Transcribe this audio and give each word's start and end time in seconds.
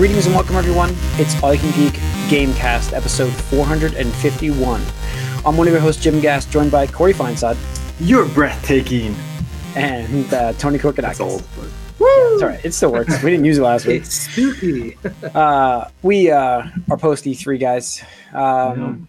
Greetings 0.00 0.24
and 0.24 0.34
welcome, 0.34 0.56
everyone. 0.56 0.96
It's 1.18 1.42
All 1.42 1.52
You 1.52 1.60
Can 1.60 1.70
Geek 1.72 1.92
Gamecast, 2.30 2.94
episode 2.94 3.34
451. 3.34 4.82
I'm 5.44 5.58
one 5.58 5.66
of 5.66 5.74
your 5.74 5.82
hosts, 5.82 6.02
Jim 6.02 6.22
Gass, 6.22 6.46
joined 6.46 6.70
by 6.70 6.86
Corey 6.86 7.12
Feinsod 7.12 7.54
You're 8.00 8.26
breathtaking. 8.26 9.14
and 9.76 10.32
uh, 10.32 10.54
Tony 10.54 10.78
Kokonakis. 10.78 11.02
That's 11.02 11.20
old. 11.20 11.42
But 11.54 11.68
Yeah, 12.00 12.38
it's. 12.38 12.64
It 12.64 12.72
still 12.72 12.92
works. 12.92 13.22
We 13.22 13.28
didn't 13.28 13.44
use 13.44 13.58
it 13.58 13.62
last 13.62 13.84
week. 13.84 14.00
It's 14.00 14.14
spooky. 14.14 14.96
Uh, 15.34 15.90
we 16.00 16.30
uh, 16.30 16.62
are 16.90 16.96
post 16.96 17.26
E3 17.26 17.60
guys. 17.60 18.02
Um, 18.32 19.06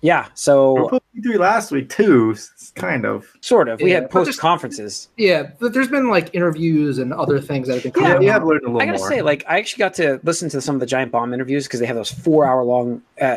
yeah, 0.00 0.26
we 0.26 0.30
so 0.34 1.00
three 1.22 1.36
last 1.38 1.70
week 1.72 1.88
too. 1.90 2.32
s- 2.34 2.72
Kind 2.74 3.04
of. 3.04 3.26
sort 3.40 3.68
of. 3.68 3.80
We 3.80 3.90
Yeah, 3.90 4.00
had 4.00 4.10
post 4.10 4.38
conferences. 4.38 5.08
yeah, 5.16 5.50
but 5.60 5.74
there's 5.74 5.88
been 5.88 6.08
like 6.08 6.34
interviews 6.34 6.98
and 6.98 7.12
other 7.12 7.40
things 7.40 7.68
that 7.68 7.74
have 7.74 7.82
been 7.82 7.92
Yeah, 8.02 8.12
coming 8.12 8.12
Yeah, 8.12 8.18
we 8.18 8.30
out. 8.30 8.32
have 8.34 8.44
learned 8.44 8.62
a 8.62 8.66
little 8.66 8.80
I 8.82 8.86
gotta 8.86 8.98
more. 8.98 9.08
say, 9.08 9.20
like, 9.22 9.44
I 9.48 9.58
actually 9.58 9.80
got 9.80 9.94
to 9.94 10.20
listen 10.24 10.48
to 10.50 10.60
some 10.60 10.74
of 10.76 10.80
the 10.80 10.86
Giant 10.86 11.12
Bomb 11.12 11.34
interviews 11.34 11.66
because 11.66 11.80
they 11.80 11.86
have 11.86 11.96
those 11.96 12.10
four 12.10 12.46
hour 12.46 12.62
long 12.64 13.02
uh, 13.20 13.36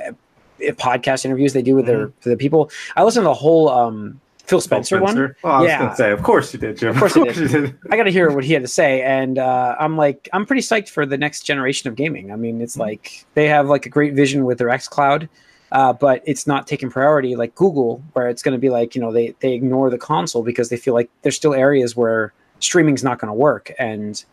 podcast 0.61 1.25
interviews 1.25 1.53
they 1.53 1.61
do 1.61 1.75
with 1.75 1.85
their 1.85 2.07
Mm-hmm. 2.07 2.19
for 2.21 2.29
the 2.29 2.37
people. 2.37 2.69
I 2.95 3.03
listened 3.03 3.23
to 3.23 3.27
the 3.29 3.33
whole 3.33 3.67
um, 3.69 4.21
Phil 4.45 4.61
Spencer, 4.61 5.01
one. 5.01 5.11
Spencer. 5.13 5.37
Oh, 5.43 5.49
I 5.49 5.59
was 5.61 5.67
Yeah. 5.67 5.79
gonna 5.79 5.95
say, 5.95 6.11
of 6.11 6.23
course 6.23 6.53
you 6.53 6.59
did, 6.59 6.77
Jim. 6.77 6.91
Of 6.91 6.97
course 6.97 7.17
I 7.17 7.23
did. 7.23 7.35
you 7.37 7.47
did. 7.47 7.75
I 7.91 7.97
got 7.97 8.03
to 8.03 8.11
hear 8.11 8.29
what 8.31 8.43
he 8.45 8.53
had 8.53 8.61
to 8.61 8.67
say, 8.69 9.01
and 9.01 9.37
uh, 9.37 9.75
I'm 9.79 9.97
like, 9.97 10.29
I'm 10.31 10.45
pretty 10.45 10.61
psyched 10.61 10.89
for 10.89 11.05
the 11.05 11.17
next 11.17 11.41
generation 11.43 11.89
of 11.89 11.95
gaming. 11.95 12.31
I 12.31 12.35
mean, 12.37 12.55
Mm-hmm. 12.55 12.63
it's 12.63 12.77
like 12.77 13.25
they 13.33 13.47
have 13.49 13.67
like 13.67 13.85
a 13.85 13.89
great 13.89 14.13
vision 14.13 14.45
with 14.45 14.59
their 14.59 14.69
X 14.69 14.87
Cloud, 14.87 15.27
uh, 15.71 15.93
but 15.93 16.21
it's 16.25 16.45
not 16.47 16.67
taking 16.67 16.89
priority 16.89 17.35
like 17.35 17.55
Google, 17.55 18.01
where 18.13 18.29
it's 18.29 18.41
going 18.43 18.53
to 18.53 18.59
be 18.59 18.69
like, 18.69 18.95
you 18.95 19.01
know, 19.01 19.11
they 19.11 19.35
they 19.39 19.53
ignore 19.53 19.89
the 19.89 19.97
console 19.97 20.43
because 20.43 20.69
they 20.69 20.77
feel 20.77 20.93
like 20.93 21.09
there's 21.21 21.35
still 21.35 21.53
areas 21.53 21.95
where 21.95 22.33
streaming's 22.59 23.03
not 23.03 23.19
going 23.19 23.29
to 23.29 23.33
work, 23.33 23.71
and 23.79 24.23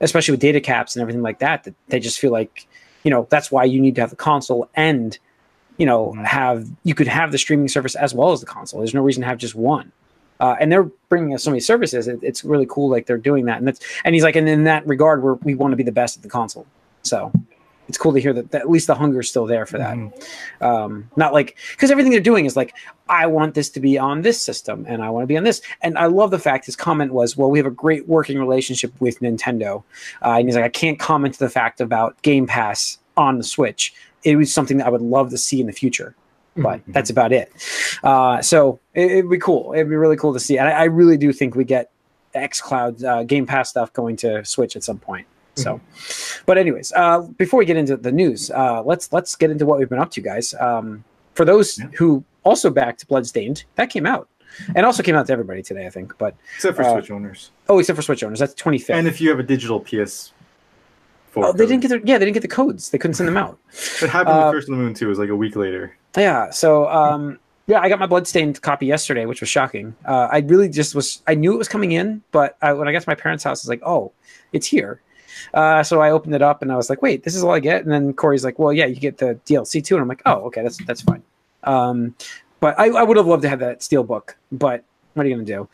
especially 0.00 0.32
with 0.32 0.40
data 0.40 0.60
caps 0.60 0.94
and 0.96 1.00
everything 1.02 1.22
like 1.22 1.38
that, 1.40 1.64
that 1.64 1.74
they 1.88 2.00
just 2.00 2.18
feel 2.18 2.32
like, 2.32 2.66
you 3.04 3.10
know, 3.10 3.26
that's 3.30 3.50
why 3.52 3.64
you 3.64 3.80
need 3.80 3.94
to 3.94 4.00
have 4.00 4.10
the 4.10 4.16
console 4.16 4.68
and 4.74 5.18
you 5.78 5.86
know 5.86 6.12
Mhm. 6.16 6.24
have 6.26 6.68
you 6.84 6.94
could 6.94 7.08
have 7.08 7.32
the 7.32 7.38
streaming 7.38 7.68
service 7.68 7.94
as 7.94 8.14
well 8.14 8.32
as 8.32 8.40
the 8.40 8.46
console. 8.46 8.80
There's 8.80 8.94
no 8.94 9.02
reason 9.02 9.22
to 9.22 9.26
have 9.28 9.38
just 9.38 9.54
one 9.54 9.90
uh, 10.40 10.56
and 10.60 10.70
they're 10.72 10.90
bringing 11.08 11.32
us 11.34 11.44
so 11.44 11.50
many 11.50 11.60
services. 11.60 12.08
It, 12.08 12.18
it's 12.20 12.44
really 12.44 12.66
cool, 12.68 12.90
like 12.90 13.06
they're 13.06 13.16
doing 13.16 13.44
that, 13.46 13.58
and 13.58 13.66
that's 13.68 13.80
and 14.04 14.14
he's 14.14 14.24
like, 14.24 14.34
and 14.36 14.48
in 14.48 14.64
that 14.64 14.86
regard, 14.86 15.22
we're, 15.22 15.34
we 15.34 15.54
want 15.54 15.72
to 15.72 15.76
be 15.76 15.82
the 15.84 15.92
best 15.92 16.16
at 16.16 16.22
the 16.24 16.28
console. 16.28 16.66
So 17.04 17.32
it's 17.92 17.98
cool 17.98 18.14
to 18.14 18.18
hear 18.20 18.32
that, 18.32 18.50
that 18.52 18.62
at 18.62 18.70
least 18.70 18.86
the 18.86 18.94
hunger 18.94 19.20
is 19.20 19.28
still 19.28 19.44
there 19.44 19.66
for 19.66 19.76
that. 19.76 19.94
Mhm. 19.98 20.12
Um, 20.62 21.10
not 21.14 21.34
like 21.34 21.58
because 21.72 21.90
everything 21.90 22.10
they're 22.10 22.20
doing 22.20 22.46
is 22.46 22.56
like, 22.56 22.72
I 23.10 23.26
want 23.26 23.52
this 23.54 23.68
to 23.68 23.80
be 23.80 23.98
on 23.98 24.22
this 24.22 24.40
system, 24.40 24.86
and 24.88 25.02
I 25.02 25.10
want 25.10 25.24
to 25.24 25.26
be 25.26 25.36
on 25.36 25.44
this. 25.44 25.60
And 25.82 25.98
I 25.98 26.06
love 26.06 26.30
the 26.30 26.38
fact 26.38 26.64
his 26.64 26.74
comment 26.74 27.12
was, 27.12 27.36
well, 27.36 27.50
we 27.50 27.58
have 27.58 27.66
a 27.66 27.70
great 27.70 28.08
working 28.08 28.38
relationship 28.38 28.92
with 28.98 29.20
Nintendo, 29.20 29.82
uh, 30.24 30.36
and 30.38 30.48
he's 30.48 30.56
like, 30.56 30.64
I 30.64 30.70
can't 30.70 30.98
comment 30.98 31.34
to 31.34 31.40
the 31.40 31.50
fact 31.50 31.82
about 31.82 32.20
Game 32.22 32.46
Pass 32.46 32.96
on 33.18 33.36
the 33.36 33.44
Switch. 33.44 33.92
It 34.24 34.36
was 34.36 34.50
something 34.54 34.78
that 34.78 34.86
I 34.86 34.90
would 34.90 35.02
love 35.02 35.28
to 35.30 35.36
see 35.38 35.60
in 35.60 35.66
the 35.66 35.72
future 35.74 36.14
but 36.54 36.80
Mhm. 36.80 36.92
that's 36.92 37.08
about 37.08 37.32
it. 37.32 37.50
Uh, 38.04 38.42
so 38.42 38.78
it, 38.94 39.10
it'd 39.10 39.30
be 39.30 39.38
cool. 39.38 39.72
It'd 39.74 39.88
be 39.88 39.96
really 39.96 40.16
cool 40.18 40.34
to 40.34 40.38
see. 40.40 40.58
And 40.58 40.68
I, 40.68 40.72
I 40.72 40.84
really 40.84 41.16
do 41.16 41.32
think 41.32 41.54
we 41.54 41.64
get 41.64 41.90
XCloud 42.34 43.02
uh, 43.02 43.22
Game 43.22 43.46
Pass 43.46 43.70
stuff 43.70 43.90
going 43.94 44.16
to 44.16 44.44
Switch 44.44 44.76
at 44.76 44.84
some 44.84 44.98
point. 44.98 45.26
So, 45.54 45.80
but 46.46 46.56
anyways, 46.58 46.92
uh, 46.96 47.20
before 47.36 47.58
we 47.58 47.66
get 47.66 47.76
into 47.76 47.96
the 47.96 48.12
news, 48.12 48.50
uh, 48.50 48.82
let's 48.82 49.12
let's 49.12 49.36
get 49.36 49.50
into 49.50 49.66
what 49.66 49.78
we've 49.78 49.88
been 49.88 49.98
up 49.98 50.10
to, 50.12 50.20
guys. 50.20 50.54
Um, 50.54 51.04
for 51.34 51.44
those 51.44 51.78
Yeah. 51.78 51.86
who 51.98 52.24
also 52.42 52.70
backed 52.70 53.06
Bloodstained, 53.08 53.64
that 53.76 53.90
came 53.90 54.06
out, 54.06 54.28
and 54.74 54.86
also 54.86 55.02
came 55.02 55.14
out 55.14 55.26
to 55.26 55.32
everybody 55.32 55.62
today, 55.62 55.86
I 55.86 55.90
think. 55.90 56.16
But 56.18 56.34
Except 56.56 56.76
for 56.76 56.82
Uh, 56.84 56.92
Switch 56.94 57.10
owners, 57.10 57.50
oh, 57.68 57.78
except 57.78 57.96
for 57.96 58.02
Switch 58.02 58.24
owners, 58.24 58.38
that's 58.38 58.54
twenty 58.54 58.78
fifth. 58.78 58.96
and 58.96 59.06
if 59.06 59.20
you 59.20 59.28
have 59.30 59.38
a 59.38 59.42
digital 59.42 59.78
PS. 59.80 60.32
Oh, 61.34 61.50
they 61.52 61.64
didn't 61.64 61.80
get 61.80 61.88
their 61.88 62.00
yeah, 62.04 62.18
they 62.18 62.26
didn't 62.26 62.34
get 62.34 62.42
the 62.42 62.48
codes. 62.48 62.90
They 62.90 62.98
couldn't 62.98 63.14
send 63.14 63.26
them 63.28 63.38
out. 63.38 63.58
It 64.02 64.10
happened 64.10 64.36
uh, 64.36 64.44
with 64.52 64.54
Curse 64.56 64.64
of 64.68 64.76
the 64.76 64.82
Moon 64.82 64.92
too. 64.94 65.06
It 65.06 65.08
was 65.08 65.18
like 65.18 65.30
a 65.30 65.36
week 65.36 65.56
later. 65.56 65.96
Yeah. 66.16 66.50
So, 66.50 66.88
um, 66.90 67.38
yeah, 67.66 67.80
I 67.80 67.88
got 67.88 67.98
my 67.98 68.06
bloodstained 68.06 68.60
copy 68.60 68.84
yesterday, 68.84 69.24
which 69.24 69.40
was 69.40 69.48
shocking. 69.48 69.94
Uh, 70.04 70.28
I 70.30 70.38
really 70.40 70.68
just 70.68 70.94
was, 70.94 71.22
I 71.26 71.34
knew 71.34 71.54
it 71.54 71.56
was 71.56 71.68
coming 71.68 71.92
in, 71.92 72.20
but 72.32 72.58
I, 72.60 72.74
when 72.74 72.86
I 72.86 72.92
got 72.92 73.00
to 73.02 73.08
my 73.08 73.14
parents' 73.14 73.44
house, 73.44 73.60
I 73.60 73.64
was 73.64 73.68
like, 73.70 73.80
oh, 73.86 74.12
it's 74.52 74.66
here. 74.66 75.00
Uh, 75.54 75.82
so 75.82 76.00
I 76.00 76.10
opened 76.10 76.34
it 76.34 76.42
up 76.42 76.62
and 76.62 76.72
I 76.72 76.76
was 76.76 76.88
like, 76.90 77.02
wait, 77.02 77.24
this 77.24 77.34
is 77.34 77.42
all 77.44 77.52
I 77.52 77.60
get. 77.60 77.82
And 77.82 77.92
then 77.92 78.12
Corey's 78.12 78.44
like, 78.44 78.58
well, 78.58 78.72
yeah, 78.72 78.86
you 78.86 78.96
get 78.96 79.18
the 79.18 79.38
DLC 79.46 79.84
too. 79.84 79.94
And 79.96 80.02
I'm 80.02 80.08
like, 80.08 80.22
oh, 80.26 80.42
okay, 80.46 80.62
that's 80.62 80.78
that's 80.84 81.02
fine. 81.02 81.22
Um, 81.64 82.14
but 82.60 82.78
I, 82.78 82.88
I 82.88 83.02
would 83.02 83.16
have 83.16 83.26
loved 83.26 83.42
to 83.42 83.48
have 83.48 83.58
that 83.60 83.82
steel 83.82 84.04
book, 84.04 84.36
but 84.50 84.84
what 85.14 85.26
are 85.26 85.28
you 85.28 85.34
gonna 85.34 85.44
do? 85.44 85.68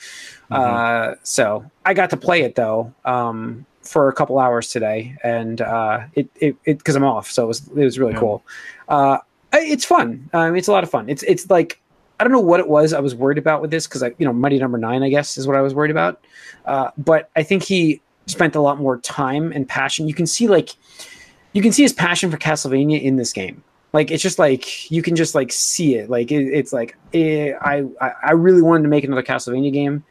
Uh, 0.50 1.14
so 1.22 1.64
I 1.84 1.94
got 1.94 2.10
to 2.10 2.16
play 2.16 2.42
it 2.42 2.54
though 2.54 2.92
um, 3.04 3.66
for 3.82 4.08
a 4.08 4.12
couple 4.12 4.38
hours 4.38 4.70
today, 4.70 5.16
and 5.22 5.60
uh, 5.60 6.00
it 6.14 6.28
it 6.40 6.56
because 6.64 6.96
I'm 6.96 7.04
off, 7.04 7.30
so 7.30 7.44
it 7.44 7.46
was 7.46 7.68
it 7.68 7.84
was 7.84 7.98
really 7.98 8.14
Yeah. 8.14 8.18
cool. 8.20 8.42
Uh, 8.88 9.18
it's 9.52 9.84
fun. 9.84 10.28
Um, 10.32 10.56
it's 10.56 10.68
a 10.68 10.72
lot 10.72 10.82
of 10.84 10.90
fun. 10.90 11.08
It's 11.08 11.22
it's 11.24 11.48
like 11.50 11.80
I 12.18 12.24
don't 12.24 12.32
know 12.32 12.40
what 12.40 12.58
it 12.60 12.68
was 12.68 12.92
I 12.92 13.00
was 13.00 13.14
worried 13.14 13.38
about 13.38 13.62
with 13.62 13.70
this 13.70 13.86
because 13.86 14.02
I 14.02 14.08
you 14.18 14.26
know 14.26 14.32
Mighty 14.32 14.58
Number 14.58 14.78
Nine 14.78 15.02
I 15.02 15.08
guess 15.08 15.38
is 15.38 15.46
what 15.46 15.56
I 15.56 15.60
was 15.60 15.74
worried 15.74 15.90
about, 15.90 16.24
uh, 16.64 16.90
but 16.98 17.30
I 17.36 17.42
think 17.42 17.62
he 17.62 18.00
spent 18.28 18.54
a 18.54 18.60
lot 18.60 18.78
more 18.78 18.98
time 18.98 19.52
and 19.52 19.68
passion. 19.68 20.08
You 20.08 20.14
can 20.14 20.26
see 20.26 20.48
like 20.48 20.70
you 21.52 21.62
can 21.62 21.72
see 21.72 21.82
his 21.82 21.92
passion 21.92 22.30
for 22.30 22.36
Castlevania 22.36 23.02
in 23.02 23.16
this 23.16 23.32
game. 23.32 23.62
Like 23.92 24.10
it's 24.10 24.22
just 24.22 24.38
like 24.38 24.90
you 24.90 25.02
can 25.02 25.16
just 25.16 25.34
like 25.34 25.50
see 25.50 25.96
it. 25.96 26.10
Like 26.10 26.30
it, 26.30 26.44
it's 26.44 26.72
like 26.72 26.96
eh, 27.14 27.52
I 27.60 27.84
I 28.00 28.12
I 28.22 28.32
really 28.32 28.62
wanted 28.62 28.82
to 28.82 28.88
make 28.88 29.04
another 29.04 29.22
Castlevania 29.22 29.72
game, 29.72 30.04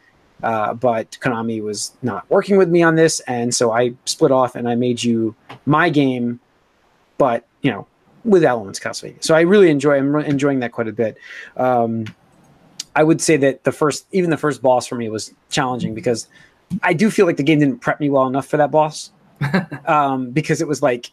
uh, 0.44 0.74
but 0.74 1.18
Konami 1.22 1.62
was 1.62 1.96
not 2.02 2.30
working 2.30 2.58
with 2.58 2.70
me 2.70 2.82
on 2.82 2.96
this, 2.96 3.20
and 3.22 3.54
so 3.54 3.72
I 3.72 3.94
split 4.06 4.32
off 4.32 4.56
and 4.56 4.68
I 4.68 4.76
made 4.76 5.04
you 5.04 5.36
my 5.66 5.90
game, 5.90 6.40
but 7.18 7.46
you 7.62 7.72
know 7.72 7.88
with 8.24 8.44
elements 8.44 8.80
Castlevania. 8.80 9.24
So 9.24 9.36
I 9.36 9.42
really 9.42 9.70
enjoy. 9.70 9.98
I'm 9.98 10.16
enjoying 10.16 10.60
that 10.60 10.72
quite 10.72 10.88
a 10.88 10.94
bit. 10.94 11.18
Um, 11.56 12.06
I 12.96 13.04
would 13.04 13.22
say 13.22 13.38
that 13.38 13.64
the 13.64 13.72
first, 13.72 14.08
even 14.12 14.32
the 14.32 14.38
first 14.38 14.64
boss 14.64 14.88
for 14.88 14.96
me 14.96 15.08
was 15.08 15.32
challenging 15.52 15.94
because 15.94 16.28
I 16.84 16.94
do 16.94 17.10
feel 17.10 17.26
like 17.26 17.38
the 17.38 17.44
game 17.44 17.60
didn't 17.60 17.80
prep 17.80 18.00
me 18.00 18.10
well 18.10 18.28
enough 18.28 18.48
for 18.48 18.58
that 18.58 18.72
boss. 18.72 19.12
um, 19.86 20.32
because 20.32 20.62
it 20.62 20.68
was 20.68 20.82
like, 20.82 21.12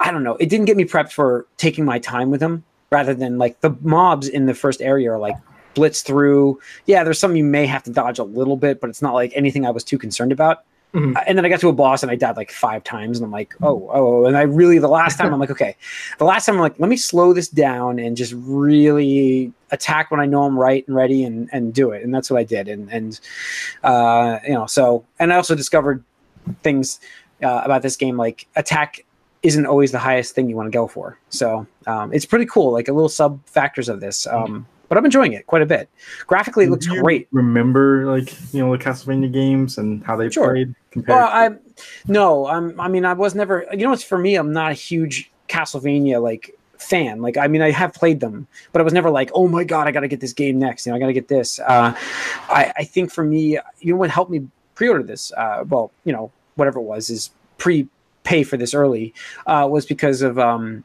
I 0.00 0.10
don't 0.10 0.22
know, 0.22 0.36
it 0.36 0.48
didn't 0.48 0.66
get 0.66 0.76
me 0.76 0.84
prepped 0.84 1.12
for 1.12 1.46
taking 1.56 1.84
my 1.84 1.98
time 1.98 2.30
with 2.30 2.40
him 2.40 2.64
rather 2.90 3.14
than 3.14 3.38
like 3.38 3.60
the 3.60 3.76
mobs 3.80 4.28
in 4.28 4.46
the 4.46 4.54
first 4.54 4.80
area 4.80 5.12
are 5.12 5.18
like 5.18 5.36
blitz 5.74 6.02
through. 6.02 6.58
Yeah, 6.86 7.04
there's 7.04 7.18
some 7.18 7.36
you 7.36 7.44
may 7.44 7.66
have 7.66 7.82
to 7.84 7.90
dodge 7.90 8.18
a 8.18 8.24
little 8.24 8.56
bit, 8.56 8.80
but 8.80 8.90
it's 8.90 9.02
not 9.02 9.14
like 9.14 9.32
anything 9.34 9.66
I 9.66 9.70
was 9.70 9.84
too 9.84 9.98
concerned 9.98 10.32
about. 10.32 10.64
Mhm. 10.94 11.16
Uh, 11.16 11.20
And 11.26 11.36
then 11.36 11.44
I 11.44 11.48
got 11.50 11.60
to 11.60 11.68
a 11.68 11.72
boss 11.72 12.02
and 12.02 12.10
I 12.10 12.16
died 12.16 12.36
like 12.36 12.50
five 12.50 12.82
times, 12.82 13.18
and 13.18 13.24
I'm 13.26 13.30
like, 13.30 13.54
oh, 13.62 13.90
oh. 13.92 14.24
And 14.24 14.36
I 14.36 14.42
really, 14.42 14.78
the 14.78 14.88
last 14.88 15.18
time 15.18 15.32
I'm 15.34 15.38
like, 15.40 15.50
okay, 15.50 15.76
the 16.18 16.24
last 16.24 16.46
time 16.46 16.54
I'm 16.54 16.62
like, 16.62 16.78
let 16.78 16.88
me 16.88 16.96
slow 16.96 17.32
this 17.34 17.48
down 17.48 17.98
and 17.98 18.16
just 18.16 18.32
really 18.36 19.52
attack 19.70 20.10
when 20.10 20.18
I 20.18 20.24
know 20.26 20.44
I'm 20.44 20.58
right 20.58 20.86
and 20.88 20.96
ready 20.96 21.24
and 21.24 21.48
and 21.52 21.74
do 21.74 21.90
it. 21.90 22.02
And 22.02 22.14
that's 22.14 22.30
what 22.30 22.40
I 22.40 22.44
did. 22.44 22.68
And 22.68 22.90
and 22.90 23.20
uh, 23.84 24.38
you 24.46 24.54
know, 24.54 24.66
so 24.66 25.04
and 25.18 25.32
I 25.32 25.36
also 25.36 25.54
discovered 25.54 26.02
things 26.62 27.00
uh, 27.42 27.60
about 27.64 27.82
this 27.82 27.96
game 27.96 28.16
like 28.16 28.46
attack 28.56 29.04
isn't 29.42 29.66
always 29.66 29.92
the 29.92 29.98
highest 29.98 30.34
thing 30.34 30.48
you 30.48 30.56
want 30.56 30.66
to 30.66 30.76
go 30.76 30.88
for. 30.88 31.18
So 31.28 31.66
um, 31.86 32.12
it's 32.12 32.24
pretty 32.24 32.46
cool, 32.46 32.72
like 32.72 32.88
a 32.88 32.92
little 32.92 33.08
sub 33.10 33.38
factors 33.46 33.88
of 33.88 34.00
this. 34.00 34.26
Um, 34.26 34.66
but 34.88 34.98
I'm 34.98 35.04
enjoying 35.04 35.32
it 35.32 35.46
quite 35.46 35.62
a 35.62 35.66
bit. 35.66 35.88
Graphically, 36.26 36.64
it 36.64 36.70
looks 36.70 36.86
great. 36.86 37.28
Remember, 37.32 38.06
like 38.06 38.34
you 38.52 38.64
know, 38.64 38.76
the 38.76 38.82
Castlevania 38.82 39.32
games 39.32 39.78
and 39.78 40.04
how 40.04 40.16
they 40.16 40.30
Sure. 40.30 40.52
played 40.52 40.74
compared. 40.90 41.18
Well, 41.18 41.28
to- 41.28 41.34
I 41.34 41.50
no, 42.06 42.46
I'm. 42.46 42.80
I 42.80 42.88
mean, 42.88 43.04
I 43.04 43.12
was 43.12 43.34
never. 43.34 43.66
You 43.72 43.86
know, 43.86 43.92
it's 43.92 44.04
for 44.04 44.18
me. 44.18 44.36
I'm 44.36 44.52
not 44.52 44.70
a 44.70 44.74
huge 44.74 45.30
Castlevania 45.48 46.22
like 46.22 46.54
fan. 46.78 47.20
Like, 47.20 47.36
I 47.36 47.48
mean, 47.48 47.60
I 47.60 47.70
have 47.70 47.92
played 47.92 48.20
them, 48.20 48.46
but 48.72 48.80
I 48.80 48.84
was 48.84 48.92
never 48.92 49.10
like, 49.10 49.30
oh 49.34 49.48
my 49.48 49.64
god, 49.64 49.86
I 49.88 49.90
got 49.90 50.00
to 50.00 50.08
get 50.08 50.20
this 50.20 50.32
game 50.32 50.58
next. 50.58 50.86
You 50.86 50.92
know, 50.92 50.96
I 50.96 51.00
got 51.00 51.08
to 51.08 51.12
get 51.12 51.28
this. 51.28 51.58
Uh, 51.58 51.94
I, 52.48 52.72
I 52.76 52.84
think 52.84 53.10
for 53.12 53.24
me, 53.24 53.58
you 53.80 53.92
know, 53.92 53.96
what 53.96 54.10
helped 54.10 54.30
me 54.30 54.46
pre-order 54.74 55.02
this. 55.02 55.32
Uh, 55.32 55.64
well, 55.68 55.90
you 56.04 56.12
know, 56.12 56.30
whatever 56.54 56.78
it 56.78 56.84
was, 56.84 57.10
is 57.10 57.30
pre-pay 57.58 58.44
for 58.44 58.56
this 58.56 58.74
early 58.74 59.12
uh, 59.46 59.66
was 59.70 59.86
because 59.86 60.22
of 60.22 60.38
um, 60.38 60.84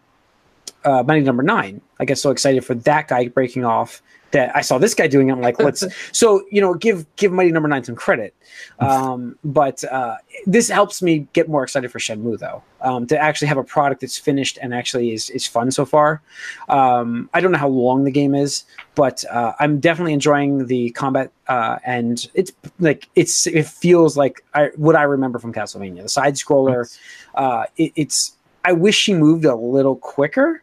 uh, 0.86 1.04
Mighty 1.04 1.22
Number 1.22 1.44
Nine. 1.44 1.82
I 2.00 2.06
get 2.06 2.18
so 2.18 2.32
excited 2.32 2.66
for 2.66 2.76
that 2.76 3.08
guy 3.08 3.28
breaking 3.28 3.66
off 3.66 4.02
that 4.34 4.54
I 4.56 4.62
saw 4.62 4.78
this 4.78 4.94
guy 4.94 5.08
doing. 5.08 5.30
it. 5.30 5.32
I'm 5.32 5.42
like, 5.42 5.60
let's. 5.60 5.84
so 6.12 6.44
you 6.52 6.60
know, 6.60 6.74
give 6.74 7.06
give 7.16 7.32
Mighty 7.32 7.52
Number 7.52 7.70
Nine 7.70 7.84
some 7.84 7.96
credit. 7.96 8.36
Um, 8.80 9.38
but 9.44 9.84
uh, 9.86 10.18
this 10.46 10.68
helps 10.68 11.02
me 11.02 11.28
get 11.34 11.48
more 11.48 11.64
excited 11.64 11.92
for 11.92 12.00
Shenmue, 12.00 12.40
though. 12.40 12.62
Um, 12.82 13.08
to 13.08 13.18
actually 13.18 13.48
have 13.48 13.58
a 13.58 13.64
product 13.64 14.02
that's 14.02 14.18
finished 14.18 14.60
and 14.62 14.74
actually 14.74 15.14
is 15.14 15.30
is 15.30 15.48
fun 15.48 15.72
so 15.72 15.86
far. 15.86 16.22
Um, 16.68 17.30
I 17.34 17.40
don't 17.40 17.52
know 17.52 17.58
how 17.58 17.70
long 17.70 18.04
the 18.04 18.12
game 18.12 18.36
is, 18.36 18.66
but 18.96 19.24
uh, 19.32 19.54
I'm 19.60 19.80
definitely 19.80 20.14
enjoying 20.14 20.66
the 20.66 20.90
combat, 20.92 21.32
uh, 21.48 21.78
and 21.86 22.28
it's 22.34 22.52
like 22.80 23.08
it's 23.16 23.48
it 23.48 23.68
feels 23.68 24.18
like 24.18 24.44
I, 24.54 24.72
what 24.76 24.96
I 24.96 25.04
remember 25.04 25.40
from 25.40 25.54
Castlevania. 25.54 26.02
The 26.02 26.10
side 26.10 26.36
scroller, 26.36 26.98
uh, 27.36 27.66
it, 27.78 27.94
it's. 27.96 28.36
I 28.66 28.72
wish 28.72 28.96
she 28.96 29.14
moved 29.14 29.44
a 29.44 29.56
little 29.56 29.98
quicker, 29.98 30.63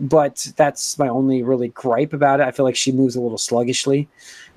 but 0.00 0.48
that's 0.56 0.98
my 0.98 1.08
only 1.08 1.42
really 1.42 1.68
gripe 1.68 2.12
about 2.12 2.40
it. 2.40 2.44
I 2.44 2.50
feel 2.50 2.64
like 2.64 2.76
she 2.76 2.90
moves 2.90 3.16
a 3.16 3.20
little 3.20 3.38
sluggishly. 3.38 4.08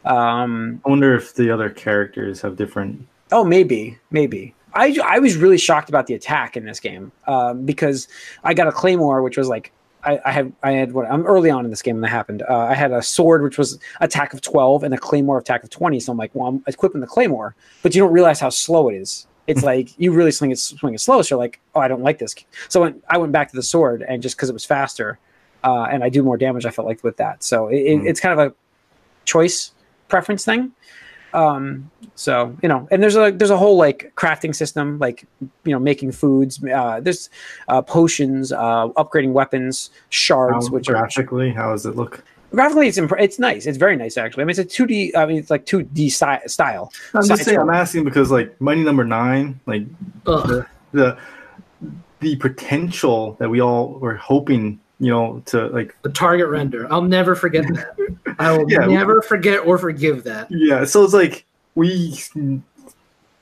Um, 0.05 0.81
I 0.85 0.89
wonder 0.89 1.15
if 1.15 1.35
the 1.35 1.51
other 1.51 1.69
characters 1.69 2.41
have 2.41 2.55
different. 2.55 3.07
oh, 3.31 3.43
maybe, 3.43 3.97
maybe. 4.11 4.55
I 4.73 4.97
I 5.05 5.19
was 5.19 5.37
really 5.37 5.57
shocked 5.57 5.89
about 5.89 6.07
the 6.07 6.15
attack 6.15 6.57
in 6.57 6.65
this 6.65 6.79
game 6.79 7.11
um, 7.27 7.65
because 7.65 8.07
I 8.43 8.53
got 8.53 8.67
a 8.67 8.71
claymore, 8.71 9.21
which 9.21 9.37
was 9.37 9.47
like 9.47 9.71
I, 10.03 10.19
I 10.25 10.31
had 10.31 10.53
I 10.63 10.71
had 10.71 10.93
what 10.93 11.09
I'm 11.09 11.25
early 11.25 11.49
on 11.49 11.65
in 11.65 11.69
this 11.69 11.81
game 11.81 11.95
when 11.95 12.01
that 12.01 12.09
happened. 12.09 12.43
Uh, 12.49 12.57
I 12.57 12.73
had 12.73 12.91
a 12.91 13.01
sword 13.01 13.43
which 13.43 13.57
was 13.57 13.79
attack 14.01 14.33
of 14.33 14.41
12 14.41 14.83
and 14.83 14.93
a 14.93 14.97
claymore 14.97 15.37
attack 15.37 15.63
of 15.63 15.69
20. 15.69 15.99
So 15.99 16.11
I'm 16.11 16.17
like, 16.17 16.31
well, 16.33 16.47
I'm 16.47 16.63
equipping 16.67 17.01
the 17.01 17.07
claymore, 17.07 17.55
but 17.81 17.93
you 17.93 18.01
don't 18.01 18.13
realize 18.13 18.39
how 18.39 18.49
slow 18.49 18.89
it 18.89 18.95
is. 18.95 19.27
It's 19.47 19.63
like 19.71 19.89
you 19.99 20.11
really 20.11 20.31
swing 20.31 20.51
it 20.51 20.59
swing 20.59 20.93
it 20.93 21.01
slow. 21.01 21.21
So 21.21 21.35
you're 21.35 21.43
like, 21.43 21.59
oh, 21.75 21.79
I 21.79 21.87
don't 21.87 22.01
like 22.01 22.19
this. 22.19 22.35
So 22.69 22.81
when 22.81 23.01
I 23.09 23.17
went 23.17 23.31
back 23.31 23.49
to 23.49 23.55
the 23.55 23.63
sword 23.63 24.03
and 24.07 24.21
just 24.21 24.35
because 24.35 24.49
it 24.49 24.53
was 24.53 24.65
faster 24.65 25.19
uh, 25.63 25.83
and 25.83 26.03
I 26.03 26.09
do 26.09 26.23
more 26.23 26.37
damage, 26.37 26.65
I 26.65 26.71
felt 26.71 26.87
like 26.87 27.03
with 27.03 27.17
that. 27.17 27.43
So 27.43 27.67
it, 27.67 27.75
it, 27.77 27.97
Mm. 27.99 28.07
it's 28.09 28.19
kind 28.19 28.39
of 28.39 28.51
a 28.51 28.53
choice 29.25 29.71
preference 30.09 30.43
thing. 30.45 30.71
Um, 31.33 31.89
so 32.15 32.55
you 32.61 32.69
know, 32.69 32.87
and 32.91 33.01
there's 33.01 33.15
a 33.15 33.31
there's 33.31 33.49
a 33.49 33.57
whole 33.57 33.75
like 33.77 34.13
crafting 34.15 34.53
system, 34.53 34.99
like 34.99 35.25
you 35.65 35.71
know, 35.71 35.79
making 35.79 36.11
foods. 36.11 36.63
Uh, 36.63 36.99
there's 36.99 37.29
uh, 37.67 37.81
potions, 37.81 38.51
uh, 38.51 38.89
upgrading 38.89 39.31
weapons, 39.31 39.89
shards, 40.09 40.67
How 40.67 40.73
which 40.73 40.89
are 40.89 40.93
graphically, 40.93 41.51
how 41.51 41.71
does 41.71 41.85
it 41.87 41.95
look? 41.95 42.23
graphically 42.53 42.87
it's 42.87 42.99
imp- 42.99 43.19
it's 43.19 43.39
nice. 43.39 43.65
It's 43.65 43.79
very 43.79 43.95
nice 43.95 44.15
actually. 44.15 44.43
I 44.43 44.45
mean, 44.45 44.51
it's 44.51 44.59
a 44.59 44.65
two 44.65 44.85
D. 44.85 45.11
I 45.15 45.25
mean, 45.25 45.37
it's 45.37 45.49
like 45.49 45.65
two 45.65 45.81
D 45.81 46.07
sty- 46.07 46.45
style. 46.45 46.93
I'm 47.15 47.27
just 47.27 47.45
saying. 47.45 47.57
I'm 47.57 47.69
asking 47.71 48.03
because 48.03 48.29
like 48.29 48.59
Mighty 48.61 48.83
Number 48.83 49.03
Nine, 49.03 49.59
like 49.65 49.87
Ugh. 50.27 50.63
the 50.91 51.17
the 52.19 52.35
potential 52.35 53.35
that 53.39 53.49
we 53.49 53.59
all 53.59 53.93
were 53.99 54.15
hoping, 54.15 54.79
you 54.99 55.09
know, 55.11 55.41
to 55.47 55.67
like 55.67 55.95
The 56.03 56.09
target 56.09 56.47
render. 56.49 56.91
I'll 56.91 57.01
never 57.01 57.35
forget 57.35 57.65
that. 57.67 58.35
I 58.39 58.57
will 58.57 58.69
Yeah. 58.71 58.85
never 58.85 59.21
forget 59.21 59.65
or 59.65 59.77
forgive 59.77 60.23
that. 60.25 60.47
Yeah, 60.49 60.85
so 60.85 61.03
it's 61.03 61.13
like 61.13 61.45
we 61.75 62.17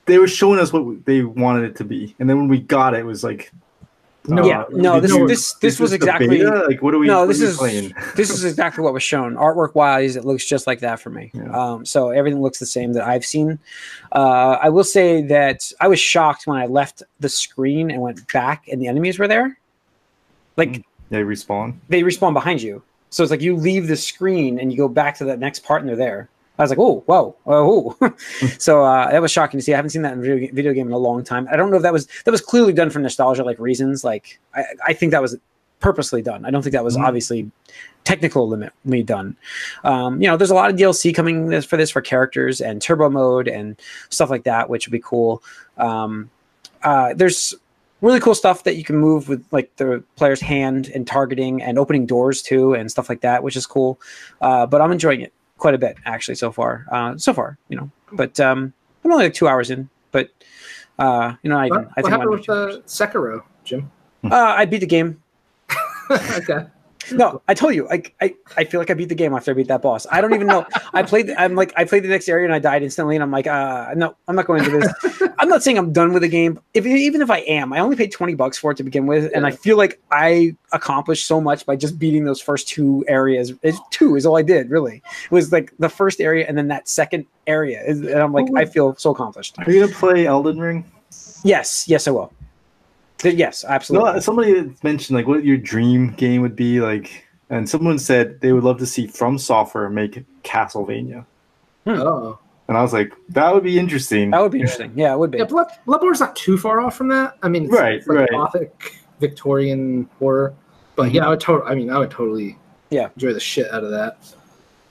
they 0.06 0.18
were 0.18 0.28
showing 0.28 0.58
us 0.58 0.72
what 0.72 1.04
they 1.04 1.22
wanted 1.22 1.64
it 1.64 1.76
to 1.76 1.84
be, 1.84 2.14
and 2.18 2.28
then 2.28 2.36
when 2.38 2.48
we 2.48 2.58
got 2.60 2.94
it, 2.94 3.00
it 3.00 3.04
was 3.04 3.22
like, 3.22 3.52
No, 4.26 4.44
yeah, 4.44 4.64
no, 4.70 4.98
this 5.00 5.12
you- 5.12 5.28
this 5.28 5.52
this 5.54 5.74
is 5.74 5.80
was 5.80 5.92
exactly 5.92 6.42
like 6.42 6.82
what 6.82 6.94
are 6.94 6.98
we? 6.98 7.06
no. 7.06 7.26
This 7.26 7.40
is 7.40 7.56
playing? 7.56 7.92
this 8.16 8.30
is 8.30 8.44
exactly 8.44 8.82
what 8.82 8.92
was 8.94 9.02
shown. 9.02 9.34
Artwork 9.36 9.74
wise, 9.74 10.16
it 10.16 10.24
looks 10.24 10.44
just 10.44 10.66
like 10.66 10.80
that 10.80 10.98
for 11.00 11.10
me. 11.10 11.30
Yeah. 11.34 11.50
Um, 11.50 11.84
so 11.86 12.10
everything 12.10 12.40
looks 12.40 12.58
the 12.58 12.66
same 12.66 12.92
that 12.94 13.04
I've 13.06 13.24
seen. 13.24 13.58
Uh, 14.10 14.58
I 14.62 14.68
will 14.70 14.84
say 14.84 15.22
that 15.22 15.70
I 15.80 15.86
was 15.88 16.00
shocked 16.00 16.46
when 16.46 16.58
I 16.58 16.66
left 16.66 17.02
the 17.20 17.28
screen 17.28 17.90
and 17.90 18.00
went 18.02 18.26
back, 18.32 18.66
and 18.68 18.80
the 18.82 18.88
enemies 18.88 19.18
were 19.18 19.28
there. 19.28 19.58
Like 20.56 20.84
They 21.12 21.22
respawn. 21.22 21.74
they 21.88 22.02
respawn 22.02 22.32
behind 22.32 22.62
you. 22.62 22.82
So 23.10 23.22
it's 23.22 23.30
like 23.30 23.42
you 23.42 23.54
leave 23.56 23.86
the 23.86 23.96
screen 23.96 24.58
and 24.58 24.72
you 24.72 24.78
go 24.78 24.88
back 24.88 25.16
to 25.18 25.24
that 25.26 25.38
next 25.38 25.60
part 25.64 25.80
and 25.82 25.88
they're 25.88 25.96
there. 25.96 26.28
I 26.58 26.62
was 26.62 26.70
like, 26.70 26.78
oh, 26.78 27.02
whoa, 27.06 27.36
oh. 27.46 27.96
so 28.58 28.82
uh, 28.84 29.10
that 29.10 29.20
was 29.22 29.30
shocking 29.30 29.58
to 29.58 29.64
see. 29.64 29.72
I 29.72 29.76
haven't 29.76 29.90
seen 29.90 30.02
that 30.02 30.12
in 30.14 30.18
a 30.18 30.22
video, 30.22 30.52
video 30.54 30.72
game 30.72 30.86
in 30.86 30.92
a 30.92 30.98
long 30.98 31.22
time. 31.24 31.46
I 31.52 31.56
don't 31.56 31.70
know 31.70 31.76
if 31.76 31.82
that 31.82 31.92
was 31.92 32.08
that 32.24 32.30
was 32.30 32.40
clearly 32.40 32.72
done 32.72 32.88
for 32.90 32.98
nostalgia 32.98 33.44
like 33.44 33.58
reasons. 33.58 34.04
Like 34.04 34.38
I, 34.54 34.64
I 34.86 34.92
think 34.94 35.12
that 35.12 35.22
was 35.22 35.36
purposely 35.80 36.22
done. 36.22 36.44
I 36.46 36.50
don't 36.50 36.62
think 36.62 36.72
that 36.74 36.84
was 36.84 36.96
Mhm. 36.96 37.04
obviously 37.06 37.50
technical 38.04 38.48
limitly 38.48 39.04
done. 39.04 39.36
Um, 39.84 40.20
you 40.22 40.28
know, 40.28 40.36
there's 40.36 40.50
a 40.50 40.54
lot 40.54 40.70
of 40.70 40.76
DLC 40.76 41.14
coming 41.14 41.46
this, 41.48 41.64
for 41.64 41.76
this 41.76 41.90
for 41.90 42.00
characters 42.00 42.60
and 42.60 42.80
turbo 42.80 43.10
mode 43.10 43.48
and 43.48 43.76
stuff 44.10 44.30
like 44.30 44.44
that, 44.44 44.70
which 44.70 44.86
would 44.86 44.92
be 44.92 45.00
cool. 45.04 45.42
Um, 45.78 46.30
uh, 46.82 47.14
there's 47.14 47.54
really 48.02 48.20
cool 48.20 48.34
stuff 48.34 48.64
that 48.64 48.76
you 48.76 48.84
can 48.84 48.96
move 48.96 49.28
with 49.28 49.44
like 49.52 49.74
the 49.76 50.02
player's 50.16 50.40
hand 50.40 50.90
and 50.94 51.06
targeting 51.06 51.62
and 51.62 51.78
opening 51.78 52.04
doors 52.04 52.42
too 52.42 52.74
and 52.74 52.90
stuff 52.90 53.08
like 53.08 53.22
that, 53.22 53.42
which 53.42 53.56
is 53.56 53.64
cool. 53.66 53.98
Uh, 54.40 54.66
but 54.66 54.80
I'm 54.82 54.92
enjoying 54.92 55.20
it 55.22 55.32
quite 55.58 55.74
a 55.74 55.78
bit 55.78 55.96
actually 56.04 56.34
so 56.34 56.52
far. 56.52 56.84
Uh, 56.90 57.16
so 57.16 57.32
far, 57.32 57.56
you 57.68 57.76
know, 57.76 57.90
but 58.12 58.38
um, 58.40 58.72
I'm 59.04 59.12
only 59.12 59.24
like 59.26 59.34
two 59.34 59.48
hours 59.48 59.70
in, 59.70 59.88
but 60.10 60.28
uh, 60.98 61.34
you 61.42 61.48
know, 61.50 61.56
I, 61.56 61.68
What, 61.68 61.78
I 61.78 61.82
what 61.84 61.94
think 61.96 62.08
happened 62.08 62.22
I'm 62.22 62.30
with 62.30 62.48
uh, 62.50 62.80
Sekiro, 62.86 63.42
Jim? 63.64 63.90
uh, 64.24 64.34
I 64.34 64.64
beat 64.66 64.78
the 64.80 64.86
game. 64.86 65.22
okay. 66.10 66.66
No, 67.10 67.42
I 67.48 67.54
told 67.54 67.74
you, 67.74 67.88
I, 67.88 68.02
I, 68.20 68.34
I 68.56 68.64
feel 68.64 68.80
like 68.80 68.90
I 68.90 68.94
beat 68.94 69.08
the 69.08 69.14
game 69.14 69.34
after 69.34 69.50
I 69.50 69.54
beat 69.54 69.68
that 69.68 69.82
boss. 69.82 70.06
I 70.10 70.20
don't 70.20 70.34
even 70.34 70.46
know. 70.46 70.66
I 70.92 71.02
played. 71.12 71.30
I'm 71.30 71.54
like, 71.54 71.72
I 71.76 71.84
played 71.84 72.04
the 72.04 72.08
next 72.08 72.28
area 72.28 72.44
and 72.44 72.54
I 72.54 72.58
died 72.58 72.82
instantly. 72.82 73.16
And 73.16 73.22
I'm 73.22 73.30
like, 73.30 73.46
uh, 73.46 73.94
no, 73.96 74.16
I'm 74.28 74.36
not 74.36 74.46
going 74.46 74.64
into 74.64 74.78
this. 74.78 75.30
I'm 75.38 75.48
not 75.48 75.62
saying 75.62 75.78
I'm 75.78 75.92
done 75.92 76.12
with 76.12 76.22
the 76.22 76.28
game. 76.28 76.60
If 76.74 76.86
even 76.86 77.20
if 77.22 77.30
I 77.30 77.38
am, 77.38 77.72
I 77.72 77.80
only 77.80 77.96
paid 77.96 78.12
20 78.12 78.34
bucks 78.34 78.58
for 78.58 78.70
it 78.70 78.76
to 78.76 78.84
begin 78.84 79.06
with, 79.06 79.30
and 79.34 79.46
I 79.46 79.50
feel 79.50 79.76
like 79.76 80.00
I 80.10 80.56
accomplished 80.72 81.26
so 81.26 81.40
much 81.40 81.66
by 81.66 81.74
just 81.76 81.98
beating 81.98 82.24
those 82.24 82.40
first 82.40 82.68
two 82.68 83.04
areas. 83.08 83.52
It's 83.62 83.78
two 83.90 84.16
is 84.16 84.24
all 84.24 84.36
I 84.36 84.42
did. 84.42 84.70
Really, 84.70 85.02
it 85.24 85.30
was 85.30 85.50
like 85.50 85.72
the 85.78 85.88
first 85.88 86.20
area 86.20 86.46
and 86.46 86.56
then 86.56 86.68
that 86.68 86.88
second 86.88 87.26
area, 87.46 87.82
and 87.86 88.08
I'm 88.10 88.32
like, 88.32 88.46
I 88.56 88.64
feel 88.64 88.94
so 88.96 89.10
accomplished. 89.10 89.58
Are 89.58 89.70
you 89.70 89.80
gonna 89.80 89.92
play 89.92 90.26
Elden 90.26 90.60
Ring? 90.60 90.84
Yes, 91.42 91.88
yes, 91.88 92.06
I 92.06 92.12
will. 92.12 92.32
Th- 93.22 93.34
Yes, 93.34 93.64
absolutely. 93.66 94.12
No, 94.12 94.18
somebody 94.20 94.70
mentioned 94.82 95.16
like 95.16 95.26
what 95.26 95.44
your 95.44 95.56
dream 95.56 96.10
game 96.12 96.42
would 96.42 96.56
be 96.56 96.80
like, 96.80 97.24
and 97.50 97.68
someone 97.68 97.98
said 97.98 98.40
they 98.40 98.52
would 98.52 98.64
love 98.64 98.78
to 98.78 98.86
see 98.86 99.06
From 99.06 99.38
Software 99.38 99.88
make 99.88 100.24
Castlevania, 100.42 101.24
Oh. 101.86 102.38
and 102.68 102.76
I 102.76 102.82
was 102.82 102.92
like, 102.92 103.12
that 103.30 103.52
would 103.54 103.62
be 103.64 103.78
interesting. 103.78 104.30
that 104.30 104.40
would 104.42 104.52
be 104.52 104.60
interesting. 104.60 104.92
Yeah, 104.94 105.12
it 105.14 105.18
would 105.18 105.30
be. 105.30 105.38
Yeah, 105.38 105.44
Blood, 105.44 105.68
Bloodborne's 105.86 106.20
not 106.20 106.36
too 106.36 106.56
far 106.58 106.80
off 106.80 106.96
from 106.96 107.08
that. 107.08 107.36
I 107.42 107.48
mean, 107.48 107.64
it's, 107.64 107.72
Right, 107.72 107.94
it's 107.94 108.06
like 108.06 108.18
right. 108.18 108.30
Gothic 108.30 108.96
Victorian 109.20 110.08
horror, 110.18 110.54
but 110.96 111.12
yeah, 111.12 111.24
I 111.26 111.28
would 111.30 111.40
totally. 111.40 111.70
I 111.70 111.74
mean, 111.74 111.90
I 111.90 111.98
would 111.98 112.10
totally. 112.10 112.58
Yeah. 112.90 113.08
Enjoy 113.16 113.32
the 113.32 113.40
shit 113.40 113.70
out 113.72 113.84
of 113.84 113.90
that. 113.92 114.18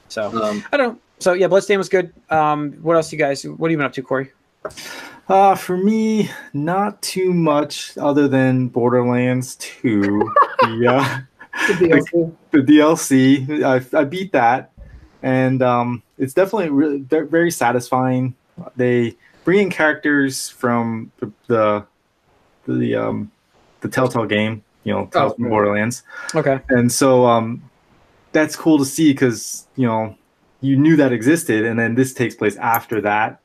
So 0.10 0.24
Um, 0.42 0.64
I 0.72 0.78
don't 0.78 0.94
know. 0.94 1.00
So 1.20 1.34
yeah, 1.34 1.48
Bloodstained 1.48 1.78
was 1.78 1.88
good. 1.90 2.12
Um, 2.32 2.72
what 2.82 2.96
else, 2.96 3.12
you 3.12 3.18
guys? 3.20 3.44
What 3.46 3.68
have 3.68 3.72
you 3.72 3.78
been 3.78 3.86
up 3.86 3.94
to, 3.94 4.02
Corey? 4.02 4.32
Uh, 5.32 5.56
for 5.56 5.78
me, 5.78 6.30
not 6.52 7.02
too 7.02 7.34
much 7.34 7.98
other 7.98 8.28
than 8.28 8.68
Borderlands 8.68 9.56
2. 9.56 10.30
yeah, 10.80 11.22
the 11.70 11.74
DLC. 11.74 12.36
the 12.52 12.58
DLC. 12.58 13.64
I, 13.64 13.98
I 13.98 14.04
beat 14.04 14.34
that, 14.34 14.74
and 15.24 15.62
um, 15.62 16.04
it's 16.18 16.34
definitely 16.34 16.70
really 16.70 16.98
very 17.00 17.50
satisfying. 17.50 18.36
They 18.76 19.16
bring 19.46 19.60
in 19.60 19.70
characters 19.70 20.50
from 20.50 21.14
the 21.20 21.32
the 21.48 21.86
the, 22.68 22.96
um, 22.96 23.32
the 23.80 23.88
Telltale 23.88 24.26
game, 24.26 24.62
you 24.84 24.94
know, 24.94 25.06
Tales 25.14 25.36
from 25.36 25.46
right. 25.46 25.50
Borderlands, 25.50 26.04
Okay. 26.36 26.60
and 26.68 26.92
so 26.92 27.26
um, 27.26 27.64
that's 28.34 28.58
cool 28.58 28.78
to 28.80 28.86
see 28.86 29.14
because 29.14 29.66
you 29.78 29.88
know 29.88 30.14
you 30.60 30.76
knew 30.76 30.98
that 30.98 31.14
existed, 31.14 31.66
and 31.66 31.80
then 31.80 31.96
this 31.96 32.14
takes 32.14 32.36
place 32.36 32.58
after 32.58 33.00
that, 33.00 33.41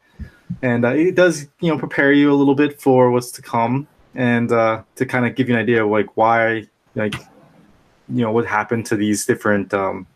and 0.63 0.85
uh, 0.85 0.89
it 0.89 1.15
does 1.15 1.49
you 1.61 1.71
know 1.71 1.79
prepare 1.79 2.13
you 2.13 2.33
a 2.33 2.35
little 2.35 2.55
bit 2.55 2.81
for 2.81 3.11
what's 3.11 3.31
to 3.33 3.43
come, 3.43 3.87
and 4.15 4.51
uh, 4.53 4.83
to 4.97 5.07
kind 5.07 5.27
of 5.27 5.35
give 5.35 5.49
you 5.49 5.55
an 5.55 5.61
idea 5.61 5.85
of 5.85 5.91
like 5.91 6.17
why 6.17 6.67
like 6.95 7.15
you 8.09 8.23
know 8.23 8.31
what 8.31 8.47
happened 8.47 8.87
to 8.87 8.97
these 8.97 9.27
different 9.27 9.75
um, 9.75 10.07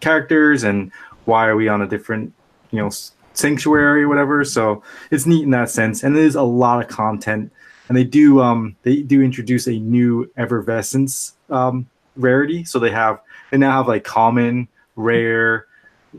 characters 0.00 0.64
and 0.64 0.90
why 1.24 1.46
are 1.46 1.56
we 1.56 1.68
on 1.68 1.82
a 1.82 1.86
different 1.86 2.32
you 2.70 2.78
know 2.78 2.90
sanctuary 3.32 4.02
or 4.02 4.08
whatever. 4.08 4.44
So 4.44 4.82
it's 5.10 5.26
neat 5.26 5.42
in 5.42 5.50
that 5.50 5.70
sense, 5.70 6.02
and 6.02 6.16
there's 6.16 6.34
a 6.34 6.42
lot 6.42 6.82
of 6.82 6.88
content, 6.88 7.52
and 7.88 7.96
they 7.96 8.04
do 8.04 8.40
um, 8.40 8.76
they 8.82 9.02
do 9.02 9.22
introduce 9.22 9.66
a 9.66 9.78
new 9.78 10.30
effervescence 10.36 11.34
um, 11.48 11.88
rarity. 12.16 12.64
So 12.64 12.78
they 12.78 12.90
have 12.90 13.20
they 13.50 13.58
now 13.58 13.78
have 13.78 13.88
like 13.88 14.04
common, 14.04 14.68
rare, 14.96 15.66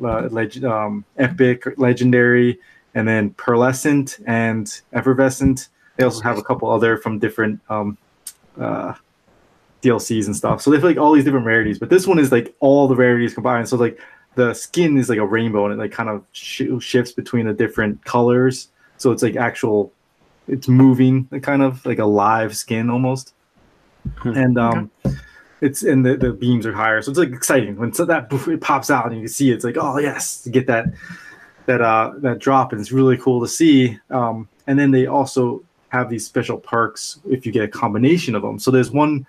uh, 0.03 0.27
leg- 0.27 0.63
um, 0.63 1.05
epic, 1.17 1.65
legendary, 1.77 2.59
and 2.95 3.07
then 3.07 3.31
pearlescent 3.31 4.21
and 4.27 4.81
effervescent. 4.93 5.69
They 5.97 6.03
also 6.03 6.21
have 6.21 6.37
a 6.37 6.43
couple 6.43 6.69
other 6.69 6.97
from 6.97 7.19
different 7.19 7.59
um, 7.69 7.97
uh, 8.59 8.93
DLCs 9.81 10.25
and 10.25 10.35
stuff. 10.35 10.61
So 10.61 10.71
they 10.71 10.77
have 10.77 10.83
like 10.83 10.97
all 10.97 11.13
these 11.13 11.25
different 11.25 11.45
rarities, 11.45 11.79
but 11.79 11.89
this 11.89 12.07
one 12.07 12.19
is 12.19 12.31
like 12.31 12.55
all 12.59 12.87
the 12.87 12.95
rarities 12.95 13.33
combined. 13.33 13.67
So 13.67 13.77
like 13.77 13.99
the 14.35 14.53
skin 14.53 14.97
is 14.97 15.09
like 15.09 15.19
a 15.19 15.25
rainbow 15.25 15.65
and 15.65 15.73
it 15.73 15.77
like 15.77 15.91
kind 15.91 16.09
of 16.09 16.23
sh- 16.31 16.63
shifts 16.79 17.11
between 17.11 17.45
the 17.45 17.53
different 17.53 18.03
colors. 18.05 18.69
So 18.97 19.11
it's 19.11 19.23
like 19.23 19.35
actual, 19.35 19.91
it's 20.47 20.67
moving, 20.67 21.27
like 21.31 21.43
kind 21.43 21.61
of 21.61 21.85
like 21.85 21.99
a 21.99 22.05
live 22.05 22.55
skin 22.55 22.89
almost. 22.89 23.33
Hmm. 24.17 24.35
And 24.35 24.57
um, 24.57 24.91
it's 25.61 25.83
and 25.83 26.05
the, 26.05 26.17
the 26.17 26.33
beams 26.33 26.65
are 26.65 26.73
higher, 26.73 27.01
so 27.01 27.11
it's 27.11 27.19
like 27.19 27.31
exciting 27.31 27.75
when 27.77 27.93
so 27.93 28.03
that 28.05 28.27
it 28.31 28.61
pops 28.61 28.89
out 28.89 29.05
and 29.05 29.15
you 29.15 29.21
can 29.21 29.29
see 29.29 29.51
it, 29.51 29.55
it's 29.55 29.63
like 29.63 29.77
oh 29.79 29.99
yes, 29.99 30.47
get 30.47 30.65
that 30.67 30.85
that 31.65 31.81
uh 31.81 32.13
that 32.17 32.39
drop 32.39 32.71
and 32.71 32.81
it's 32.81 32.91
really 32.91 33.17
cool 33.17 33.41
to 33.41 33.47
see. 33.47 33.97
Um, 34.09 34.47
and 34.67 34.77
then 34.77 34.91
they 34.91 35.05
also 35.07 35.63
have 35.89 36.09
these 36.09 36.25
special 36.25 36.57
perks 36.57 37.19
if 37.29 37.45
you 37.45 37.51
get 37.51 37.63
a 37.63 37.67
combination 37.67 38.35
of 38.35 38.41
them. 38.41 38.57
So 38.59 38.71
there's 38.71 38.91
one 38.91 39.25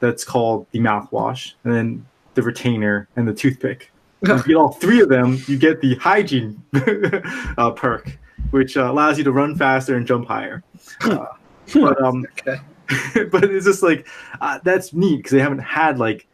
that's 0.00 0.24
called 0.24 0.66
the 0.70 0.78
mouthwash, 0.78 1.54
and 1.64 1.74
then 1.74 2.06
the 2.34 2.42
retainer 2.42 3.08
and 3.16 3.26
the 3.26 3.34
toothpick. 3.34 3.92
And 4.22 4.30
if 4.40 4.46
you 4.46 4.54
get 4.54 4.60
all 4.60 4.72
three 4.72 5.00
of 5.00 5.08
them, 5.08 5.38
you 5.46 5.58
get 5.58 5.80
the 5.80 5.96
hygiene 5.96 6.62
uh, 7.58 7.72
perk, 7.72 8.16
which 8.50 8.76
uh, 8.76 8.90
allows 8.90 9.18
you 9.18 9.24
to 9.24 9.32
run 9.32 9.54
faster 9.56 9.96
and 9.96 10.06
jump 10.06 10.26
higher. 10.26 10.62
Uh, 11.02 11.26
but 11.74 12.00
um, 12.02 12.24
Okay. 12.48 13.24
but 13.30 13.44
it's 13.44 13.66
just 13.66 13.82
like 13.82 14.08
uh, 14.40 14.58
that's 14.64 14.94
neat 14.94 15.18
because 15.18 15.32
they 15.32 15.40
haven't 15.40 15.58
had 15.58 15.98
like 15.98 16.26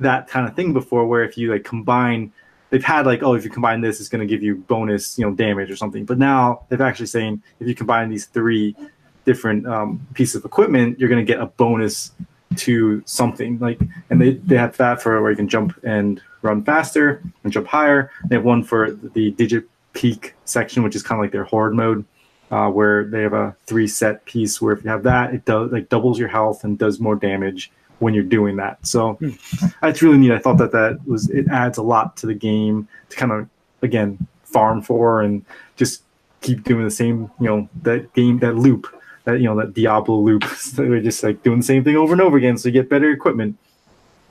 that 0.00 0.28
kind 0.28 0.46
of 0.46 0.54
thing 0.54 0.72
before 0.74 1.06
where 1.06 1.24
if 1.24 1.38
you 1.38 1.50
like 1.50 1.64
combine 1.64 2.30
they've 2.72 2.82
had 2.82 3.06
like 3.06 3.22
oh 3.22 3.34
if 3.34 3.44
you 3.44 3.50
combine 3.50 3.82
this 3.82 4.00
it's 4.00 4.08
going 4.08 4.26
to 4.26 4.26
give 4.26 4.42
you 4.42 4.56
bonus 4.56 5.16
you 5.18 5.24
know 5.24 5.32
damage 5.32 5.70
or 5.70 5.76
something. 5.76 6.04
But 6.04 6.18
now 6.18 6.64
they've 6.68 6.80
actually 6.80 7.06
saying 7.06 7.40
if 7.60 7.68
you 7.68 7.74
combine 7.76 8.10
these 8.10 8.24
three 8.24 8.74
different 9.24 9.66
um, 9.68 10.04
pieces 10.14 10.36
of 10.36 10.44
equipment, 10.44 10.98
you're 10.98 11.08
going 11.08 11.24
to 11.24 11.32
get 11.32 11.40
a 11.40 11.46
bonus 11.46 12.10
to 12.56 13.02
something. 13.06 13.58
Like, 13.58 13.80
and 14.10 14.20
they, 14.20 14.32
they 14.32 14.56
have 14.56 14.76
that 14.78 15.00
for 15.00 15.20
where 15.22 15.30
you 15.30 15.36
can 15.36 15.48
jump 15.48 15.78
and 15.84 16.20
run 16.42 16.64
faster 16.64 17.22
and 17.44 17.52
jump 17.52 17.68
higher. 17.68 18.10
They 18.28 18.36
have 18.36 18.44
one 18.44 18.64
for 18.64 18.90
the 18.90 19.30
digit 19.32 19.64
peak 19.92 20.34
section, 20.44 20.82
which 20.82 20.96
is 20.96 21.02
kind 21.02 21.20
of 21.20 21.24
like 21.24 21.32
their 21.32 21.44
horde 21.44 21.74
mode, 21.74 22.04
uh, 22.50 22.68
where 22.68 23.04
they 23.04 23.22
have 23.22 23.32
a 23.32 23.54
three 23.66 23.86
set 23.86 24.24
piece 24.24 24.60
where 24.60 24.74
if 24.74 24.82
you 24.82 24.90
have 24.90 25.04
that, 25.04 25.34
it 25.34 25.44
does 25.44 25.70
like 25.70 25.88
doubles 25.88 26.18
your 26.18 26.28
health 26.28 26.64
and 26.64 26.78
does 26.78 26.98
more 26.98 27.14
damage 27.14 27.70
when 28.02 28.14
you're 28.14 28.24
doing 28.38 28.56
that. 28.56 28.84
So 28.86 29.14
Hmm. 29.14 29.30
that's 29.80 30.02
really 30.02 30.18
neat. 30.18 30.32
I 30.32 30.38
thought 30.38 30.58
that 30.58 30.72
that 30.72 30.98
was 31.06 31.30
it 31.30 31.46
adds 31.48 31.78
a 31.78 31.82
lot 31.82 32.16
to 32.18 32.26
the 32.26 32.34
game 32.34 32.88
to 33.10 33.16
kind 33.16 33.32
of 33.32 33.48
again 33.82 34.18
farm 34.44 34.82
for 34.82 35.22
and 35.22 35.44
just 35.76 36.02
keep 36.40 36.64
doing 36.64 36.84
the 36.84 36.90
same 36.90 37.30
you 37.40 37.46
know 37.48 37.68
that 37.82 38.12
game 38.14 38.38
that 38.40 38.56
loop 38.56 38.86
that 39.24 39.38
you 39.40 39.44
know 39.48 39.56
that 39.60 39.72
Diablo 39.74 40.18
loop. 40.18 40.44
so 40.56 40.82
they're 40.82 41.00
just 41.00 41.22
like 41.22 41.42
doing 41.42 41.58
the 41.60 41.64
same 41.72 41.84
thing 41.84 41.96
over 41.96 42.12
and 42.12 42.20
over 42.20 42.36
again, 42.36 42.58
so 42.58 42.68
you 42.68 42.72
get 42.72 42.88
better 42.90 43.10
equipment. 43.10 43.56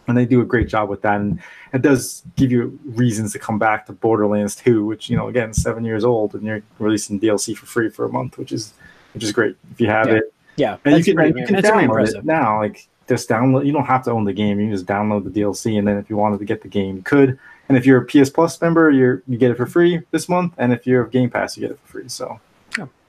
And 0.07 0.17
they 0.17 0.25
do 0.25 0.41
a 0.41 0.45
great 0.45 0.67
job 0.67 0.89
with 0.89 1.03
that, 1.03 1.21
and 1.21 1.39
it 1.73 1.83
does 1.83 2.23
give 2.35 2.51
you 2.51 2.77
reasons 2.85 3.31
to 3.33 3.39
come 3.39 3.59
back 3.59 3.85
to 3.85 3.93
Borderlands 3.93 4.55
2, 4.55 4.83
which 4.83 5.09
you 5.09 5.15
know 5.15 5.27
again 5.29 5.53
seven 5.53 5.85
years 5.85 6.03
old, 6.03 6.33
and 6.35 6.43
you're 6.43 6.63
releasing 6.79 7.19
DLC 7.19 7.55
for 7.55 7.67
free 7.67 7.87
for 7.89 8.03
a 8.05 8.09
month, 8.09 8.37
which 8.37 8.51
is 8.51 8.73
which 9.13 9.23
is 9.23 9.31
great 9.31 9.55
if 9.71 9.79
you 9.79 9.87
have 9.87 10.07
Yeah. 10.07 10.15
it. 10.15 10.33
Yeah, 10.57 10.77
And 10.83 10.97
you 10.97 11.03
can, 11.15 11.37
you 11.37 11.45
can 11.45 11.55
download 11.55 12.13
it 12.13 12.25
now. 12.25 12.59
Like 12.59 12.87
just 13.08 13.27
download. 13.29 13.65
You 13.65 13.72
don't 13.74 13.86
have 13.86 14.03
to 14.05 14.12
own 14.12 14.24
the 14.25 14.34
game. 14.34 14.60
You 14.60 14.67
can 14.67 14.75
just 14.75 14.86
download 14.86 15.24
the 15.31 15.41
DLC, 15.41 15.77
and 15.77 15.88
then 15.88 15.98
if 15.98 16.10
you 16.10 16.17
wanted 16.17 16.39
to 16.39 16.46
get 16.46 16.62
the 16.62 16.67
game, 16.67 16.98
you 16.98 17.01
could. 17.03 17.38
And 17.70 17.77
if 17.77 17.86
you're 17.86 18.01
a 18.01 18.05
PS 18.05 18.29
Plus 18.29 18.60
member, 18.62 18.89
you're 18.91 19.24
you 19.27 19.38
get 19.38 19.51
it 19.51 19.55
for 19.58 19.65
free 19.65 20.01
this 20.12 20.27
month. 20.27 20.53
And 20.58 20.74
if 20.74 20.86
you're 20.86 21.05
a 21.05 21.10
Game 21.10 21.29
Pass, 21.29 21.55
you 21.58 21.62
get 21.62 21.72
it 21.72 21.79
for 21.84 21.88
free. 22.00 22.10
So 22.10 22.39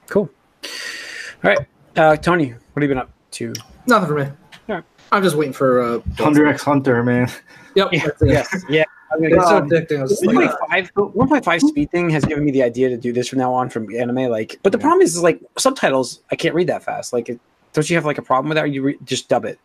Cool. 0.07 0.29
All 0.63 0.69
right, 1.43 1.59
uh, 1.95 2.15
Tony, 2.17 2.51
what 2.51 2.81
have 2.81 2.83
you 2.83 2.87
been 2.89 2.97
up 2.97 3.09
to? 3.31 3.53
Nothing 3.87 4.07
for 4.07 4.15
me. 4.15 4.27
Alright. 4.69 4.83
I'm 5.11 5.23
just 5.23 5.35
waiting 5.35 5.53
for. 5.53 5.81
Uh, 5.81 5.99
Hunter 6.17 6.45
X 6.47 6.63
Hunter, 6.63 7.03
man. 7.03 7.29
Yep. 7.75 7.89
Yeah, 7.91 8.07
yes, 8.21 8.63
yeah. 8.69 8.83
I'm 9.11 9.23
It's 9.23 9.47
so 9.49 9.57
Um, 9.57 9.67
addicting. 9.67 9.97
I 9.97 10.01
was 10.03 10.11
just 10.11 10.25
One 10.27 10.35
like, 10.35 10.51
point 10.51 10.69
five, 10.69 10.91
one 11.15 11.27
point 11.27 11.43
five 11.43 11.59
speed 11.61 11.89
thing 11.89 12.07
has 12.11 12.23
given 12.23 12.45
me 12.45 12.51
the 12.51 12.61
idea 12.61 12.87
to 12.89 12.97
do 12.97 13.11
this 13.11 13.27
from 13.29 13.39
now 13.39 13.51
on 13.51 13.69
from 13.71 13.87
anime. 13.95 14.29
Like, 14.29 14.59
but 14.61 14.71
the 14.71 14.77
Yeah. 14.77 14.83
problem 14.83 15.01
is, 15.01 15.15
is 15.15 15.23
like 15.23 15.41
subtitles. 15.57 16.21
I 16.31 16.35
can't 16.35 16.53
read 16.53 16.67
that 16.67 16.83
fast. 16.83 17.13
Like, 17.13 17.29
it, 17.29 17.39
don't 17.73 17.89
you 17.89 17.95
have 17.95 18.05
like 18.05 18.19
a 18.19 18.21
problem 18.21 18.49
with 18.49 18.57
that? 18.57 18.65
Or 18.65 18.67
you 18.67 18.83
re- 18.83 18.97
just 19.05 19.27
dub 19.27 19.43
it. 19.45 19.57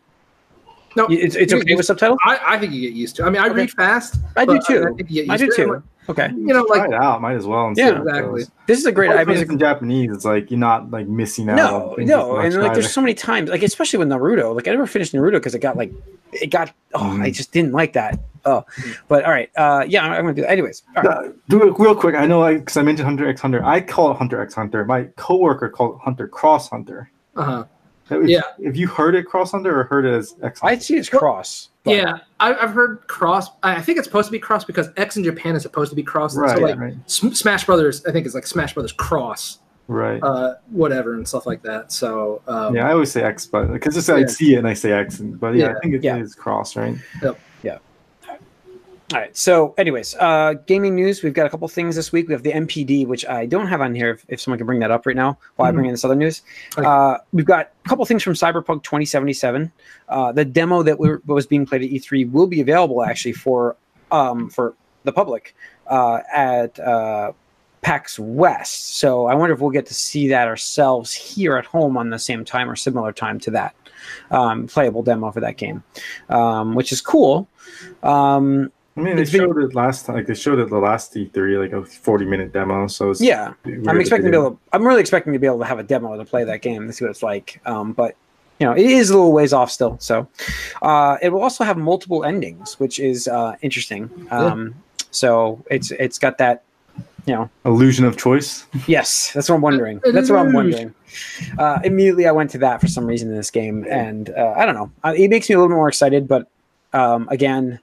No, 0.95 1.07
You- 1.09 1.19
It's, 1.19 1.35
it's 1.35 1.53
okay 1.53 1.75
with 1.75 1.85
subtitles. 1.85 2.19
I, 2.25 2.39
I 2.45 2.57
think 2.59 2.73
you 2.73 2.81
get 2.81 2.93
used 2.93 3.15
to. 3.17 3.23
it. 3.23 3.27
I 3.27 3.29
mean, 3.29 3.41
I 3.41 3.45
Okay. 3.47 3.55
read 3.55 3.71
fast. 3.71 4.15
I 4.35 4.45
do 4.45 4.59
too. 4.67 4.83
I, 4.91 4.95
think 4.95 5.09
you 5.11 5.25
get 5.25 5.31
I 5.31 5.37
do 5.37 5.45
to 5.47 5.51
it. 5.51 5.55
too. 5.55 5.83
Okay, 6.09 6.27
You 6.31 6.47
know, 6.47 6.65
Try 6.65 6.77
like 6.79 6.89
it 6.89 6.95
out. 6.95 7.21
Might 7.21 7.35
as 7.35 7.45
well. 7.45 7.71
Yeah, 7.75 7.99
exactly. 7.99 8.41
goes. 8.41 8.51
this 8.65 8.79
is 8.79 8.85
a 8.87 8.91
great. 8.91 9.11
I 9.11 9.21
Or 9.21 9.25
mean, 9.27 9.37
it's 9.37 9.51
in 9.51 9.59
Japanese. 9.59 10.09
It's 10.11 10.25
like 10.25 10.49
you're 10.49 10.59
not 10.59 10.89
like 10.89 11.07
missing 11.07 11.47
out. 11.51 11.55
no, 11.57 11.95
no, 11.99 12.37
and 12.37 12.51
like 12.55 12.73
there's 12.73 12.91
so 12.91 12.99
many 12.99 13.13
times, 13.13 13.51
like 13.51 13.61
especially 13.61 13.99
with 13.99 14.07
Naruto. 14.07 14.55
Like 14.55 14.67
I 14.67 14.71
never 14.71 14.87
finished 14.87 15.13
Naruto 15.13 15.33
because 15.33 15.53
it 15.53 15.59
got 15.59 15.77
like 15.77 15.91
it 16.33 16.47
got. 16.47 16.73
Oh, 16.95 17.01
I 17.21 17.29
Mhm. 17.29 17.33
just 17.35 17.51
didn't 17.51 17.73
like 17.73 17.93
that. 17.93 18.17
Oh, 18.43 18.65
but 19.07 19.23
all 19.23 19.29
right. 19.29 19.51
Uh, 19.55 19.85
yeah, 19.87 20.03
I'm, 20.03 20.11
I'm 20.13 20.21
gonna 20.23 20.33
do 20.33 20.41
that. 20.41 20.49
Anyways, 20.49 20.81
all 20.97 21.03
right. 21.03 21.27
Uh, 21.27 21.31
do 21.47 21.61
it 21.67 21.77
real 21.77 21.93
quick. 21.93 22.15
I 22.15 22.25
know, 22.25 22.39
like, 22.39 22.57
because 22.61 22.77
I 22.77 22.81
mentioned 22.81 23.05
Hunter 23.05 23.27
X 23.29 23.39
Hunter. 23.41 23.63
I 23.63 23.79
call 23.79 24.09
it 24.09 24.17
Hunter 24.17 24.41
X 24.41 24.55
Hunter. 24.55 24.83
My 24.85 25.03
coworker 25.15 25.69
called 25.69 25.97
it 25.97 26.01
Hunter 26.03 26.27
Cross 26.27 26.69
Hunter. 26.71 27.11
uh 27.35 27.43
huh. 27.43 27.63
If, 28.11 28.27
Yeah. 28.29 28.41
If 28.59 28.75
you 28.77 28.87
heard 28.87 29.15
it 29.15 29.25
Cross 29.25 29.53
under 29.53 29.79
or 29.79 29.83
heard 29.85 30.05
it 30.05 30.13
as 30.13 30.35
X? 30.43 30.59
I 30.63 30.77
see 30.77 30.95
it's 30.97 31.09
cross. 31.09 31.69
but- 31.83 31.95
Yeah, 31.95 32.19
I, 32.39 32.53
I've 32.55 32.71
heard 32.71 33.07
cross. 33.07 33.47
I 33.63 33.81
think 33.81 33.97
it's 33.97 34.07
supposed 34.07 34.27
to 34.27 34.31
be 34.31 34.39
cross 34.39 34.63
because 34.65 34.89
X 34.97 35.17
in 35.17 35.23
Japan 35.23 35.55
is 35.55 35.63
supposed 35.63 35.89
to 35.91 35.95
be 35.95 36.03
cross. 36.03 36.35
right, 36.35 36.57
So 36.57 36.63
like 36.63 36.77
right, 36.79 36.95
S- 37.05 37.17
Smash 37.39 37.65
Brothers, 37.65 38.05
I 38.05 38.11
think 38.11 38.25
it's 38.25 38.35
like 38.35 38.45
Smash 38.47 38.73
Brothers 38.73 38.91
cross, 38.91 39.59
right. 39.87 40.21
uh, 40.23 40.55
whatever 40.71 41.13
and 41.13 41.27
stuff 41.27 41.45
like 41.45 41.61
that. 41.63 41.91
So 41.91 42.41
um, 42.47 42.75
yeah, 42.75 42.87
I 42.87 42.93
always 42.93 43.11
say 43.11 43.23
X, 43.23 43.45
but 43.45 43.71
because 43.71 43.95
just 43.95 44.09
I 44.09 44.25
see 44.25 44.55
it 44.55 44.57
and 44.59 44.67
I 44.67 44.73
say 44.73 44.91
X, 44.91 45.19
and, 45.19 45.39
but 45.39 45.55
yeah, 45.55 45.65
Yeah. 45.69 45.75
I 45.75 45.79
think 45.79 45.93
it 45.95 45.97
is 45.97 46.03
Yeah. 46.03 46.41
Cross, 46.41 46.75
right? 46.75 46.95
All 49.11 49.19
right. 49.19 49.35
So, 49.35 49.73
anyways, 49.79 50.15
uh, 50.19 50.53
gaming 50.67 50.93
news. 50.93 51.23
We've 51.23 51.33
got 51.33 51.47
a 51.47 51.49
couple 51.49 51.67
things 51.67 51.95
this 51.95 52.11
week. 52.11 52.27
We 52.27 52.33
have 52.33 52.43
the 52.43 52.51
MPD, 52.51 53.07
which 53.07 53.25
I 53.25 53.47
don't 53.47 53.65
have 53.65 53.81
on 53.81 53.95
here. 53.95 54.11
If, 54.11 54.25
if 54.27 54.39
someone 54.39 54.59
can 54.59 54.67
bring 54.67 54.79
that 54.81 54.91
up 54.91 55.07
right 55.07 55.15
now, 55.15 55.35
while 55.55 55.67
I 55.67 55.71
bring 55.71 55.85
in 55.85 55.91
this 55.91 56.05
other 56.05 56.15
news, 56.15 56.43
Okay. 56.77 56.87
uh, 56.87 57.17
we've 57.33 57.45
got 57.45 57.71
a 57.85 57.89
couple 57.89 58.05
things 58.05 58.21
from 58.21 58.33
Cyberpunk 58.33 58.83
2077. 58.83 59.71
Uh, 60.09 60.31
the 60.31 60.45
demo 60.45 60.83
that 60.83 60.99
we 60.99 61.15
was 61.25 61.47
being 61.47 61.65
played 61.65 61.81
at 61.81 61.89
E3 61.89 62.31
will 62.31 62.45
be 62.45 62.61
available 62.61 63.03
actually 63.03 63.33
for 63.33 63.75
um, 64.11 64.47
for 64.47 64.75
the 65.05 65.11
public 65.11 65.55
uh, 65.87 66.19
at 66.31 66.79
uh, 66.79 67.31
PAX 67.81 68.19
West. 68.19 68.97
So 68.99 69.25
I 69.25 69.33
wonder 69.33 69.55
if 69.55 69.59
we'll 69.59 69.71
get 69.71 69.87
to 69.87 69.93
see 69.95 70.27
that 70.27 70.47
ourselves 70.47 71.13
here 71.13 71.57
at 71.57 71.65
home 71.65 71.97
on 71.97 72.11
the 72.11 72.19
same 72.19 72.45
time 72.45 72.69
or 72.69 72.75
similar 72.75 73.11
time 73.11 73.39
to 73.39 73.51
that 73.51 73.75
um, 74.29 74.67
playable 74.67 75.01
demo 75.01 75.31
for 75.31 75.39
that 75.39 75.57
game, 75.57 75.83
um, 76.29 76.75
which 76.75 76.91
is 76.91 77.01
cool. 77.01 77.47
Um, 78.03 78.71
I 78.99 79.03
mean, 79.03 79.15
they 79.15 79.21
It's 79.23 79.31
been- 79.31 79.41
showed 79.41 79.57
it 79.57 79.75
last 79.75 80.05
time. 80.05 80.15
Like 80.17 80.27
they 80.27 80.33
showed 80.35 80.59
it 80.59 80.69
the 80.69 80.77
last 80.77 81.13
E3, 81.15 81.57
like 81.59 81.71
a 81.73 81.85
40 81.85 82.25
minute 82.25 82.51
demo. 82.53 82.87
So 82.87 83.09
it's 83.11 83.21
yeah, 83.21 83.53
I'm 83.65 83.99
expecting 83.99 84.25
they 84.31 84.37
to 84.37 84.41
be 84.41 84.45
able. 84.47 84.59
I'm 84.73 84.85
really 84.85 85.01
expecting 85.01 85.33
to 85.33 85.39
be 85.39 85.47
able 85.47 85.59
to 85.59 85.65
have 85.65 85.79
a 85.79 85.83
demo 85.83 86.17
to 86.17 86.25
play 86.25 86.43
that 86.43 86.61
game 86.61 86.87
to 86.87 86.93
see 86.93 87.05
what 87.05 87.11
it's 87.11 87.23
like. 87.23 87.61
Um, 87.65 87.93
but 87.93 88.15
you 88.59 88.65
know, 88.67 88.73
it 88.73 88.85
is 88.85 89.09
a 89.09 89.13
little 89.15 89.31
ways 89.31 89.53
off 89.53 89.71
still. 89.71 89.97
So 89.99 90.27
uh, 90.81 91.17
it 91.21 91.29
will 91.29 91.41
also 91.41 91.63
have 91.63 91.77
multiple 91.77 92.25
endings, 92.25 92.79
which 92.79 92.99
is 92.99 93.27
uh, 93.27 93.55
interesting. 93.61 94.09
Um, 94.31 94.75
So 95.11 95.63
it's 95.71 95.91
it's 95.91 96.19
got 96.19 96.37
that. 96.39 96.63
You 97.25 97.35
know, 97.35 97.49
illusion 97.63 98.05
of 98.05 98.17
choice. 98.17 98.65
yes, 98.87 99.31
that's 99.33 99.49
what 99.49 99.55
I'm 99.57 99.61
wondering. 99.61 100.01
That's 100.13 100.29
what 100.31 100.39
I'm 100.39 100.51
wondering. 100.53 100.95
Uh, 101.59 101.77
immediately, 101.83 102.25
I 102.27 102.31
went 102.31 102.49
to 102.51 102.57
that 102.59 102.81
for 102.81 102.87
some 102.87 103.05
reason 103.05 103.29
in 103.29 103.35
this 103.35 103.51
game, 103.51 103.85
and 103.89 104.31
uh, 104.31 104.53
I 104.57 104.65
don't 104.65 104.73
know. 104.73 104.89
Uh, 105.03 105.13
It 105.15 105.29
makes 105.29 105.47
me 105.47 105.53
a 105.55 105.59
little 105.59 105.75
more 105.75 105.87
excited, 105.87 106.27
but 106.27 106.47
um, 106.93 107.27
again, 107.29 107.79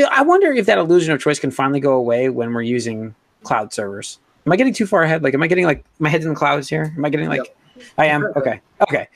yeah, 0.00 0.08
I 0.10 0.22
wonder 0.22 0.52
if 0.52 0.66
that 0.66 0.78
illusion 0.78 1.12
of 1.12 1.20
choice 1.20 1.38
can 1.38 1.50
finally 1.50 1.80
go 1.80 1.92
away 1.94 2.28
when 2.28 2.52
we're 2.52 2.62
using 2.62 3.14
cloud 3.42 3.72
servers. 3.72 4.18
Am 4.46 4.52
I 4.52 4.56
getting 4.56 4.72
too 4.74 4.86
far 4.86 5.02
ahead? 5.02 5.22
Like, 5.22 5.34
am 5.34 5.42
I 5.42 5.46
getting 5.46 5.66
like 5.66 5.84
my 5.98 6.08
head's 6.08 6.24
in 6.24 6.30
the 6.30 6.36
clouds 6.36 6.68
here? 6.68 6.92
Am 6.96 7.04
I 7.04 7.10
getting 7.10 7.28
like? 7.28 7.54
I 7.96 8.06
am. 8.06 8.24
Okay. 8.36 8.60
Okay. 8.82 9.08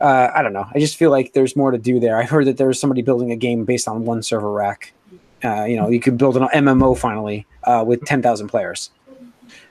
Uh, 0.00 0.28
I 0.34 0.42
don't 0.42 0.52
know. 0.52 0.66
I 0.74 0.78
just 0.78 0.96
feel 0.96 1.10
like 1.10 1.32
there's 1.32 1.56
more 1.56 1.70
to 1.70 1.78
do 1.78 2.00
there. 2.00 2.16
I 2.16 2.24
heard 2.24 2.46
that 2.46 2.56
there's 2.56 2.78
somebody 2.78 3.02
building 3.02 3.32
a 3.32 3.36
game 3.36 3.64
based 3.64 3.88
on 3.88 4.04
one 4.04 4.22
server 4.22 4.50
rack. 4.50 4.92
Uh, 5.42 5.64
you 5.64 5.76
know, 5.76 5.88
you 5.88 6.00
could 6.00 6.16
build 6.18 6.36
an 6.36 6.48
MMO 6.54 6.96
finally 6.96 7.46
uh, 7.64 7.84
with 7.86 8.04
10,000 8.04 8.48
players. 8.48 8.90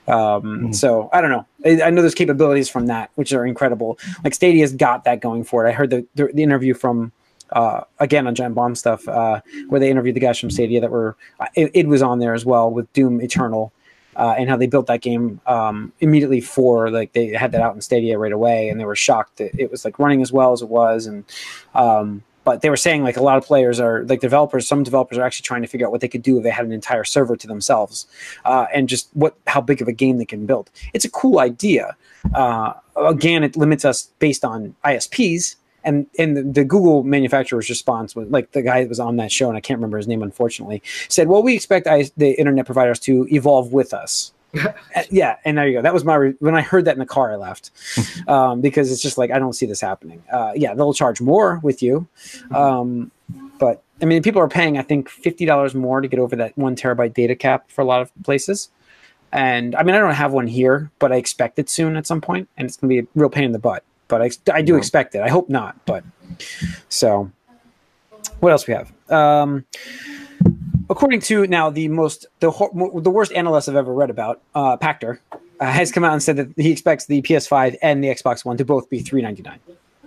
Um, 0.06 0.14
Mhm. 0.68 0.74
So 0.74 1.08
I 1.12 1.20
don't 1.20 1.30
know. 1.30 1.46
I, 1.64 1.82
I 1.82 1.90
know 1.90 2.00
there's 2.02 2.14
capabilities 2.14 2.68
from 2.68 2.86
that, 2.86 3.10
which 3.14 3.32
are 3.32 3.44
incredible. 3.46 3.98
Like 4.22 4.34
Stadia's 4.34 4.72
got 4.72 5.04
that 5.04 5.20
going 5.20 5.44
for 5.44 5.64
it. 5.66 5.68
I 5.70 5.72
heard 5.72 5.90
the, 5.90 6.06
the, 6.14 6.30
the 6.32 6.42
interview 6.42 6.74
from, 6.74 7.12
uh, 7.54 7.84
again, 8.00 8.26
on 8.26 8.34
Giant 8.34 8.54
Bomb 8.54 8.74
stuff, 8.74 9.08
uh, 9.08 9.40
where 9.68 9.80
they 9.80 9.90
interviewed 9.90 10.16
the 10.16 10.20
guys 10.20 10.38
from 10.38 10.50
Stadia 10.50 10.80
that 10.80 10.90
were, 10.90 11.16
uh, 11.40 11.46
it, 11.54 11.70
it 11.72 11.86
was 11.86 12.02
on 12.02 12.18
there 12.18 12.34
as 12.34 12.44
well 12.44 12.70
with 12.70 12.92
Doom 12.92 13.20
Eternal. 13.22 13.72
Uh, 14.16 14.32
and 14.38 14.48
how 14.48 14.56
they 14.56 14.68
built 14.68 14.86
that 14.86 15.00
game 15.00 15.40
um, 15.44 15.92
immediately 15.98 16.40
for 16.40 16.88
like 16.88 17.12
they 17.14 17.32
had 17.32 17.50
that 17.50 17.60
out 17.60 17.74
in 17.74 17.80
Stadia 17.80 18.16
right 18.16 18.30
away, 18.30 18.68
and 18.68 18.78
they 18.78 18.84
were 18.84 18.94
shocked 18.94 19.38
that 19.38 19.52
it 19.58 19.72
was 19.72 19.84
like 19.84 19.98
running 19.98 20.22
as 20.22 20.32
well 20.32 20.52
as 20.52 20.62
it 20.62 20.68
was, 20.68 21.06
and 21.06 21.24
um, 21.74 22.22
but 22.44 22.60
they 22.60 22.70
were 22.70 22.76
saying 22.76 23.02
like 23.02 23.16
a 23.16 23.22
lot 23.22 23.36
of 23.36 23.44
players 23.44 23.80
are 23.80 24.04
like 24.04 24.20
developers 24.20 24.68
some 24.68 24.84
developers 24.84 25.18
are 25.18 25.22
actually 25.22 25.42
trying 25.42 25.62
to 25.62 25.68
figure 25.68 25.84
out 25.84 25.90
what 25.90 26.00
they 26.00 26.06
could 26.06 26.22
do 26.22 26.36
if 26.36 26.44
they 26.44 26.50
had 26.50 26.64
an 26.64 26.72
entire 26.72 27.02
server 27.02 27.36
to 27.36 27.46
themselves 27.46 28.06
uh, 28.44 28.66
and 28.72 28.88
just 28.88 29.08
what 29.14 29.36
how 29.46 29.60
big 29.60 29.82
of 29.82 29.88
a 29.88 29.92
game 29.92 30.18
they 30.18 30.24
can 30.24 30.46
build 30.46 30.70
it's 30.92 31.04
a 31.04 31.10
cool 31.10 31.40
idea 31.40 31.96
uh, 32.34 32.72
again 32.96 33.42
it 33.42 33.56
limits 33.56 33.84
us 33.84 34.10
based 34.18 34.44
on 34.44 34.76
isps 34.84 35.56
and 35.84 36.06
and 36.18 36.36
the, 36.36 36.42
the 36.42 36.64
google 36.64 37.02
manufacturer's 37.02 37.68
response 37.68 38.14
was 38.14 38.28
like 38.28 38.52
the 38.52 38.62
guy 38.62 38.82
that 38.82 38.88
was 38.88 39.00
on 39.00 39.16
that 39.16 39.30
show 39.30 39.48
and 39.48 39.56
i 39.56 39.60
can't 39.60 39.78
remember 39.78 39.96
his 39.96 40.08
name 40.08 40.22
unfortunately 40.22 40.82
said 41.08 41.28
well 41.28 41.42
we 41.42 41.54
expect 41.54 41.86
I, 41.86 42.10
the 42.16 42.30
internet 42.38 42.66
providers 42.66 42.98
to 43.00 43.26
evolve 43.30 43.72
with 43.72 43.92
us 43.92 44.32
yeah, 45.10 45.36
and 45.44 45.58
there 45.58 45.66
you 45.66 45.74
go. 45.74 45.82
That 45.82 45.94
was 45.94 46.04
my 46.04 46.14
re- 46.14 46.34
when 46.38 46.54
I 46.54 46.60
heard 46.60 46.84
that 46.84 46.92
in 46.92 46.98
the 46.98 47.06
car, 47.06 47.32
I 47.32 47.36
left 47.36 47.70
um, 48.28 48.60
because 48.60 48.92
it's 48.92 49.02
just 49.02 49.18
like 49.18 49.30
I 49.30 49.38
don't 49.38 49.52
see 49.52 49.66
this 49.66 49.80
happening. 49.80 50.22
Uh, 50.32 50.52
yeah, 50.54 50.74
they'll 50.74 50.94
charge 50.94 51.20
more 51.20 51.60
with 51.62 51.82
you, 51.82 52.06
um, 52.52 53.10
but 53.58 53.82
I 54.00 54.04
mean, 54.04 54.22
people 54.22 54.40
are 54.40 54.48
paying 54.48 54.78
I 54.78 54.82
think 54.82 55.08
fifty 55.08 55.44
dollars 55.44 55.74
more 55.74 56.00
to 56.00 56.08
get 56.08 56.20
over 56.20 56.36
that 56.36 56.56
one 56.56 56.76
terabyte 56.76 57.14
data 57.14 57.34
cap 57.34 57.70
for 57.70 57.80
a 57.80 57.84
lot 57.84 58.00
of 58.00 58.12
places. 58.22 58.70
And 59.32 59.74
I 59.74 59.82
mean, 59.82 59.96
I 59.96 59.98
don't 59.98 60.14
have 60.14 60.32
one 60.32 60.46
here, 60.46 60.92
but 61.00 61.10
I 61.10 61.16
expect 61.16 61.58
it 61.58 61.68
soon 61.68 61.96
at 61.96 62.06
some 62.06 62.20
point, 62.20 62.48
and 62.56 62.66
it's 62.66 62.76
going 62.76 62.88
to 62.88 63.02
be 63.02 63.06
a 63.06 63.20
real 63.20 63.28
pain 63.28 63.44
in 63.44 63.52
the 63.52 63.58
butt. 63.58 63.82
But 64.08 64.22
I, 64.22 64.30
I 64.52 64.62
do 64.62 64.72
Yeah. 64.72 64.78
expect 64.78 65.14
it. 65.14 65.22
I 65.22 65.28
hope 65.28 65.48
not, 65.48 65.76
but 65.86 66.04
so 66.88 67.30
what 68.40 68.52
else 68.52 68.66
we 68.66 68.74
have? 68.74 68.92
Um, 69.10 69.64
according 70.90 71.20
to 71.22 71.46
now 71.46 71.70
the 71.70 71.88
most 71.88 72.26
the 72.40 72.50
ho- 72.50 72.70
the 73.00 73.10
worst 73.10 73.32
analyst 73.32 73.68
I've 73.68 73.76
ever 73.76 73.92
read 73.92 74.10
about, 74.10 74.40
uh, 74.54 74.76
Pachter, 74.76 75.18
uh, 75.60 75.66
has 75.66 75.90
come 75.92 76.04
out 76.04 76.12
and 76.12 76.22
said 76.22 76.36
that 76.36 76.48
he 76.56 76.70
expects 76.70 77.06
the 77.06 77.22
PS5 77.22 77.76
and 77.82 78.02
the 78.02 78.08
Xbox 78.08 78.44
One 78.44 78.56
to 78.56 78.64
both 78.64 78.88
be 78.90 79.00
three 79.00 79.22
ninety 79.22 79.42
nine. 79.42 79.58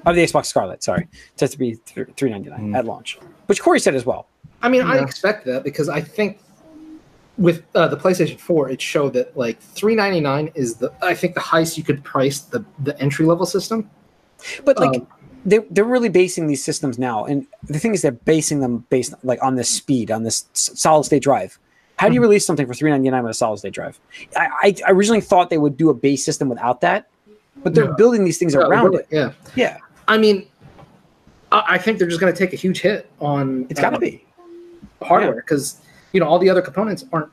Of 0.06 0.16
the 0.16 0.24
Xbox 0.24 0.46
Scarlett, 0.46 0.84
sorry, 0.84 1.08
just 1.38 1.54
to 1.54 1.60
be 1.60 1.74
three 1.86 2.30
ninety 2.30 2.50
nine 2.50 2.72
Mm. 2.72 2.78
at 2.78 2.86
launch, 2.86 3.18
which 3.48 3.62
Corey 3.62 3.80
said 3.80 3.96
as 3.96 4.06
well. 4.06 4.28
I 4.62 4.70
mean, 4.70 4.82
I 4.84 4.98
expect 5.00 5.46
that 5.46 5.64
because 5.64 5.90
I 5.90 6.02
think 6.02 6.40
with 7.38 7.64
uh, 7.76 7.88
the 7.88 7.98
PlayStation 7.98 8.40
4, 8.40 8.70
it 8.70 8.82
showed 8.82 9.14
that 9.14 9.36
like 9.38 9.60
399 9.62 10.52
is 10.56 10.76
the 10.76 10.92
I 11.02 11.14
think 11.14 11.34
the 11.36 11.40
highest 11.40 11.78
you 11.78 11.84
could 11.84 12.04
price 12.04 12.40
the 12.40 12.64
the 12.84 13.00
entry 13.00 13.26
level 13.26 13.46
system. 13.46 13.90
But 14.66 14.80
like 14.80 14.96
Um, 15.02 15.08
they 15.46 15.60
they're 15.70 15.84
really 15.86 16.10
basing 16.10 16.48
these 16.48 16.64
systems 16.64 16.98
now, 17.00 17.26
and 17.26 17.46
the 17.64 17.80
thing 17.80 17.94
is 17.94 18.02
they're 18.02 18.12
basing 18.12 18.60
them 18.60 18.86
based 18.90 19.14
like 19.24 19.42
on 19.44 19.56
this 19.56 19.70
speed, 19.70 20.12
on 20.12 20.24
this 20.24 20.46
solid 20.54 21.04
state 21.06 21.24
drive. 21.24 21.58
How 21.98 22.08
do 22.10 22.14
you 22.14 22.20
Mhm. 22.20 22.24
release 22.24 22.46
something 22.46 22.68
for 22.68 22.74
three 22.74 22.92
ninety 22.92 23.10
nine 23.10 23.24
with 23.24 23.32
a 23.32 23.34
solid 23.34 23.58
state 23.60 23.74
drive? 23.74 24.00
I, 24.36 24.76
I 24.86 24.92
originally 24.92 25.22
thought 25.22 25.50
they 25.50 25.58
would 25.58 25.78
do 25.78 25.90
a 25.90 25.94
base 25.94 26.24
system 26.24 26.50
without 26.50 26.82
that, 26.82 27.08
but 27.64 27.74
they're 27.74 27.86
Yeah. 27.86 27.94
building 27.98 28.24
these 28.24 28.38
things 28.38 28.54
yeah, 28.54 28.62
around 28.62 28.94
it. 28.96 29.08
Yeah. 29.10 29.32
Yeah, 29.56 29.78
I 30.08 30.18
mean, 30.18 30.48
I, 31.52 31.64
I 31.70 31.78
think 31.78 31.98
they're 31.98 32.08
just 32.08 32.20
going 32.20 32.32
to 32.34 32.38
take 32.38 32.54
a 32.54 32.56
huge 32.56 32.82
hit 32.82 33.10
on 33.20 33.66
it's 33.70 33.80
got 33.80 33.92
to 33.92 33.98
uh, 33.98 34.00
be. 34.00 34.24
hardware 35.02 35.36
because 35.36 35.78
you 36.14 36.20
know 36.20 36.28
all 36.28 36.40
the 36.40 36.50
other 36.50 36.62
components 36.62 37.06
aren't 37.14 37.30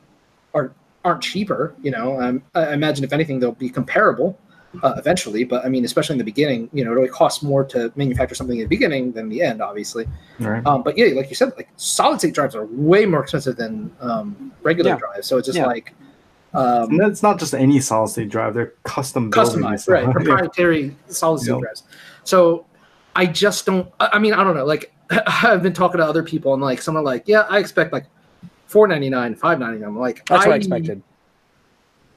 aren't 0.55 0.73
aren't 1.05 1.23
cheaper. 1.23 1.75
You 1.83 1.91
know, 1.91 2.21
um, 2.21 2.43
I 2.55 2.67
I 2.67 2.73
imagine 2.75 3.05
if 3.05 3.13
anything 3.13 3.39
they'll 3.41 3.53
be 3.53 3.71
comparable 3.71 4.39
uh, 4.83 4.95
eventually. 4.97 5.45
But 5.45 5.65
I 5.65 5.69
mean, 5.69 5.85
especially 5.85 6.15
in 6.15 6.19
the 6.19 6.25
beginning, 6.25 6.69
you 6.73 6.85
know, 6.85 6.91
it 6.93 6.95
really 6.95 7.09
costs 7.09 7.43
more 7.43 7.65
to 7.67 7.93
manufacture 7.97 8.35
something 8.35 8.57
in 8.59 8.65
the 8.65 8.69
beginning 8.69 9.13
than 9.13 9.29
the 9.29 9.43
end, 9.43 9.61
obviously. 9.63 10.07
Right. 10.41 10.67
Um, 10.67 10.83
but 10.83 10.97
yeah, 10.99 11.07
like 11.15 11.29
you 11.31 11.37
said, 11.37 11.53
like 11.57 11.69
solid 11.77 12.19
state 12.19 12.35
drives 12.35 12.55
are 12.57 12.67
way 12.67 13.07
more 13.07 13.23
expensive 13.23 13.57
than 13.57 13.95
um, 14.01 14.53
regular 14.63 14.91
Yeah. 14.91 14.97
drives. 14.99 15.27
So 15.29 15.39
it's 15.39 15.47
just 15.47 15.59
Yeah. 15.59 15.67
like 15.67 15.95
And 16.53 16.63
um, 16.93 16.97
that's 16.97 17.23
not 17.23 17.39
just 17.39 17.53
any 17.55 17.81
solid 17.81 18.09
state 18.09 18.29
drive; 18.29 18.55
they're 18.55 18.75
custom 18.85 19.31
customized, 19.31 19.89
right? 19.89 20.05
stuff. 20.05 20.07
Yeah. 20.07 20.13
Proprietary 20.13 20.97
solid 21.09 21.41
state 21.41 21.53
Yep. 21.53 21.61
drives. 21.61 21.83
So 22.25 22.67
I 23.17 23.27
just 23.27 23.67
don't. 23.67 23.89
I 24.01 24.11
I 24.15 24.19
mean, 24.19 24.33
I 24.35 24.43
don't 24.45 24.57
know. 24.57 24.65
Like 24.65 24.93
I've 25.11 25.63
been 25.63 25.73
talking 25.73 25.99
to 25.99 26.07
other 26.07 26.23
people, 26.23 26.53
and 26.55 26.63
like 26.63 26.81
someone 26.81 27.05
like, 27.05 27.25
yeah, 27.27 27.41
I 27.51 27.59
expect 27.59 27.93
like 27.93 28.07
four 28.75 28.89
ninety 28.89 29.09
nine, 29.09 29.37
five 29.37 29.61
ninety 29.61 29.79
nine. 29.79 29.91
I'm 29.91 29.99
like, 29.99 30.27
That's 30.27 30.45
what 30.45 30.53
I 30.53 30.57
expected. 30.57 31.01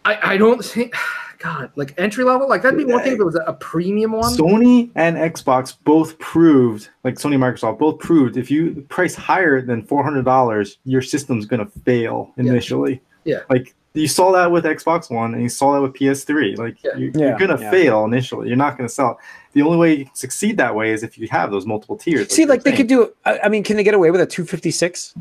I, 0.03 0.33
I 0.33 0.37
don't 0.37 0.65
think. 0.65 0.95
God, 1.39 1.71
like 1.75 1.93
entry 1.99 2.23
level, 2.23 2.49
like 2.49 2.63
that'd 2.63 2.75
be 2.79 2.83
one 2.83 3.03
thing 3.03 3.13
if 3.13 3.19
it 3.19 3.23
was 3.23 3.35
a, 3.35 3.41
a 3.41 3.53
premium 3.53 4.11
one. 4.13 4.33
Sony 4.35 4.89
and 4.95 5.15
Xbox 5.17 5.77
both 5.83 6.17
proved, 6.17 6.89
like 7.03 7.13
Sony 7.13 7.35
and 7.35 7.43
Microsoft 7.43 7.77
both 7.77 7.99
proved, 7.99 8.37
if 8.37 8.49
you 8.49 8.83
price 8.89 9.13
higher 9.13 9.61
than 9.61 9.83
four 9.83 10.03
hundred 10.03 10.25
dollars, 10.25 10.79
your 10.83 11.03
system's 11.03 11.45
gonna 11.45 11.67
fail 11.85 12.33
initially. 12.37 12.99
Yeah. 13.23 13.41
Like 13.51 13.75
you 13.93 14.07
saw 14.07 14.31
that 14.31 14.51
with 14.51 14.65
Xbox 14.65 15.11
One, 15.11 15.35
and 15.35 15.43
you 15.43 15.49
saw 15.49 15.73
that 15.75 15.81
with 15.83 15.93
PS3. 15.93 16.57
Like 16.57 16.83
Yeah. 16.83 16.95
you, 16.97 17.11
Yeah, 17.13 17.27
you're 17.27 17.37
gonna 17.37 17.61
yeah. 17.61 17.69
fail 17.69 18.05
initially. 18.05 18.47
You're 18.47 18.57
not 18.57 18.75
gonna 18.75 18.89
sell. 18.89 19.19
The 19.53 19.61
only 19.61 19.77
way 19.77 19.93
you 19.95 20.05
can 20.05 20.15
succeed 20.15 20.57
that 20.57 20.73
way 20.73 20.91
is 20.91 21.03
if 21.03 21.19
you 21.19 21.27
have 21.29 21.51
those 21.51 21.67
multiple 21.67 21.97
tiers. 21.97 22.31
See, 22.33 22.41
you're 22.41 22.49
like 22.49 22.63
they 22.63 22.71
saying. 22.71 22.77
could 22.77 22.87
do. 22.87 23.13
I, 23.25 23.41
I 23.43 23.49
mean, 23.49 23.63
can 23.63 23.77
they 23.77 23.83
get 23.83 23.93
away 23.93 24.09
with 24.09 24.21
a 24.21 24.25
two 24.25 24.43
fifty 24.43 24.71
six? 24.71 25.13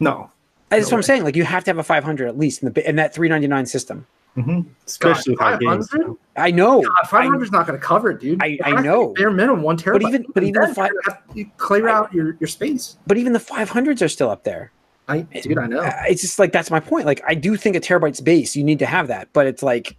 No, 0.00 0.30
That's 0.70 0.90
No 0.90 0.94
what 0.96 0.98
I'm 0.98 1.02
saying. 1.02 1.24
Like 1.24 1.36
you 1.36 1.44
have 1.44 1.64
to 1.64 1.70
have 1.70 1.78
a 1.78 1.82
five 1.82 2.04
hundred 2.04 2.28
at 2.28 2.38
least 2.38 2.62
in 2.62 2.72
the 2.72 2.88
in 2.88 2.96
that 2.96 3.14
three 3.14 3.28
ninety 3.28 3.46
nine 3.46 3.66
system. 3.66 4.06
hmm 4.34 4.60
especially 4.86 5.32
with 5.34 5.40
how 5.40 5.56
games. 5.56 5.88
500? 5.90 6.16
I 6.36 6.50
know. 6.50 6.82
Five 7.06 7.26
hundred 7.28 7.44
is 7.44 7.52
not 7.52 7.66
going 7.66 7.78
to 7.78 7.84
cover 7.84 8.10
it, 8.10 8.20
dude. 8.20 8.42
I- 8.42 8.58
I 8.64 8.70
has 8.70 8.76
to 8.76 8.82
be 8.82 8.88
know. 8.88 9.12
bare 9.14 9.30
minimum 9.30 9.62
one 9.62 9.76
terabyte. 9.76 9.92
But 9.92 10.02
even- 10.08 10.26
but 10.34 10.42
even 10.42 10.60
the 10.60 10.66
then, 10.66 10.74
fi- 10.74 10.86
you're 10.88 11.02
have 11.06 11.34
to 11.34 11.44
clear 11.56 11.88
out 11.88 12.12
your, 12.12 12.36
your 12.40 12.48
space. 12.48 12.96
But 13.06 13.16
even 13.18 13.32
the 13.32 13.40
five 13.40 13.68
hundreds 13.70 14.02
are 14.02 14.08
still 14.08 14.30
up 14.30 14.44
there. 14.44 14.72
I 15.06 15.20
dude, 15.20 15.58
I 15.58 15.66
know. 15.66 15.82
It's 16.08 16.22
just 16.22 16.38
like 16.38 16.50
that's 16.52 16.70
my 16.70 16.80
point. 16.80 17.06
Like 17.06 17.22
I 17.26 17.34
do 17.34 17.56
think 17.56 17.76
a 17.76 17.80
terabyte's 17.80 18.20
base, 18.20 18.56
you 18.56 18.64
need 18.64 18.78
to 18.80 18.86
have 18.86 19.08
that, 19.08 19.28
but 19.32 19.46
it's 19.46 19.62
like 19.62 19.96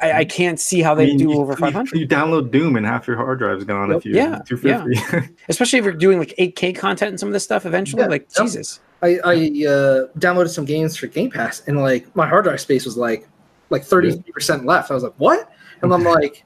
I, 0.00 0.12
I 0.12 0.24
can't 0.24 0.60
see 0.60 0.82
how 0.82 0.92
I 0.92 0.96
they 0.96 1.06
mean, 1.06 1.18
do 1.18 1.24
you, 1.30 1.32
over 1.34 1.56
500, 1.56 1.98
You, 1.98 2.06
download 2.06 2.50
Doom 2.50 2.76
and 2.76 2.84
half 2.84 3.06
your 3.06 3.16
hard 3.16 3.38
drive's 3.38 3.64
gone 3.64 3.88
Yep. 3.88 3.98
if 3.98 4.04
you 4.06 4.14
Yeah, 4.14 4.40
250. 4.46 5.34
especially 5.48 5.78
if 5.78 5.84
you're 5.86 5.94
doing 5.94 6.18
like 6.18 6.34
8K 6.38 6.76
content 6.76 7.10
and 7.10 7.20
some 7.20 7.28
of 7.28 7.32
this 7.32 7.44
stuff. 7.44 7.64
Eventually, 7.64 8.02
Yeah, 8.02 8.08
like 8.08 8.28
yep. 8.36 8.46
Jesus, 8.46 8.80
I, 9.02 9.18
I 9.24 9.34
uh, 9.34 10.06
downloaded 10.18 10.50
some 10.50 10.64
games 10.64 10.96
for 10.96 11.06
Game 11.06 11.30
Pass, 11.30 11.62
and 11.66 11.80
like 11.80 12.14
my 12.16 12.26
hard 12.26 12.44
drive 12.44 12.60
space 12.60 12.84
was 12.84 12.96
like 12.96 13.26
like 13.70 13.84
thirty 13.84 14.18
percent 14.32 14.64
left. 14.64 14.90
I 14.90 14.94
was 14.94 15.02
like, 15.02 15.14
what? 15.18 15.50
And 15.82 15.92
I'm 15.92 16.04
like, 16.18 16.44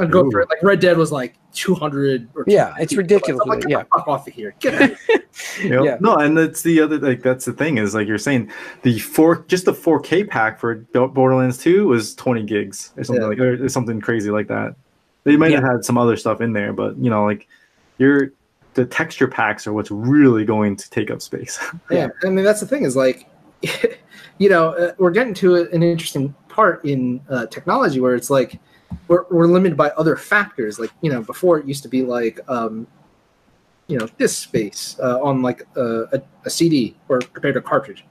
I 0.00 0.06
go 0.06 0.24
Ooh. 0.26 0.30
for 0.30 0.40
it. 0.40 0.48
Like 0.48 0.62
Red 0.62 0.80
Dead 0.80 0.96
was 0.96 1.12
like 1.12 1.34
two 1.52 1.74
hundred 1.74 2.28
or 2.34 2.44
Yeah, 2.46 2.74
it's 2.78 2.94
ridiculous, 2.96 3.40
I'm 3.44 3.48
like, 3.50 3.60
get 3.62 3.70
yeah. 3.70 3.78
the 3.82 3.88
fuck 3.94 4.08
off 4.08 4.26
of 4.26 4.32
here. 4.34 4.54
Get 4.60 4.74
out. 4.74 4.90
of 4.90 4.98
here. 5.00 5.16
Yep. 5.62 5.84
Yeah. 5.84 5.96
No, 6.00 6.16
and 6.16 6.36
that's 6.36 6.62
the 6.62 6.80
other 6.80 6.98
like 6.98 7.22
that's 7.22 7.44
the 7.44 7.52
thing 7.52 7.78
is 7.78 7.94
like 7.94 8.06
you're 8.08 8.18
saying 8.18 8.50
the 8.82 8.98
four 8.98 9.44
just 9.48 9.64
the 9.64 9.72
4K 9.72 10.28
pack 10.28 10.58
for 10.58 10.74
Borderlands 10.92 11.56
2 11.58 11.86
was 11.86 12.14
20 12.16 12.42
gigs 12.42 12.92
or 12.96 13.04
something 13.04 13.22
Yeah. 13.22 13.28
like 13.28 13.38
or 13.38 13.68
something 13.68 14.00
crazy 14.00 14.30
like 14.30 14.48
that. 14.48 14.74
They 15.24 15.36
might 15.36 15.52
have 15.52 15.62
had 15.62 15.84
some 15.84 15.96
other 15.96 16.16
stuff 16.16 16.40
in 16.40 16.52
there, 16.52 16.72
but 16.72 16.96
you 16.98 17.10
know, 17.10 17.24
like 17.24 17.46
your 17.98 18.32
the 18.74 18.84
texture 18.84 19.28
packs 19.28 19.66
are 19.66 19.72
what's 19.72 19.90
really 19.90 20.44
going 20.44 20.76
to 20.76 20.90
take 20.90 21.10
up 21.10 21.22
space. 21.22 21.58
yeah, 21.90 22.08
I 22.24 22.28
mean 22.28 22.44
that's 22.44 22.60
the 22.60 22.66
thing 22.66 22.84
is 22.84 22.96
like, 22.96 23.26
you 24.38 24.48
know, 24.48 24.70
uh, 24.70 24.92
we're 24.98 25.10
getting 25.10 25.34
to 25.34 25.56
a- 25.56 25.68
an 25.70 25.82
interesting 25.82 26.34
part 26.48 26.84
in 26.84 27.20
uh, 27.30 27.46
technology 27.46 28.00
where 28.00 28.14
it's 28.14 28.30
like 28.30 28.58
we're, 29.08 29.24
we're 29.30 29.46
limited 29.46 29.76
by 29.76 29.90
other 29.90 30.16
factors. 30.16 30.78
Like 30.78 30.90
you 31.00 31.10
know, 31.10 31.22
before 31.22 31.58
it 31.58 31.66
used 31.66 31.82
to 31.82 31.88
be 31.88 32.02
like, 32.02 32.40
um, 32.48 32.86
you 33.86 33.98
know, 33.98 34.06
disk 34.18 34.42
space 34.42 34.96
uh, 35.02 35.20
on 35.20 35.42
like 35.42 35.66
a, 35.76 36.02
a, 36.12 36.22
a 36.44 36.50
CD 36.50 36.96
or 37.08 37.20
compared 37.20 37.54
to 37.54 37.60
cartridge 37.60 38.04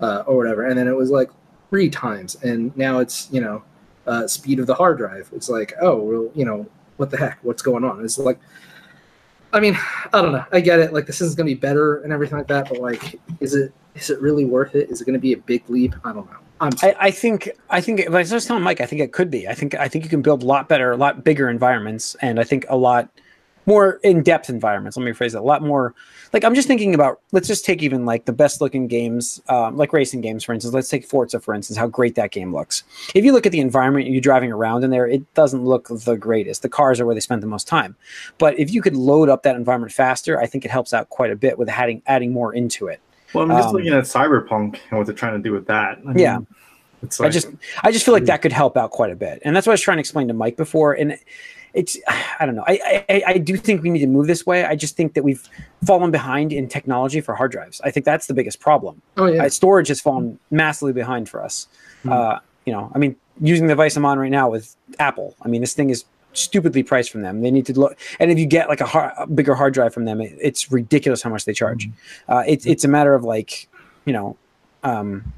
uh, 0.00 0.24
or 0.26 0.36
whatever, 0.36 0.66
and 0.66 0.78
then 0.78 0.88
it 0.88 0.96
was 0.96 1.10
like 1.10 1.30
three 1.70 1.88
times, 1.88 2.36
and 2.42 2.76
now 2.76 2.98
it's 2.98 3.28
you 3.30 3.40
know, 3.40 3.62
uh, 4.06 4.26
speed 4.26 4.58
of 4.58 4.66
the 4.66 4.74
hard 4.74 4.98
drive. 4.98 5.30
It's 5.34 5.48
like, 5.48 5.74
oh, 5.80 5.96
well, 5.96 6.30
you 6.34 6.44
know, 6.44 6.66
what 6.96 7.10
the 7.10 7.16
heck, 7.16 7.38
what's 7.42 7.62
going 7.62 7.84
on? 7.84 8.04
It's 8.04 8.18
like. 8.18 8.38
I 9.52 9.58
mean, 9.58 9.76
I 10.12 10.22
don't 10.22 10.30
know. 10.30 10.44
I 10.52 10.60
get 10.60 10.78
it. 10.78 10.92
Like 10.92 11.06
this 11.06 11.20
is 11.20 11.34
gonna 11.34 11.46
be 11.46 11.54
better 11.54 12.02
and 12.02 12.12
everything 12.12 12.38
like 12.38 12.46
that, 12.46 12.68
but 12.68 12.78
like, 12.78 13.18
is 13.40 13.56
it 13.56 13.72
is 13.96 14.08
it 14.08 14.20
really 14.20 14.44
worth 14.44 14.76
it? 14.76 14.88
Is 14.90 15.00
it 15.00 15.06
gonna 15.06 15.18
be 15.18 15.32
a 15.32 15.38
big 15.38 15.68
leap? 15.68 15.96
I 16.04 16.12
don't 16.12 16.30
know. 16.30 16.38
I'm 16.60 16.72
I, 16.82 16.94
I 17.00 17.10
think 17.10 17.50
I 17.70 17.80
think 17.80 18.00
like 18.00 18.08
I 18.08 18.18
was 18.18 18.30
just 18.30 18.46
telling 18.46 18.62
Mike, 18.62 18.80
I 18.80 18.86
think 18.86 19.00
it 19.00 19.12
could 19.12 19.30
be. 19.30 19.48
I 19.48 19.54
think 19.54 19.74
I 19.74 19.88
think 19.88 20.04
you 20.04 20.10
can 20.10 20.22
build 20.22 20.42
a 20.42 20.46
lot 20.46 20.68
better, 20.68 20.92
a 20.92 20.96
lot 20.96 21.24
bigger 21.24 21.48
environments, 21.48 22.14
and 22.16 22.38
I 22.38 22.44
think 22.44 22.66
a 22.68 22.76
lot 22.76 23.08
more 23.66 24.00
in 24.02 24.22
depth 24.22 24.50
environments. 24.50 24.96
Let 24.96 25.04
me 25.04 25.12
phrase 25.12 25.34
it 25.34 25.38
a 25.38 25.42
lot 25.42 25.62
more. 25.62 25.94
Like 26.32 26.44
I'm 26.44 26.54
just 26.54 26.68
thinking 26.68 26.94
about. 26.94 27.20
Let's 27.32 27.48
just 27.48 27.64
take 27.64 27.82
even 27.82 28.04
like 28.04 28.26
the 28.26 28.32
best 28.32 28.60
looking 28.60 28.88
games, 28.88 29.40
um, 29.48 29.76
like 29.76 29.92
racing 29.92 30.20
games, 30.20 30.44
for 30.44 30.52
instance. 30.52 30.74
Let's 30.74 30.88
take 30.88 31.06
Forza 31.06 31.40
for 31.40 31.54
instance. 31.54 31.78
How 31.78 31.86
great 31.86 32.14
that 32.16 32.30
game 32.30 32.52
looks. 32.52 32.84
If 33.14 33.24
you 33.24 33.32
look 33.32 33.46
at 33.46 33.52
the 33.52 33.60
environment 33.60 34.08
you're 34.08 34.20
driving 34.20 34.52
around 34.52 34.84
in 34.84 34.90
there, 34.90 35.06
it 35.06 35.32
doesn't 35.34 35.64
look 35.64 35.88
the 35.88 36.16
greatest. 36.16 36.60
The 36.60 36.68
cars 36.68 37.00
are 37.00 37.06
where 37.06 37.14
they 37.14 37.20
spend 37.20 37.42
the 37.42 37.46
most 37.46 37.66
time. 37.66 37.96
But 38.36 38.58
if 38.58 38.72
you 38.72 38.82
could 38.82 38.96
load 38.96 39.30
up 39.30 39.44
that 39.44 39.56
environment 39.56 39.92
faster, 39.92 40.38
I 40.38 40.46
think 40.46 40.64
it 40.66 40.70
helps 40.70 40.92
out 40.92 41.08
quite 41.08 41.30
a 41.30 41.36
bit 41.36 41.58
with 41.58 41.70
adding 41.70 42.02
adding 42.06 42.32
more 42.32 42.54
into 42.54 42.86
it. 42.86 43.00
Well, 43.34 43.44
I'm 43.44 43.56
just 43.56 43.68
Um, 43.68 43.74
looking 43.74 43.92
at 43.92 44.04
Cyberpunk 44.04 44.78
and 44.90 44.98
what 44.98 45.06
they're 45.06 45.14
trying 45.14 45.34
to 45.34 45.42
do 45.42 45.52
with 45.52 45.66
that. 45.66 45.98
I 46.04 46.08
mean, 46.08 46.18
Yeah. 46.18 46.38
It's 47.02 47.18
I 47.18 47.30
just 47.30 47.48
I 47.82 47.90
just 47.92 48.04
feel 48.04 48.12
like 48.12 48.26
that 48.26 48.42
could 48.42 48.52
help 48.52 48.76
out 48.76 48.90
quite 48.90 49.10
a 49.10 49.16
bit, 49.16 49.40
and 49.44 49.56
that's 49.56 49.66
what 49.66 49.70
I 49.72 49.74
was 49.74 49.80
trying 49.80 49.96
to 49.96 50.00
explain 50.00 50.28
to 50.28 50.34
Mike 50.34 50.58
before. 50.58 50.92
And 50.92 51.16
it's 51.72 51.96
I 52.38 52.44
don't 52.44 52.54
know. 52.54 52.64
I 52.66 53.04
I, 53.08 53.22
I 53.26 53.38
do 53.38 53.56
think 53.56 53.82
we 53.82 53.88
need 53.88 54.00
to 54.00 54.06
move 54.06 54.26
this 54.26 54.44
way. 54.44 54.66
I 54.66 54.76
just 54.76 54.96
think 54.98 55.14
that 55.14 55.24
we've 55.24 55.48
fallen 55.86 56.10
behind 56.10 56.52
in 56.52 56.68
technology 56.68 57.22
for 57.22 57.34
hard 57.34 57.52
drives. 57.52 57.80
I 57.82 57.90
think 57.90 58.04
that's 58.04 58.26
the 58.26 58.34
biggest 58.34 58.60
problem. 58.60 59.00
oh 59.16 59.24
yeah, 59.26 59.44
Uh, 59.44 59.48
storage 59.48 59.88
has 59.88 59.98
fallen 59.98 60.38
massively 60.50 60.92
behind 60.92 61.26
for 61.30 61.42
us. 61.42 61.68
Hmm. 62.02 62.12
Uh, 62.12 62.38
you 62.66 62.72
know, 62.74 62.92
I 62.94 62.98
mean, 62.98 63.16
using 63.40 63.66
the 63.66 63.72
device 63.72 63.96
I'm 63.96 64.04
on 64.04 64.18
right 64.18 64.30
now 64.30 64.50
with 64.50 64.76
Apple. 64.98 65.34
I 65.40 65.48
mean, 65.48 65.62
this 65.62 65.72
thing 65.72 65.88
is 65.88 66.04
stupidly 66.32 66.82
priced 66.82 67.10
from 67.10 67.22
them. 67.22 67.40
They 67.42 67.50
need 67.50 67.66
to 67.66 67.78
look, 67.78 67.98
and 68.18 68.30
if 68.30 68.38
you 68.38 68.46
get 68.46 68.68
like 68.68 68.80
a, 68.80 68.86
har 68.86 69.12
a 69.16 69.26
bigger 69.26 69.54
hard 69.54 69.74
drive 69.74 69.92
from 69.92 70.04
them, 70.04 70.20
it, 70.20 70.36
it's 70.40 70.70
ridiculous 70.70 71.22
how 71.22 71.30
much 71.30 71.44
they 71.44 71.52
charge. 71.52 71.88
Uh, 72.28 72.44
it's 72.46 72.66
it's 72.66 72.84
a 72.84 72.88
matter 72.88 73.14
of 73.14 73.24
like, 73.24 73.68
you 74.04 74.12
know, 74.12 74.36
um, 74.82 75.32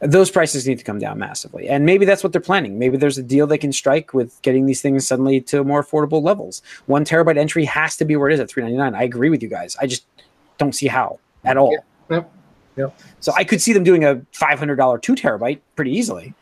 those 0.00 0.30
prices 0.30 0.66
need 0.66 0.78
to 0.78 0.84
come 0.84 0.98
down 0.98 1.18
massively, 1.18 1.68
and 1.68 1.84
maybe 1.84 2.04
that's 2.04 2.22
what 2.22 2.32
they're 2.32 2.40
planning. 2.40 2.78
Maybe 2.78 2.96
there's 2.96 3.18
a 3.18 3.22
deal 3.22 3.46
they 3.46 3.58
can 3.58 3.72
strike 3.72 4.14
with 4.14 4.40
getting 4.42 4.66
these 4.66 4.80
things 4.80 5.06
suddenly 5.06 5.40
to 5.42 5.64
more 5.64 5.82
affordable 5.82 6.22
levels. 6.22 6.62
One 6.86 7.04
terabyte 7.04 7.36
entry 7.36 7.64
has 7.64 7.96
to 7.96 8.04
be 8.04 8.16
where 8.16 8.28
it 8.28 8.34
is 8.34 8.40
at 8.40 8.48
399. 8.48 9.00
I 9.00 9.04
agree 9.04 9.30
with 9.30 9.42
you 9.42 9.48
guys. 9.48 9.76
I 9.80 9.86
just 9.86 10.06
don't 10.58 10.74
see 10.74 10.86
how 10.86 11.18
at 11.44 11.56
all. 11.56 11.76
Yep. 12.10 12.32
Yep. 12.76 13.00
So 13.20 13.32
I 13.34 13.44
could 13.44 13.60
see 13.60 13.72
them 13.72 13.84
doing 13.84 14.04
a 14.04 14.20
five 14.32 14.58
hundred 14.58 14.76
dollar 14.76 14.98
two 14.98 15.14
terabyte 15.14 15.60
pretty 15.74 15.92
easily, 15.92 16.34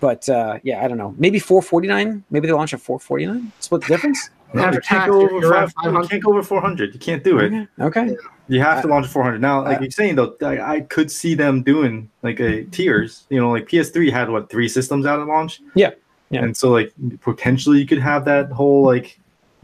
but 0.00 0.28
uh, 0.28 0.58
yeah, 0.62 0.84
I 0.84 0.88
don't 0.88 0.98
know. 0.98 1.14
Maybe 1.18 1.38
four 1.38 1.62
forty 1.62 1.88
nine. 1.88 2.24
Maybe 2.30 2.46
they 2.46 2.52
launch 2.52 2.74
at 2.74 2.80
four 2.80 2.98
forty 3.00 3.26
nine. 3.26 3.52
Split 3.60 3.82
the 3.82 3.88
difference. 3.88 4.30
no, 4.54 4.62
After 4.62 4.76
you 4.76 4.80
can't 4.82 5.00
tax, 5.00 5.10
go 5.10 5.20
you're- 5.20 5.32
over 5.34 5.46
you're 5.46 5.56
at 5.56 5.72
five, 5.72 5.92
you 5.92 6.08
can't 6.08 6.22
go 6.22 6.30
over 6.30 6.42
400. 6.42 6.94
You 6.94 7.00
can't 7.00 7.24
do 7.24 7.38
it. 7.38 7.52
Okay. 7.80 8.00
Okay. 8.02 8.16
You 8.48 8.60
have 8.60 8.80
to 8.82 8.88
launch 8.88 9.06
at 9.06 9.12
400. 9.12 9.40
Now, 9.40 9.64
like 9.64 9.78
Uh, 9.78 9.80
you're 9.82 9.90
saying 9.90 10.14
though, 10.14 10.36
I, 10.42 10.76
I 10.76 10.80
could 10.82 11.10
see 11.10 11.34
them 11.34 11.62
doing 11.64 12.08
like 12.22 12.38
a 12.40 12.64
tiers. 12.66 13.24
You 13.28 13.40
know, 13.40 13.50
like 13.50 13.66
PS3 13.68 14.10
had 14.12 14.30
what 14.30 14.48
three 14.50 14.68
systems 14.68 15.04
out 15.04 15.18
at 15.18 15.26
launch. 15.26 15.60
Yeah, 15.74 15.90
yeah. 16.30 16.44
And 16.44 16.56
so 16.56 16.70
like 16.70 16.92
potentially 17.22 17.80
you 17.80 17.86
could 17.86 17.98
have 17.98 18.24
that 18.26 18.52
whole 18.52 18.84
like, 18.84 19.18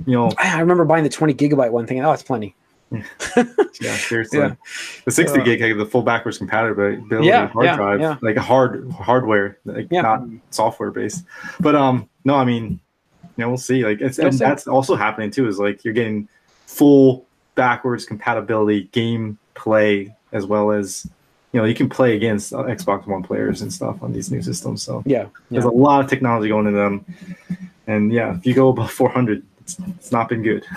you 0.07 0.15
know, 0.15 0.33
I 0.39 0.59
remember 0.61 0.85
buying 0.85 1.05
the 1.05 1.11
twenty 1.11 1.33
gigabyte 1.35 1.71
one 1.71 1.87
thing. 1.87 2.05
Oh, 2.05 2.11
it's 2.13 2.25
plenty. 2.25 2.57
yeah, 3.81 3.97
seriously, 3.97 4.39
Yeah. 4.39 4.55
the 5.05 5.11
60 5.11 5.41
Uh, 5.41 5.45
gig 5.45 5.61
had 5.61 5.79
the 5.79 5.87
full 5.87 6.03
backwards 6.03 6.39
compatibility 6.39 7.03
Yeah, 7.27 7.49
hard 7.49 7.65
yeah, 7.67 7.77
drive, 7.77 8.01
yeah. 8.01 8.17
like 8.23 8.37
hard 8.37 8.91
hardware, 8.93 9.59
like 9.65 9.91
not 9.91 10.23
software 10.51 10.91
based. 10.91 11.25
But 11.61 11.75
um, 11.75 12.09
no, 12.25 12.35
I 12.35 12.45
mean, 12.45 12.81
you 13.37 13.45
know, 13.45 13.49
we'll 13.49 13.59
see. 13.59 13.85
Like 13.85 14.01
it's 14.01 14.19
and 14.19 14.33
that's 14.39 14.67
also 14.67 14.95
happening 14.97 15.31
too. 15.31 15.49
Is 15.49 15.59
like 15.59 15.85
you're 15.85 15.95
getting 15.95 16.29
full 16.67 17.27
backwards 17.55 18.05
compatibility 18.05 18.85
game 18.93 19.39
play 19.55 20.15
as 20.33 20.47
well 20.47 20.71
as 20.73 21.07
you 21.53 21.61
know 21.61 21.67
you 21.67 21.75
can 21.75 21.89
play 21.89 22.17
against 22.17 22.53
uh, 22.55 22.59
Xbox 22.65 23.07
One 23.07 23.23
players 23.23 23.61
and 23.63 23.71
stuff 23.73 24.03
on 24.03 24.13
these 24.13 24.31
new 24.31 24.41
systems. 24.43 24.83
So 24.83 25.03
Yeah. 25.07 25.27
there's 25.51 25.65
a 25.65 25.71
lot 25.71 26.03
of 26.03 26.09
technology 26.09 26.49
going 26.49 26.67
into 26.67 26.79
them, 26.79 27.05
And 27.87 28.13
yeah, 28.13 28.35
if 28.37 28.47
you 28.47 28.55
go 28.55 28.69
above 28.69 28.91
400, 28.91 29.43
it's, 29.61 29.77
it's 29.99 30.13
not 30.13 30.29
been 30.29 30.43
good. 30.43 30.65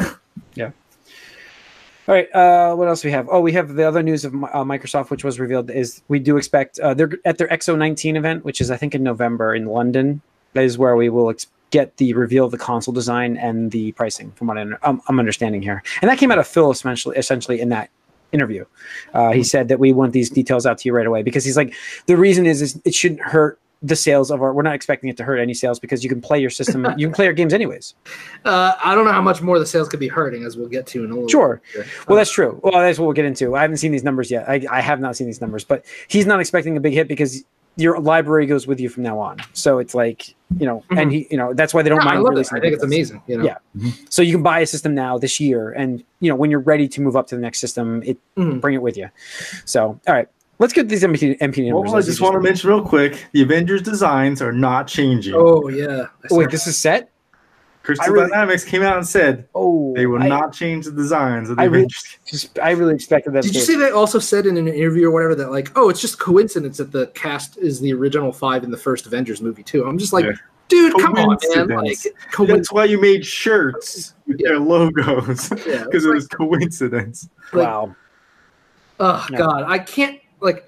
All 2.07 2.13
right. 2.13 2.31
Uh, 2.35 2.75
what 2.75 2.87
else 2.87 3.03
we 3.03 3.11
have? 3.11 3.27
Oh, 3.31 3.41
we 3.41 3.51
have 3.53 3.73
the 3.73 3.87
other 3.87 4.03
news 4.03 4.25
of 4.25 4.33
uh, 4.33 4.63
Microsoft, 4.63 5.09
which 5.09 5.23
was 5.23 5.39
revealed, 5.39 5.71
is 5.71 6.03
we 6.07 6.19
do 6.19 6.37
expect 6.37 6.79
uh, 6.79 6.93
they're 6.93 7.11
at 7.25 7.39
their 7.39 7.47
XO19 7.47 8.15
event, 8.15 8.45
which 8.45 8.61
is 8.61 8.69
I 8.69 8.77
think 8.77 8.93
in 8.93 9.01
November 9.01 9.55
in 9.55 9.65
London. 9.65 10.21
That 10.53 10.63
is 10.63 10.77
where 10.77 10.95
we 10.95 11.09
will 11.09 11.31
ex- 11.31 11.47
get 11.71 11.97
the 11.97 12.13
reveal 12.13 12.45
of 12.45 12.51
the 12.51 12.57
console 12.57 12.93
design 12.93 13.37
and 13.37 13.71
the 13.71 13.91
pricing, 13.93 14.31
from 14.31 14.47
what 14.47 14.57
I, 14.57 14.65
I'm 14.83 15.19
understanding 15.19 15.61
here. 15.61 15.83
And 16.01 16.09
that 16.09 16.17
came 16.17 16.31
out 16.31 16.37
of 16.37 16.47
Phil 16.47 16.71
essentially, 16.71 17.17
essentially 17.17 17.59
in 17.59 17.69
that 17.69 17.89
interview. 18.31 18.65
Uh, 19.13 19.31
he 19.31 19.43
said 19.43 19.67
that 19.69 19.79
we 19.79 19.91
want 19.91 20.13
these 20.13 20.29
details 20.29 20.65
out 20.65 20.77
to 20.77 20.87
you 20.87 20.93
right 20.93 21.07
away 21.07 21.23
because 21.23 21.43
he's 21.43 21.57
like, 21.57 21.73
the 22.05 22.15
reason 22.15 22.45
is, 22.45 22.61
is 22.61 22.79
it 22.85 22.93
shouldn't 22.93 23.21
hurt 23.21 23.59
the 23.83 23.95
sales 23.95 24.31
of 24.31 24.41
our. 24.41 24.53
We're 24.53 24.61
not 24.63 24.75
expecting 24.75 25.09
it 25.09 25.17
to 25.17 25.23
hurt 25.23 25.37
any 25.37 25.53
sales 25.53 25.79
because 25.79 26.03
you 26.03 26.09
can 26.09 26.21
play 26.21 26.39
your 26.39 26.49
system, 26.49 26.85
you 26.97 27.07
can 27.07 27.13
play 27.13 27.25
your 27.25 27.33
games 27.33 27.53
anyways. 27.53 27.93
Uh, 28.43 28.73
I 28.83 28.95
don't 28.95 29.05
know 29.05 29.11
how 29.11 29.21
much 29.21 29.41
more 29.41 29.59
the 29.59 29.65
sales 29.65 29.89
could 29.89 29.99
be 29.99 30.07
hurting, 30.07 30.43
as 30.43 30.57
we'll 30.57 30.67
get 30.69 30.87
to 30.87 31.03
in 31.03 31.11
a 31.11 31.13
little. 31.13 31.29
Sure. 31.29 31.61
bit. 31.73 31.85
Well, 32.07 32.17
that's 32.17 32.31
true. 32.31 32.59
Well, 32.63 32.73
that's 32.73 32.97
what 32.99 33.05
we'll 33.05 33.13
get 33.13 33.25
into. 33.25 33.55
I 33.55 33.61
haven't 33.61 33.77
seen 33.77 33.91
these 33.91 34.03
numbers 34.03 34.29
yet. 34.31 34.47
I, 34.49 34.65
I 34.69 34.81
have 34.81 34.99
not 34.99 35.15
seen 35.15 35.27
these 35.27 35.41
numbers, 35.41 35.63
but 35.63 35.85
he's 36.07 36.25
not 36.25 36.39
expecting 36.39 36.75
a 36.77 36.79
big 36.79 36.93
hit 36.93 37.07
because 37.07 37.43
your 37.77 37.99
library 37.99 38.45
goes 38.45 38.65
with 38.67 38.79
you 38.79 38.87
from 38.87 39.03
now 39.03 39.19
on. 39.19 39.37
So 39.51 39.79
it's 39.79 39.93
like 39.93 40.33
you 40.59 40.65
know, 40.65 40.83
and 40.91 41.11
he, 41.11 41.27
you 41.29 41.35
know, 41.35 41.53
that's 41.53 41.73
why 41.73 41.81
they 41.81 41.89
don't 41.89 41.97
Yeah, 42.01 42.07
I 42.09 42.13
mind 42.13 42.23
love 42.23 42.31
it. 42.31 42.35
releasing. 42.35 42.57
I 42.57 42.61
think 42.61 42.73
it's 42.75 42.83
amazing. 42.83 43.21
You 43.27 43.39
know. 43.39 43.43
Yeah. 43.43 43.91
So 44.09 44.21
you 44.21 44.31
can 44.31 44.43
buy 44.43 44.59
a 44.61 44.65
system 44.65 44.95
now 44.95 45.17
this 45.17 45.41
year, 45.41 45.71
and 45.71 46.01
you 46.21 46.29
know 46.29 46.35
when 46.37 46.49
you're 46.51 46.61
ready 46.61 46.87
to 46.87 47.01
move 47.01 47.17
up 47.17 47.27
to 47.27 47.35
the 47.35 47.41
next 47.41 47.59
system, 47.59 48.01
it 48.03 48.17
Mhm. 48.37 48.61
bring 48.61 48.75
it 48.75 48.81
with 48.81 48.95
you. 48.95 49.09
So 49.65 49.99
all 50.07 50.13
right, 50.13 50.29
let's 50.59 50.73
get 50.73 50.89
these 50.89 51.03
MP, 51.03 51.37
MP 51.39 51.67
numbers. 51.69 51.87
Well, 51.91 51.95
I 51.95 51.99
as 51.99 52.05
just 52.05 52.21
want 52.21 52.33
to 52.35 52.39
mention 52.41 52.69
real 52.69 52.81
quick 52.81 53.25
the 53.33 53.41
Avengers 53.41 53.81
designs 53.81 54.41
are 54.41 54.51
not 54.53 54.87
changing. 54.87 55.33
Oh 55.35 55.67
yeah. 55.69 56.07
Oh, 56.31 56.37
wait, 56.37 56.49
this 56.51 56.67
is 56.67 56.77
set. 56.77 57.11
Crystal 57.83 58.03
I 58.05 58.09
really- 58.11 58.29
Dynamics 58.31 58.63
came 58.63 58.81
out 58.81 58.97
and 58.97 59.07
said 59.07 59.47
Oh, 59.53 59.93
they 59.95 60.07
will 60.07 60.23
I, 60.23 60.27
not 60.27 60.51
change 60.53 60.85
the 60.85 60.91
designs 60.91 61.51
of 61.51 61.57
the 61.57 61.61
I 61.61 61.65
really- 61.65 61.81
Avengers. 61.83 62.17
Just, 62.25 62.57
I 62.59 62.71
really 62.71 62.95
expected 62.95 63.33
that. 63.33 63.43
Did 63.43 63.53
you 63.53 63.61
see 63.61 63.75
they 63.75 63.91
also 63.91 64.17
said 64.17 64.47
in 64.47 64.57
an 64.57 64.67
interview 64.67 65.07
or 65.07 65.11
whatever 65.11 65.35
that 65.35 65.51
like, 65.51 65.71
oh, 65.77 65.89
it's 65.89 66.01
just 66.01 66.17
coincidence 66.17 66.77
that 66.77 66.91
the 66.91 67.05
cast 67.07 67.57
is 67.59 67.79
the 67.79 67.93
original 67.93 68.31
five 68.31 68.63
in 68.63 68.71
the 68.71 68.77
first 68.77 69.05
Avengers 69.05 69.39
movie 69.39 69.61
too? 69.61 69.85
I'm 69.85 69.99
just 69.99 70.13
like, 70.13 70.25
Yeah. 70.25 70.31
dude, 70.67 70.93
come 70.93 71.13
on, 71.13 71.15
man. 71.15 71.27
Like, 71.27 71.39
Coincidence. 71.39 72.15
coincidence. 72.31 72.57
That's 72.57 72.71
why 72.71 72.85
you 72.85 72.99
made 72.99 73.23
shirts 73.23 74.15
with 74.25 74.39
Yeah. 74.39 74.49
their 74.49 74.59
logos 74.59 75.51
Yeah, 75.67 75.83
because 75.85 76.05
it 76.05 76.09
was 76.11 76.27
coincidence. 76.27 77.29
like- 77.53 77.67
Wow. 77.67 77.95
Oh 78.99 79.27
Yeah. 79.29 79.37
god, 79.37 79.63
I 79.67 79.77
can't 79.77 80.19
like. 80.45 80.65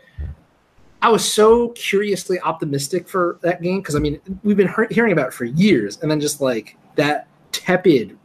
I 1.00 1.10
was 1.10 1.24
so 1.32 1.70
curiously 1.70 2.40
optimistic 2.40 3.08
for 3.08 3.38
that 3.42 3.62
game 3.62 3.82
because 3.82 3.96
I 3.96 4.00
mean 4.00 4.20
we've 4.44 4.58
been 4.58 4.68
he- 4.68 4.94
hearing 4.96 5.12
about 5.14 5.28
it 5.28 5.34
for 5.34 5.46
years, 5.46 6.00
and 6.02 6.10
then 6.10 6.20
just 6.20 6.42
like 6.42 6.76
that 6.96 7.28
tepid, 7.52 8.18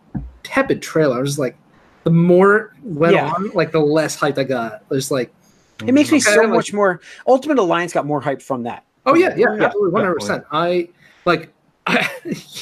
tepid 0.43 0.81
trailer. 0.81 1.17
I 1.19 1.21
was 1.21 1.31
just 1.33 1.39
like, 1.39 1.55
the 2.05 2.11
more 2.11 2.57
it 2.57 2.71
went 2.83 3.15
Yeah. 3.15 3.31
on, 3.31 3.51
like 3.51 3.73
the 3.73 3.79
less 3.79 4.19
hyped 4.19 4.39
I 4.39 4.45
got. 4.45 4.73
It 4.77 4.89
was 4.89 5.11
like, 5.11 5.31
It 5.87 5.93
makes 5.93 6.11
me 6.11 6.17
Okay, 6.17 6.33
so 6.35 6.41
like- 6.41 6.49
much 6.49 6.73
more. 6.73 7.03
Ultimate 7.29 7.59
Alliance 7.59 7.93
got 7.93 8.07
more 8.07 8.23
hype 8.23 8.41
from 8.41 8.63
that. 8.63 8.85
oh 9.05 9.15
yeah, 9.15 9.35
yeah, 9.37 9.55
Yeah, 9.55 9.65
absolutely, 9.67 9.93
one 9.93 10.05
hundred 10.05 10.15
percent. 10.21 10.45
I 10.51 10.89
like, 11.27 11.53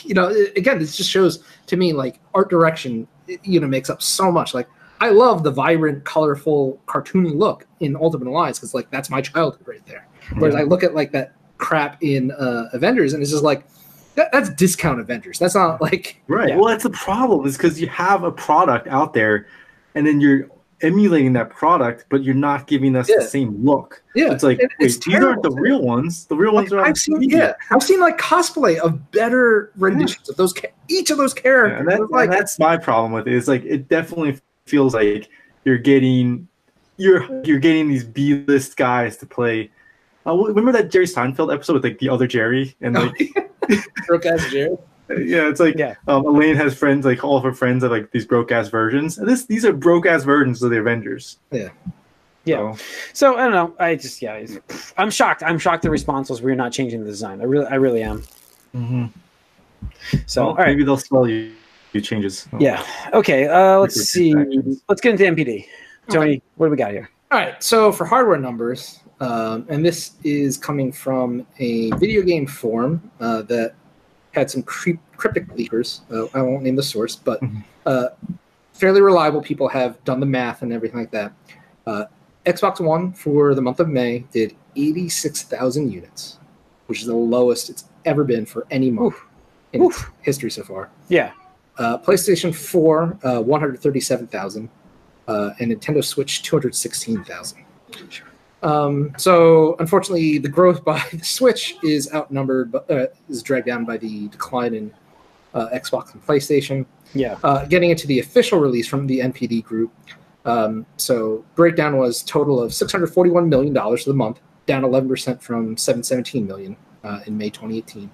you 0.03 0.15
know, 0.15 0.27
again, 0.57 0.81
this 0.81 0.97
just 0.97 1.09
shows 1.09 1.45
to 1.67 1.77
me 1.77 1.93
like 1.93 2.19
art 2.35 2.51
direction. 2.51 3.07
You 3.45 3.61
know, 3.61 3.69
makes 3.69 3.89
up 3.89 4.03
so 4.03 4.33
much. 4.33 4.55
Like, 4.55 4.69
I 5.01 5.09
love 5.11 5.43
the 5.43 5.51
vibrant, 5.51 6.05
colorful, 6.05 6.81
cartoony 6.87 7.35
look 7.37 7.67
in 7.81 7.97
Ultimate 7.97 8.29
Alliance 8.29 8.59
because 8.59 8.75
like 8.75 8.91
that's 8.91 9.09
my 9.11 9.21
childhood 9.21 9.67
right 9.67 9.85
there. 9.87 10.07
Whereas 10.39 10.55
I 10.55 10.63
look 10.63 10.83
at 10.85 10.95
like 10.95 11.13
that 11.13 11.33
crap 11.59 12.03
in 12.03 12.31
uh, 12.33 12.69
Avengers, 12.73 13.13
and 13.15 13.23
it's 13.23 13.31
just 13.33 13.43
like 13.45 13.65
that, 14.17 14.31
that's 14.33 14.51
discount 14.51 15.01
Avengers. 15.01 15.39
That's 15.39 15.55
not 15.55 15.81
like 15.81 16.21
Right. 16.29 16.51
Yeah. 16.51 16.57
Well, 16.57 16.67
that's 16.67 16.83
the 16.85 16.91
problem 16.91 17.47
is 17.47 17.57
because 17.57 17.81
you 17.81 17.87
have 17.89 18.23
a 18.25 18.31
product 18.33 18.89
out 18.89 19.15
there, 19.15 19.47
and 19.95 20.07
then 20.07 20.21
you're 20.21 20.49
emulating 20.83 21.35
that 21.35 21.51
product, 21.51 22.07
but 22.09 22.23
you're 22.23 22.35
not 22.35 22.67
giving 22.67 22.97
us 22.97 23.07
Yeah. 23.09 23.17
the 23.19 23.25
same 23.27 23.63
look. 23.65 24.03
yeah, 24.15 24.33
It's 24.33 24.43
like 24.43 24.59
it- 24.61 24.71
wait, 24.81 24.99
these 25.05 25.15
aren't 25.15 25.43
the 25.43 25.51
real 25.51 25.83
ones. 25.83 26.25
The 26.27 26.37
real 26.37 26.55
ones 26.55 26.73
are 26.73 26.81
I've 26.81 26.97
seen 26.97 27.17
TV. 27.21 27.33
yeah, 27.33 27.53
I've 27.71 27.83
seen 27.83 28.01
like 28.01 28.17
cosplay 28.19 28.79
of 28.79 29.11
better 29.11 29.73
renditions 29.77 30.29
of 30.31 30.37
those 30.37 30.55
ca- 30.55 30.69
each 30.89 31.11
of 31.11 31.19
those 31.19 31.35
Yeah, 31.37 31.43
characters. 31.43 31.81
and, 31.81 31.89
that, 31.89 32.11
like 32.11 32.31
and 32.31 32.33
that's 32.33 32.59
my 32.59 32.79
problem 32.79 33.13
with 33.13 33.29
it. 33.29 33.35
Is 33.35 33.47
like 33.49 33.63
it 33.65 33.89
definitely 33.89 34.39
feels 34.71 34.95
like 34.95 35.29
you're 35.65 35.79
getting 35.79 36.49
you're 36.97 37.27
you're 37.45 37.59
getting 37.59 37.89
these 37.89 38.05
B 38.05 38.35
list 38.47 38.77
guys 38.77 39.17
to 39.19 39.27
play. 39.27 39.71
Uh, 40.27 40.35
remember 40.37 40.73
that 40.73 40.91
Jerry 40.91 41.07
Seinfeld 41.07 41.53
episode 41.53 41.75
with 41.75 41.85
like 41.85 41.99
the 41.99 42.09
other 42.09 42.27
Jerry 42.27 42.75
and 42.81 42.95
like 42.95 43.35
broke 44.07 44.27
ass 44.27 44.51
Jared. 44.51 44.79
yeah, 45.09 45.49
it's 45.49 45.61
like 45.61 45.77
Yeah. 45.77 45.95
um, 46.09 46.25
Elaine 46.27 46.57
has 46.57 46.75
friends 46.75 47.05
like 47.05 47.25
all 47.25 47.37
of 47.37 47.43
her 47.43 47.53
friends 47.55 47.83
are 47.83 47.89
like 47.89 48.11
these 48.13 48.27
broke 48.27 48.53
ass 48.53 48.69
versions. 48.69 49.19
And 49.19 49.27
this 49.29 49.47
these 49.47 49.65
are 49.65 49.73
broke 49.73 50.07
ass 50.07 50.25
versions 50.25 50.63
of 50.63 50.71
the 50.71 50.79
Avengers. 50.79 51.39
Yeah. 51.51 51.71
Yeah. 52.45 52.75
So, 52.75 52.85
So 53.13 53.37
I 53.37 53.45
don't 53.45 53.53
know. 53.53 53.75
I 53.79 53.97
just 53.97 54.21
yeah, 54.23 54.35
it's- 54.37 54.95
I'm 54.97 55.11
shocked. 55.11 55.43
I'm 55.43 55.59
shocked. 55.59 55.83
The 55.83 55.91
response 55.91 56.31
was 56.31 56.43
we're 56.43 56.55
not 56.55 56.73
changing 56.73 57.01
the 57.01 57.07
design. 57.11 57.41
I 57.41 57.45
really, 57.45 57.67
I 57.67 57.75
really 57.77 58.03
am. 58.03 58.23
So 60.27 60.43
well, 60.45 60.51
all 60.51 60.57
right, 60.57 60.69
maybe 60.69 60.85
they'll 60.85 60.97
spell 60.97 61.27
you, 61.29 61.53
you 61.93 62.01
changes. 62.01 62.49
yeah, 62.59 62.85
okay. 63.13 63.47
Uh, 63.49 63.79
let's 63.79 63.97
see. 63.97 64.35
Let's 64.89 65.01
get 65.01 65.13
into 65.21 65.25
MPD. 65.25 65.67
Tony, 66.11 66.43
what 66.57 66.67
do 66.67 66.71
we 66.71 66.77
got 66.77 66.91
here? 66.93 67.09
All 67.31 67.39
right, 67.39 67.63
so 67.63 67.93
for 67.93 68.05
hardware 68.05 68.39
numbers, 68.39 69.01
um, 69.21 69.65
and 69.69 69.85
this 69.85 70.13
is 70.25 70.57
coming 70.59 70.91
from 70.91 71.47
a 71.59 71.91
video 71.93 72.23
game 72.23 72.47
forum 72.47 73.09
uh, 73.21 73.43
that 73.43 73.75
had 74.33 74.51
some 74.51 74.63
cryp- 74.65 74.99
cryptic 75.17 75.47
leakers. 75.55 76.01
Uh, 76.13 76.27
I 76.37 76.43
won't 76.43 76.63
name 76.65 76.75
the 76.77 76.83
source, 76.83 77.15
but 77.17 77.41
Mhm. 77.41 77.63
uh, 77.87 78.09
fairly 78.73 79.01
reliable 79.01 79.41
people 79.43 79.69
have 79.69 80.03
done 80.05 80.19
the 80.21 80.27
math 80.27 80.63
and 80.63 80.73
everything 80.73 80.99
like 80.99 81.11
that. 81.13 81.33
Uh, 81.87 82.05
Xbox 82.47 82.81
One 82.81 83.13
for 83.13 83.55
the 83.55 83.61
month 83.63 83.79
of 83.81 83.89
May 83.89 84.25
did 84.33 84.57
86,000 84.75 85.93
units, 85.93 86.39
which 86.87 87.01
is 87.01 87.07
the 87.07 87.15
lowest 87.15 87.71
it's 87.71 87.85
ever 88.05 88.25
been 88.25 88.47
for 88.47 88.67
any 88.71 88.91
month 88.91 89.15
in 89.73 89.83
Oof. 89.83 90.11
history 90.23 90.51
so 90.51 90.63
far. 90.65 90.91
Yeah. 91.09 91.33
Uh, 91.79 91.99
PlayStation 91.99 92.55
4, 92.55 93.19
uh, 93.23 93.41
137,000. 93.41 94.69
Uh, 95.29 95.51
and 95.61 95.71
Nintendo 95.71 96.05
Switch, 96.05 96.43
216,000. 96.43 97.65
Um, 98.63 99.13
so, 99.17 99.77
unfortunately, 99.79 100.39
the 100.39 100.49
growth 100.49 100.85
by 100.93 101.03
the 101.13 101.25
Switch 101.25 101.77
is 101.83 102.13
outnumbered, 102.13 102.73
but 102.73 102.91
uh, 102.91 103.07
is 103.29 103.43
dragged 103.43 103.67
down 103.67 103.85
by 103.85 103.97
the 103.97 104.29
decline 104.29 104.75
in 104.75 104.93
uh, 105.55 105.69
Xbox 105.69 106.13
and 106.13 106.27
PlayStation. 106.27 106.85
Yeah. 107.15 107.39
Uh, 107.43 107.65
getting 107.67 107.91
into 107.91 108.07
the 108.07 108.21
official 108.21 108.61
release 108.61 108.87
from 108.87 109.07
the 109.07 109.21
NPD 109.21 109.65
group. 109.65 109.93
Um, 110.45 110.87
so, 110.97 111.45
breakdown 111.55 111.97
was 111.97 112.23
total 112.23 112.61
of 112.61 112.73
$641 112.73 113.49
million 113.49 113.75
for 113.75 114.05
the 114.05 114.15
month, 114.15 114.41
down 114.67 114.83
11% 114.83 115.41
from 115.41 115.77
717 115.77 116.47
million 116.47 116.77
uh, 117.05 117.21
in 117.27 117.37
May 117.37 117.51
2018. 117.51 118.11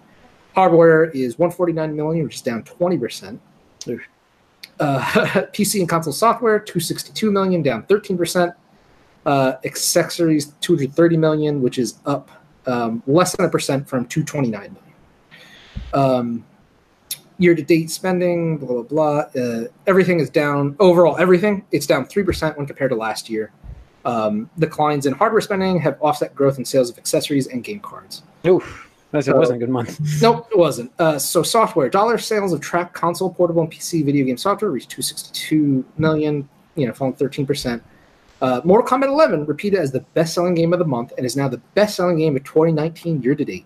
Hardware 0.57 1.05
is 1.11 1.39
149 1.39 1.95
million, 1.95 2.25
which 2.25 2.37
is 2.37 2.41
down 2.41 2.63
20%. 2.63 3.39
Uh, 4.81 5.01
PC 5.53 5.81
and 5.81 5.89
console 5.89 6.15
software 6.15 6.59
262 6.59 7.31
million, 7.31 7.63
down 7.63 7.83
13%. 7.83 8.55
Uh, 9.27 9.57
accessories 9.67 10.47
230 10.63 11.17
million, 11.19 11.61
which 11.61 11.79
is 11.79 11.99
up 12.07 12.31
um, 12.67 13.03
less 13.07 13.37
than 13.37 13.45
a 13.45 13.51
percent 13.51 13.87
from 13.87 14.07
229 14.07 14.51
million. 14.51 14.77
Um, 15.93 16.45
year-to-date 17.39 17.91
spending, 17.91 18.57
blah 18.57 18.83
blah 18.83 18.83
blah. 18.83 19.43
Uh, 19.43 19.65
everything 19.87 20.21
is 20.21 20.31
down 20.31 20.75
overall. 20.81 21.19
Everything 21.19 21.67
it's 21.71 21.87
down 21.87 22.07
three 22.07 22.23
percent 22.23 22.57
when 22.57 22.67
compared 22.67 22.91
to 22.93 22.97
last 22.97 23.29
year. 23.29 23.53
Um, 24.05 24.49
declines 24.59 25.05
in 25.05 25.13
hardware 25.13 25.41
spending 25.41 25.81
have 25.81 25.99
offset 26.01 26.35
growth 26.35 26.59
in 26.59 26.65
sales 26.65 26.89
of 26.89 26.97
accessories 26.97 27.49
and 27.49 27.63
game 27.65 27.81
cards. 27.81 28.23
Oof. 28.47 28.86
It 29.19 29.25
So- 29.25 29.37
wasn't 29.37 29.57
a 29.57 29.61
good 29.61 29.71
month. 29.73 30.01
Nope, 30.23 30.49
it 30.51 30.59
wasn't. 30.59 30.93
Uh, 30.99 31.19
so 31.19 31.43
software 31.43 31.89
dollar 31.89 32.19
sales 32.19 32.53
of 32.53 32.61
track 32.61 32.93
console, 32.93 33.33
portable, 33.33 33.63
and 33.63 33.71
PC 33.71 34.05
video 34.05 34.25
game 34.25 34.37
software 34.37 34.71
reached 34.71 34.91
262 34.91 35.85
million. 35.99 36.49
You 36.75 36.87
know, 36.87 36.93
falling 36.93 37.15
13 37.15 37.47
percent. 37.47 37.83
Uh, 38.43 38.61
Mortal 38.65 38.87
Kombat 38.87 39.07
11 39.09 39.47
repeated 39.47 39.81
as 39.81 39.93
the 39.93 40.01
best-selling 40.13 40.55
game 40.55 40.75
of 40.75 40.79
the 40.79 40.85
month 40.85 41.11
and 41.17 41.25
is 41.25 41.37
now 41.37 41.49
the 41.49 41.57
best-selling 41.75 42.19
game 42.19 42.37
of 42.37 42.45
2019 42.45 43.23
year 43.23 43.35
to 43.35 43.45
date. 43.47 43.65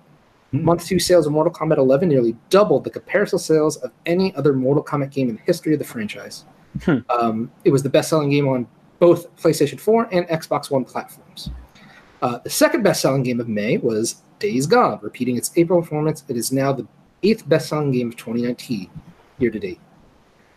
Hmm. 0.52 0.64
Month 0.64 0.86
two 0.86 1.00
sales 1.00 1.26
of 1.26 1.32
Mortal 1.32 1.52
Kombat 1.52 1.78
11 1.78 2.08
nearly 2.08 2.36
doubled 2.50 2.84
the 2.84 2.90
comparison 2.90 3.40
sales 3.40 3.78
of 3.78 3.90
any 4.06 4.32
other 4.36 4.52
Mortal 4.52 4.84
Kombat 4.84 5.10
game 5.10 5.28
in 5.28 5.34
the 5.36 5.42
history 5.42 5.72
of 5.72 5.80
the 5.80 5.84
franchise. 5.84 6.44
Hmm. 6.84 6.98
Um, 7.10 7.50
it 7.64 7.70
was 7.70 7.82
the 7.82 7.88
best-selling 7.88 8.30
game 8.30 8.46
on 8.46 8.68
both 9.00 9.34
PlayStation 9.36 9.80
4 9.80 10.08
and 10.12 10.24
Xbox 10.28 10.70
One 10.70 10.84
platforms. 10.84 11.50
Uh, 12.22 12.38
the 12.38 12.50
second 12.50 12.82
best-selling 12.84 13.24
game 13.24 13.40
of 13.40 13.48
May 13.48 13.78
was 13.78 14.22
Days 14.40 14.66
Gone, 14.66 14.98
repeating 15.02 15.36
its 15.36 15.52
April 15.56 15.80
performance. 15.80 16.24
It 16.28 16.36
is 16.36 16.50
now 16.50 16.72
the 16.72 16.86
eighth 17.22 17.48
best-selling 17.48 17.92
game 17.92 18.08
of 18.08 18.16
2019 18.16 18.90
year 19.38 19.50
to 19.50 19.58
date. 19.58 19.80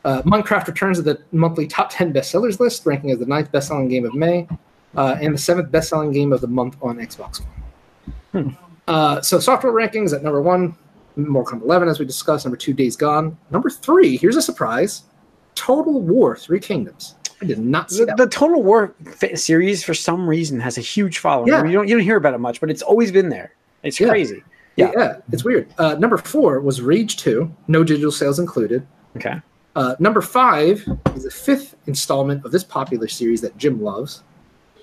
Uh, 0.05 0.21
Minecraft 0.23 0.67
returns 0.67 0.97
to 0.97 1.03
the 1.03 1.21
monthly 1.31 1.67
top 1.67 1.89
10 1.89 2.13
bestsellers 2.13 2.59
list, 2.59 2.85
ranking 2.85 3.11
as 3.11 3.19
the 3.19 3.25
ninth 3.25 3.51
best-selling 3.51 3.87
game 3.87 4.05
of 4.05 4.13
May 4.13 4.47
uh, 4.95 5.17
and 5.21 5.33
the 5.33 5.37
seventh 5.37 5.71
best-selling 5.71 6.11
game 6.11 6.33
of 6.33 6.41
the 6.41 6.47
month 6.47 6.77
on 6.81 6.97
Xbox 6.97 7.41
One. 7.41 8.43
Hmm. 8.43 8.49
Uh, 8.87 9.21
so 9.21 9.39
software 9.39 9.71
rankings 9.71 10.13
at 10.13 10.23
number 10.23 10.41
one, 10.41 10.75
Mortal 11.15 11.59
Kombat 11.59 11.63
11, 11.63 11.87
as 11.87 11.99
we 11.99 12.05
discussed. 12.05 12.45
Number 12.45 12.57
two, 12.57 12.73
Days 12.73 12.95
Gone. 12.95 13.37
Number 13.51 13.69
three, 13.69 14.17
here's 14.17 14.35
a 14.35 14.41
surprise: 14.41 15.03
Total 15.55 16.01
War: 16.01 16.35
Three 16.35 16.59
Kingdoms. 16.59 17.15
I 17.41 17.45
did 17.45 17.59
not 17.59 17.91
see 17.91 18.05
The, 18.05 18.15
the 18.15 18.27
Total 18.27 18.61
War 18.61 18.95
series, 19.35 19.83
for 19.83 19.93
some 19.93 20.27
reason, 20.27 20.59
has 20.59 20.77
a 20.77 20.81
huge 20.81 21.19
following. 21.19 21.49
Yeah. 21.49 21.63
You 21.63 21.71
don't 21.71 21.87
you 21.87 21.95
don't 21.95 22.03
hear 22.03 22.17
about 22.17 22.33
it 22.33 22.39
much, 22.39 22.59
but 22.59 22.69
it's 22.69 22.81
always 22.81 23.11
been 23.11 23.29
there. 23.29 23.53
It's 23.83 23.99
Yeah. 23.99 24.09
crazy. 24.09 24.43
yeah. 24.75 24.91
yeah. 24.95 25.17
it's 25.31 25.43
weird. 25.43 25.73
Uh, 25.77 25.95
number 25.95 26.17
four 26.17 26.59
was 26.61 26.81
Rage 26.81 27.17
2, 27.17 27.51
no 27.67 27.83
digital 27.83 28.11
sales 28.11 28.39
included. 28.39 28.85
Okay. 29.15 29.39
Uh, 29.75 29.95
number 29.99 30.21
five 30.21 30.85
is 31.15 31.23
the 31.23 31.31
fifth 31.31 31.75
installment 31.87 32.45
of 32.45 32.51
this 32.51 32.63
popular 32.63 33.07
series 33.07 33.41
that 33.41 33.57
Jim 33.57 33.81
loves. 33.81 34.23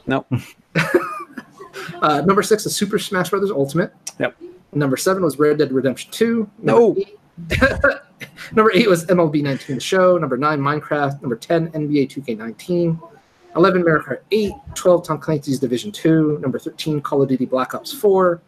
Nope. 0.07 0.27
uh, 2.03 2.23
number 2.23 2.43
six 2.43 2.67
is 2.67 2.75
Super 2.75 2.99
Smash 2.99 3.31
Brothers 3.31 3.51
Ultimate. 3.51 3.93
Yep. 4.19 4.37
Number 4.73 4.97
seven 4.97 5.23
was 5.23 5.39
Red 5.39 5.59
Dead 5.59 5.73
Redemption 5.73 6.11
2. 6.13 6.51
No. 6.63 6.89
Number 6.89 7.01
eight, 7.01 7.19
number 8.53 8.71
eight 8.75 8.89
was 8.89 9.07
MLB 9.07 9.43
19 9.43 9.77
The 9.77 9.81
Show. 9.81 10.19
Number 10.19 10.37
nine, 10.37 10.61
Minecraft. 10.61 11.21
Number 11.23 11.37
10, 11.37 11.69
NBA 11.73 12.09
2K19. 12.11 13.01
11, 13.57 13.83
Mario 13.85 14.03
Kart 14.03 14.21
8. 14.31 14.53
12, 14.75 15.07
Tom 15.07 15.19
Clancy's 15.19 15.59
Division 15.59 15.91
2. 15.91 16.39
Number 16.41 16.59
13, 16.59 17.01
Call 17.01 17.23
of 17.23 17.29
Duty 17.29 17.47
Black 17.47 17.75
Ops 17.75 17.93
4. 17.93 18.41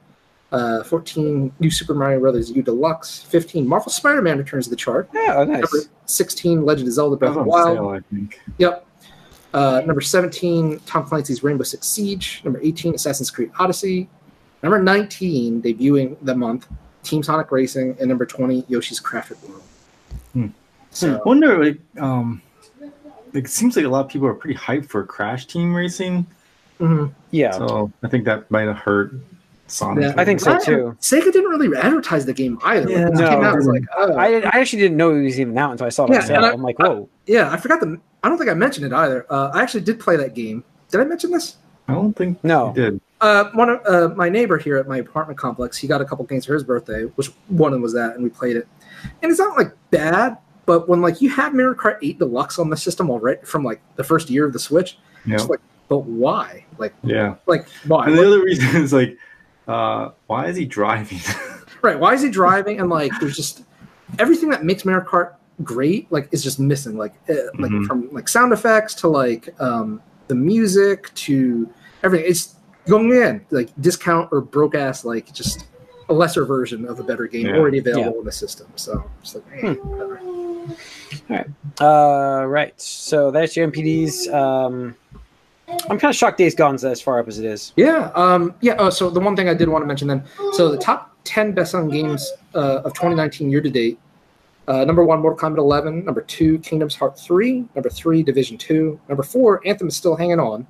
Uh, 0.52 0.82
14, 0.84 1.50
New 1.60 1.70
Super 1.70 1.94
Mario 1.94 2.20
Brothers 2.20 2.50
U 2.50 2.62
Deluxe. 2.62 3.22
15, 3.22 3.66
Marvel 3.66 3.90
Spider-Man 3.90 4.36
returns 4.36 4.66
to 4.66 4.70
the 4.70 4.76
chart. 4.76 5.08
Yeah, 5.14 5.36
oh, 5.38 5.44
nice. 5.44 5.62
Number 5.62 5.88
16, 6.04 6.64
Legend 6.64 6.88
of 6.88 6.94
Zelda 6.94 7.16
Breath 7.16 7.30
of 7.36 7.44
the 7.44 7.50
Wild. 7.50 7.76
sale, 7.78 7.88
I 7.88 8.00
think. 8.14 8.38
Yep. 8.58 8.86
Uh, 9.54 9.82
number 9.86 10.00
17, 10.02 10.80
Tom 10.86 11.04
Clancy's 11.06 11.42
Rainbow 11.42 11.64
Six 11.64 11.86
Siege. 11.86 12.42
Number 12.44 12.60
18, 12.62 12.94
Assassin's 12.94 13.30
Creed 13.30 13.50
Odyssey. 13.58 14.08
Number 14.62 14.80
19, 14.80 15.62
debuting 15.62 16.16
the 16.22 16.34
month, 16.34 16.68
Team 17.02 17.22
Sonic 17.22 17.50
Racing. 17.50 17.96
And 17.98 18.08
number 18.08 18.26
20, 18.26 18.66
Yoshi's 18.68 19.00
Crafted 19.00 19.42
World. 19.48 19.62
Hmm. 20.34 20.46
So, 20.90 21.16
I 21.16 21.22
wonder, 21.24 21.64
like, 21.64 21.78
um, 21.98 22.42
it 23.32 23.48
seems 23.48 23.76
like 23.76 23.86
a 23.86 23.88
lot 23.88 24.04
of 24.04 24.10
people 24.10 24.28
are 24.28 24.34
pretty 24.34 24.58
hyped 24.58 24.86
for 24.90 25.04
Crash 25.04 25.46
Team 25.46 25.74
Racing. 25.74 26.26
mhm. 26.78 27.10
Yeah. 27.30 27.52
So 27.52 27.90
I 28.02 28.08
think 28.08 28.26
that 28.26 28.50
might 28.50 28.64
have 28.68 28.76
hurt 28.76 29.12
Sonic. 29.72 30.04
Yeah. 30.04 30.14
I 30.20 30.24
think 30.24 30.40
so 30.40 30.54
I- 30.54 30.58
too. 30.58 30.96
Sega 31.00 31.32
didn't 31.32 31.50
really 31.50 31.76
advertise 31.76 32.26
the 32.26 32.32
game 32.32 32.58
either. 32.64 32.90
Yeah, 32.90 33.04
when 33.04 33.08
it 33.14 33.20
no, 33.20 33.28
came 33.28 33.42
out, 33.44 33.54
it 33.54 33.56
was 33.56 33.66
they 33.66 33.72
like, 33.72 33.85
oh. 33.96 34.14
I, 34.14 34.26
I 34.40 34.61
actually 34.61 34.80
didn't 34.82 34.96
know 34.96 35.14
it 35.14 35.22
was 35.22 35.40
even 35.40 35.56
out 35.58 35.72
until 35.72 35.87
I 35.87 35.90
saw 35.90 36.04
it 36.04 36.11
Yeah, 36.11 36.16
on 36.18 36.22
sale. 36.26 36.37
and 36.37 36.46
I- 36.46 36.52
I'm 36.52 36.62
like, 36.62 36.78
whoa. 36.78 37.08
yeah, 37.26 37.50
I 37.50 37.56
forgot 37.56 37.80
the. 37.80 37.98
I 38.22 38.28
don't 38.28 38.38
think 38.38 38.50
I 38.50 38.54
mentioned 38.54 38.87
it 38.87 38.92
either. 38.92 39.26
Uh, 39.32 39.50
I 39.52 39.62
actually 39.62 39.80
did 39.82 39.98
play 39.98 40.16
that 40.16 40.35
game. 40.35 40.62
Did 40.90 41.00
I 41.00 41.04
mention 41.04 41.30
this? 41.32 41.56
I 41.88 41.94
don't 41.94 42.14
think 42.16 42.42
No. 42.44 42.68
you 42.68 42.74
did. 42.90 43.00
Uh, 43.20 43.50
one 43.54 43.68
of 43.70 43.80
uh, 43.87 44.14
my 44.14 44.28
neighbor 44.28 44.58
here 44.58 44.76
at 44.76 44.87
my 44.87 44.98
apartment 44.98 45.38
complex, 45.38 45.76
he 45.76 45.87
got 45.88 46.00
a 46.00 46.04
couple 46.04 46.24
games 46.24 46.46
for 46.46 46.54
his 46.54 46.62
birthday, 46.64 47.02
which 47.16 47.28
one 47.48 47.68
of 47.72 47.72
them 47.74 47.82
was 47.82 47.92
that, 47.94 48.14
and 48.14 48.22
we 48.22 48.30
played 48.30 48.56
it. 48.56 48.66
And 49.22 49.30
it's 49.30 49.38
not 49.40 49.56
like 49.56 49.72
bad, 49.90 50.38
but 50.66 50.88
when 50.88 51.00
like 51.00 51.20
you 51.20 51.30
have 51.30 51.54
Mario 51.54 51.74
Kart 51.74 51.98
8 52.02 52.18
Deluxe 52.18 52.58
on 52.58 52.68
the 52.70 52.76
system 52.76 53.11
already 53.11 53.40
from 53.44 53.64
like 53.64 53.80
the 53.96 54.04
first 54.04 54.28
year 54.30 54.44
of 54.46 54.52
the 54.52 54.58
Switch, 54.58 54.98
Yeah. 55.26 55.37
it's 55.37 55.48
like, 55.48 55.61
but 55.88 55.98
why? 55.98 56.64
Like, 56.78 56.94
Yeah. 57.02 57.35
like 57.46 57.66
why? 57.87 58.06
And 58.06 58.16
the 58.18 58.26
other 58.26 58.42
reason 58.42 58.76
is 58.82 58.92
like, 58.92 59.16
uh, 59.68 60.11
why 60.27 60.46
is 60.46 60.57
he 60.57 60.64
driving? 60.64 61.20
right? 61.83 61.98
Why 61.98 62.14
is 62.14 62.22
he 62.22 62.31
driving? 62.31 62.81
And 62.81 62.88
like, 62.90 63.12
there's 63.20 63.37
just 63.37 63.64
everything 64.18 64.51
that 64.51 64.64
makes 64.64 64.85
Mario 64.85 65.05
Kart 65.05 65.35
great, 65.62 66.11
like, 66.11 66.29
is 66.33 66.42
just 66.42 66.59
missing. 66.59 66.96
Like, 66.96 67.14
uh, 67.29 67.35
like 67.59 67.70
Mhm. 67.70 67.87
from 67.87 68.09
like 68.12 68.29
sound 68.29 68.53
effects 68.53 68.94
to 68.96 69.09
like 69.09 69.48
um, 69.61 70.03
the 70.29 70.35
music 70.35 71.12
to 71.14 71.68
everything. 72.03 72.27
It's 72.31 72.57
going 72.88 73.11
in 73.12 73.46
like 73.51 73.70
discount 73.81 74.29
or 74.33 74.40
broke 74.40 74.75
ass 74.75 75.05
like 75.05 75.33
just 75.33 75.66
a 76.09 76.12
lesser 76.12 76.44
version 76.44 76.85
of 76.87 76.98
a 76.98 77.05
better 77.05 77.27
game 77.29 77.46
Yeah. 77.46 77.57
already 77.57 77.79
available 77.79 78.18
in 78.18 78.25
the 78.25 78.33
system. 78.33 78.66
So 78.77 79.09
it's 79.22 79.35
like, 79.37 79.44
eh, 79.62 79.75
Hmm. 79.75 79.88
whatever. 79.88 80.20
Uh, 81.81 82.44
right. 82.46 82.79
So 82.81 83.31
that's 83.31 83.57
your 83.57 83.66
MPDs. 83.68 84.29
Um, 84.33 84.96
I'm 85.90 85.98
kind 85.98 86.11
of 86.11 86.16
shocked 86.16 86.38
Days 86.38 86.54
Gone's 86.54 86.85
as 86.85 87.00
far 87.00 87.18
up 87.18 87.28
as 87.28 87.38
it 87.38 87.44
is. 87.44 87.72
yeah, 87.76 88.11
um, 88.14 88.54
yeah. 88.61 88.74
Oh, 88.78 88.90
so 88.90 89.11
the 89.11 89.20
one 89.20 89.37
thing 89.37 89.48
I 89.48 89.54
did 89.54 89.68
want 89.68 89.82
to 89.82 89.87
mention 89.87 90.08
then, 90.08 90.24
so 90.52 90.70
the 90.70 90.78
top 90.78 91.16
ten 91.24 91.52
best 91.52 91.72
selling 91.72 91.90
games 91.90 92.30
uh, 92.54 92.82
of 92.85 92.92
2019 92.94 93.50
year 93.50 93.61
to 93.61 93.70
date. 93.70 93.98
Uh, 94.68 94.85
number 94.85 95.04
one, 95.04 95.20
Mortal 95.20 95.50
Kombat 95.50 95.58
11. 95.58 96.04
Number 96.04 96.20
two, 96.20 96.58
Kingdom's 96.61 96.94
Heart 96.94 97.18
3. 97.18 97.66
Number 97.74 97.90
three, 97.90 98.22
Division 98.22 98.56
2. 98.56 98.98
Number 99.08 99.24
four, 99.24 99.61
Anthem 99.66 99.88
is 99.88 99.96
still 99.96 100.14
hanging 100.14 100.38
on. 100.38 100.66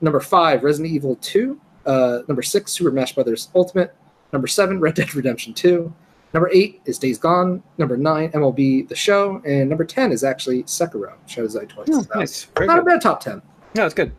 Number 0.00 0.20
five, 0.20 0.62
Resident 0.62 0.94
Evil 0.94 1.16
2. 1.16 1.60
Uh, 1.84 2.18
number 2.28 2.42
six, 2.42 2.72
Super 2.72 2.90
Smash 2.90 3.14
Brothers 3.14 3.48
Ultimate. 3.54 3.94
Number 4.32 4.46
seven, 4.46 4.80
Red 4.80 4.94
Dead 4.94 5.14
Redemption 5.14 5.52
2. 5.52 5.92
Number 6.32 6.50
eight 6.52 6.80
is 6.86 6.98
Days 6.98 7.18
Gone. 7.18 7.62
Number 7.78 7.96
nine, 7.96 8.30
MLB 8.32 8.88
The 8.88 8.96
Show. 8.96 9.42
And 9.44 9.68
number 9.68 9.84
10 9.84 10.12
is 10.12 10.24
actually 10.24 10.62
Sekiro, 10.64 11.14
shows 11.26 11.56
I 11.56 11.64
twice. 11.64 11.88
Oh, 11.90 12.04
nice. 12.14 12.44
Very 12.56 12.66
Not 12.66 12.80
a 12.80 12.82
bad 12.82 13.00
top 13.00 13.20
10. 13.20 13.42
No, 13.74 13.84
it's 13.84 13.94
good. 13.94 14.12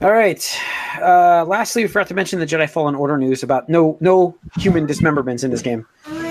All 0.00 0.10
right. 0.10 0.58
Uh, 1.00 1.44
lastly, 1.46 1.82
we 1.84 1.88
forgot 1.88 2.08
to 2.08 2.14
mention 2.14 2.40
the 2.40 2.46
Jedi 2.46 2.68
Fallen 2.68 2.94
Order 2.94 3.16
news 3.18 3.42
about 3.42 3.68
no 3.68 3.96
no 4.00 4.36
human 4.58 4.86
dismemberments 4.86 5.44
in 5.44 5.50
this 5.50 5.62
game, 5.62 5.86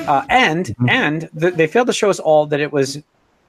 uh, 0.07 0.23
and 0.29 0.65
Mhm. 0.77 0.89
and 0.89 1.29
th- 1.39 1.53
they 1.53 1.67
failed 1.67 1.87
to 1.87 1.93
show 1.93 2.09
us 2.09 2.19
all 2.19 2.45
that 2.47 2.59
it 2.59 2.71
was 2.71 2.97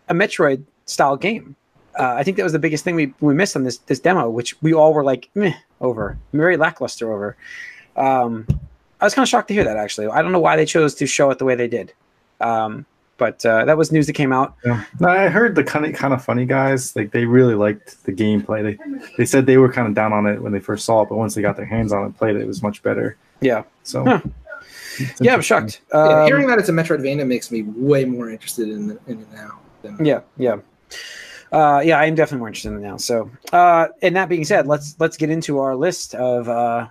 a 0.08 0.14
Metroid 0.14 0.62
style 0.86 1.16
game. 1.16 1.56
Uh, 1.98 2.14
I 2.16 2.22
think 2.22 2.36
that 2.36 2.44
was 2.44 2.52
the 2.52 2.58
biggest 2.58 2.84
thing 2.84 2.94
we, 2.94 3.12
we 3.20 3.34
missed 3.34 3.56
on 3.56 3.64
this 3.64 3.78
this 3.78 3.98
demo, 4.00 4.30
which 4.30 4.60
we 4.62 4.72
all 4.72 4.94
were 4.94 5.04
like 5.04 5.28
meh 5.34 5.54
over, 5.80 6.16
very 6.32 6.56
lackluster 6.56 7.12
over. 7.12 7.36
Um, 7.96 8.46
I 9.00 9.04
was 9.04 9.14
kind 9.14 9.24
of 9.24 9.28
shocked 9.28 9.48
to 9.48 9.54
hear 9.54 9.64
that 9.64 9.76
actually. 9.76 10.06
I 10.06 10.22
don't 10.22 10.30
know 10.32 10.40
why 10.40 10.56
they 10.56 10.64
chose 10.66 10.94
to 10.96 11.06
show 11.06 11.30
it 11.30 11.38
the 11.38 11.44
way 11.44 11.54
they 11.56 11.68
did, 11.68 11.92
um, 12.40 12.86
but 13.22 13.46
uh, 13.46 13.64
that 13.64 13.78
was 13.78 13.92
news 13.92 14.08
that 14.08 14.14
came 14.14 14.32
out. 14.32 14.56
Yeah. 14.64 14.82
I 15.06 15.28
heard 15.28 15.54
the 15.54 15.62
kind 15.62 15.87
of 15.87 15.94
kind 15.94 16.12
of 16.12 16.24
funny 16.24 16.44
guys 16.44 16.96
like 16.96 17.12
they 17.12 17.24
really 17.24 17.54
liked 17.54 18.02
the 18.02 18.11
gameplay. 18.12 18.64
They 18.64 19.06
they 19.16 19.24
said 19.24 19.46
they 19.46 19.58
were 19.58 19.72
kind 19.72 19.87
of 19.87 19.94
down 19.94 20.12
on 20.12 20.26
it 20.26 20.42
when 20.42 20.50
they 20.50 20.58
first 20.58 20.85
saw 20.85 21.02
it, 21.02 21.08
but 21.08 21.14
once 21.14 21.37
they 21.37 21.40
got 21.40 21.56
their 21.56 21.64
hands 21.64 21.92
on 21.92 22.02
it, 22.02 22.06
and 22.06 22.16
played 22.18 22.35
it, 22.35 22.42
it 22.42 22.48
was 22.48 22.64
much 22.64 22.82
better. 22.82 23.16
Yeah, 23.40 23.62
So 23.85 24.04
Huh. 24.04 24.20
yeah, 24.98 25.35
I'm 25.35 25.40
interesting. 25.40 25.42
shocked. 25.42 25.80
Yeah, 25.94 26.00
Um, 26.00 26.26
hearing 26.26 26.48
that 26.48 26.58
it's 26.58 26.68
a 26.68 26.72
Metroidvania 26.72 27.24
makes 27.24 27.52
me 27.52 27.62
way 27.62 28.04
more 28.04 28.28
interested 28.28 28.68
in, 28.68 28.98
in 29.06 29.20
it 29.20 29.32
now. 29.32 29.61
Than, 29.82 30.04
Yeah, 30.04 30.22
yeah, 30.37 30.56
uh, 31.52 31.80
yeah. 31.85 32.00
I'm 32.00 32.16
definitely 32.16 32.38
more 32.40 32.48
interested 32.48 32.70
in 32.72 32.78
it 32.78 32.80
now. 32.88 32.96
So, 32.96 33.30
uh, 33.52 33.87
and 34.02 34.16
that 34.16 34.28
being 34.28 34.44
said, 34.44 34.66
let's 34.66 34.96
let's 34.98 35.16
get 35.16 35.30
into 35.30 35.61
our 35.61 35.76
list 35.76 36.16
of. 36.16 36.48
Uh, 36.48 36.88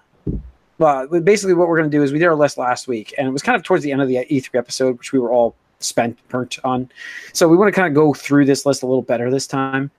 well, 0.77 1.07
basically, 1.07 1.55
what 1.55 1.67
we're 1.67 1.77
going 1.77 1.91
to 1.91 1.97
do 1.97 2.01
is 2.03 2.13
we 2.13 2.19
did 2.19 2.25
our 2.25 2.35
list 2.35 2.57
last 2.57 2.87
week, 2.87 3.13
and 3.17 3.27
it 3.27 3.31
was 3.31 3.41
kind 3.41 3.57
of 3.57 3.63
towards 3.63 3.83
the 3.83 3.91
end 3.91 4.01
of 4.01 4.07
the 4.07 4.15
E3 4.15 4.55
episode, 4.55 4.97
which 4.97 5.11
we 5.11 5.19
were 5.19 5.31
all 5.31 5.55
spent 5.83 6.17
burnt 6.29 6.59
on. 6.63 6.89
So 7.33 7.47
we 7.47 7.57
want 7.57 7.73
to 7.73 7.79
kind 7.79 7.87
of 7.87 7.93
go 7.93 8.13
through 8.13 8.45
this 8.45 8.65
list 8.65 8.83
a 8.83 8.87
little 8.87 9.01
better 9.01 9.29
this 9.29 9.47
time. 9.47 9.91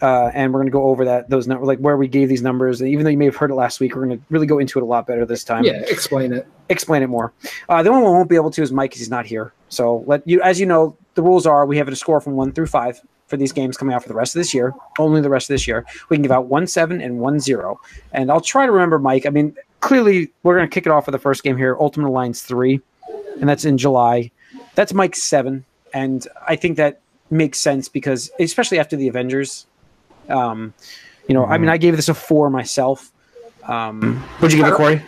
Uh, 0.00 0.30
and 0.32 0.52
we're 0.52 0.60
going 0.60 0.68
to 0.68 0.72
go 0.72 0.84
over 0.84 1.04
that 1.04 1.28
those 1.28 1.48
numbers, 1.48 1.66
like 1.66 1.78
where 1.80 1.96
we 1.96 2.06
gave 2.06 2.28
these 2.28 2.42
numbers. 2.42 2.80
And 2.80 2.88
even 2.88 3.04
though 3.04 3.10
you 3.10 3.18
may 3.18 3.24
have 3.24 3.34
heard 3.34 3.50
it 3.50 3.54
last 3.54 3.80
week, 3.80 3.96
we're 3.96 4.06
going 4.06 4.16
to 4.16 4.24
really 4.30 4.46
go 4.46 4.58
into 4.58 4.78
it 4.78 4.82
a 4.82 4.86
lot 4.86 5.08
better 5.08 5.26
this 5.26 5.42
time 5.42 5.64
yeah, 5.64 5.82
explain 5.88 6.32
it. 6.32 6.46
explain 6.68 7.02
it 7.02 7.08
more. 7.08 7.32
Uh, 7.68 7.82
the 7.82 7.90
only 7.90 8.02
one 8.02 8.12
we 8.12 8.16
won't 8.18 8.28
be 8.28 8.36
able 8.36 8.50
to 8.52 8.62
is 8.62 8.70
Mike 8.70 8.90
because 8.90 9.00
he's 9.00 9.10
not 9.10 9.26
here. 9.26 9.52
So 9.70 10.04
let 10.06 10.26
you, 10.26 10.40
as 10.42 10.60
you 10.60 10.66
know, 10.66 10.96
the 11.14 11.22
rules 11.22 11.46
are 11.46 11.66
we 11.66 11.76
have 11.78 11.88
a 11.88 11.96
score 11.96 12.20
from 12.20 12.34
one 12.34 12.52
through 12.52 12.68
five 12.68 13.00
for 13.26 13.36
these 13.36 13.52
games 13.52 13.76
coming 13.76 13.92
out 13.92 14.02
for 14.02 14.08
the 14.08 14.14
rest 14.14 14.36
of 14.36 14.38
this 14.38 14.54
year. 14.54 14.72
Only 15.00 15.20
the 15.20 15.30
rest 15.30 15.50
of 15.50 15.54
this 15.54 15.66
year. 15.66 15.84
We 16.08 16.16
can 16.16 16.22
give 16.22 16.30
out 16.32 16.46
one 16.46 16.68
seven 16.68 17.00
and 17.00 17.18
one 17.18 17.40
zero. 17.40 17.80
And 18.12 18.30
I'll 18.30 18.40
try 18.40 18.66
to 18.66 18.72
remember 18.72 19.00
Mike. 19.00 19.26
I 19.26 19.30
mean, 19.30 19.56
clearly 19.80 20.30
we're 20.44 20.56
going 20.56 20.68
to 20.68 20.72
kick 20.72 20.86
it 20.86 20.90
off 20.90 21.06
with 21.06 21.12
the 21.12 21.18
first 21.18 21.42
game 21.42 21.56
here, 21.56 21.76
Ultimate 21.80 22.08
Alliance 22.08 22.42
three, 22.42 22.80
and 23.40 23.48
that's 23.48 23.64
in 23.64 23.76
July. 23.76 24.30
That's 24.78 24.94
Mike's 24.94 25.24
seven, 25.24 25.64
and 25.92 26.24
I 26.46 26.54
think 26.54 26.76
that 26.76 27.00
makes 27.30 27.58
sense 27.58 27.88
because 27.88 28.30
especially 28.38 28.78
after 28.78 28.94
the 28.94 29.08
Avengers. 29.08 29.66
Um, 30.28 30.72
you 31.26 31.34
know, 31.34 31.44
I 31.46 31.58
mean, 31.58 31.68
I 31.68 31.78
gave 31.78 31.96
this 31.96 32.08
a 32.08 32.14
four 32.14 32.48
myself. 32.48 33.10
Um, 33.64 34.20
what'd 34.38 34.56
you 34.56 34.62
give 34.62 34.72
it, 34.72 34.76
Corey? 34.76 35.02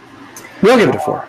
We 0.60 0.72
all 0.72 0.76
give 0.76 0.88
it 0.88 0.96
a 0.96 0.98
four. 0.98 1.28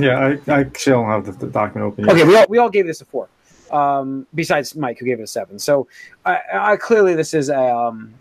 Yeah, 0.00 0.18
I, 0.18 0.52
I 0.52 0.60
actually 0.62 0.90
don't 0.94 1.06
have 1.06 1.26
the, 1.26 1.32
the 1.32 1.46
document 1.46 1.92
open 1.92 2.06
yet. 2.06 2.16
Okay, 2.16 2.24
we 2.24 2.36
all, 2.36 2.46
we 2.48 2.58
all 2.58 2.70
gave 2.70 2.88
this 2.88 3.02
a 3.02 3.04
four. 3.04 3.28
Um, 3.70 4.26
besides 4.34 4.74
Mike, 4.74 4.98
who 4.98 5.04
gave 5.06 5.20
it 5.20 5.22
a 5.22 5.28
seven. 5.28 5.60
So, 5.60 5.86
I, 6.26 6.40
I 6.52 6.76
clearly 6.76 7.14
this 7.14 7.34
is 7.34 7.50
a, 7.50 7.72
um, 7.72 8.14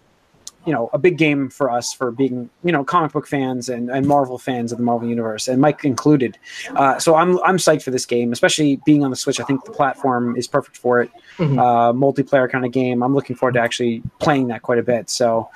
you 0.67 0.73
know, 0.73 0.89
a 0.91 0.99
big 0.99 1.17
game 1.17 1.49
for 1.49 1.71
us 1.71 1.93
for 1.93 2.11
being, 2.11 2.49
you 2.61 2.73
know, 2.73 2.83
comic 2.83 3.13
book 3.13 3.25
fans 3.25 3.69
and, 3.69 3.89
and 3.89 4.05
Marvel 4.05 4.37
fans 4.37 4.73
of 4.73 4.77
the 4.77 4.83
Marvel 4.83 5.07
universe, 5.07 5.47
and 5.47 5.61
Mike 5.61 5.85
included. 5.85 6.37
Uh, 6.75 6.99
so 6.99 7.15
I'm 7.15 7.41
I'm 7.43 7.55
psyched 7.57 7.83
for 7.83 7.91
this 7.91 8.05
game, 8.05 8.33
especially 8.33 8.81
being 8.85 9.01
on 9.05 9.09
the 9.09 9.15
Switch. 9.15 9.39
I 9.39 9.45
think 9.45 9.63
the 9.63 9.71
platform 9.71 10.35
is 10.35 10.45
perfect 10.45 10.75
for 10.75 11.01
it. 11.01 11.09
Mhm. 11.37 11.57
Uh, 11.57 11.93
multiplayer 11.93 12.51
kind 12.51 12.65
of 12.65 12.73
game. 12.73 13.01
I'm 13.01 13.15
looking 13.15 13.37
forward 13.37 13.53
to 13.53 13.61
actually 13.61 14.03
playing 14.19 14.49
that 14.49 14.61
quite 14.61 14.77
a 14.77 14.83
bit. 14.83 15.09
So, 15.09 15.49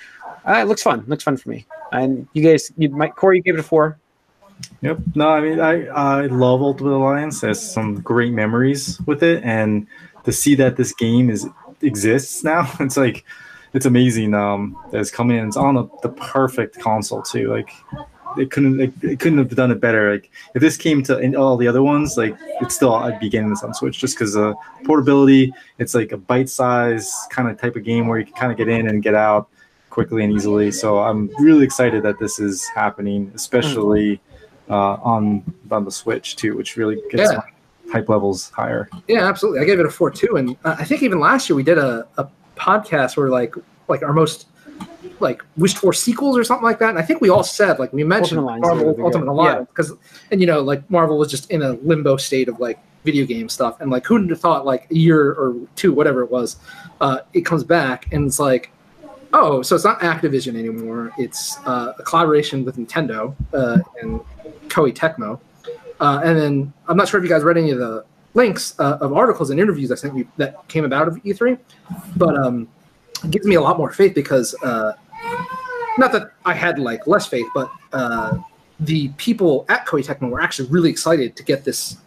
uh, 0.47 0.53
it 0.53 0.67
looks 0.67 0.81
fun. 0.81 1.03
looks 1.07 1.25
fun 1.25 1.35
for 1.35 1.49
me. 1.49 1.65
And 1.91 2.25
you 2.31 2.41
guys, 2.41 2.71
you 2.77 2.89
Mike, 2.89 3.17
Corey, 3.17 3.37
you 3.37 3.43
gave 3.43 3.55
it 3.55 3.59
a 3.59 3.63
four. 3.63 3.99
Yep. 4.81 4.99
No, 5.15 5.27
I 5.27 5.41
mean, 5.41 5.59
I 5.59 5.87
I 5.87 6.27
love 6.27 6.61
Ultimate 6.61 6.95
Alliance. 6.95 7.41
There's 7.41 7.59
some 7.59 7.99
great 8.01 8.31
memories 8.31 8.97
with 9.05 9.23
it, 9.23 9.43
and 9.43 9.87
to 10.23 10.31
see 10.31 10.55
that 10.55 10.77
this 10.77 10.93
game 10.93 11.29
is 11.29 11.47
exists 11.81 12.45
now, 12.45 12.71
it's 12.79 12.95
like 12.95 13.25
it's 13.73 13.85
amazing. 13.85 14.33
Um, 14.33 14.75
that 14.91 14.99
it's 14.99 15.11
coming 15.11 15.37
in. 15.37 15.47
It's 15.47 15.57
on 15.57 15.75
the, 15.75 15.87
the 16.01 16.09
perfect 16.09 16.79
console 16.79 17.21
too. 17.21 17.49
Like, 17.49 17.69
it 18.37 18.49
couldn't 18.49 18.77
like, 18.77 18.91
it 19.03 19.19
couldn't 19.19 19.39
have 19.39 19.53
done 19.55 19.71
it 19.71 19.81
better. 19.81 20.13
Like 20.13 20.31
if 20.55 20.61
this 20.61 20.77
came 20.77 21.03
to 21.03 21.17
in 21.19 21.35
all 21.35 21.57
the 21.57 21.67
other 21.67 21.83
ones, 21.83 22.17
like 22.17 22.35
it's 22.61 22.75
still 22.75 22.93
I'd 22.95 23.19
be 23.19 23.29
getting 23.29 23.49
this 23.49 23.63
on 23.63 23.73
Switch 23.73 23.99
just 23.99 24.15
because 24.15 24.37
uh, 24.37 24.53
portability. 24.85 25.53
It's 25.79 25.93
like 25.93 26.11
a 26.13 26.17
bite 26.17 26.49
size 26.49 27.13
kind 27.29 27.49
of 27.49 27.59
type 27.59 27.75
of 27.75 27.83
game 27.83 28.07
where 28.07 28.19
you 28.19 28.25
can 28.25 28.33
kind 28.35 28.51
of 28.51 28.57
get 28.57 28.69
in 28.69 28.87
and 28.87 29.03
get 29.03 29.15
out 29.15 29.49
quickly 29.89 30.23
and 30.23 30.31
easily. 30.31 30.71
So 30.71 30.99
I'm 30.99 31.29
really 31.39 31.65
excited 31.65 32.03
that 32.03 32.19
this 32.19 32.39
is 32.39 32.65
happening, 32.69 33.29
especially 33.35 34.21
uh, 34.69 34.93
on 35.03 35.43
on 35.69 35.83
the 35.83 35.91
Switch 35.91 36.37
too, 36.37 36.55
which 36.55 36.77
really 36.77 37.01
gets 37.11 37.31
Yeah. 37.31 37.39
my 37.39 37.91
hype 37.91 38.07
levels 38.07 38.49
higher. 38.51 38.87
Yeah, 39.09 39.27
absolutely. 39.27 39.59
I 39.59 39.65
gave 39.65 39.79
it 39.81 39.85
a 39.85 39.89
four 39.89 40.09
too, 40.09 40.37
and 40.37 40.55
uh, 40.63 40.77
I 40.79 40.85
think 40.85 41.03
even 41.03 41.19
last 41.19 41.49
year 41.49 41.57
we 41.57 41.63
did 41.63 41.77
a, 41.77 42.07
a 42.17 42.29
podcast 42.61 43.17
were 43.17 43.29
like 43.29 43.55
like 43.87 44.03
our 44.03 44.13
most 44.13 44.47
like 45.19 45.43
wished 45.57 45.77
for 45.77 45.93
sequels 45.93 46.37
or 46.37 46.43
something 46.43 46.63
like 46.63 46.79
that. 46.79 46.89
And 46.89 46.99
I 46.99 47.01
think 47.01 47.21
we 47.21 47.29
all 47.29 47.43
said 47.43 47.79
like 47.79 47.91
we 47.91 48.03
mentioned 48.03 48.39
Ultimate 48.39 48.61
Marvel 48.61 48.85
would 48.85 48.97
be 48.97 48.97
good. 48.97 49.05
Ultimate 49.05 49.31
Alliance 49.31 49.67
because 49.69 49.93
and 50.29 50.39
you 50.39 50.47
know 50.47 50.61
like 50.61 50.89
Marvel 50.89 51.17
was 51.17 51.29
just 51.29 51.49
in 51.49 51.61
a 51.61 51.71
limbo 51.73 52.17
state 52.17 52.47
of 52.47 52.59
like 52.59 52.79
video 53.03 53.25
game 53.25 53.49
stuff, 53.49 53.81
and 53.81 53.89
like 53.89 54.05
who 54.05 54.15
would 54.15 54.29
have 54.29 54.39
thought 54.39 54.65
like 54.65 54.89
a 54.91 54.95
year 54.95 55.31
or 55.31 55.55
two, 55.75 55.91
whatever 55.91 56.21
it 56.21 56.29
was, 56.29 56.57
uh, 57.01 57.19
it 57.33 57.41
comes 57.41 57.63
back 57.63 58.11
and 58.13 58.27
it's 58.27 58.39
like. 58.39 58.71
Oh, 59.33 59.61
so 59.61 59.75
it's 59.75 59.85
not 59.85 60.01
Activision 60.01 60.59
anymore. 60.59 61.13
It's 61.17 61.57
uh, 61.65 61.93
a 61.97 62.03
collaboration 62.03 62.65
with 62.65 62.75
Nintendo 62.75 63.33
uh, 63.53 63.77
and 64.01 64.19
Koei 64.67 64.93
Tecmo. 64.93 65.39
Uh, 66.01 66.19
and 66.21 66.37
then 66.37 66.73
I'm 66.89 66.97
not 66.97 67.07
sure 67.07 67.17
if 67.17 67.23
you 67.23 67.29
guys 67.29 67.41
read 67.41 67.57
any 67.57 67.71
of 67.71 67.77
the 67.77 68.03
links 68.33 68.79
uh, 68.79 68.97
of 69.01 69.13
articles 69.13 69.49
and 69.49 69.59
interviews 69.59 69.91
I 69.91 69.95
sent 69.95 70.17
you 70.17 70.27
that 70.37 70.67
came 70.67 70.85
about 70.85 71.07
of 71.07 71.15
E3, 71.23 71.57
but 72.17 72.35
um, 72.37 72.67
it 73.23 73.31
gives 73.31 73.45
me 73.45 73.55
a 73.55 73.61
lot 73.61 73.77
more 73.77 73.91
faith 73.91 74.15
because 74.15 74.55
uh, 74.63 74.93
not 75.97 76.11
that 76.13 76.31
I 76.45 76.53
had 76.53 76.79
like 76.79 77.07
less 77.07 77.27
faith, 77.27 77.47
but 77.53 77.71
uh, 77.93 78.37
the 78.79 79.09
people 79.09 79.65
at 79.69 79.85
Koei 79.85 80.05
Tecmo 80.05 80.29
were 80.29 80.41
actually 80.41 80.69
really 80.69 80.89
excited 80.89 81.35
to 81.35 81.43
get 81.43 81.63
this 81.63 81.97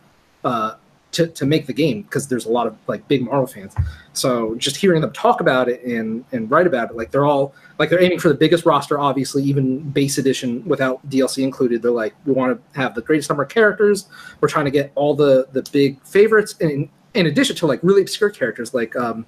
uh, 0.45 0.75
to 1.15 1.27
to 1.29 1.47
make 1.47 1.67
the 1.67 1.73
game 1.73 2.03
because 2.03 2.29
there's 2.29 2.45
a 2.47 2.51
lot 2.51 2.67
of 2.67 2.77
like 2.87 3.07
big 3.09 3.23
Marvel 3.23 3.47
fans. 3.47 3.75
So 4.13 4.55
just 4.57 4.77
hearing 4.77 5.01
them 5.01 5.13
talk 5.13 5.41
about 5.41 5.69
it 5.69 5.83
and 5.85 6.25
and 6.33 6.51
write 6.51 6.67
about 6.67 6.91
it, 6.91 6.97
like 6.97 7.11
they're 7.11 7.25
all 7.25 7.55
like 7.79 7.91
they're 7.91 8.03
aiming 8.03 8.21
for 8.21 8.29
the 8.29 8.35
biggest 8.35 8.65
roster, 8.67 8.99
obviously, 9.01 9.43
even 9.43 9.81
base 9.91 10.19
edition 10.19 10.65
without 10.69 11.05
DLC 11.11 11.43
included. 11.43 11.83
They're 11.83 11.91
like, 11.91 12.15
we 12.25 12.33
want 12.33 12.57
to 12.73 12.79
have 12.81 12.95
the 12.95 13.03
greatest 13.03 13.29
number 13.31 13.43
of 13.43 13.49
characters. 13.49 14.07
We're 14.41 14.49
trying 14.49 14.67
to 14.67 14.71
get 14.71 14.93
all 14.95 15.15
the 15.15 15.49
the 15.53 15.63
big 15.73 16.01
favorites, 16.05 16.55
and 16.61 16.71
in, 16.71 16.89
in 17.15 17.27
addition 17.27 17.57
to 17.57 17.67
like 17.67 17.81
really 17.83 18.03
obscure 18.03 18.31
characters, 18.31 18.75
like 18.75 18.95
um, 18.97 19.27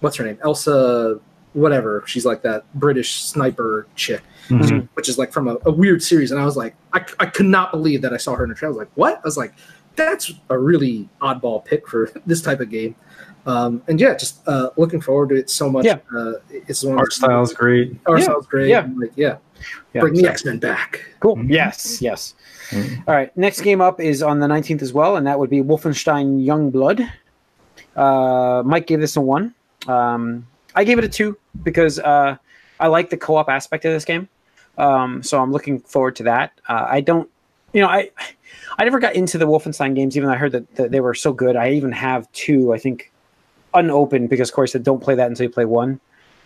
what's 0.00 0.16
her 0.16 0.24
name, 0.24 0.38
Elsa, 0.42 1.18
whatever. 1.52 2.02
She's 2.06 2.24
like 2.26 2.42
that 2.42 2.64
British 2.74 3.22
sniper 3.24 3.86
chick, 3.96 4.22
Mhm. 4.48 4.88
which 4.94 5.08
is 5.08 5.18
like 5.18 5.32
from 5.32 5.48
a, 5.48 5.56
a 5.66 5.70
weird 5.70 6.02
series. 6.02 6.30
And 6.30 6.40
I 6.40 6.44
was 6.44 6.56
like, 6.56 6.74
I, 6.92 7.04
I 7.18 7.26
could 7.26 7.46
not 7.46 7.70
believe 7.72 8.02
that 8.02 8.12
I 8.12 8.16
saw 8.18 8.34
her 8.36 8.44
in 8.44 8.50
a 8.50 8.54
trailer. 8.54 8.74
I 8.74 8.76
was 8.76 8.86
like, 8.86 8.96
what? 8.96 9.16
I 9.16 9.20
was 9.24 9.36
like, 9.36 9.52
that's 9.96 10.32
a 10.48 10.58
really 10.58 11.08
oddball 11.20 11.64
pick 11.64 11.86
for 11.88 12.10
this 12.26 12.42
type 12.42 12.60
of 12.60 12.70
game. 12.70 12.94
Um, 13.46 13.82
and 13.88 13.98
yeah, 13.98 14.14
just 14.14 14.46
uh, 14.46 14.70
looking 14.76 15.00
forward 15.00 15.30
to 15.30 15.34
it 15.36 15.48
so 15.50 15.70
much. 15.70 15.86
Yeah. 15.86 15.98
Uh, 16.14 16.34
it's 16.50 16.84
one 16.84 16.94
of 16.94 16.98
Art 17.00 17.06
those- 17.10 17.16
style 17.16 17.42
is 17.42 17.52
great. 17.54 17.96
Art 18.06 18.18
Yeah, 18.18 18.24
style's 18.24 18.46
great. 18.46 18.68
yeah. 18.68 18.86
like, 18.96 19.12
yeah. 19.16 19.36
Yeah, 19.94 20.00
Bring 20.02 20.14
the 20.14 20.26
X 20.28 20.44
Men 20.44 20.58
back. 20.58 21.04
Cool. 21.20 21.36
Mhm. 21.36 21.50
Yes, 21.50 22.00
yes. 22.00 22.34
Mhm. 22.70 23.02
All 23.06 23.14
right. 23.14 23.34
Next 23.36 23.60
game 23.62 23.80
up 23.82 24.00
is 24.00 24.22
on 24.22 24.40
the 24.40 24.46
19th 24.46 24.80
as 24.82 24.92
well, 24.92 25.16
and 25.16 25.26
that 25.26 25.38
would 25.38 25.50
be 25.50 25.60
Wolfenstein 25.62 26.44
Youngblood. 26.46 27.06
Uh, 27.96 28.62
Mike 28.64 28.86
gave 28.86 29.00
this 29.00 29.16
a 29.16 29.20
one. 29.20 29.54
Um, 29.88 30.46
I 30.74 30.84
gave 30.84 30.98
it 30.98 31.04
a 31.04 31.08
two 31.08 31.36
because 31.62 31.98
uh, 31.98 32.36
I 32.78 32.86
like 32.86 33.10
the 33.10 33.16
co-op 33.16 33.48
aspect 33.48 33.84
of 33.84 33.92
this 33.92 34.04
game. 34.04 34.28
Um, 34.78 35.22
so 35.22 35.42
I'm 35.42 35.52
looking 35.52 35.80
forward 35.80 36.16
to 36.16 36.22
that. 36.24 36.52
Uh, 36.68 36.86
I 36.88 37.00
don't, 37.00 37.28
you 37.72 37.80
know, 37.80 37.88
I 37.88 38.10
I 38.78 38.84
never 38.84 38.98
got 38.98 39.14
into 39.14 39.38
the 39.38 39.46
Wolfenstein 39.46 39.94
games, 39.94 40.16
even 40.16 40.28
though 40.28 40.34
I 40.34 40.38
heard 40.38 40.52
that, 40.52 40.74
that 40.76 40.90
they 40.90 41.00
were 41.00 41.14
so 41.14 41.32
good. 41.32 41.56
I 41.56 41.72
even 41.72 41.92
have 41.92 42.30
two, 42.32 42.72
I 42.72 42.78
think, 42.78 43.12
unopened 43.74 44.30
because, 44.30 44.50
of 44.50 44.70
said 44.70 44.82
don't 44.82 45.02
play 45.02 45.14
that 45.14 45.28
until 45.28 45.44
you 45.44 45.50
play 45.50 45.64
one. 45.64 46.00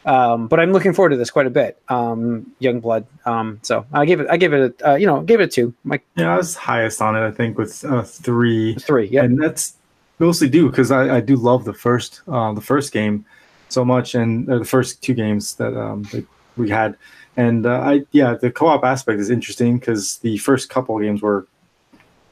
Um, 0.06 0.48
but 0.48 0.60
I'm 0.60 0.72
looking 0.72 0.92
forward 0.92 1.10
to 1.10 1.16
this 1.16 1.30
quite 1.30 1.46
a 1.46 1.50
bit. 1.50 1.80
Um, 1.88 2.52
Youngblood. 2.60 3.06
Um, 3.24 3.58
so 3.62 3.86
I 3.92 4.04
gave 4.04 4.20
it, 4.20 4.26
I 4.28 4.36
gave 4.36 4.52
it, 4.52 4.80
a, 4.80 4.90
uh, 4.90 4.94
you 4.96 5.06
know, 5.06 5.22
gave 5.22 5.40
it 5.40 5.44
a 5.44 5.48
two. 5.48 5.74
Yeah, 6.16 6.34
I 6.34 6.36
was 6.36 6.54
highest 6.54 7.00
on 7.00 7.16
it, 7.16 7.26
I 7.26 7.30
think, 7.30 7.56
with 7.56 7.84
uh, 7.84 8.02
three. 8.02 8.74
three. 8.74 9.06
Yeah. 9.08 9.24
and 9.24 9.42
that's 9.42 9.76
mostly 10.18 10.48
due 10.48 10.68
because 10.68 10.90
I, 10.90 11.16
I 11.16 11.20
do 11.20 11.36
love 11.36 11.64
the 11.64 11.72
first 11.72 12.22
uh, 12.28 12.52
the 12.52 12.60
first 12.60 12.92
game 12.92 13.24
so 13.68 13.84
much, 13.84 14.14
and 14.14 14.48
uh, 14.50 14.58
the 14.58 14.64
first 14.64 15.02
two 15.02 15.14
games 15.14 15.54
that 15.54 15.74
um, 15.78 16.02
that 16.12 16.26
we 16.56 16.68
had, 16.70 16.96
and 17.36 17.66
uh, 17.66 17.80
I 17.80 18.02
yeah 18.12 18.34
the 18.34 18.50
co 18.50 18.66
op 18.66 18.84
aspect 18.84 19.20
is 19.20 19.30
interesting 19.30 19.78
because 19.78 20.18
the 20.18 20.38
first 20.38 20.70
couple 20.70 20.98
games 20.98 21.22
were 21.22 21.46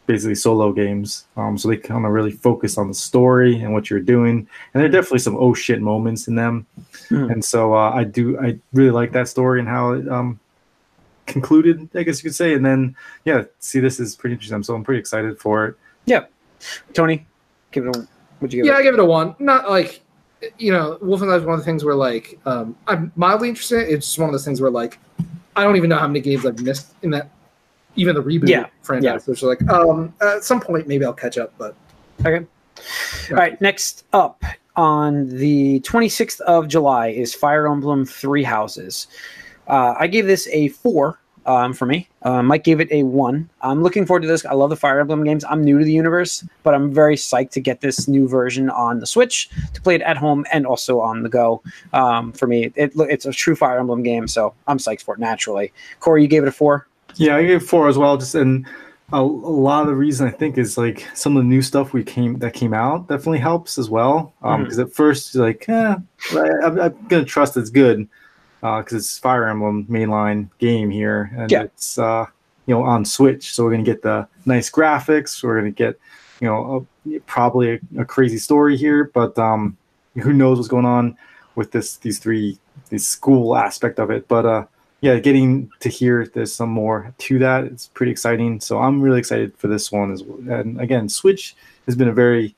basically 0.07 0.35
solo 0.35 0.73
games, 0.73 1.27
um, 1.37 1.57
so 1.57 1.69
they 1.69 1.77
kind 1.77 2.05
of 2.05 2.11
really 2.13 2.33
focus 2.33 2.77
on 2.77 2.89
the 2.89 2.95
story 2.95 3.61
and 3.61 3.73
what 3.73 3.89
you're 3.89 4.01
doing, 4.01 4.47
and 4.75 4.81
there 4.81 4.85
are 4.87 4.89
definitely 4.89 5.21
some 5.21 5.37
oh 5.37 5.55
shit 5.55 5.81
moments 5.81 6.29
in 6.29 6.35
them, 6.35 6.67
Mhm. 7.11 7.33
and 7.33 7.45
so 7.45 7.75
uh, 7.75 7.93
I 7.95 8.05
do 8.05 8.39
I 8.41 8.59
really 8.73 8.91
like 8.91 9.13
that 9.13 9.29
story 9.29 9.61
and 9.61 9.69
how 9.69 9.93
it 9.93 10.09
um, 10.09 10.39
concluded, 11.27 11.89
I 11.95 12.03
guess 12.03 12.19
you 12.23 12.29
could 12.29 12.35
say, 12.35 12.55
and 12.55 12.65
then 12.67 12.97
yeah, 13.25 13.45
see 13.61 13.81
this 13.81 14.01
is 14.01 14.17
pretty 14.17 14.35
interesting, 14.35 14.63
so 14.63 14.75
I'm 14.75 14.85
pretty 14.85 15.01
excited 15.01 15.39
for 15.39 15.67
it. 15.67 15.77
Yeah, 16.05 16.25
Tony, 16.95 17.27
give 17.71 17.87
it 17.87 17.97
a. 17.97 18.07
Would 18.41 18.53
you 18.53 18.63
give 18.65 18.67
Yeah, 18.67 18.79
I 18.79 18.83
give 18.83 18.95
it 18.95 19.01
a 19.01 19.05
one. 19.05 19.37
Not 19.39 19.71
like, 19.71 20.01
you 20.59 20.73
know, 20.73 20.99
Wolfenstein 21.03 21.39
is 21.39 21.45
one 21.45 21.55
of 21.55 21.61
the 21.61 21.65
things 21.65 21.85
where 21.85 21.95
like 21.95 22.39
um, 22.47 22.77
I'm 22.87 23.13
mildly 23.17 23.49
interested. 23.49 23.89
It's 23.89 24.07
just 24.07 24.19
one 24.19 24.29
of 24.29 24.33
those 24.33 24.45
things 24.45 24.61
where 24.61 24.71
like 24.71 24.99
I 25.57 25.65
don't 25.65 25.77
even 25.77 25.91
know 25.91 25.99
how 25.99 26.07
many 26.07 26.21
games 26.21 26.45
I've 26.47 26.61
missed 26.61 26.95
in 27.03 27.11
that, 27.11 27.31
even 27.97 28.15
the 28.15 28.23
reboot 28.23 28.49
Yeah, 28.49 28.67
franchise. 28.83 29.25
yeah. 29.29 29.35
So 29.35 29.47
like 29.49 29.69
um, 29.71 30.13
at 30.21 30.45
some 30.45 30.61
point 30.61 30.89
maybe 30.89 31.05
I'll 31.05 31.13
catch 31.13 31.39
up. 31.39 31.53
But 31.59 31.77
Okay. 32.25 32.45
All 33.31 33.37
right. 33.37 33.61
Next 33.61 34.05
up 34.13 34.43
on 34.77 35.29
the 35.29 35.81
26th 35.81 36.41
of 36.43 36.67
July 36.67 37.09
is 37.09 37.35
Fire 37.35 37.69
Emblem 37.71 38.05
Three 38.07 38.43
Houses. 38.43 39.07
Uh, 39.69 39.95
I 39.99 40.07
gave 40.07 40.27
this 40.27 40.49
a 40.49 40.69
four 40.69 41.21
um, 41.47 41.73
for 41.73 41.87
me. 41.87 42.09
Uh, 42.23 42.43
Mike 42.43 42.65
gave 42.65 42.81
it 42.81 42.89
a 42.91 43.03
one. 43.03 43.49
I'm 43.61 43.83
looking 43.83 44.07
forward 44.07 44.23
to 44.23 44.29
this. 44.29 44.45
I 44.45 44.55
love 44.55 44.71
the 44.71 44.77
Fire 44.77 45.01
Emblem 45.01 45.25
games. 45.25 45.45
I'm 45.49 45.63
new 45.65 45.79
to 45.79 45.85
the 45.85 45.93
universe, 45.93 46.45
but 46.63 46.75
I'm 46.75 46.93
very 46.93 47.17
psyched 47.17 47.51
to 47.53 47.61
get 47.61 47.81
this 47.81 48.07
new 48.09 48.29
version 48.29 48.71
on 48.71 49.01
the 49.01 49.07
Switch 49.07 49.51
to 49.75 49.81
play 49.83 49.95
it 49.97 50.03
at 50.03 50.17
home 50.17 50.45
and 50.53 50.67
also 50.67 51.01
on 51.01 51.23
the 51.23 51.29
go. 51.29 51.63
Um, 51.93 52.33
for 52.33 52.47
me, 52.47 52.73
it, 52.77 52.93
it's 52.97 53.27
a 53.27 53.33
true 53.33 53.57
Fire 53.57 53.79
Emblem 53.79 54.03
game, 54.03 54.29
so 54.29 54.55
I'm 54.67 54.79
psyched 54.79 55.03
for 55.03 55.15
it 55.15 55.21
naturally. 55.21 55.73
Corey, 56.01 56.23
you 56.23 56.29
gave 56.29 56.43
it 56.43 56.49
a 56.49 56.53
four. 56.53 56.87
Yeah, 57.17 57.37
I 57.37 57.45
gave 57.45 57.63
four 57.63 57.89
as 57.89 57.99
well. 57.99 58.17
Just 58.17 58.35
and 58.35 58.67
a, 59.13 59.19
a 59.19 59.23
lot 59.23 59.83
of 59.83 59.89
the 59.89 59.95
reason 59.95 60.27
I 60.27 60.31
think 60.31 60.57
is 60.57 60.79
like 60.79 61.07
some 61.15 61.37
of 61.37 61.43
the 61.43 61.49
new 61.49 61.61
stuff 61.61 61.93
we 61.93 62.03
came 62.03 62.39
that 62.39 62.55
came 62.55 62.73
out 62.73 63.09
definitely 63.09 63.41
helps 63.41 63.77
as 63.77 63.91
well. 63.91 64.33
Um, 64.43 64.61
Mhm. 64.61 64.65
because 64.65 64.79
at 64.79 64.93
first 64.93 65.35
you're 65.35 65.45
like, 65.47 65.69
eh, 65.69 65.97
I, 66.35 66.51
I'm, 66.65 66.81
I'm 66.81 67.07
gonna 67.09 67.25
trust 67.25 67.57
it's 67.59 67.69
good, 67.69 68.09
uh, 68.63 68.79
because 68.81 68.95
it's 68.95 69.19
Fire 69.19 69.49
Emblem 69.49 69.87
mainline 69.87 70.49
game 70.59 70.91
here, 70.91 71.31
and 71.37 71.51
Yeah. 71.51 71.63
it's 71.65 71.99
uh, 71.99 72.27
you 72.67 72.75
know, 72.75 72.83
on 72.83 73.05
Switch, 73.05 73.55
so 73.55 73.65
we're 73.65 73.73
gonna 73.73 73.83
get 73.83 74.03
the 74.03 74.27
nice 74.47 74.71
graphics. 74.71 75.43
We're 75.43 75.57
gonna 75.59 75.71
get, 75.71 75.99
you 76.41 76.47
know, 76.49 76.87
a, 77.07 77.19
probably 77.21 77.75
a, 77.75 77.81
a 78.01 78.05
crazy 78.05 78.39
story 78.39 78.77
here, 78.77 79.11
but 79.13 79.37
um, 79.39 79.77
who 80.23 80.33
knows 80.33 80.59
what's 80.59 80.69
going 80.69 80.85
on 80.87 81.17
with 81.55 81.73
this 81.73 81.97
these 81.97 82.19
three 82.19 82.59
this 82.91 83.07
school 83.07 83.57
aspect 83.57 83.99
of 83.99 84.11
it, 84.11 84.29
but 84.29 84.47
uh 84.47 84.65
yeah, 85.01 85.19
getting 85.19 85.69
to 85.81 85.89
hear 85.89 86.27
there's 86.33 86.55
some 86.55 86.69
more 86.71 87.13
to 87.19 87.39
that, 87.41 87.65
it's 87.65 87.89
pretty 87.89 88.13
exciting. 88.13 88.61
So 88.61 88.79
I'm 88.79 89.03
really 89.03 89.19
excited 89.19 89.53
for 89.59 89.67
this 89.67 89.91
one 89.91 90.13
as 90.13 90.23
well. 90.23 90.39
And 90.61 90.81
again, 90.81 91.09
Switch 91.09 91.57
has 91.87 91.97
been 91.97 92.07
a 92.07 92.13
very, 92.13 92.55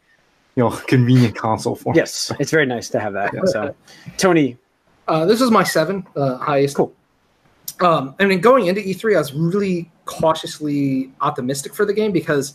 you 0.54 0.62
know, 0.62 0.70
convenient 0.86 1.34
console 1.36 1.74
for 1.74 1.94
me. 1.94 1.96
Yes, 2.00 2.30
us. 2.30 2.36
it's 2.40 2.50
very 2.50 2.66
nice 2.66 2.90
to 2.90 3.00
have 3.00 3.14
that. 3.14 3.32
So, 3.46 3.74
Tony, 4.18 4.58
uh, 5.08 5.24
this 5.26 5.40
is 5.40 5.50
my 5.50 5.64
seven 5.64 6.06
uh, 6.16 6.38
highest. 6.38 6.76
Cool. 6.76 6.92
Um, 7.80 8.14
I 8.20 8.26
mean, 8.26 8.40
going 8.40 8.66
into 8.66 8.80
E3, 8.80 9.16
I 9.16 9.18
was 9.18 9.32
really 9.32 9.90
cautiously 10.04 11.10
optimistic 11.20 11.74
for 11.74 11.84
the 11.84 11.92
game 11.92 12.12
because 12.12 12.54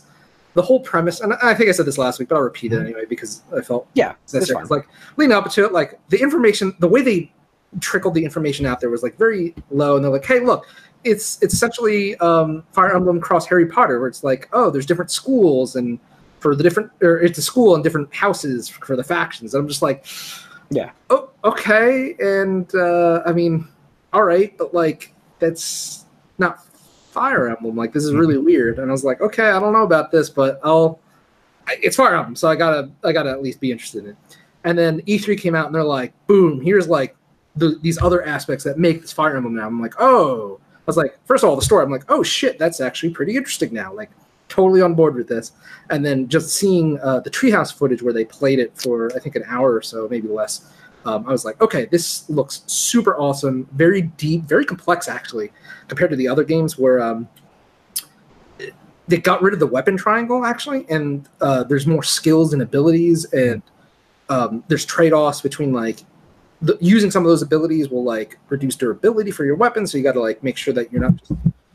the 0.54 0.62
whole 0.62 0.80
premise, 0.80 1.20
and 1.20 1.34
I 1.34 1.54
think 1.54 1.68
I 1.68 1.72
said 1.72 1.86
this 1.86 1.98
last 1.98 2.18
week, 2.18 2.28
but 2.28 2.36
I'll 2.36 2.42
repeat 2.42 2.72
it 2.72 2.80
anyway 2.80 3.04
because 3.08 3.42
I 3.56 3.60
felt 3.60 3.86
yeah, 3.94 4.14
that's. 4.32 4.50
Like 4.50 4.88
leading 5.16 5.32
up 5.34 5.48
to 5.50 5.64
it, 5.64 5.72
like 5.72 6.00
the 6.08 6.20
information, 6.20 6.74
the 6.80 6.88
way 6.88 7.02
they 7.02 7.30
trickled 7.78 8.14
the 8.14 8.24
information 8.24 8.66
out 8.66 8.80
there 8.80 8.90
was 8.90 9.02
like 9.02 9.16
very 9.16 9.54
low, 9.70 9.94
and 9.96 10.04
they're 10.04 10.10
like, 10.10 10.24
"Hey, 10.24 10.40
look, 10.40 10.66
it's 11.04 11.40
it's 11.42 11.54
essentially 11.54 12.16
um, 12.16 12.64
Fire 12.72 12.94
Emblem 12.94 13.20
cross 13.20 13.46
Harry 13.46 13.66
Potter, 13.66 14.00
where 14.00 14.08
it's 14.08 14.24
like, 14.24 14.48
oh, 14.52 14.70
there's 14.70 14.86
different 14.86 15.10
schools 15.10 15.76
and 15.76 15.98
for 16.40 16.56
the 16.56 16.62
different, 16.62 16.90
or 17.02 17.20
it's 17.20 17.38
a 17.38 17.42
school 17.42 17.74
and 17.74 17.84
different 17.84 18.12
houses 18.12 18.68
for 18.68 18.96
the 18.96 19.04
factions." 19.04 19.54
And 19.54 19.62
I'm 19.62 19.68
just 19.68 19.82
like, 19.82 20.04
Yeah. 20.70 20.90
oh, 21.10 21.29
okay, 21.44 22.14
and 22.20 22.72
uh, 22.74 23.22
I 23.26 23.32
mean, 23.32 23.68
all 24.12 24.24
right, 24.24 24.56
but 24.58 24.74
like 24.74 25.14
that's 25.38 26.04
not 26.38 26.64
Fire 27.10 27.48
Emblem. 27.48 27.76
Like 27.76 27.92
this 27.92 28.04
is 28.04 28.14
really 28.14 28.38
weird, 28.38 28.78
and 28.78 28.90
I 28.90 28.92
was 28.92 29.04
like, 29.04 29.20
okay, 29.20 29.50
I 29.50 29.60
don't 29.60 29.72
know 29.72 29.84
about 29.84 30.10
this, 30.10 30.30
but 30.30 30.60
I'll. 30.64 31.00
It's 31.68 31.96
Fire 31.96 32.16
Emblem, 32.16 32.36
so 32.36 32.48
I 32.48 32.56
gotta 32.56 32.90
I 33.04 33.12
gotta 33.12 33.30
at 33.30 33.42
least 33.42 33.60
be 33.60 33.70
interested 33.70 34.04
in 34.04 34.10
it. 34.10 34.16
And 34.64 34.76
then 34.76 35.00
E3 35.02 35.40
came 35.40 35.54
out, 35.54 35.66
and 35.66 35.74
they're 35.74 35.84
like, 35.84 36.12
boom, 36.26 36.60
here's 36.60 36.88
like 36.88 37.16
the, 37.56 37.78
these 37.82 38.00
other 38.00 38.24
aspects 38.24 38.64
that 38.64 38.78
make 38.78 39.00
this 39.00 39.12
Fire 39.12 39.36
Emblem 39.36 39.54
now. 39.54 39.66
I'm 39.66 39.80
like, 39.80 39.94
oh, 39.98 40.60
I 40.62 40.82
was 40.86 40.96
like, 40.96 41.18
first 41.24 41.44
of 41.44 41.50
all, 41.50 41.56
the 41.56 41.62
story. 41.62 41.84
I'm 41.84 41.90
like, 41.90 42.10
oh 42.10 42.22
shit, 42.22 42.58
that's 42.58 42.80
actually 42.80 43.10
pretty 43.10 43.36
interesting 43.36 43.72
now. 43.72 43.92
Like, 43.92 44.10
totally 44.50 44.82
on 44.82 44.94
board 44.94 45.14
with 45.14 45.28
this. 45.28 45.52
And 45.88 46.04
then 46.04 46.28
just 46.28 46.50
seeing 46.50 46.98
uh, 47.00 47.20
the 47.20 47.30
treehouse 47.30 47.72
footage 47.72 48.02
where 48.02 48.12
they 48.12 48.24
played 48.24 48.58
it 48.58 48.76
for 48.76 49.10
I 49.16 49.20
think 49.20 49.36
an 49.36 49.44
hour 49.46 49.74
or 49.74 49.82
so, 49.82 50.06
maybe 50.10 50.28
less. 50.28 50.70
Um, 51.04 51.26
I 51.26 51.32
was 51.32 51.44
like, 51.44 51.60
okay, 51.62 51.86
this 51.86 52.28
looks 52.28 52.62
super 52.66 53.16
awesome, 53.16 53.66
very 53.72 54.02
deep, 54.02 54.42
very 54.44 54.64
complex 54.64 55.08
actually, 55.08 55.50
compared 55.88 56.10
to 56.10 56.16
the 56.16 56.28
other 56.28 56.44
games 56.44 56.78
where 56.78 57.00
um, 57.00 57.28
they 59.08 59.16
got 59.18 59.42
rid 59.42 59.54
of 59.54 59.60
the 59.60 59.66
weapon 59.66 59.96
triangle 59.96 60.44
actually, 60.44 60.86
and 60.88 61.28
uh, 61.40 61.64
there's 61.64 61.86
more 61.86 62.02
skills 62.02 62.52
and 62.52 62.62
abilities, 62.62 63.24
and 63.32 63.62
um, 64.28 64.62
there's 64.68 64.84
trade 64.84 65.12
offs 65.12 65.40
between 65.40 65.72
like 65.72 66.04
the, 66.62 66.76
using 66.80 67.10
some 67.10 67.24
of 67.24 67.28
those 67.30 67.42
abilities 67.42 67.88
will 67.88 68.04
like 68.04 68.38
reduce 68.50 68.76
durability 68.76 69.30
for 69.30 69.44
your 69.44 69.56
weapon, 69.56 69.86
so 69.86 69.96
you 69.98 70.04
got 70.04 70.12
to 70.12 70.20
like 70.20 70.42
make 70.42 70.56
sure 70.56 70.74
that 70.74 70.92
you're 70.92 71.00
not 71.00 71.16
just 71.16 71.32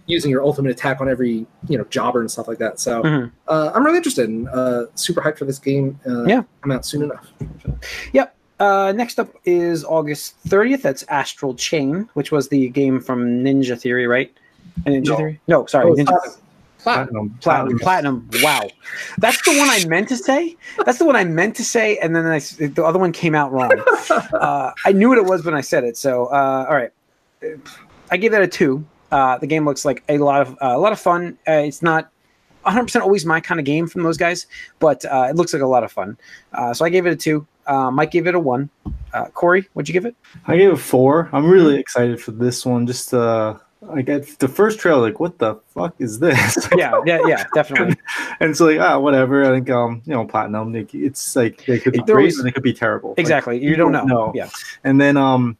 using 0.07 0.29
your 0.29 0.43
ultimate 0.43 0.69
attack 0.71 1.01
on 1.01 1.09
every 1.09 1.47
you 1.67 1.77
know 1.77 1.83
jobber 1.85 2.19
and 2.21 2.29
stuff 2.29 2.47
like 2.47 2.59
that. 2.59 2.79
So 2.79 3.01
Mhm. 3.01 3.31
uh, 3.47 3.71
I'm 3.73 3.83
really 3.83 3.97
interested 3.97 4.29
and 4.29 4.47
uh, 4.49 4.85
super 4.93 5.19
hyped 5.19 5.39
for 5.39 5.45
this 5.45 5.57
game. 5.57 5.99
Uh, 6.07 6.25
Yeah. 6.25 6.43
come 6.61 6.71
out 6.71 6.85
soon 6.85 7.01
enough. 7.03 7.27
Yep. 8.13 8.35
Uh, 8.59 8.93
next 8.95 9.19
up 9.19 9.29
is 9.45 9.83
August 9.83 10.35
30th. 10.47 10.81
That's 10.81 11.03
Astral 11.03 11.55
Chain, 11.55 12.09
which 12.13 12.31
was 12.31 12.49
the 12.49 12.69
game 12.69 13.01
from 13.01 13.43
Ninja 13.43 13.79
Theory, 13.79 14.07
right? 14.07 14.31
Ninja 14.85 15.05
No. 15.05 15.17
Theory? 15.17 15.41
No, 15.47 15.65
sorry. 15.65 15.91
Oh, 15.91 15.95
Ninja 15.95 16.37
Platinum. 16.85 17.35
Platinum. 17.41 17.79
Platinum. 17.79 18.29
Platinum. 18.29 18.29
Wow. 18.43 18.69
That's 19.17 19.41
the 19.43 19.57
one 19.57 19.69
I 19.69 19.83
meant 19.87 20.07
to 20.09 20.17
say. 20.17 20.55
That's 20.85 20.99
the 20.99 21.05
one 21.05 21.15
I 21.15 21.23
meant 21.23 21.55
to 21.55 21.63
say, 21.63 21.97
and 21.97 22.15
then 22.15 22.27
I, 22.27 22.37
the 22.37 22.83
other 22.85 22.99
one 22.99 23.11
came 23.11 23.35
out 23.35 23.51
wrong. 23.51 23.71
Uh, 24.33 24.71
I 24.85 24.91
knew 24.91 25.09
what 25.09 25.17
it 25.17 25.25
was 25.25 25.43
when 25.43 25.55
I 25.55 25.61
said 25.61 25.83
it. 25.83 25.97
So, 25.97 26.27
uh, 26.27 26.65
all 26.69 26.75
right. 26.75 26.91
I 28.11 28.17
gave 28.17 28.31
that 28.31 28.41
a 28.41 28.47
two. 28.47 28.85
Uh, 29.11 29.37
the 29.37 29.47
game 29.47 29.65
looks 29.65 29.83
like 29.83 30.03
a 30.09 30.19
lot 30.19 30.41
of 30.41 30.51
uh, 30.61 30.75
a 30.75 30.77
lot 30.77 30.91
of 30.91 30.99
fun. 30.99 31.37
Uh, 31.47 31.53
it's 31.53 31.81
not 31.81 32.11
100% 32.65 33.01
always 33.01 33.25
my 33.25 33.39
kind 33.39 33.59
of 33.59 33.65
game 33.65 33.87
from 33.87 34.03
those 34.03 34.17
guys, 34.17 34.45
but 34.79 35.03
uh, 35.05 35.27
it 35.29 35.35
looks 35.35 35.53
like 35.53 35.61
a 35.61 35.67
lot 35.67 35.83
of 35.83 35.91
fun. 35.91 36.17
Uh, 36.53 36.73
so 36.73 36.85
I 36.85 36.89
gave 36.89 37.05
it 37.05 37.11
a 37.11 37.15
two. 37.15 37.47
Uh, 37.65 37.91
Mike 37.91 38.11
gave 38.11 38.27
it 38.27 38.35
a 38.35 38.39
one. 38.39 38.69
Uh, 39.13 39.25
Corey, 39.29 39.67
what'd 39.73 39.87
you 39.87 39.93
give 39.93 40.05
it? 40.05 40.15
I 40.47 40.57
gave 40.57 40.71
it 40.71 40.77
four. 40.77 41.29
I'm 41.31 41.47
really 41.49 41.77
excited 41.79 42.21
for 42.21 42.31
this 42.31 42.65
one. 42.65 42.85
Just 42.85 43.13
uh, 43.13 43.57
I 43.89 44.01
get 44.01 44.39
the 44.39 44.47
first 44.47 44.79
trailer, 44.79 45.01
like, 45.01 45.19
what 45.19 45.37
the 45.39 45.55
fuck 45.73 45.95
is 45.99 46.19
this? 46.19 46.67
Yeah, 46.77 46.99
yeah, 47.05 47.19
yeah, 47.27 47.45
definitely. 47.53 47.95
and 48.39 48.55
so 48.57 48.65
like, 48.65 48.79
ah, 48.79 48.99
whatever. 48.99 49.43
I 49.45 49.55
think 49.55 49.69
um, 49.69 50.01
you 50.05 50.13
know, 50.13 50.25
platinum. 50.25 50.73
Like, 50.73 50.93
it's 50.93 51.35
like 51.35 51.63
they 51.65 51.79
could 51.79 51.93
be 51.93 52.01
There 52.05 52.15
great 52.15 52.25
was- 52.25 52.37
and 52.39 52.47
they 52.47 52.51
could 52.51 52.63
be 52.63 52.73
terrible. 52.73 53.09
Like, 53.11 53.19
Exactly. 53.19 53.63
You 53.63 53.75
don't 53.75 53.91
know. 53.91 54.31
Yeah. 54.35 54.49
And 54.83 54.99
then 54.99 55.17
um 55.17 55.57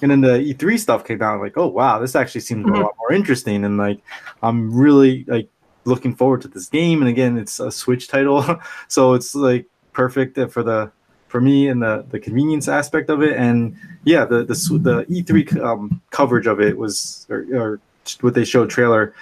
and 0.00 0.10
then 0.10 0.20
the 0.20 0.38
E3 0.38 0.78
stuff 0.80 1.04
came 1.04 1.22
out 1.22 1.40
like, 1.40 1.56
oh 1.56 1.68
wow, 1.68 1.98
this 1.98 2.14
actually 2.16 2.40
seems 2.42 2.66
Mhm. 2.66 2.76
a 2.76 2.80
lot 2.82 2.94
more 2.98 3.12
interesting 3.12 3.64
and 3.64 3.78
like 3.78 4.00
I'm 4.42 4.72
really 4.76 5.24
like 5.28 5.48
looking 5.84 6.14
forward 6.14 6.42
to 6.42 6.48
this 6.48 6.68
game 6.68 7.00
and 7.02 7.08
again 7.08 7.36
it's 7.38 7.58
a 7.60 7.70
Switch 7.72 8.06
title. 8.08 8.44
so 8.88 9.14
it's 9.14 9.34
like 9.34 9.66
perfect 9.92 10.38
for 10.52 10.62
the 10.62 10.90
for 11.32 11.40
me 11.40 11.68
and 11.68 11.82
the 11.82 12.04
the 12.10 12.20
convenience 12.20 12.68
aspect 12.68 13.08
of 13.08 13.22
it 13.22 13.38
and 13.38 13.74
yeah, 14.04 14.26
the 14.26 14.44
the 14.44 14.54
the 14.78 15.04
E3 15.04 15.64
um, 15.64 16.00
coverage 16.10 16.46
of 16.46 16.60
it 16.60 16.76
was 16.76 17.26
or, 17.30 17.46
or 17.54 17.80
what 18.20 18.34
they 18.34 18.44
showed 18.44 18.68
trailer 18.68 19.14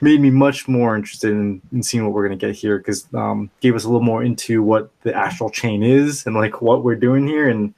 made 0.00 0.20
me 0.20 0.30
much 0.30 0.66
more 0.66 0.96
interested 0.96 1.30
in, 1.30 1.60
in 1.72 1.82
seeing 1.82 2.04
what 2.04 2.14
we're 2.14 2.26
going 2.26 2.38
to 2.38 2.46
get 2.46 2.54
here 2.54 2.78
because 2.78 3.06
um, 3.12 3.50
gave 3.60 3.74
us 3.76 3.84
a 3.84 3.88
little 3.88 4.00
more 4.00 4.24
into 4.24 4.62
what 4.62 4.90
the 5.02 5.14
astral 5.14 5.50
chain 5.50 5.82
is 5.82 6.24
and 6.26 6.34
like 6.34 6.62
what 6.62 6.84
we're 6.84 6.96
doing 6.96 7.26
here 7.26 7.50
and 7.50 7.74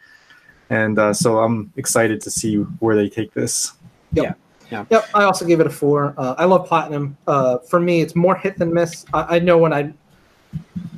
and 0.69 0.99
uh, 0.99 1.13
so 1.13 1.39
i'm 1.39 1.73
excited 1.77 2.21
to 2.21 2.31
see 2.31 2.57
where 2.79 2.95
they 2.95 3.09
take 3.09 3.33
this 3.33 3.73
yep. 4.13 4.25
yeah 4.25 4.35
yeah 4.71 4.85
Yep, 4.91 5.09
I 5.15 5.25
also 5.25 5.45
gave 5.47 5.59
it 5.61 5.67
a 5.67 5.71
four. 5.71 6.15
Uh, 6.17 6.35
I 6.39 6.45
love 6.45 6.69
platinum. 6.69 7.17
Uh, 7.27 7.59
for 7.59 7.81
me, 7.81 8.03
it's 8.03 8.15
more 8.15 8.37
hit 8.37 8.57
than 8.59 8.73
miss. 8.73 9.05
I, 9.13 9.37
I 9.37 9.39
know 9.41 9.59
when 9.59 9.73
I, 9.73 9.93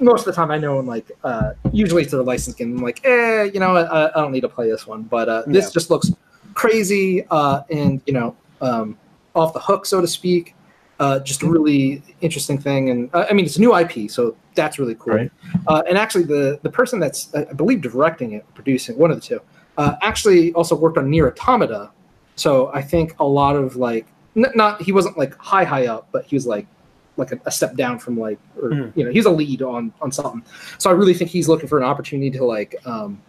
most 0.01 0.21
of 0.21 0.27
the 0.27 0.33
time, 0.33 0.51
I 0.51 0.59
know 0.59 0.77
when 0.77 0.87
like, 0.87 1.11
uh, 1.25 1.53
usually 1.73 2.05
to 2.07 2.17
the 2.17 2.23
licensed 2.23 2.59
game. 2.59 2.77
I'm 2.77 2.83
like, 2.83 3.01
eh, 3.05 3.45
you 3.45 3.61
know, 3.61 3.77
I, 3.77 4.09
I 4.09 4.21
don't 4.21 4.33
need 4.33 4.41
to 4.41 4.49
play 4.49 4.69
this 4.71 4.87
one. 4.87 5.03
But 5.03 5.29
uh, 5.29 5.43
this 5.47 5.67
Yeah. 5.67 5.71
just 5.73 5.91
looks 5.91 6.11
crazy 6.55 7.25
uh, 7.31 7.63
and 7.71 8.01
you 8.07 8.13
know, 8.13 8.37
um, 8.61 8.97
off 9.35 9.53
the 9.53 9.61
hook, 9.61 9.87
so 9.87 10.01
to 10.01 10.07
speak. 10.07 10.55
Uh, 11.01 11.19
just 11.19 11.43
a 11.43 11.47
really 11.49 12.01
interesting 12.21 12.57
thing, 12.59 12.91
and 12.91 13.11
uh, 13.13 13.27
I 13.29 13.33
mean, 13.33 13.45
it's 13.45 13.57
a 13.57 13.61
new 13.61 13.75
IP, 13.77 14.09
so 14.09 14.37
that's 14.55 14.79
really 14.79 14.95
cool. 14.95 15.15
Right. 15.15 15.33
Uh, 15.67 15.83
and 15.89 15.99
actually, 15.99 16.25
the 16.25 16.61
the 16.63 16.71
person 16.71 17.01
that's 17.01 17.35
I 17.35 17.45
believe 17.55 17.81
directing 17.81 18.33
it, 18.35 18.45
producing 18.55 18.97
one 18.99 19.11
of 19.11 19.17
the 19.21 19.27
two, 19.27 19.41
uh, 19.79 19.97
actually 20.01 20.53
also 20.53 20.77
worked 20.77 20.99
on 20.99 21.11
Nier 21.11 21.27
Automata. 21.27 21.91
So 22.37 22.71
I 22.73 22.83
think 22.83 23.17
a 23.19 23.25
lot 23.25 23.57
of 23.57 23.75
like 23.75 24.07
n- 24.37 24.53
not 24.55 24.81
he 24.81 24.93
wasn't 24.93 25.19
like 25.19 25.35
high 25.39 25.65
high 25.65 25.87
up, 25.89 26.07
but 26.13 26.25
he 26.27 26.37
was 26.37 26.47
like 26.47 26.69
like 27.17 27.33
a, 27.33 27.41
a 27.47 27.51
step 27.51 27.75
down 27.77 27.99
from 27.99 28.19
like 28.19 28.39
or 28.61 28.71
Mhm. 28.71 28.93
you 28.97 29.05
know 29.05 29.11
he's 29.11 29.27
a 29.27 29.31
lead 29.31 29.63
on 29.63 29.93
on 30.01 30.11
something. 30.13 30.43
So 30.79 30.91
I 30.91 30.93
really 30.95 31.15
think 31.15 31.31
he's 31.31 31.49
looking 31.49 31.69
for 31.69 31.79
an 31.79 31.85
opportunity 31.85 32.31
to 32.39 32.45
like 32.45 32.75
um, 32.87 33.21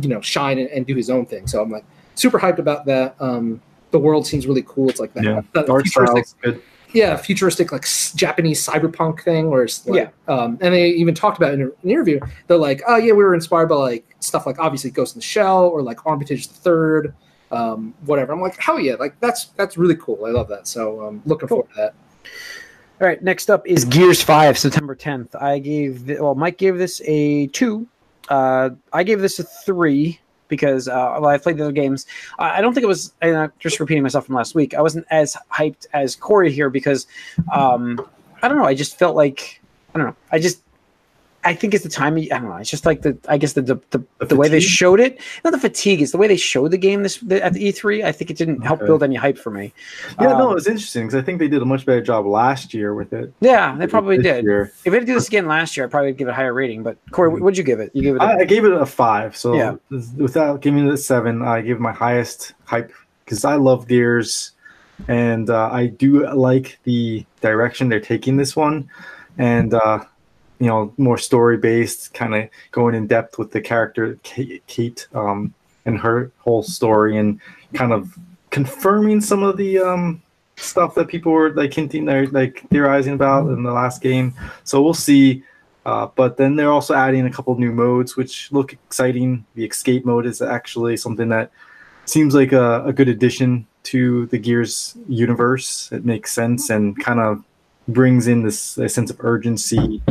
you 0.00 0.08
know 0.08 0.20
shine 0.20 0.58
and, 0.58 0.68
and 0.70 0.86
do 0.86 0.94
his 0.94 1.10
own 1.10 1.26
thing. 1.26 1.46
So 1.46 1.60
I'm 1.62 1.70
like 1.70 1.84
super 2.14 2.38
hyped 2.38 2.58
about 2.58 2.86
that. 2.86 3.16
Um, 3.20 3.60
the 3.90 3.98
world 3.98 4.26
seems 4.26 4.46
really 4.46 4.62
cool. 4.66 4.88
It's 4.88 5.00
like 5.00 5.14
that, 5.14 5.24
Yeah. 5.24 5.40
that 5.54 5.68
art 5.70 5.84
futuristic 5.86 6.40
good 6.42 6.62
yeah, 6.94 7.16
futuristic 7.18 7.70
like 7.70 7.82
s- 7.84 8.14
Japanese 8.14 8.66
cyberpunk 8.66 9.20
thing, 9.20 9.50
where 9.50 9.62
it's 9.62 9.86
like, 9.86 10.10
um, 10.26 10.56
and 10.62 10.72
they 10.72 10.88
even 10.88 11.14
talked 11.14 11.36
about 11.36 11.52
in 11.52 11.60
an 11.60 11.72
interview. 11.84 12.18
They're 12.46 12.56
like, 12.56 12.80
oh 12.88 12.96
yeah, 12.96 13.12
we 13.12 13.22
were 13.24 13.34
inspired 13.34 13.66
by 13.68 13.74
like 13.74 14.16
stuff 14.20 14.46
like 14.46 14.58
obviously 14.58 14.90
Ghost 14.90 15.14
in 15.14 15.18
the 15.18 15.22
Shell 15.24 15.66
or 15.68 15.82
like 15.82 16.06
Armitage 16.06 16.48
the 16.48 16.54
Third, 16.54 17.14
um, 17.50 17.92
whatever. 18.06 18.32
I'm 18.32 18.40
like, 18.40 18.56
hell 18.58 18.80
yeah, 18.80 18.94
like 18.94 19.20
that's 19.20 19.46
that's 19.56 19.76
really 19.76 19.96
cool. 19.96 20.24
I 20.24 20.30
love 20.30 20.48
that. 20.48 20.66
So 20.66 21.06
um, 21.06 21.20
looking 21.26 21.46
Cool. 21.48 21.58
forward 21.58 21.74
to 21.74 21.76
that. 21.76 21.94
All 23.00 23.06
right, 23.06 23.22
next 23.22 23.48
up 23.48 23.64
is 23.64 23.84
Gears 23.84 24.20
5, 24.22 24.58
September 24.58 24.96
10th. 24.96 25.40
I 25.40 25.60
gave, 25.60 26.08
well, 26.18 26.34
Mike 26.34 26.58
gave 26.58 26.78
this 26.78 27.00
a 27.04 27.46
two. 27.48 27.86
Uh, 28.28 28.70
I 28.92 29.04
gave 29.04 29.20
this 29.20 29.38
a 29.38 29.44
three 29.44 30.18
because 30.48 30.88
uh, 30.88 31.16
well, 31.20 31.26
I 31.26 31.38
played 31.38 31.58
the 31.58 31.62
other 31.62 31.72
games. 31.72 32.06
I 32.40 32.58
I 32.58 32.60
don't 32.60 32.74
think 32.74 32.82
it 32.82 32.88
was, 32.88 33.12
and 33.22 33.36
I'm 33.36 33.52
just 33.60 33.78
repeating 33.78 34.02
myself 34.02 34.26
from 34.26 34.34
last 34.34 34.56
week, 34.56 34.74
I 34.74 34.82
wasn't 34.82 35.06
as 35.10 35.36
hyped 35.52 35.86
as 35.92 36.16
Corey 36.16 36.50
here 36.50 36.70
because 36.70 37.06
um, 37.52 38.04
I 38.42 38.48
don't 38.48 38.58
know. 38.58 38.64
I 38.64 38.74
just 38.74 38.98
felt 38.98 39.14
like, 39.14 39.60
I 39.94 39.98
don't 39.98 40.08
know. 40.08 40.16
I 40.32 40.40
just, 40.40 40.60
I 41.44 41.54
think 41.54 41.72
it's 41.72 41.84
the 41.84 41.88
time. 41.90 42.16
I 42.16 42.26
don't 42.26 42.48
know. 42.48 42.56
It's 42.56 42.68
just 42.68 42.84
like 42.84 43.02
the. 43.02 43.16
I 43.28 43.38
guess 43.38 43.52
the 43.52 43.62
the, 43.62 43.74
the, 43.90 44.04
The 44.18 44.26
the 44.26 44.36
way 44.36 44.48
they 44.48 44.58
showed 44.60 44.98
it. 45.00 45.20
Not 45.44 45.52
the 45.52 45.58
fatigue. 45.58 46.02
It's 46.02 46.10
the 46.12 46.18
way 46.18 46.26
they 46.26 46.36
showed 46.36 46.72
the 46.72 46.78
game 46.78 47.04
this 47.04 47.18
the, 47.18 47.42
at 47.42 47.52
the 47.54 47.72
E3. 47.72 48.04
I 48.04 48.10
think 48.12 48.30
it 48.30 48.36
didn't 48.36 48.62
help 48.62 48.80
build 48.80 49.02
any 49.04 49.14
hype 49.14 49.38
for 49.38 49.50
me. 49.50 49.72
yeah 50.20 50.28
no 50.32 50.46
Um, 50.46 50.50
it 50.52 50.54
was 50.54 50.66
interesting 50.66 51.06
because 51.06 51.14
i 51.14 51.22
think 51.24 51.38
they 51.38 51.46
did 51.48 51.62
a 51.62 51.64
much 51.64 51.86
better 51.86 52.00
job 52.02 52.26
last 52.26 52.74
year 52.74 52.92
with 52.94 53.12
it 53.12 53.32
Yeah, 53.40 53.76
they 53.78 53.86
probably 53.86 54.18
did. 54.18 54.44
year. 54.44 54.72
If 54.84 54.86
we 54.86 54.92
had 54.94 55.00
to 55.00 55.06
do 55.06 55.14
this 55.14 55.28
again 55.28 55.46
last 55.46 55.76
year, 55.76 55.86
I 55.86 55.88
probably 55.88 56.10
would 56.10 56.18
give 56.18 56.28
it 56.28 56.32
a 56.32 56.34
higher 56.34 56.52
rating. 56.52 56.82
But 56.82 56.96
Corey, 57.12 57.30
Mhm. 57.30 57.40
what'd 57.40 57.56
you 57.56 57.64
give 57.64 57.78
it? 57.80 57.92
You 57.94 58.02
gave 58.02 58.16
it. 58.16 58.22
A, 58.22 58.24
I, 58.24 58.36
I 58.40 58.44
gave 58.44 58.64
it 58.64 58.72
a 58.72 58.84
five. 58.84 59.36
So 59.36 59.54
Yeah. 59.54 59.74
without 60.16 60.60
giving 60.60 60.86
it 60.88 60.92
a 60.92 60.96
seven, 60.98 61.42
I 61.42 61.60
give 61.62 61.78
my 61.78 61.92
highest 61.92 62.54
hype 62.64 62.92
because 63.24 63.44
I 63.44 63.54
love 63.54 63.86
Gears, 63.86 64.52
and 65.06 65.48
uh, 65.50 65.68
I 65.70 65.86
do 65.86 66.26
like 66.34 66.78
the 66.84 67.24
direction 67.40 67.88
they're 67.88 68.00
taking 68.00 68.36
this 68.36 68.56
one, 68.56 68.88
and 69.38 69.72
uh, 69.74 70.04
you 70.60 70.66
know 70.66 70.92
more 70.96 71.18
story 71.18 71.56
based, 71.56 72.14
kind 72.14 72.34
of 72.34 72.48
going 72.72 72.94
in 72.94 73.06
depth 73.06 73.38
with 73.38 73.52
the 73.52 73.60
character 73.60 74.18
Kate, 74.22 75.08
um, 75.14 75.54
and 75.84 75.98
her 75.98 76.30
whole 76.38 76.62
story, 76.62 77.16
and 77.16 77.40
kind 77.74 77.92
of 77.92 78.18
confirming 78.50 79.20
some 79.20 79.42
of 79.42 79.56
the 79.56 79.78
um, 79.78 80.22
stuff 80.56 80.94
that 80.94 81.08
people 81.08 81.32
were 81.32 81.50
like 81.50 81.72
hinting, 81.72 82.08
or 82.08 82.26
like 82.28 82.68
theorizing 82.70 83.14
about 83.14 83.48
in 83.48 83.62
the 83.62 83.72
last 83.72 84.02
game. 84.02 84.34
So 84.64 84.82
we'll 84.82 84.94
see. 84.94 85.44
Uh, 85.86 86.06
but 86.16 86.36
then 86.36 86.56
they're 86.56 86.70
also 86.70 86.92
adding 86.92 87.24
a 87.24 87.30
couple 87.30 87.58
new 87.58 87.72
modes, 87.72 88.14
which 88.14 88.52
look 88.52 88.74
exciting. 88.74 89.46
The 89.54 89.64
escape 89.64 90.04
mode 90.04 90.26
is 90.26 90.42
actually 90.42 90.98
something 90.98 91.30
that 91.30 91.50
seems 92.04 92.34
like 92.34 92.52
a, 92.52 92.84
a 92.84 92.92
good 92.92 93.08
addition 93.08 93.66
to 93.84 94.26
the 94.26 94.38
Gears 94.38 94.98
universe. 95.08 95.90
It 95.90 96.04
makes 96.04 96.32
sense 96.32 96.68
and 96.68 96.98
kind 97.02 97.20
of 97.20 97.42
brings 97.86 98.26
in 98.26 98.42
this 98.42 98.60
sense 98.60 99.10
of 99.10 99.16
urgency 99.20 100.02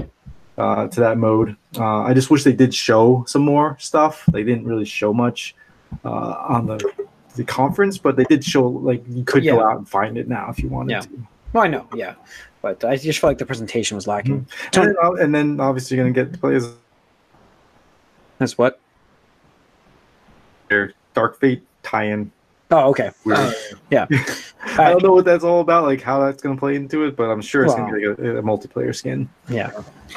uh, 0.57 0.87
to 0.87 0.99
that 0.99 1.17
mode. 1.17 1.55
Uh, 1.77 2.01
I 2.01 2.13
just 2.13 2.29
wish 2.29 2.43
they 2.43 2.53
did 2.53 2.73
show 2.73 3.23
some 3.27 3.43
more 3.43 3.77
stuff. 3.79 4.25
They 4.31 4.43
didn't 4.43 4.65
really 4.65 4.85
show 4.85 5.13
much 5.13 5.55
uh, 6.03 6.09
on 6.09 6.65
the 6.67 7.07
the 7.35 7.43
conference, 7.43 7.97
but 7.99 8.15
they 8.15 8.23
did 8.23 8.43
show 8.43 8.67
like 8.67 9.03
you 9.07 9.23
could 9.23 9.43
go 9.43 9.61
out 9.63 9.77
and 9.77 9.87
find 9.87 10.17
it 10.17 10.27
now 10.27 10.49
if 10.49 10.59
you 10.59 10.69
wanted 10.69 10.91
Yeah. 10.93 11.01
to. 11.01 11.09
well, 11.53 11.63
I 11.63 11.67
know, 11.67 11.87
yeah, 11.95 12.15
but 12.63 12.83
I 12.83 12.97
just 12.97 13.19
felt 13.19 13.29
like 13.29 13.37
the 13.37 13.45
presentation 13.45 13.95
was 13.95 14.07
lacking. 14.07 14.47
And 14.73 14.87
then, 14.87 14.95
uh, 15.03 15.11
and 15.13 15.35
then 15.35 15.59
obviously 15.59 15.97
you're 15.97 16.05
gonna 16.05 16.13
get 16.25 16.33
to 16.33 16.39
play 16.39 16.55
as 16.55 16.73
That's 18.39 18.57
what. 18.57 18.79
their 20.69 20.93
Dark 21.13 21.39
Fate 21.39 21.63
tie-in. 21.83 22.31
Oh, 22.71 22.89
okay. 22.89 23.11
Uh, 23.31 23.51
Yeah. 23.89 24.07
I 24.77 24.91
don't 24.91 25.01
know 25.03 25.13
what 25.13 25.25
that's 25.25 25.43
all 25.43 25.61
about, 25.61 25.85
like 25.85 26.01
how 26.01 26.19
that's 26.25 26.41
going 26.41 26.55
to 26.55 26.59
play 26.59 26.75
into 26.75 27.03
it, 27.05 27.15
but 27.15 27.29
I'm 27.29 27.41
sure 27.41 27.63
it's 27.63 27.73
Wow. 27.73 27.87
going 27.89 27.93
to 27.93 28.15
be 28.15 28.23
like 28.23 28.35
a, 28.35 28.37
a 28.39 28.43
multiplayer 28.43 28.93
skin. 28.93 29.29
Yeah. 29.49 29.71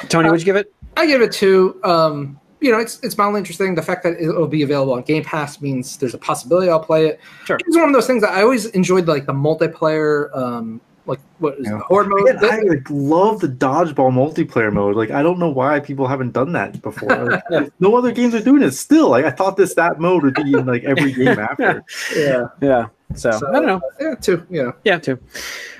Tony, 0.09 0.27
what'd 0.29 0.41
you 0.41 0.45
give 0.45 0.57
it? 0.57 0.73
I 0.97 1.05
give 1.05 1.21
it 1.21 1.31
two. 1.31 1.79
Um, 1.83 2.39
you 2.59 2.71
know, 2.71 2.77
it's 2.77 2.99
it's 3.01 3.17
mildly 3.17 3.39
interesting. 3.39 3.73
The 3.75 3.81
fact 3.81 4.03
that 4.03 4.21
it'll 4.21 4.47
be 4.47 4.61
available 4.61 4.93
on 4.93 5.01
Game 5.03 5.23
Pass 5.23 5.61
means 5.61 5.97
there's 5.97 6.13
a 6.13 6.17
possibility 6.17 6.69
I'll 6.69 6.79
play 6.83 7.07
it. 7.07 7.19
Sure. 7.45 7.57
It's 7.65 7.75
one 7.75 7.87
of 7.87 7.93
those 7.93 8.05
things 8.05 8.21
that 8.21 8.31
I 8.31 8.41
always 8.43 8.67
enjoyed, 8.67 9.07
like 9.07 9.25
the 9.25 9.33
multiplayer, 9.33 10.35
um, 10.37 10.79
like 11.11 11.19
what 11.39 11.59
is 11.59 11.67
Yeah. 11.67 11.77
it, 11.77 11.81
horde 11.83 12.09
mode. 12.09 12.29
Again, 12.29 12.45
I 12.45 12.59
like, 12.61 12.87
love 12.89 13.39
the 13.39 13.47
dodgeball 13.47 14.11
multiplayer 14.11 14.71
mode. 14.71 14.95
Like 14.95 15.11
I 15.11 15.21
don't 15.23 15.39
know 15.39 15.49
why 15.49 15.79
people 15.79 16.07
haven't 16.07 16.31
done 16.31 16.51
that 16.53 16.81
before. 16.81 17.41
Like, 17.49 17.71
no 17.79 17.95
other 17.95 18.11
games 18.11 18.33
are 18.35 18.41
doing 18.41 18.63
it 18.63 18.71
still. 18.71 19.09
Like 19.09 19.25
I 19.25 19.31
thought 19.31 19.57
this 19.57 19.75
that 19.75 19.99
mode 19.99 20.23
would 20.23 20.35
be 20.35 20.53
in 20.53 20.65
like 20.65 20.83
every 20.83 21.11
game 21.19 21.37
after. 21.39 21.83
yeah, 22.15 22.47
Yeah. 22.61 22.87
So, 23.15 23.29
So, 23.31 23.47
I 23.49 23.51
don't 23.51 23.65
know. 23.65 23.81
yeah, 23.99 24.15
too. 24.15 24.45
Yeah, 24.49 24.71
Yeah, 24.85 24.97
too. 24.97 25.19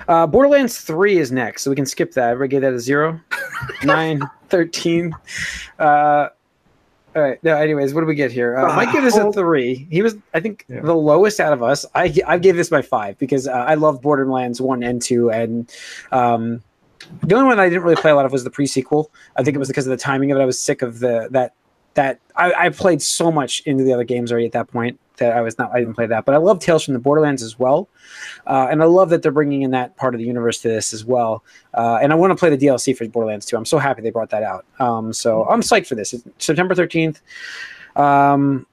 Uh, 0.06 0.26
Borderlands 0.26 0.80
3 0.82 1.16
is 1.16 1.32
next, 1.32 1.62
so 1.62 1.70
we 1.70 1.76
can 1.76 1.86
skip 1.86 2.12
that. 2.12 2.28
Everybody 2.30 2.50
gave 2.50 2.60
that 2.62 2.74
a 2.74 2.78
0. 2.78 3.18
9, 3.84 4.20
13. 4.50 5.14
Uh, 5.78 6.28
all 7.14 7.22
right. 7.22 7.42
No, 7.44 7.56
anyways, 7.56 7.92
what 7.94 8.00
do 8.00 8.06
we 8.06 8.14
get 8.14 8.32
here? 8.32 8.56
Uh, 8.56 8.74
Mike 8.74 8.92
gave 8.92 9.02
this 9.02 9.16
a. 9.16 9.30
3. 9.32 9.86
He 9.90 10.02
was, 10.02 10.16
I 10.32 10.40
think, 10.40 10.64
Yeah. 10.68 10.80
the 10.80 10.94
lowest 10.94 11.40
out 11.40 11.52
of 11.52 11.62
us. 11.62 11.84
I, 11.94 12.14
I 12.26 12.38
gave 12.38 12.56
this 12.56 12.70
my 12.70 12.82
5 12.82 13.18
because 13.18 13.46
uh, 13.46 13.52
I 13.52 13.74
love 13.74 14.00
Borderlands 14.00 14.60
1 14.60 14.82
and 14.82 15.02
2. 15.02 15.30
And 15.30 15.70
um, 16.10 16.62
the 17.22 17.34
only 17.34 17.46
one 17.48 17.60
I 17.60 17.68
didn't 17.68 17.82
really 17.82 17.96
play 17.96 18.10
a 18.10 18.14
lot 18.14 18.24
of 18.24 18.32
was 18.32 18.44
the 18.44 18.50
pre 18.50 18.66
sequel. 18.66 19.10
I 19.36 19.42
think 19.42 19.54
it 19.54 19.58
was 19.58 19.68
because 19.68 19.86
of 19.86 19.90
the 19.90 19.96
timing 19.96 20.30
of 20.32 20.38
it. 20.38 20.42
I 20.42 20.46
was 20.46 20.60
sick 20.60 20.82
of 20.82 21.00
the 21.00 21.28
that. 21.32 21.54
That 21.94 22.20
I, 22.36 22.52
I 22.54 22.68
played 22.70 23.02
so 23.02 23.30
much 23.30 23.60
into 23.66 23.84
the 23.84 23.92
other 23.92 24.04
games 24.04 24.32
already 24.32 24.46
at 24.46 24.52
that 24.52 24.68
point 24.68 24.98
that 25.18 25.36
I 25.36 25.40
was 25.40 25.58
not 25.58 25.70
I 25.72 25.78
didn't 25.78 25.94
play 25.94 26.06
that, 26.06 26.24
but 26.24 26.34
I 26.34 26.38
love 26.38 26.58
Tales 26.58 26.84
from 26.84 26.94
the 26.94 27.00
Borderlands 27.00 27.42
as 27.42 27.58
well. 27.58 27.88
Uh, 28.46 28.68
and 28.70 28.82
I 28.82 28.86
love 28.86 29.10
that 29.10 29.22
they're 29.22 29.32
bringing 29.32 29.62
in 29.62 29.70
that 29.72 29.96
part 29.96 30.14
of 30.14 30.18
the 30.18 30.24
universe 30.26 30.60
to 30.62 30.68
this 30.68 30.92
as 30.92 31.04
well. 31.04 31.44
Uh, 31.74 31.98
and 32.02 32.12
I 32.12 32.16
want 32.16 32.30
to 32.30 32.36
play 32.36 32.54
the 32.54 32.66
DLC 32.66 32.96
for 32.96 33.06
Borderlands 33.08 33.46
too. 33.46 33.56
I'm 33.56 33.64
so 33.64 33.78
happy 33.78 34.02
they 34.02 34.10
brought 34.10 34.30
that 34.30 34.42
out. 34.42 34.64
Um, 34.80 35.12
so 35.12 35.44
I'm 35.44 35.60
psyched 35.60 35.86
for 35.86 35.94
this. 35.94 36.12
It's 36.12 36.24
September 36.38 36.74
13th. 36.74 37.20
Um, 37.96 38.66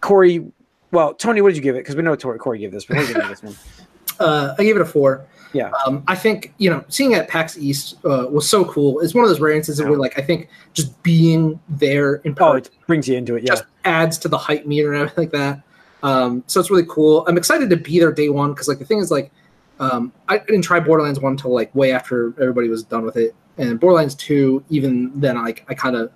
Corey, 0.00 0.44
well, 0.92 1.14
Tony, 1.14 1.40
what 1.40 1.48
did 1.50 1.56
you 1.56 1.62
give 1.62 1.76
it? 1.76 1.80
Because 1.80 1.96
we 1.96 2.02
know 2.02 2.16
Corey 2.16 2.58
gave 2.58 2.72
this. 2.72 2.84
But 2.84 2.98
what 2.98 3.06
did 3.06 3.16
you 3.16 3.22
give 3.22 3.28
this 3.28 3.42
one? 3.42 3.56
uh, 4.20 4.54
I 4.58 4.62
gave 4.62 4.76
it 4.76 4.82
a 4.82 4.86
four. 4.86 5.26
Yeah. 5.52 5.70
Um, 5.84 6.04
I 6.06 6.14
think 6.14 6.54
you 6.58 6.70
know, 6.70 6.84
seeing 6.88 7.12
it 7.12 7.18
at 7.18 7.28
PAX 7.28 7.58
East 7.58 7.96
uh, 8.04 8.26
was 8.30 8.48
so 8.48 8.64
cool. 8.64 9.00
It's 9.00 9.14
one 9.14 9.24
of 9.24 9.30
those 9.30 9.40
rare 9.40 9.52
instances 9.52 9.84
where, 9.84 9.98
like, 9.98 10.18
I 10.18 10.22
think 10.22 10.48
just 10.74 11.02
being 11.02 11.58
there 11.68 12.16
in 12.16 12.36
Oh, 12.38 12.52
it 12.52 12.70
brings 12.86 13.08
you 13.08 13.16
into 13.16 13.36
it. 13.36 13.42
Yeah. 13.42 13.50
just 13.50 13.64
adds 13.84 14.18
to 14.18 14.28
the 14.28 14.38
hype 14.38 14.66
meter 14.66 14.92
and 14.92 15.02
everything 15.02 15.24
like 15.24 15.32
that. 15.32 15.62
Um, 16.02 16.44
so 16.46 16.60
it's 16.60 16.70
really 16.70 16.86
cool. 16.88 17.24
I'm 17.26 17.36
excited 17.36 17.68
to 17.70 17.76
be 17.76 17.98
there 17.98 18.12
day 18.12 18.28
one 18.28 18.52
because, 18.52 18.68
like, 18.68 18.78
the 18.78 18.84
thing 18.84 19.00
is, 19.00 19.10
like, 19.10 19.32
um, 19.80 20.12
I 20.28 20.38
didn't 20.38 20.62
try 20.62 20.78
Borderlands 20.78 21.18
one 21.20 21.32
until 21.32 21.54
like 21.54 21.74
way 21.74 21.92
after 21.92 22.34
everybody 22.40 22.68
was 22.68 22.84
done 22.84 23.04
with 23.04 23.16
it, 23.16 23.34
and 23.56 23.80
Borderlands 23.80 24.14
two, 24.14 24.62
even 24.68 25.10
then, 25.18 25.42
like, 25.42 25.64
I 25.68 25.74
kind 25.74 25.96
of 25.96 26.12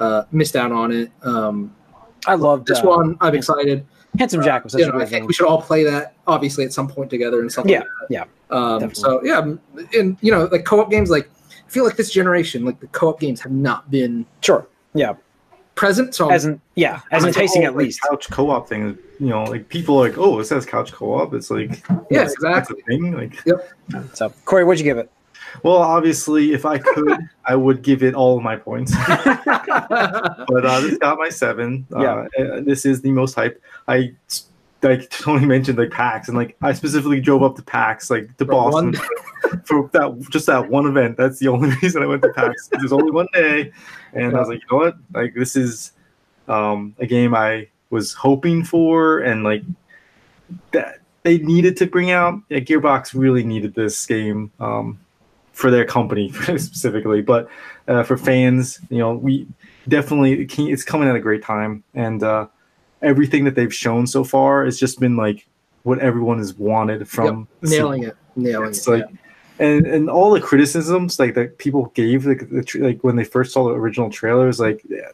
uh, 0.00 0.24
missed 0.32 0.56
out 0.56 0.72
on 0.72 0.92
it. 0.92 1.10
Um, 1.22 1.74
I 2.26 2.34
loved 2.34 2.66
this 2.66 2.80
uh, 2.80 2.86
one, 2.86 3.16
I'm 3.20 3.34
excited. 3.34 3.86
Handsome 4.18 4.42
Jack 4.42 4.64
was 4.64 4.72
such 4.72 4.80
You 4.80 4.88
a 4.88 4.92
know, 4.92 4.96
I 4.98 5.06
think 5.06 5.22
game. 5.22 5.26
we 5.26 5.32
should 5.34 5.46
all 5.46 5.60
play 5.62 5.82
that 5.84 6.14
obviously 6.26 6.64
at 6.64 6.72
some 6.72 6.88
point 6.88 7.10
together 7.10 7.40
and 7.40 7.50
something. 7.50 7.72
Yeah, 7.72 7.80
like 7.80 7.88
that. 8.08 8.10
yeah, 8.10 8.24
Um, 8.56 8.94
so 8.94 9.22
yeah, 9.24 9.54
and 9.98 10.16
you 10.20 10.30
know, 10.30 10.44
like 10.52 10.64
co-op 10.64 10.90
games, 10.90 11.10
like 11.10 11.28
I 11.66 11.70
feel 11.70 11.84
like 11.84 11.96
this 11.96 12.10
generation, 12.10 12.64
like 12.64 12.78
the 12.80 12.86
co-op 12.88 13.18
games 13.20 13.40
have 13.40 13.52
not 13.52 13.90
been 13.90 14.24
Sure. 14.40 14.66
Yeah. 14.94 15.14
present. 15.74 16.14
So 16.14 16.30
As 16.30 16.44
in, 16.44 16.60
yeah, 16.76 17.00
as 17.10 17.24
Like, 17.24 17.34
the 17.34 17.40
enticing 17.40 17.62
whole, 17.62 17.70
at 17.72 17.76
like, 17.76 17.84
least. 17.86 18.00
couch 18.08 18.30
co-op 18.30 18.68
thing. 18.68 18.96
You 19.18 19.28
know, 19.28 19.42
like 19.44 19.68
people 19.68 19.96
are 20.02 20.08
like, 20.08 20.18
oh, 20.18 20.38
it 20.38 20.44
says 20.44 20.64
couch 20.66 20.92
co-op. 20.92 21.34
It's 21.34 21.50
like 21.50 21.70
yeah, 21.88 22.24
that's- 22.24 22.34
that's 22.40 22.70
exactly. 22.70 22.82
a 22.82 22.84
thing. 22.86 23.12
Like, 23.16 23.44
yep. 23.44 23.68
So, 24.14 24.32
Corey, 24.44 24.62
what'd 24.64 24.78
you 24.78 24.84
give 24.84 24.98
it? 24.98 25.10
Well, 25.62 25.76
obviously, 25.76 26.52
if 26.52 26.64
I 26.64 26.78
could, 26.78 27.18
I 27.44 27.56
would 27.56 27.82
give 27.82 28.02
it 28.02 28.14
all 28.14 28.36
of 28.36 28.42
my 28.42 28.56
points. 28.56 28.94
but 29.06 30.64
uh, 30.64 30.80
this 30.80 30.98
got 30.98 31.18
my 31.18 31.28
seven. 31.28 31.86
Uh, 31.94 32.02
uh, 32.02 32.60
this 32.60 32.84
is 32.84 33.02
the 33.02 33.12
most 33.12 33.34
hype. 33.34 33.62
I 33.88 34.12
like 34.82 35.08
Tony 35.10 35.46
mentioned 35.46 35.78
like 35.78 35.90
PAX, 35.90 36.28
and 36.28 36.36
like 36.36 36.56
I 36.62 36.72
specifically 36.72 37.20
drove 37.20 37.42
up 37.42 37.56
to 37.56 37.62
PAX, 37.62 38.10
like 38.10 38.36
to 38.36 38.44
For 38.44 38.52
Boston, 38.52 38.94
for 39.64 39.88
that 39.92 40.26
just 40.30 40.46
that 40.46 40.68
one 40.68 40.86
event. 40.86 41.16
That's 41.16 41.38
the 41.38 41.48
only 41.48 41.70
reason 41.82 42.02
I 42.02 42.06
went 42.06 42.22
to 42.22 42.32
PAX. 42.32 42.68
Because 42.68 42.82
there's 42.82 42.92
only 42.92 43.10
one 43.10 43.28
day, 43.32 43.72
and 44.12 44.36
I 44.36 44.40
was 44.40 44.48
like, 44.48 44.60
you 44.60 44.66
know 44.70 44.84
what? 44.84 44.96
Like 45.12 45.34
this 45.34 45.56
is 45.56 45.92
um, 46.48 46.94
a 46.98 47.06
game 47.06 47.34
I 47.34 47.68
was 47.90 48.12
hoping 48.12 48.64
for, 48.64 49.20
and 49.20 49.44
like 49.44 49.62
that 50.72 51.00
they 51.22 51.38
needed 51.38 51.76
to 51.78 51.86
bring 51.86 52.10
out. 52.10 52.40
Yeah, 52.48 52.60
Gearbox 52.60 53.18
really 53.18 53.42
needed 53.42 53.74
this 53.74 54.04
game 54.06 54.52
um, 54.60 55.00
for 55.54 55.70
their 55.70 55.84
company 55.84 56.30
specifically, 56.58 57.22
but 57.22 57.48
uh, 57.88 58.02
for 58.02 58.18
fans, 58.18 58.80
you 58.90 58.98
know, 58.98 59.14
we 59.14 59.46
definitely 59.88 60.42
it's 60.44 60.84
coming 60.84 61.08
at 61.08 61.16
a 61.16 61.20
great 61.20 61.42
time, 61.42 61.82
and 61.94 62.22
uh, 62.22 62.46
everything 63.00 63.44
that 63.44 63.54
they've 63.54 63.74
shown 63.74 64.06
so 64.06 64.24
far 64.24 64.64
has 64.64 64.78
just 64.78 65.00
been 65.00 65.16
like 65.16 65.46
what 65.84 65.98
everyone 66.00 66.38
has 66.38 66.54
wanted 66.54 67.08
from 67.08 67.46
nailing 67.62 68.04
it, 68.04 68.16
nailing 68.36 68.70
it's 68.70 68.86
it. 68.88 68.90
like 68.90 69.04
and 69.58 69.86
and 69.86 70.10
all 70.10 70.30
the 70.30 70.40
criticisms 70.40 71.18
like 71.18 71.34
that 71.34 71.58
people 71.58 71.86
gave 71.94 72.26
like 72.26 72.48
the, 72.50 72.78
like 72.80 73.04
when 73.04 73.16
they 73.16 73.24
first 73.24 73.52
saw 73.52 73.68
the 73.68 73.74
original 73.74 74.10
trailers 74.10 74.58
like 74.58 74.82
yeah, 74.88 75.10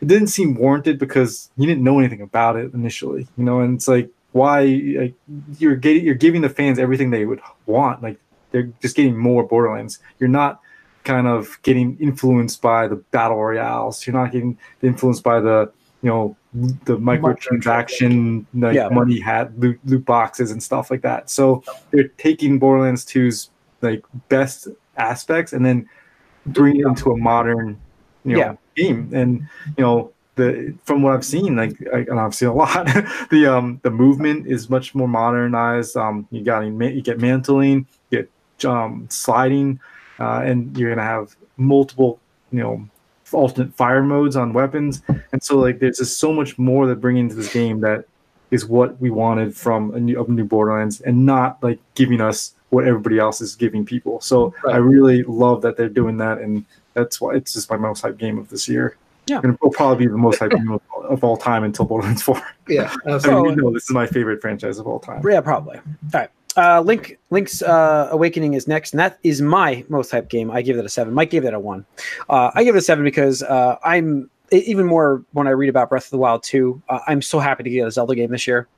it 0.00 0.06
didn't 0.06 0.28
seem 0.28 0.54
warranted 0.54 0.98
because 0.98 1.50
you 1.56 1.66
didn't 1.66 1.82
know 1.82 1.98
anything 1.98 2.20
about 2.20 2.56
it 2.56 2.72
initially 2.74 3.26
you 3.36 3.44
know? 3.44 3.60
And 3.60 3.74
it's 3.74 3.88
like 3.88 4.08
why 4.32 4.64
like, 4.98 5.14
you're 5.58 5.76
getting 5.76 6.04
you're 6.04 6.14
giving 6.14 6.42
the 6.42 6.50
fans 6.50 6.78
everything 6.78 7.10
they 7.10 7.24
would 7.24 7.40
want 7.64 8.02
like 8.02 8.18
they're 8.50 8.70
just 8.80 8.96
getting 8.96 9.16
more 9.16 9.42
borderlands. 9.44 9.98
You're 10.18 10.28
not 10.28 10.60
kind 11.04 11.26
of 11.26 11.58
getting 11.62 11.96
influenced 12.00 12.60
by 12.62 12.88
the 12.88 12.96
battle 12.96 13.36
royales. 13.42 14.06
You're 14.06 14.14
not 14.16 14.32
getting 14.32 14.58
influenced 14.82 15.22
by 15.22 15.40
the 15.40 15.70
you 16.02 16.10
know 16.10 16.36
the 16.84 16.96
microtransaction 16.96 18.46
like 18.54 18.74
Yeah. 18.74 18.88
money 18.88 19.20
hat 19.20 19.58
loot, 19.58 19.78
loot 19.84 20.04
boxes 20.04 20.50
and 20.50 20.62
stuff 20.62 20.90
like 20.90 21.02
that. 21.02 21.30
So 21.30 21.62
they're 21.90 22.08
taking 22.18 22.58
borderlands 22.58 23.04
2's 23.04 23.50
like 23.82 24.02
best 24.28 24.68
aspects 24.96 25.52
and 25.52 25.64
then 25.64 25.88
bringing 26.46 26.80
it 26.80 26.86
into 26.86 27.10
a 27.10 27.16
modern 27.16 27.78
you 28.24 28.32
know 28.32 28.38
Yeah. 28.38 28.54
game. 28.76 29.10
And 29.12 29.42
you 29.76 29.84
know 29.84 30.12
the 30.36 30.74
from 30.84 31.02
what 31.02 31.14
i've 31.14 31.24
seen 31.24 31.56
like 31.56 31.72
I, 31.94 32.00
and 32.00 32.20
i've 32.20 32.34
seen 32.34 32.48
a 32.48 32.54
lot 32.54 32.84
the 33.30 33.46
um 33.46 33.80
the 33.82 33.90
movement 33.90 34.46
is 34.46 34.68
much 34.68 34.94
more 34.94 35.08
modernized. 35.08 35.96
Um 35.96 36.26
you 36.30 36.42
got 36.44 36.60
you 36.60 37.00
get 37.02 37.20
mantling 37.20 37.86
um 38.64 39.06
sliding 39.10 39.78
uh, 40.18 40.40
and 40.44 40.76
you're 40.78 40.88
gonna 40.90 41.02
have 41.06 41.36
multiple 41.56 42.18
you 42.52 42.60
know 42.60 42.88
alternate 43.32 43.74
fire 43.74 44.02
modes 44.02 44.36
on 44.36 44.52
weapons 44.52 45.02
and 45.32 45.42
so 45.42 45.58
like 45.58 45.78
there's 45.80 45.98
just 45.98 46.18
so 46.18 46.32
much 46.32 46.56
more 46.58 46.86
that 46.86 46.96
bring 47.00 47.16
into 47.16 47.34
this 47.34 47.52
game 47.52 47.80
that 47.80 48.04
is 48.52 48.64
what 48.64 48.98
we 49.00 49.10
wanted 49.10 49.54
from 49.56 49.92
a 49.94 49.98
new, 50.00 50.22
a 50.22 50.28
new 50.30 50.44
borderlands 50.44 51.00
and 51.00 51.26
not 51.26 51.60
like 51.62 51.80
giving 51.96 52.20
us 52.20 52.54
what 52.70 52.86
everybody 52.86 53.18
else 53.18 53.40
is 53.40 53.56
giving 53.56 53.84
people 53.84 54.20
so 54.20 54.54
Right. 54.64 54.76
i 54.76 54.78
really 54.78 55.24
love 55.24 55.60
that 55.62 55.76
they're 55.76 55.88
doing 55.88 56.16
that 56.18 56.38
and 56.38 56.64
that's 56.94 57.20
why 57.20 57.34
it's 57.34 57.52
just 57.52 57.68
my 57.68 57.76
most 57.76 58.00
hype 58.02 58.16
game 58.16 58.38
of 58.38 58.48
this 58.48 58.68
year 58.68 58.96
Yeah. 59.26 59.40
and 59.42 59.52
it'll 59.54 59.70
probably 59.70 60.06
be 60.06 60.10
the 60.10 60.16
most 60.16 60.38
hype 60.38 60.52
game 60.52 60.70
of, 60.70 60.80
of 61.04 61.24
all 61.24 61.36
time 61.36 61.64
until 61.64 61.84
borderlands 61.84 62.22
4 62.22 62.40
yeah, 62.68 62.94
i 63.06 63.18
mean 63.18 63.44
you 63.46 63.56
know 63.56 63.72
this 63.72 63.82
is 63.84 63.90
my 63.90 64.06
favorite 64.06 64.40
franchise 64.40 64.78
of 64.78 64.86
all 64.86 65.00
time 65.00 65.20
Yeah, 65.28 65.40
probably. 65.40 65.78
All 65.78 65.82
right. 66.14 66.30
Uh, 66.56 66.80
Link 66.80 67.18
Link's 67.30 67.62
uh, 67.62 68.08
Awakening 68.10 68.54
is 68.54 68.66
next, 68.66 68.92
and 68.92 69.00
that 69.00 69.18
is 69.22 69.42
my 69.42 69.84
most 69.88 70.10
hyped 70.12 70.28
game. 70.28 70.50
I 70.50 70.62
give 70.62 70.76
that 70.76 70.84
a 70.86 70.88
seven. 70.88 71.12
Mike 71.14 71.30
gave 71.30 71.42
that 71.42 71.54
a 71.54 71.60
one. 71.60 71.84
Uh, 72.28 72.50
I 72.54 72.64
give 72.64 72.74
it 72.74 72.78
a 72.78 72.82
seven 72.82 73.04
because 73.04 73.42
uh, 73.42 73.76
I'm 73.84 74.30
even 74.52 74.86
more 74.86 75.22
when 75.32 75.46
I 75.46 75.50
read 75.50 75.68
about 75.68 75.90
Breath 75.90 76.04
of 76.04 76.10
the 76.10 76.18
Wild 76.18 76.42
2. 76.44 76.80
Uh, 76.88 77.00
I'm 77.08 77.20
so 77.20 77.38
happy 77.40 77.64
to 77.64 77.70
get 77.70 77.86
a 77.86 77.90
Zelda 77.90 78.14
game 78.14 78.30
this 78.30 78.46
year, 78.46 78.68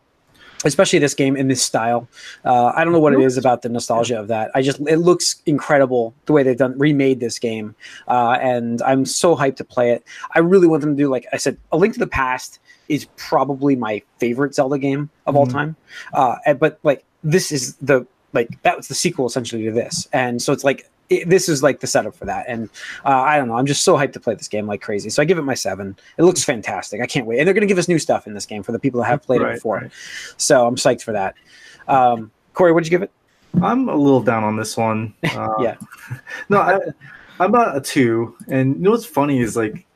especially 0.64 0.98
this 0.98 1.12
game 1.14 1.36
in 1.36 1.46
this 1.48 1.62
style. 1.62 2.08
Uh, 2.44 2.72
I 2.74 2.84
don't 2.84 2.92
know 2.94 3.00
what 3.00 3.12
it 3.12 3.20
is 3.20 3.36
about 3.36 3.60
the 3.62 3.68
nostalgia 3.68 4.18
of 4.18 4.28
that. 4.28 4.50
I 4.54 4.62
just 4.62 4.80
it 4.88 4.96
looks 4.96 5.42
incredible 5.46 6.14
the 6.26 6.32
way 6.32 6.42
they've 6.42 6.56
done 6.56 6.76
remade 6.78 7.20
this 7.20 7.38
game, 7.38 7.74
uh, 8.08 8.38
and 8.40 8.80
I'm 8.82 9.04
so 9.04 9.36
hyped 9.36 9.56
to 9.56 9.64
play 9.64 9.92
it. 9.92 10.04
I 10.34 10.38
really 10.40 10.66
want 10.66 10.80
them 10.80 10.96
to 10.96 11.02
do 11.02 11.08
like 11.10 11.26
I 11.32 11.36
said, 11.36 11.58
A 11.70 11.76
Link 11.76 11.92
to 11.94 12.00
the 12.00 12.06
Past 12.06 12.58
is 12.88 13.06
probably 13.16 13.76
my 13.76 14.02
favorite 14.18 14.54
Zelda 14.54 14.78
game 14.78 15.10
of 15.26 15.36
all 15.36 15.46
Mhm. 15.46 15.52
time. 15.52 15.76
Uh, 16.14 16.36
but 16.54 16.78
like 16.82 17.04
this 17.22 17.52
is 17.52 17.76
the 17.76 18.06
like 18.32 18.60
that 18.62 18.76
was 18.76 18.88
the 18.88 18.94
sequel 18.94 19.26
essentially 19.26 19.64
to 19.64 19.72
this, 19.72 20.08
and 20.12 20.40
so 20.40 20.52
it's 20.52 20.64
like 20.64 20.90
it, 21.10 21.28
this 21.28 21.48
is 21.48 21.62
like 21.62 21.80
the 21.80 21.86
setup 21.86 22.14
for 22.14 22.26
that. 22.26 22.44
And 22.48 22.68
uh, 23.04 23.08
I 23.08 23.36
don't 23.36 23.48
know, 23.48 23.56
I'm 23.56 23.66
just 23.66 23.82
so 23.82 23.96
hyped 23.96 24.12
to 24.12 24.20
play 24.20 24.34
this 24.34 24.48
game 24.48 24.66
like 24.66 24.82
crazy. 24.82 25.10
So 25.10 25.22
I 25.22 25.24
give 25.24 25.38
it 25.38 25.42
my 25.42 25.54
seven. 25.54 25.96
It 26.18 26.22
looks 26.22 26.44
fantastic. 26.44 27.00
I 27.00 27.06
can't 27.06 27.26
wait, 27.26 27.38
and 27.38 27.46
they're 27.46 27.54
going 27.54 27.62
to 27.62 27.66
give 27.68 27.78
us 27.78 27.88
new 27.88 27.98
stuff 27.98 28.26
in 28.26 28.34
this 28.34 28.46
game 28.46 28.62
for 28.62 28.72
the 28.72 28.78
people 28.78 29.00
that 29.00 29.06
have 29.06 29.22
played 29.22 29.40
it 29.40 29.54
before. 29.54 29.76
right. 29.76 29.90
So 30.36 30.66
I'm 30.66 30.76
psyched 30.76 31.02
for 31.02 31.12
that. 31.12 31.34
Um, 31.86 32.30
Corey, 32.54 32.72
what'd 32.72 32.86
you 32.86 32.90
give 32.90 33.02
it? 33.02 33.10
I'm 33.62 33.88
a 33.88 33.96
little 33.96 34.22
down 34.22 34.44
on 34.44 34.56
this 34.56 34.76
one. 34.76 35.14
Uh, 35.24 35.54
Yeah. 35.60 35.76
No, 36.48 36.60
I, 36.60 36.80
I'm 37.40 37.50
about 37.50 37.76
a 37.76 37.80
two. 37.80 38.36
And 38.48 38.76
you 38.76 38.82
know 38.82 38.90
what's 38.90 39.06
funny 39.06 39.40
is 39.40 39.56
like, 39.56 39.86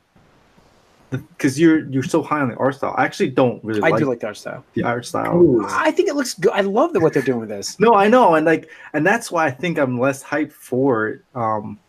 because 1.17 1.59
you're 1.59 1.85
you're 1.89 2.03
so 2.03 2.21
high 2.21 2.39
on 2.41 2.49
the 2.49 2.55
art 2.55 2.75
style. 2.75 2.93
I 2.97 3.05
actually 3.05 3.29
don't 3.29 3.63
really 3.63 3.81
I 3.81 3.89
like, 3.89 3.99
do 3.99 4.05
like 4.09 4.19
the 4.19 4.27
art 4.27 4.37
style. 4.37 4.63
the 4.73 4.83
art 4.83 5.05
style. 5.05 5.35
Ooh. 5.41 5.65
I 5.67 5.91
think 5.91 6.09
it 6.09 6.15
looks 6.15 6.33
good. 6.33 6.51
I 6.53 6.61
love 6.61 6.93
the, 6.93 6.99
what 6.99 7.13
they're 7.13 7.21
doing 7.21 7.39
with 7.39 7.49
this. 7.49 7.79
No, 7.79 7.93
I 7.93 8.07
know, 8.07 8.35
and 8.35 8.45
like, 8.45 8.69
and 8.93 9.05
that's 9.05 9.31
why 9.31 9.45
I 9.45 9.51
think 9.51 9.77
I'm 9.77 9.99
less 9.99 10.23
hyped 10.23 10.51
for 10.51 11.07
it. 11.09 11.21
Um, 11.35 11.79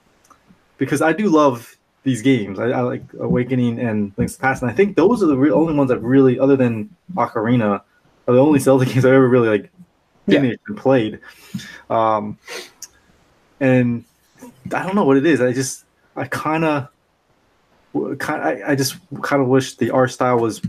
because 0.78 1.02
I 1.02 1.12
do 1.12 1.28
love 1.28 1.76
these 2.02 2.20
games. 2.22 2.58
I, 2.58 2.70
I 2.70 2.80
like 2.80 3.02
Awakening 3.18 3.78
and 3.78 4.12
Link's 4.16 4.36
Past, 4.36 4.62
and 4.62 4.70
I 4.70 4.74
think 4.74 4.96
those 4.96 5.22
are 5.22 5.26
the 5.26 5.36
re- 5.36 5.50
only 5.50 5.74
ones 5.74 5.90
I've 5.90 6.02
really, 6.02 6.38
other 6.38 6.56
than 6.56 6.90
Ocarina, 7.14 7.80
are 8.28 8.34
the 8.34 8.40
only 8.40 8.58
Zelda 8.58 8.84
games 8.86 9.04
I've 9.04 9.12
ever 9.12 9.28
really 9.28 9.48
like 9.48 9.70
Yeah. 10.26 10.40
finished 10.40 10.60
and 10.68 10.76
played. 10.76 11.20
Um, 11.88 12.38
and 13.60 14.04
I 14.72 14.82
don't 14.84 14.94
know 14.94 15.04
what 15.04 15.16
it 15.16 15.26
is. 15.26 15.40
I 15.40 15.52
just 15.52 15.84
I 16.16 16.26
kind 16.26 16.64
of 16.64 16.74
kind 16.74 16.93
I, 17.94 18.60
I 18.68 18.74
just 18.74 18.96
kind 19.22 19.40
of 19.42 19.48
wish 19.48 19.76
the 19.76 19.90
art 19.90 20.10
style 20.10 20.38
was 20.38 20.60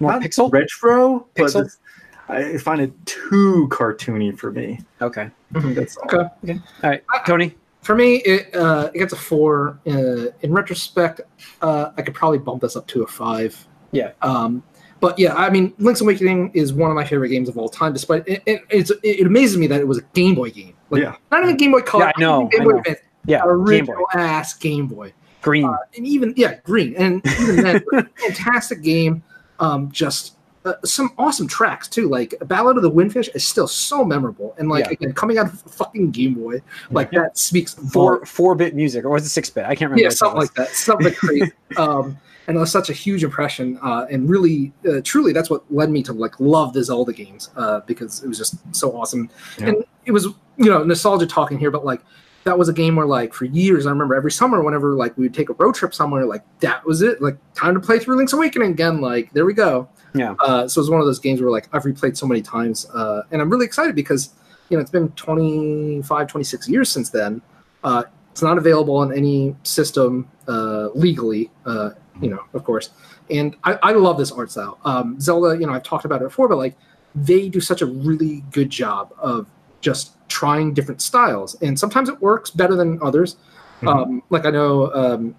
More 0.00 0.12
not 0.12 0.22
pixel. 0.22 0.52
retro, 0.52 1.26
Pixel? 1.34 1.64
just- 1.64 1.78
I 2.26 2.56
find 2.56 2.80
it 2.80 2.90
too 3.04 3.68
cartoony 3.70 4.36
for 4.38 4.50
me. 4.50 4.80
Okay. 5.02 5.30
That's 5.50 5.96
all. 5.98 6.30
Okay. 6.42 6.58
All 6.82 6.90
right, 6.90 7.02
Tony. 7.26 7.54
For 7.82 7.94
me, 7.94 8.16
it 8.22 8.54
uh, 8.56 8.90
it 8.94 8.98
gets 8.98 9.12
a 9.12 9.16
four. 9.16 9.78
Uh, 9.86 10.28
in 10.40 10.50
retrospect, 10.54 11.20
uh, 11.60 11.90
I 11.98 12.00
could 12.00 12.14
probably 12.14 12.38
bump 12.38 12.62
this 12.62 12.76
up 12.76 12.86
to 12.88 13.02
a 13.02 13.06
five. 13.06 13.68
Yeah. 13.92 14.12
Um, 14.22 14.62
but 15.00 15.18
yeah, 15.18 15.34
I 15.34 15.50
mean, 15.50 15.74
Link's 15.76 16.00
Awakening 16.00 16.50
is 16.54 16.72
one 16.72 16.90
of 16.90 16.96
my 16.96 17.04
favorite 17.04 17.28
games 17.28 17.50
of 17.50 17.58
all 17.58 17.68
time. 17.68 17.92
Despite 17.92 18.26
it, 18.26 18.42
it, 18.46 18.62
it's, 18.70 18.90
it 19.02 19.26
amazes 19.26 19.58
me 19.58 19.66
that 19.66 19.82
it 19.82 19.86
was 19.86 19.98
a 19.98 20.02
Game 20.14 20.34
Boy 20.34 20.50
game. 20.50 20.72
Like, 20.88 21.02
Yeah. 21.02 21.16
Not 21.30 21.42
even 21.42 21.58
Game 21.58 21.72
Boy 21.72 21.82
Color. 21.82 22.06
Yeah, 22.06 22.12
I 22.16 22.20
know, 22.20 22.42
not 22.44 22.54
even 22.54 22.60
I 22.62 22.64
Game 22.64 22.64
Boy 22.64 22.70
know. 22.72 22.78
Advance. 22.78 22.98
Yeah, 23.26 23.38
Game 23.40 23.44
Boy. 23.44 23.52
original 23.52 24.06
ass 24.14 24.54
Game 24.54 24.86
Boy. 24.86 25.12
Green. 25.44 25.72
and 25.96 26.06
even 26.06 26.34
yeah, 26.36 26.56
green, 26.64 26.94
and 26.96 27.24
even 27.40 27.56
then, 27.56 27.84
fantastic 28.16 28.82
game. 28.82 29.22
Um, 29.60 29.90
just 29.92 30.34
uh, 30.64 30.72
some 30.84 31.10
awesome 31.18 31.46
tracks 31.46 31.86
too. 31.86 32.08
Like 32.08 32.34
Ballad 32.46 32.76
of 32.76 32.82
the 32.82 32.90
Windfish 32.90 33.28
is 33.34 33.46
still 33.46 33.68
so 33.68 34.04
memorable, 34.04 34.54
and 34.58 34.68
like 34.68 34.86
Yeah. 34.86 34.92
again, 34.92 35.12
coming 35.12 35.38
out 35.38 35.46
of 35.52 35.60
fucking 35.62 36.10
Game 36.10 36.34
Boy, 36.34 36.60
like 36.90 37.10
Yeah. 37.12 37.20
that 37.22 37.38
speaks 37.38 37.74
Four 37.74 38.24
four 38.26 38.54
bit 38.54 38.74
music, 38.74 39.04
or 39.04 39.10
was 39.10 39.24
it 39.24 39.28
six 39.28 39.50
bit? 39.50 39.64
I 39.64 39.74
can't 39.76 39.90
remember. 39.90 40.02
yeah, 40.02 40.08
something 40.08 40.40
like 40.40 40.54
that, 40.54 40.70
something 40.70 41.14
crazy. 41.22 41.52
Um, 41.76 42.16
and 42.46 42.56
it 42.56 42.60
was 42.60 42.70
such 42.72 42.90
a 42.90 42.92
huge 42.92 43.22
impression, 43.24 43.78
uh, 43.82 44.06
and 44.10 44.28
really, 44.28 44.72
uh, 44.88 45.00
truly, 45.04 45.32
that's 45.32 45.48
what 45.50 45.62
led 45.72 45.90
me 45.90 46.02
to 46.02 46.12
like 46.12 46.38
love 46.40 46.72
the 46.74 46.82
Zelda 46.84 47.12
games 47.12 47.50
uh, 47.56 47.80
because 47.86 48.22
it 48.24 48.28
was 48.28 48.36
just 48.38 48.56
so 48.74 48.90
awesome. 48.96 49.30
Yeah. 49.58 49.68
And 49.68 49.84
it 50.06 50.12
was, 50.12 50.24
you 50.56 50.66
know, 50.70 50.82
nostalgia 50.84 51.26
talking 51.26 51.58
here, 51.58 51.70
but 51.70 51.84
like 51.86 52.00
that 52.44 52.58
was 52.58 52.68
a 52.68 52.72
game 52.72 52.96
where 52.96 53.06
like 53.06 53.34
for 53.34 53.46
years, 53.46 53.86
I 53.86 53.90
remember 53.90 54.14
every 54.14 54.30
summer, 54.30 54.62
whenever 54.62 54.94
like 54.94 55.16
we 55.16 55.24
would 55.24 55.34
take 55.34 55.48
a 55.48 55.54
road 55.54 55.74
trip 55.74 55.94
somewhere, 55.94 56.26
like 56.26 56.44
that 56.60 56.84
was 56.84 57.02
it, 57.02 57.20
like 57.20 57.36
time 57.54 57.74
to 57.74 57.80
play 57.80 57.98
through 57.98 58.16
Link's 58.16 58.32
Awakening 58.32 58.72
again. 58.72 59.00
Like 59.00 59.32
there 59.32 59.46
we 59.46 59.54
go. 59.54 59.88
Yeah. 60.14 60.34
Uh, 60.38 60.68
so 60.68 60.78
it 60.78 60.82
was 60.82 60.90
one 60.90 61.00
of 61.00 61.06
those 61.06 61.18
games 61.18 61.40
where 61.40 61.50
like 61.50 61.68
I've 61.72 61.82
replayed 61.82 62.16
so 62.16 62.26
many 62.26 62.42
times, 62.42 62.86
uh, 62.94 63.22
and 63.30 63.40
I'm 63.40 63.50
really 63.50 63.66
excited 63.66 63.94
because 63.94 64.30
you 64.68 64.76
know 64.76 64.80
it's 64.80 64.90
been 64.90 65.08
25, 65.10 66.26
26 66.28 66.68
years 66.68 66.90
since 66.90 67.10
then. 67.10 67.42
Uh, 67.82 68.04
it's 68.30 68.42
not 68.42 68.58
available 68.58 68.96
on 68.96 69.16
any 69.16 69.54
system 69.62 70.28
uh, 70.48 70.88
legally, 70.94 71.52
uh, 71.66 71.90
you 72.20 72.28
know, 72.28 72.42
of 72.52 72.64
course. 72.64 72.90
And 73.30 73.56
I, 73.62 73.78
I 73.80 73.92
love 73.92 74.18
this 74.18 74.32
art 74.32 74.50
style. 74.50 74.78
Um, 74.84 75.20
Zelda, 75.20 75.56
you 75.56 75.66
know, 75.66 75.72
I've 75.72 75.84
talked 75.84 76.04
about 76.04 76.20
it 76.20 76.24
before, 76.24 76.48
but 76.48 76.58
like 76.58 76.76
they 77.14 77.48
do 77.48 77.60
such 77.60 77.80
a 77.80 77.86
really 77.86 78.42
good 78.50 78.70
job 78.70 79.14
of 79.18 79.46
just 79.84 80.16
trying 80.28 80.72
different 80.72 81.02
styles, 81.02 81.54
and 81.60 81.78
sometimes 81.78 82.08
it 82.08 82.20
works 82.20 82.50
better 82.50 82.74
than 82.74 82.98
others. 83.02 83.36
Mhm. 83.82 83.88
Um, 83.88 84.22
like 84.30 84.46
I 84.46 84.50
know 84.50 84.90
um, 84.94 85.34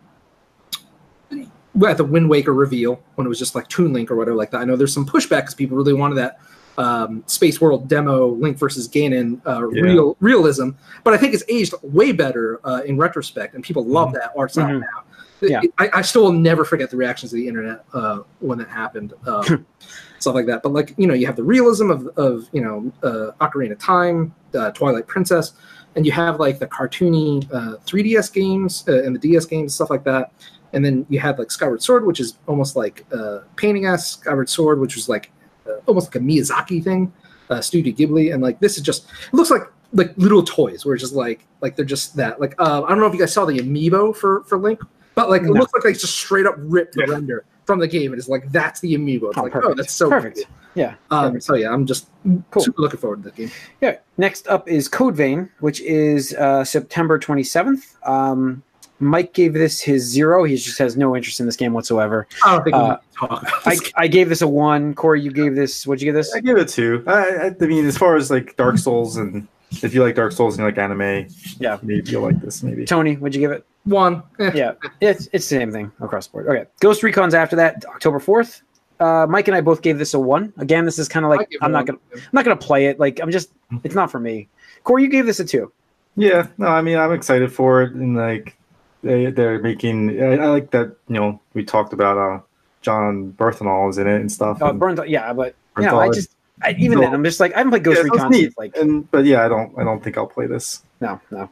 at 1.85 1.97
the 1.97 2.03
Wind 2.05 2.29
Waker 2.29 2.53
reveal 2.53 3.01
when 3.15 3.25
it 3.25 3.29
was 3.29 3.39
just 3.39 3.55
like 3.55 3.67
Toon 3.67 3.91
Link 3.91 4.09
or 4.11 4.15
whatever 4.15 4.37
like 4.37 4.51
that. 4.51 4.61
I 4.61 4.63
know 4.65 4.75
there's 4.75 4.93
some 4.93 5.05
pushback 5.05 5.41
because 5.41 5.55
people 5.55 5.75
really 5.75 5.93
wanted 5.93 6.15
that 6.15 6.39
um, 6.77 7.23
Space 7.25 7.59
World 7.59 7.87
demo 7.87 8.27
Link 8.27 8.57
versus 8.57 8.87
Ganon 8.87 9.41
uh, 9.47 9.67
Yeah. 9.69 9.81
real 9.81 10.17
realism, 10.19 10.69
but 11.03 11.13
I 11.13 11.17
think 11.17 11.33
it's 11.33 11.43
aged 11.49 11.73
way 11.81 12.11
better 12.11 12.59
uh, 12.63 12.81
in 12.85 12.97
retrospect, 12.97 13.55
and 13.55 13.63
people 13.63 13.83
love 13.83 14.13
that 14.13 14.31
art 14.37 14.51
style 14.51 14.67
Mhm. 14.67 14.81
now. 14.81 15.03
Yeah. 15.41 15.61
I, 15.77 15.89
I 15.93 16.01
still 16.01 16.23
will 16.23 16.31
never 16.31 16.63
forget 16.65 16.89
the 16.89 16.97
reactions 16.97 17.33
of 17.33 17.37
the 17.37 17.47
internet 17.47 17.83
uh, 17.93 18.19
when 18.39 18.57
that 18.59 18.69
happened, 18.69 19.13
um, 19.25 19.65
stuff 20.19 20.35
like 20.35 20.45
that. 20.47 20.63
But 20.63 20.73
like 20.73 20.93
you 20.97 21.07
know, 21.07 21.13
you 21.13 21.25
have 21.25 21.35
the 21.35 21.43
realism 21.43 21.89
of 21.91 22.07
of 22.17 22.47
you 22.51 22.61
know 22.61 22.91
uh, 23.03 23.31
Ocarina 23.45 23.73
of 23.73 23.79
Time, 23.79 24.33
uh, 24.53 24.71
Twilight 24.71 25.07
Princess, 25.07 25.53
and 25.95 26.05
you 26.05 26.11
have 26.11 26.39
like 26.39 26.59
the 26.59 26.67
cartoony 26.67 27.45
uh, 27.53 27.77
3DS 27.85 28.33
games 28.33 28.83
uh, 28.87 29.03
and 29.03 29.15
the 29.15 29.19
DS 29.19 29.45
games, 29.45 29.73
stuff 29.75 29.89
like 29.89 30.03
that. 30.05 30.31
And 30.73 30.83
then 30.83 31.05
you 31.09 31.19
had 31.19 31.39
like 31.39 31.51
Skyward 31.51 31.81
Sword, 31.81 32.05
which 32.05 32.19
is 32.19 32.37
almost 32.47 32.75
like 32.75 33.05
uh, 33.13 33.39
painting 33.55 33.85
us 33.85 34.11
Skyward 34.17 34.49
Sword, 34.49 34.79
which 34.79 34.95
was 34.95 35.07
like 35.07 35.31
uh, 35.67 35.75
almost 35.85 36.07
like 36.07 36.15
a 36.15 36.19
Miyazaki 36.25 36.83
thing, 36.83 37.13
uh, 37.49 37.61
Studio 37.61 37.93
Ghibli, 37.93 38.33
and 38.33 38.43
like 38.43 38.59
this 38.59 38.77
is 38.77 38.83
just 38.83 39.05
it 39.09 39.33
looks 39.33 39.49
like 39.51 39.61
like 39.93 40.13
little 40.17 40.43
toys, 40.43 40.85
where 40.85 40.95
it's 40.95 41.03
just 41.03 41.13
like 41.13 41.45
like 41.61 41.75
they're 41.77 41.85
just 41.85 42.15
that. 42.17 42.41
Like 42.41 42.55
uh, 42.59 42.83
I 42.83 42.89
don't 42.89 42.99
know 42.99 43.05
if 43.05 43.13
you 43.13 43.19
guys 43.19 43.33
saw 43.33 43.45
the 43.45 43.57
amiibo 43.59 44.13
for 44.15 44.43
for 44.43 44.57
Link, 44.57 44.81
but 45.13 45.29
like 45.29 45.43
it 45.43 45.51
looks 45.51 45.73
like 45.73 45.83
they 45.83 45.93
just 45.93 46.15
straight 46.17 46.45
up 46.45 46.55
ripped 46.57 46.95
the 46.95 47.05
Yeah. 47.07 47.13
render 47.13 47.45
from 47.65 47.79
the 47.79 47.87
game. 47.87 48.11
and 48.11 48.19
It's 48.19 48.29
like 48.29 48.51
that's 48.51 48.79
the 48.79 48.95
amiibo. 48.95 49.29
It's 49.29 49.37
Oh, 49.37 49.43
like 49.43 49.51
perfect. 49.53 49.71
oh, 49.71 49.73
that's 49.75 49.93
so 49.93 50.09
perfect. 50.09 50.37
cool. 50.37 50.45
Yeah. 50.75 50.95
Um, 51.11 51.27
perfect. 51.31 51.43
so 51.43 51.55
yeah, 51.55 51.71
I'm 51.73 51.85
just 51.85 52.07
Cool. 52.51 52.63
super 52.63 52.81
looking 52.81 52.99
forward 52.99 53.23
to 53.23 53.29
the 53.29 53.35
game. 53.35 53.51
Yeah. 53.81 53.97
Next 54.17 54.47
up 54.47 54.67
is 54.67 54.87
Code 54.87 55.15
Vein, 55.15 55.49
which 55.59 55.81
is 55.81 56.33
uh, 56.35 56.63
September 56.63 57.17
27th. 57.19 57.95
Um, 58.07 58.61
Mike 58.99 59.33
gave 59.33 59.53
this 59.53 59.81
his 59.81 60.03
zero. 60.03 60.43
He 60.45 60.55
just 60.55 60.77
has 60.79 60.95
no 60.95 61.15
interest 61.17 61.39
in 61.41 61.45
this 61.45 61.57
game 61.57 61.73
whatsoever. 61.73 62.27
I 62.45 62.53
don't 62.55 62.63
think 62.63 62.75
we 62.75 62.81
Uh, 62.81 62.87
need 62.91 62.95
to 63.11 63.17
talk. 63.27 63.41
About 63.41 63.67
I, 63.67 63.75
game. 63.75 63.91
I 63.95 64.07
gave 64.07 64.29
this 64.29 64.41
a 64.41 64.47
one. 64.47 64.93
Corey, 64.93 65.21
you 65.21 65.31
gave 65.31 65.53
this. 65.55 65.85
What'd 65.85 66.01
you 66.01 66.05
give 66.07 66.15
this? 66.15 66.33
I 66.33 66.39
gave 66.39 66.57
it 66.57 66.69
two. 66.69 67.03
I, 67.05 67.11
I, 67.11 67.55
I 67.59 67.65
mean, 67.65 67.85
as 67.85 67.97
far 67.97 68.15
as 68.15 68.31
like 68.31 68.55
Dark 68.55 68.77
Souls, 68.77 69.17
and 69.17 69.47
if 69.83 69.93
you 69.93 70.03
like 70.03 70.15
Dark 70.15 70.31
Souls 70.31 70.55
and 70.57 70.59
you 70.61 70.65
like 70.65 70.77
anime, 70.77 71.27
Yeah. 71.59 71.77
maybe 71.81 72.09
you'll 72.09 72.21
like 72.23 72.39
this. 72.41 72.63
Maybe. 72.63 72.85
Tony, 72.85 73.15
what'd 73.15 73.35
you 73.35 73.41
give 73.41 73.51
it? 73.51 73.65
One. 73.85 74.23
Yeah, 74.39 74.73
it's 75.01 75.27
it's 75.33 75.47
the 75.49 75.57
same 75.59 75.71
thing 75.71 75.91
across 76.01 76.27
the 76.27 76.31
board. 76.33 76.47
Okay, 76.47 76.65
Ghost 76.79 77.03
Recon's 77.03 77.33
after 77.33 77.55
that, 77.57 77.85
October 77.85 78.19
4th. 78.19 78.61
Uh, 78.99 79.27
Mike 79.29 79.47
and 79.49 79.55
I 79.55 79.61
both 79.61 79.81
gave 79.81 79.97
this 79.97 80.13
a 80.13 80.19
one. 80.19 80.53
Again, 80.57 80.85
this 80.85 80.97
is 80.97 81.07
kind 81.07 81.25
of 81.25 81.29
like 81.29 81.51
I'm 81.61 81.71
not 81.71 81.79
one. 81.79 81.85
gonna 81.85 81.99
I'm 82.13 82.29
not 82.31 82.45
gonna 82.45 82.55
play 82.55 82.85
it. 82.87 82.99
Like 82.99 83.19
I'm 83.21 83.29
just 83.29 83.51
it's 83.83 83.93
not 83.95 84.09
for 84.09 84.19
me. 84.19 84.47
Corey, 84.85 85.03
you 85.03 85.09
gave 85.09 85.25
this 85.25 85.39
a 85.39 85.45
two. 85.45 85.71
Yeah. 86.15 86.47
No, 86.57 86.67
I 86.67 86.81
mean, 86.81 86.97
I'm 86.97 87.11
excited 87.11 87.51
for 87.51 87.81
it, 87.83 87.93
and 87.93 88.15
like 88.15 88.55
they 89.03 89.31
they're 89.31 89.59
making. 89.59 90.19
I, 90.21 90.37
I 90.37 90.47
like 90.47 90.71
that. 90.71 90.95
You 91.09 91.15
know, 91.15 91.41
we 91.53 91.63
talked 91.65 91.91
about 91.93 92.17
uh 92.17 92.41
Jon 92.81 93.33
Bernthal 93.37 93.89
is 93.89 93.97
in 93.97 94.07
it 94.07 94.21
and 94.21 94.31
stuff. 94.31 94.61
Uh, 94.61 94.67
and- 94.69 94.79
Burnt, 94.79 95.09
yeah, 95.09 95.33
but 95.33 95.55
you 95.77 95.83
know, 95.83 95.99
I 95.99 96.09
just 96.09 96.34
I, 96.61 96.71
even 96.79 96.97
So- 96.97 97.01
then 97.01 97.13
I'm 97.13 97.23
just 97.23 97.39
like 97.39 97.53
I 97.53 97.57
haven't 97.59 97.71
played 97.71 97.83
Ghost 97.83 97.97
Yeah, 97.97 98.03
Recon 98.03 98.31
neat. 98.31 98.53
like 98.57 98.75
and 98.77 99.09
but 99.11 99.25
yeah, 99.25 99.43
I 99.45 99.47
don't 99.47 99.77
I 99.77 99.83
don't 99.83 100.03
think 100.03 100.17
I'll 100.17 100.27
play 100.27 100.47
this. 100.47 100.83
no 101.01 101.19
no. 101.31 101.49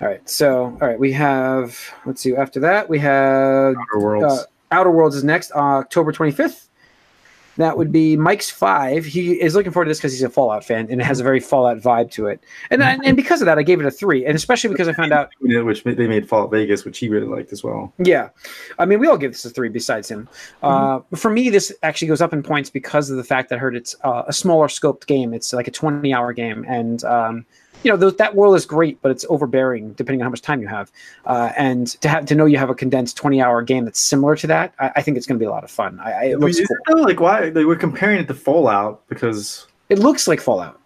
All 0.00 0.06
right, 0.06 0.28
so 0.30 0.64
all 0.80 0.88
right, 0.88 0.98
we 0.98 1.10
have 1.12 1.76
let's 2.06 2.20
see. 2.22 2.36
After 2.36 2.60
that, 2.60 2.88
we 2.88 2.98
have 3.00 3.74
Outer 3.76 3.98
Worlds. 3.98 4.40
uh, 4.40 4.44
Outer 4.70 4.90
Worlds 4.92 5.16
is 5.16 5.24
next, 5.24 5.50
uh, 5.52 5.58
October 5.78 6.12
25th. 6.12 6.67
That 7.58 7.76
would 7.76 7.90
be 7.90 8.16
Mike's 8.16 8.48
five. 8.48 9.04
He 9.04 9.32
is 9.32 9.54
looking 9.54 9.72
forward 9.72 9.86
to 9.86 9.90
this 9.90 9.98
because 9.98 10.12
he's 10.12 10.22
a 10.22 10.30
Fallout 10.30 10.64
fan 10.64 10.86
and 10.90 11.00
it 11.00 11.04
has 11.04 11.18
a 11.18 11.24
very 11.24 11.40
Fallout 11.40 11.78
vibe 11.78 12.10
to 12.12 12.28
it. 12.28 12.40
And 12.70 12.82
and, 12.82 13.04
and 13.04 13.16
because 13.16 13.42
of 13.42 13.46
that, 13.46 13.58
I 13.58 13.64
gave 13.64 13.80
it 13.80 13.86
a 13.86 13.90
three. 13.90 14.24
And 14.24 14.36
especially 14.36 14.70
because 14.70 14.86
I 14.86 14.92
found 14.92 15.12
out, 15.12 15.30
which 15.40 15.82
they 15.82 16.06
made 16.06 16.28
Fallout 16.28 16.52
Vegas, 16.52 16.84
which 16.84 16.98
he 16.98 17.08
really 17.08 17.26
liked 17.26 17.52
as 17.52 17.64
well. 17.64 17.92
yeah, 17.98 18.28
I 18.78 18.86
mean, 18.86 19.00
we 19.00 19.08
all 19.08 19.18
give 19.18 19.32
this 19.32 19.44
a 19.44 19.50
three 19.50 19.68
besides 19.68 20.08
him. 20.08 20.28
Uh, 20.62 21.00
for 21.16 21.30
me, 21.30 21.50
this 21.50 21.74
actually 21.82 22.08
goes 22.08 22.20
up 22.20 22.32
in 22.32 22.44
points 22.44 22.70
because 22.70 23.10
of 23.10 23.16
the 23.16 23.24
fact 23.24 23.48
that 23.48 23.56
I 23.56 23.58
heard 23.58 23.74
it's 23.74 23.96
uh, 24.04 24.22
a 24.28 24.32
smaller 24.32 24.68
scoped 24.68 25.06
game. 25.06 25.34
It's 25.34 25.52
like 25.52 25.66
a 25.66 25.72
20 25.72 26.14
hour 26.14 26.32
game. 26.32 26.64
And, 26.68 27.02
um, 27.04 27.44
you 27.84 27.92
know, 27.92 27.98
th- 27.98 28.16
that 28.18 28.34
world 28.34 28.56
is 28.56 28.66
great, 28.66 29.00
but 29.02 29.10
it's 29.10 29.24
overbearing 29.28 29.92
depending 29.92 30.20
on 30.20 30.24
how 30.26 30.30
much 30.30 30.42
time 30.42 30.60
you 30.60 30.66
have. 30.68 30.90
Uh, 31.26 31.52
and 31.56 31.86
to 32.00 32.08
have 32.08 32.26
to 32.26 32.34
know 32.34 32.44
you 32.46 32.58
have 32.58 32.70
a 32.70 32.74
condensed 32.74 33.16
20 33.16 33.40
hour 33.40 33.62
game 33.62 33.84
that's 33.84 34.00
similar 34.00 34.34
to 34.36 34.46
that, 34.48 34.74
I, 34.78 34.92
I 34.96 35.02
think 35.02 35.16
it's 35.16 35.26
going 35.26 35.38
to 35.38 35.42
be 35.42 35.46
a 35.46 35.50
lot 35.50 35.64
of 35.64 35.70
fun. 35.70 36.00
I, 36.00 36.10
I, 36.12 36.22
it 36.24 36.26
I 36.26 36.28
mean, 36.30 36.40
looks 36.40 36.56
cool. 36.56 36.64
it 36.70 36.78
though? 36.88 37.02
Like 37.02 37.20
why 37.20 37.50
they 37.50 37.64
were 37.64 37.76
comparing 37.76 38.18
it 38.18 38.26
to 38.28 38.34
Fallout 38.34 39.06
because 39.08 39.66
It 39.88 39.98
looks 40.00 40.26
like 40.28 40.40
Fallout. 40.40 40.80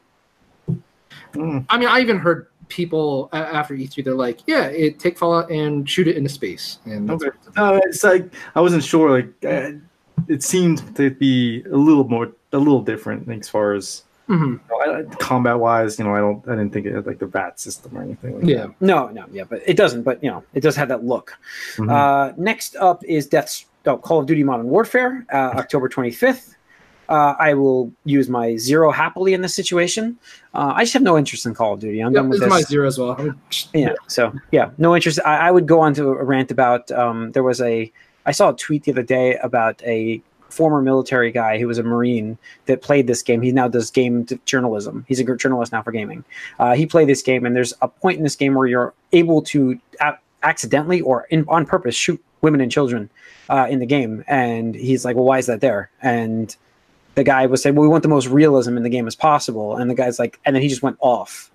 mm, 1.32 1.64
I 1.68 1.78
mean, 1.78 1.88
I 1.88 2.00
even 2.00 2.18
heard 2.18 2.46
people 2.68 3.28
a- 3.32 3.36
after 3.36 3.74
E3. 3.74 4.04
They're 4.04 4.14
like, 4.14 4.40
"Yeah, 4.46 4.66
it 4.66 4.98
take 4.98 5.18
Fallout 5.18 5.50
and 5.50 5.88
shoot 5.88 6.08
it 6.08 6.16
into 6.16 6.28
space." 6.30 6.78
And 6.84 7.10
Okay. 7.10 7.28
no, 7.56 7.76
it's 7.84 8.04
like 8.04 8.32
I 8.54 8.60
wasn't 8.60 8.84
sure. 8.84 9.10
Like 9.10 9.32
uh, 9.44 9.72
it 10.28 10.42
seemed 10.42 10.94
to 10.96 11.10
be 11.10 11.62
a 11.64 11.76
little 11.76 12.04
more, 12.08 12.30
a 12.52 12.58
little 12.58 12.80
different 12.82 13.28
as 13.30 13.48
far 13.48 13.72
as 13.74 14.02
Mhm. 14.32 15.18
combat 15.18 15.58
wise. 15.58 15.98
You 15.98 16.04
know, 16.06 16.14
I 16.14 16.20
don't, 16.20 16.42
I 16.48 16.52
didn't 16.52 16.72
think 16.72 16.86
it 16.86 16.94
had 16.94 17.06
like 17.06 17.18
the 17.18 17.26
VATS 17.26 17.62
system 17.62 17.96
or 17.96 18.02
anything. 18.02 18.36
Like 18.36 18.46
yeah. 18.48 18.66
No, 18.80 19.08
no, 19.08 19.26
yeah, 19.30 19.44
but 19.44 19.60
it 19.66 19.76
doesn't. 19.76 20.02
But 20.02 20.22
you 20.24 20.30
know, 20.30 20.42
it 20.54 20.60
does 20.60 20.74
have 20.76 20.88
that 20.88 21.04
look. 21.04 21.34
that. 21.76 21.82
Mhm. 21.82 21.90
Uh, 22.30 22.32
next 22.36 22.76
up 22.76 23.04
is 23.04 23.26
Death's 23.26 23.66
oh, 23.86 23.98
Call 23.98 24.20
of 24.20 24.26
Duty 24.26 24.42
Modern 24.42 24.66
Warfare, 24.68 25.26
uh, 25.32 25.52
October 25.56 25.88
25th. 25.88 26.54
Uh, 27.08 27.34
I 27.38 27.52
will 27.52 27.92
use 28.04 28.30
my 28.30 28.56
zero 28.56 28.90
happily 28.90 29.34
in 29.34 29.42
this 29.42 29.54
situation. 29.54 30.16
Uh, 30.54 30.72
I 30.74 30.84
just 30.84 30.94
have 30.94 31.02
no 31.02 31.18
interest 31.18 31.44
in 31.44 31.52
Call 31.54 31.74
of 31.74 31.80
Duty. 31.80 32.00
I'm 32.00 32.12
Yep, 32.14 32.22
done 32.22 32.30
this 32.30 32.40
with 32.40 32.46
is 32.46 32.50
my 32.50 32.62
zero 32.62 32.86
as 32.86 32.98
well. 32.98 33.34
Yeah, 33.74 33.92
so 34.06 34.32
yeah, 34.50 34.70
no 34.78 34.94
interest. 34.94 35.18
I, 35.26 35.48
I 35.48 35.50
would 35.50 35.66
go 35.66 35.80
on 35.80 35.92
to 35.94 36.08
a 36.08 36.24
rant 36.24 36.50
about. 36.50 36.90
Um, 36.90 37.32
there 37.32 37.42
was 37.42 37.60
a. 37.60 37.92
I 38.24 38.32
saw 38.32 38.50
a 38.50 38.56
tweet 38.56 38.84
the 38.84 38.92
other 38.92 39.02
day 39.02 39.36
about 39.42 39.82
a 39.82 40.22
former 40.52 40.82
military 40.82 41.32
guy 41.32 41.58
who 41.58 41.66
was 41.66 41.78
a 41.78 41.82
marine 41.82 42.38
that 42.66 42.82
played 42.82 43.06
this 43.06 43.22
game. 43.22 43.42
He 43.42 43.52
now 43.52 43.68
does 43.68 43.90
game 43.90 44.26
journalism. 44.44 45.04
He's 45.08 45.20
a 45.20 45.36
journalist 45.36 45.72
now 45.72 45.82
for 45.82 45.92
gaming. 45.92 46.24
Uh, 46.58 46.74
he 46.74 46.86
played 46.86 47.08
this 47.08 47.22
game, 47.22 47.44
and 47.46 47.56
there's 47.56 47.74
a 47.82 47.88
point 47.88 48.18
in 48.18 48.22
this 48.22 48.36
game 48.36 48.54
where 48.54 48.66
you're 48.66 48.94
able 49.12 49.42
to. 49.42 49.78
Uh, 50.00 50.12
accidentally 50.42 51.00
or 51.00 51.26
in, 51.30 51.44
on 51.48 51.64
purpose 51.64 51.94
shoot 51.94 52.22
women 52.40 52.60
and 52.60 52.70
children 52.70 53.08
uh, 53.48 53.66
in 53.70 53.78
the 53.78 53.86
game. 53.86 54.24
And 54.26 54.74
he's 54.74 55.04
like, 55.04 55.16
well, 55.16 55.24
why 55.24 55.38
is 55.38 55.46
that 55.46 55.60
there? 55.60 55.90
And 56.02 56.54
the 57.14 57.24
guy 57.24 57.46
was 57.46 57.62
saying, 57.62 57.76
well, 57.76 57.82
we 57.82 57.88
want 57.88 58.02
the 58.02 58.08
most 58.08 58.26
realism 58.26 58.76
in 58.76 58.82
the 58.82 58.88
game 58.88 59.06
as 59.06 59.14
possible. 59.14 59.76
And 59.76 59.90
the 59.90 59.94
guy's 59.94 60.18
like, 60.18 60.40
and 60.44 60.54
then 60.54 60.62
he 60.62 60.68
just 60.68 60.82
went 60.82 60.96
off. 61.00 61.50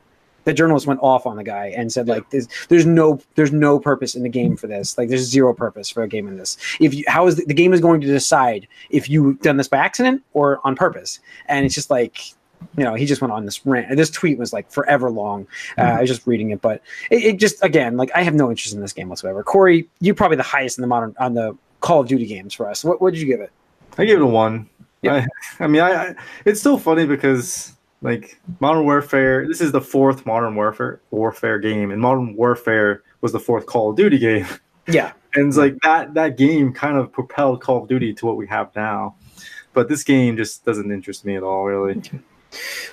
The 0.48 0.54
journalist 0.54 0.88
went 0.88 1.02
off 1.04 1.26
on 1.26 1.36
the 1.36 1.44
guy 1.44 1.74
and 1.76 1.92
said, 1.92 2.08
like, 2.08 2.30
there's, 2.30 2.48
there's 2.70 2.86
no, 2.86 3.20
there's 3.36 3.52
no 3.52 3.80
purpose 3.80 4.16
in 4.16 4.24
the 4.24 4.30
game 4.30 4.56
for 4.56 4.68
this. 4.68 4.98
Like, 4.98 5.10
there's 5.10 5.22
zero 5.22 5.54
purpose 5.54 5.90
for 5.90 6.04
a 6.04 6.08
game 6.08 6.26
in 6.26 6.38
this. 6.38 6.58
If 6.80 6.94
you, 6.94 7.04
how 7.08 7.28
is 7.28 7.36
the, 7.36 7.44
the 7.46 7.54
game 7.54 7.74
is 7.74 7.82
going 7.82 8.00
to 8.00 8.08
decide 8.08 8.66
if 8.90 9.10
you've 9.10 9.42
done 9.42 9.58
this 9.58 9.68
by 9.68 9.78
accident 9.78 10.24
or 10.32 10.62
on 10.64 10.76
purpose? 10.76 11.20
And 11.48 11.66
it's 11.66 11.76
just 11.76 11.90
like, 11.90 12.32
you 12.78 12.84
know, 12.84 12.96
he 12.96 13.06
just 13.06 13.22
went 13.22 13.32
on 13.34 13.46
this 13.46 13.66
rant. 13.66 13.96
This 13.96 14.10
tweet 14.10 14.38
was 14.38 14.54
like 14.54 14.72
forever 14.72 15.12
long. 15.12 15.46
Uh, 15.78 15.82
I 15.82 16.02
was 16.02 16.10
just 16.10 16.26
reading 16.26 16.50
it, 16.52 16.62
but 16.62 16.82
it, 17.12 17.24
it 17.24 17.38
just 17.38 17.64
again, 17.64 17.98
like 17.98 18.10
I 18.16 18.24
have 18.24 18.34
no 18.34 18.50
interest 18.50 18.74
in 18.74 18.82
this 18.82 18.94
game 18.94 19.10
whatsoever. 19.10 19.44
Corey, 19.44 19.88
you're 20.00 20.16
probably 20.16 20.38
the 20.38 20.44
highest 20.44 20.80
in 20.80 20.82
the 20.82 20.88
modern 20.88 21.16
on 21.20 21.36
the 21.36 21.56
Call 21.82 22.02
of 22.02 22.08
Duty 22.08 22.26
games 22.26 22.56
for 22.56 22.68
us. 22.68 22.84
What 22.84 23.00
what 23.00 23.14
did 23.14 23.20
you 23.20 23.28
give 23.28 23.42
it? 23.42 23.52
I 23.98 24.06
gave 24.06 24.18
it 24.18 24.24
a 24.24 24.26
one. 24.26 24.68
Yeah. 25.04 25.28
I, 25.60 25.64
I 25.66 25.68
mean, 25.68 25.82
I, 25.82 25.92
I 25.92 26.16
it's 26.46 26.60
still 26.60 26.80
funny 26.80 27.06
because 27.06 27.77
like 28.02 28.40
Modern 28.60 28.84
Warfare. 28.84 29.48
This 29.48 29.62
is 29.62 29.72
the 29.72 29.82
fourth 29.82 30.26
Modern 30.26 30.56
Warfare 30.56 31.02
Warfare 31.12 31.60
game, 31.60 31.92
and 31.92 32.02
Modern 32.02 32.36
Warfare 32.36 33.04
was 33.22 33.32
the 33.32 33.40
fourth 33.40 33.66
Call 33.66 33.92
of 33.92 33.96
Duty 33.96 34.18
game. 34.18 34.46
Yeah, 34.90 35.12
and 35.36 35.50
it's 35.50 35.58
like 35.58 35.76
that 35.84 36.14
that 36.14 36.38
game 36.38 36.72
kind 36.72 36.96
of 36.98 37.12
propelled 37.12 37.60
Call 37.60 37.84
of 37.84 37.90
Duty 37.90 38.14
to 38.14 38.26
what 38.26 38.38
we 38.38 38.48
have 38.48 38.74
now. 38.74 39.16
But 39.74 39.90
this 39.90 40.02
game 40.02 40.38
just 40.38 40.64
doesn't 40.64 40.90
interest 40.90 41.26
me 41.26 41.36
at 41.36 41.44
all, 41.44 41.66
really. 41.66 42.02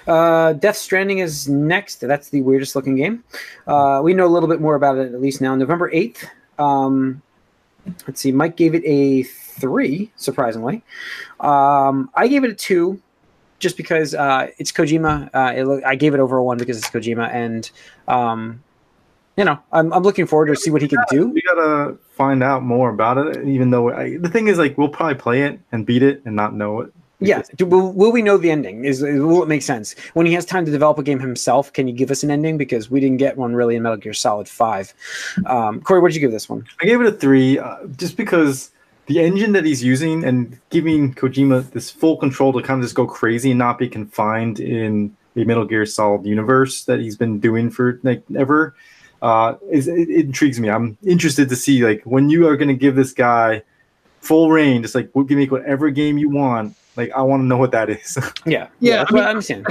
Uh, 0.06 0.54
Death 0.54 0.76
Stranding 0.76 1.18
is 1.18 1.48
next. 1.48 2.00
That's 2.00 2.30
the 2.30 2.42
weirdest 2.42 2.74
looking 2.74 2.96
game. 2.96 3.22
Uh, 3.66 4.00
we 4.02 4.12
know 4.12 4.26
a 4.26 4.28
little 4.28 4.48
bit 4.48 4.60
more 4.60 4.74
about 4.74 4.98
it 4.98 5.14
at 5.14 5.20
least 5.20 5.40
now. 5.40 5.54
November 5.54 5.90
8th. 5.90 6.24
Um, 6.58 7.22
let's 8.06 8.20
see. 8.20 8.32
Mike 8.32 8.56
gave 8.56 8.74
it 8.74 8.82
a 8.84 9.22
three, 9.22 10.10
surprisingly. 10.16 10.82
Um, 11.40 12.10
I 12.14 12.28
gave 12.28 12.44
it 12.44 12.50
a 12.50 12.54
two 12.54 13.00
just 13.64 13.78
because 13.78 14.14
uh, 14.14 14.50
it's 14.58 14.70
Kojima. 14.70 15.30
Uh, 15.34 15.54
it 15.56 15.64
look, 15.64 15.82
I 15.84 15.96
gave 15.96 16.12
it 16.12 16.20
over 16.20 16.36
a 16.36 16.44
one 16.44 16.58
because 16.58 16.76
it's 16.76 16.90
Kojima. 16.90 17.32
And, 17.32 17.68
um, 18.06 18.62
you 19.38 19.44
know, 19.44 19.58
I'm, 19.72 19.90
I'm 19.92 20.02
looking 20.02 20.26
forward 20.26 20.48
to 20.48 20.56
see 20.56 20.70
what 20.70 20.82
he 20.82 20.86
can 20.86 21.02
do. 21.10 21.28
We 21.28 21.40
gotta 21.40 21.96
find 22.10 22.42
out 22.44 22.62
more 22.62 22.90
about 22.90 23.16
it. 23.16 23.48
Even 23.48 23.70
though 23.70 23.90
I, 23.90 24.18
the 24.18 24.28
thing 24.28 24.48
is, 24.48 24.58
like, 24.58 24.76
we'll 24.76 24.90
probably 24.90 25.14
play 25.14 25.42
it 25.42 25.58
and 25.72 25.86
beat 25.86 26.02
it 26.02 26.20
and 26.26 26.36
not 26.36 26.54
know 26.54 26.82
it. 26.82 26.92
Yeah. 27.20 27.40
Do, 27.56 27.64
will, 27.64 27.90
will 27.90 28.12
we 28.12 28.20
know 28.20 28.36
the 28.36 28.50
ending? 28.50 28.84
Is 28.84 29.00
will 29.00 29.42
it 29.42 29.48
make 29.48 29.62
sense 29.62 29.94
when 30.12 30.26
he 30.26 30.34
has 30.34 30.44
time 30.44 30.66
to 30.66 30.70
develop 30.70 30.98
a 30.98 31.02
game 31.02 31.18
himself? 31.18 31.72
Can 31.72 31.88
you 31.88 31.94
give 31.94 32.10
us 32.10 32.22
an 32.22 32.30
ending 32.30 32.58
because 32.58 32.90
we 32.90 33.00
didn't 33.00 33.16
get 33.16 33.38
one 33.38 33.54
really 33.54 33.76
in 33.76 33.82
Metal 33.82 33.96
Gear 33.96 34.12
Solid 34.12 34.46
Five? 34.46 34.92
Um, 35.46 35.80
Corey, 35.80 36.00
what 36.00 36.08
did 36.08 36.16
you 36.16 36.20
give 36.20 36.32
this 36.32 36.50
one? 36.50 36.66
I 36.82 36.84
gave 36.84 37.00
it 37.00 37.06
a 37.06 37.12
three, 37.12 37.58
uh, 37.58 37.86
just 37.96 38.18
because 38.18 38.72
the 39.06 39.20
engine 39.20 39.52
that 39.52 39.64
he's 39.64 39.82
using 39.82 40.24
and 40.24 40.58
giving 40.70 41.14
Kojima 41.14 41.70
this 41.72 41.90
full 41.90 42.16
control 42.16 42.52
to 42.54 42.62
kind 42.62 42.80
of 42.80 42.84
just 42.84 42.94
go 42.94 43.06
crazy 43.06 43.50
and 43.50 43.58
not 43.58 43.78
be 43.78 43.88
confined 43.88 44.60
in 44.60 45.14
the 45.34 45.44
Metal 45.44 45.64
Gear 45.64 45.84
Solid 45.84 46.24
universe 46.24 46.84
that 46.84 47.00
he's 47.00 47.16
been 47.16 47.38
doing 47.40 47.70
for 47.70 48.00
like 48.02 48.22
ever. 48.36 48.74
Uh, 49.20 49.56
is 49.70 49.88
it, 49.88 50.08
it 50.10 50.26
intrigues 50.26 50.60
me. 50.60 50.68
I'm 50.70 50.96
interested 51.04 51.48
to 51.48 51.56
see 51.56 51.84
like 51.84 52.02
when 52.04 52.30
you 52.30 52.46
are 52.48 52.56
going 52.56 52.68
to 52.68 52.74
give 52.74 52.94
this 52.94 53.12
guy 53.12 53.62
full 54.20 54.50
reign, 54.50 54.82
just 54.82 54.94
like 54.94 55.10
we 55.14 55.24
can 55.26 55.36
make 55.38 55.50
whatever 55.50 55.90
game 55.90 56.18
you 56.18 56.28
want. 56.30 56.74
Like 56.96 57.10
I 57.12 57.22
want 57.22 57.40
to 57.42 57.44
know 57.46 57.56
what 57.56 57.72
that 57.72 57.90
is. 57.90 58.16
Yeah, 58.46 58.68
Yeah, 58.80 58.98
that's 58.98 59.10
I 59.10 59.14
what 59.14 59.20
mean- 59.20 59.24
I 59.24 59.30
understand. 59.30 59.66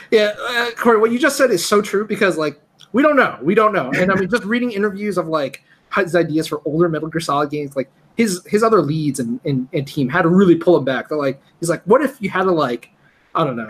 yeah, 0.10 0.32
uh, 0.48 0.70
Corey, 0.76 0.98
what 0.98 1.10
you 1.10 1.18
just 1.18 1.36
said 1.36 1.50
is 1.50 1.64
so 1.66 1.82
true 1.82 2.06
because 2.06 2.36
like 2.38 2.60
we 2.92 3.02
don't 3.02 3.16
know, 3.16 3.38
we 3.42 3.54
don't 3.54 3.72
know, 3.72 3.90
and 3.90 4.12
I 4.12 4.14
mean 4.14 4.30
just 4.30 4.44
reading 4.44 4.70
interviews 4.70 5.18
of 5.18 5.26
like 5.28 5.62
his 5.96 6.14
ideas 6.14 6.46
for 6.46 6.62
older 6.64 6.88
Metal 6.88 7.08
Gear 7.08 7.20
Solid 7.20 7.50
games, 7.50 7.74
like 7.76 7.90
his 8.16 8.44
his 8.46 8.62
other 8.62 8.80
leads 8.82 9.18
and, 9.20 9.40
and, 9.44 9.68
and 9.72 9.86
team 9.86 10.08
had 10.08 10.22
to 10.22 10.28
really 10.28 10.56
pull 10.56 10.76
him 10.76 10.84
back. 10.84 11.08
They're 11.08 11.18
like, 11.18 11.40
he's 11.60 11.68
like, 11.68 11.82
what 11.84 12.02
if 12.02 12.20
you 12.20 12.30
had 12.30 12.44
to 12.44 12.52
like, 12.52 12.90
I 13.34 13.44
don't 13.44 13.56
know, 13.56 13.68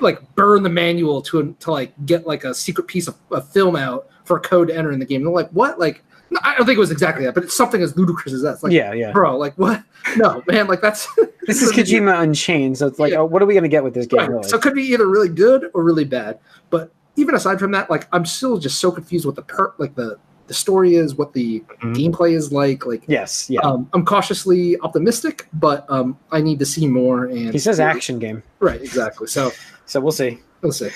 like 0.00 0.34
burn 0.34 0.62
the 0.62 0.70
manual 0.70 1.22
to 1.22 1.54
to 1.60 1.70
like 1.70 1.92
get 2.06 2.26
like 2.26 2.44
a 2.44 2.54
secret 2.54 2.86
piece 2.86 3.08
of, 3.08 3.16
of 3.30 3.48
film 3.50 3.76
out 3.76 4.08
for 4.24 4.36
a 4.36 4.40
code 4.40 4.68
to 4.68 4.76
enter 4.76 4.92
in 4.92 4.98
the 4.98 5.06
game? 5.06 5.20
And 5.20 5.26
they're 5.26 5.34
like, 5.34 5.50
what? 5.50 5.78
Like, 5.78 6.02
no, 6.30 6.40
I 6.42 6.56
don't 6.56 6.64
think 6.64 6.76
it 6.76 6.80
was 6.80 6.90
exactly 6.90 7.24
that, 7.26 7.34
but 7.34 7.44
it's 7.44 7.56
something 7.56 7.82
as 7.82 7.96
ludicrous 7.96 8.32
as 8.32 8.42
that. 8.42 8.54
It's 8.54 8.62
like, 8.62 8.72
yeah, 8.72 8.92
yeah. 8.92 9.12
bro, 9.12 9.36
like 9.36 9.54
what? 9.58 9.82
No, 10.16 10.42
man, 10.46 10.66
like 10.66 10.80
that's 10.80 11.06
This 11.46 11.60
is 11.60 11.72
Kojima 11.72 12.22
Unchained, 12.22 12.78
so 12.78 12.86
it's 12.86 12.98
like, 12.98 13.12
Yeah. 13.12 13.18
oh, 13.18 13.24
what 13.24 13.42
are 13.42 13.46
we 13.46 13.54
going 13.54 13.64
to 13.64 13.68
get 13.68 13.82
with 13.82 13.94
this 13.94 14.06
game? 14.06 14.20
Right. 14.20 14.30
Really? 14.30 14.48
So 14.48 14.56
it 14.56 14.62
could 14.62 14.74
be 14.74 14.84
either 14.84 15.08
really 15.08 15.28
good 15.28 15.70
or 15.74 15.82
really 15.82 16.04
bad. 16.04 16.38
But 16.70 16.92
even 17.16 17.34
aside 17.34 17.58
from 17.58 17.72
that, 17.72 17.90
like 17.90 18.06
I'm 18.12 18.24
still 18.24 18.58
just 18.58 18.78
so 18.78 18.92
confused 18.92 19.26
with 19.26 19.36
the 19.36 19.42
per 19.42 19.74
like 19.78 19.94
the 19.96 20.18
the 20.48 20.54
story 20.54 20.94
is, 20.96 21.14
what 21.14 21.32
the 21.32 21.60
Mhm. 21.82 21.94
gameplay 21.94 22.32
is 22.34 22.52
like. 22.52 22.84
Like 22.86 23.02
yes, 23.06 23.48
yeah. 23.48 23.60
um, 23.60 23.88
I'm 23.92 24.04
cautiously 24.04 24.78
optimistic, 24.80 25.46
but 25.52 25.86
um, 25.88 26.18
I 26.30 26.40
need 26.40 26.58
to 26.58 26.66
see 26.66 26.86
more. 26.86 27.26
And 27.26 27.52
he 27.52 27.58
says 27.58 27.80
action 27.80 28.18
game, 28.18 28.42
right, 28.60 28.80
exactly. 28.80 29.26
So 29.26 29.50
so 29.86 30.00
we'll 30.00 30.12
see. 30.12 30.38
we'll 30.62 30.72
see. 30.72 30.90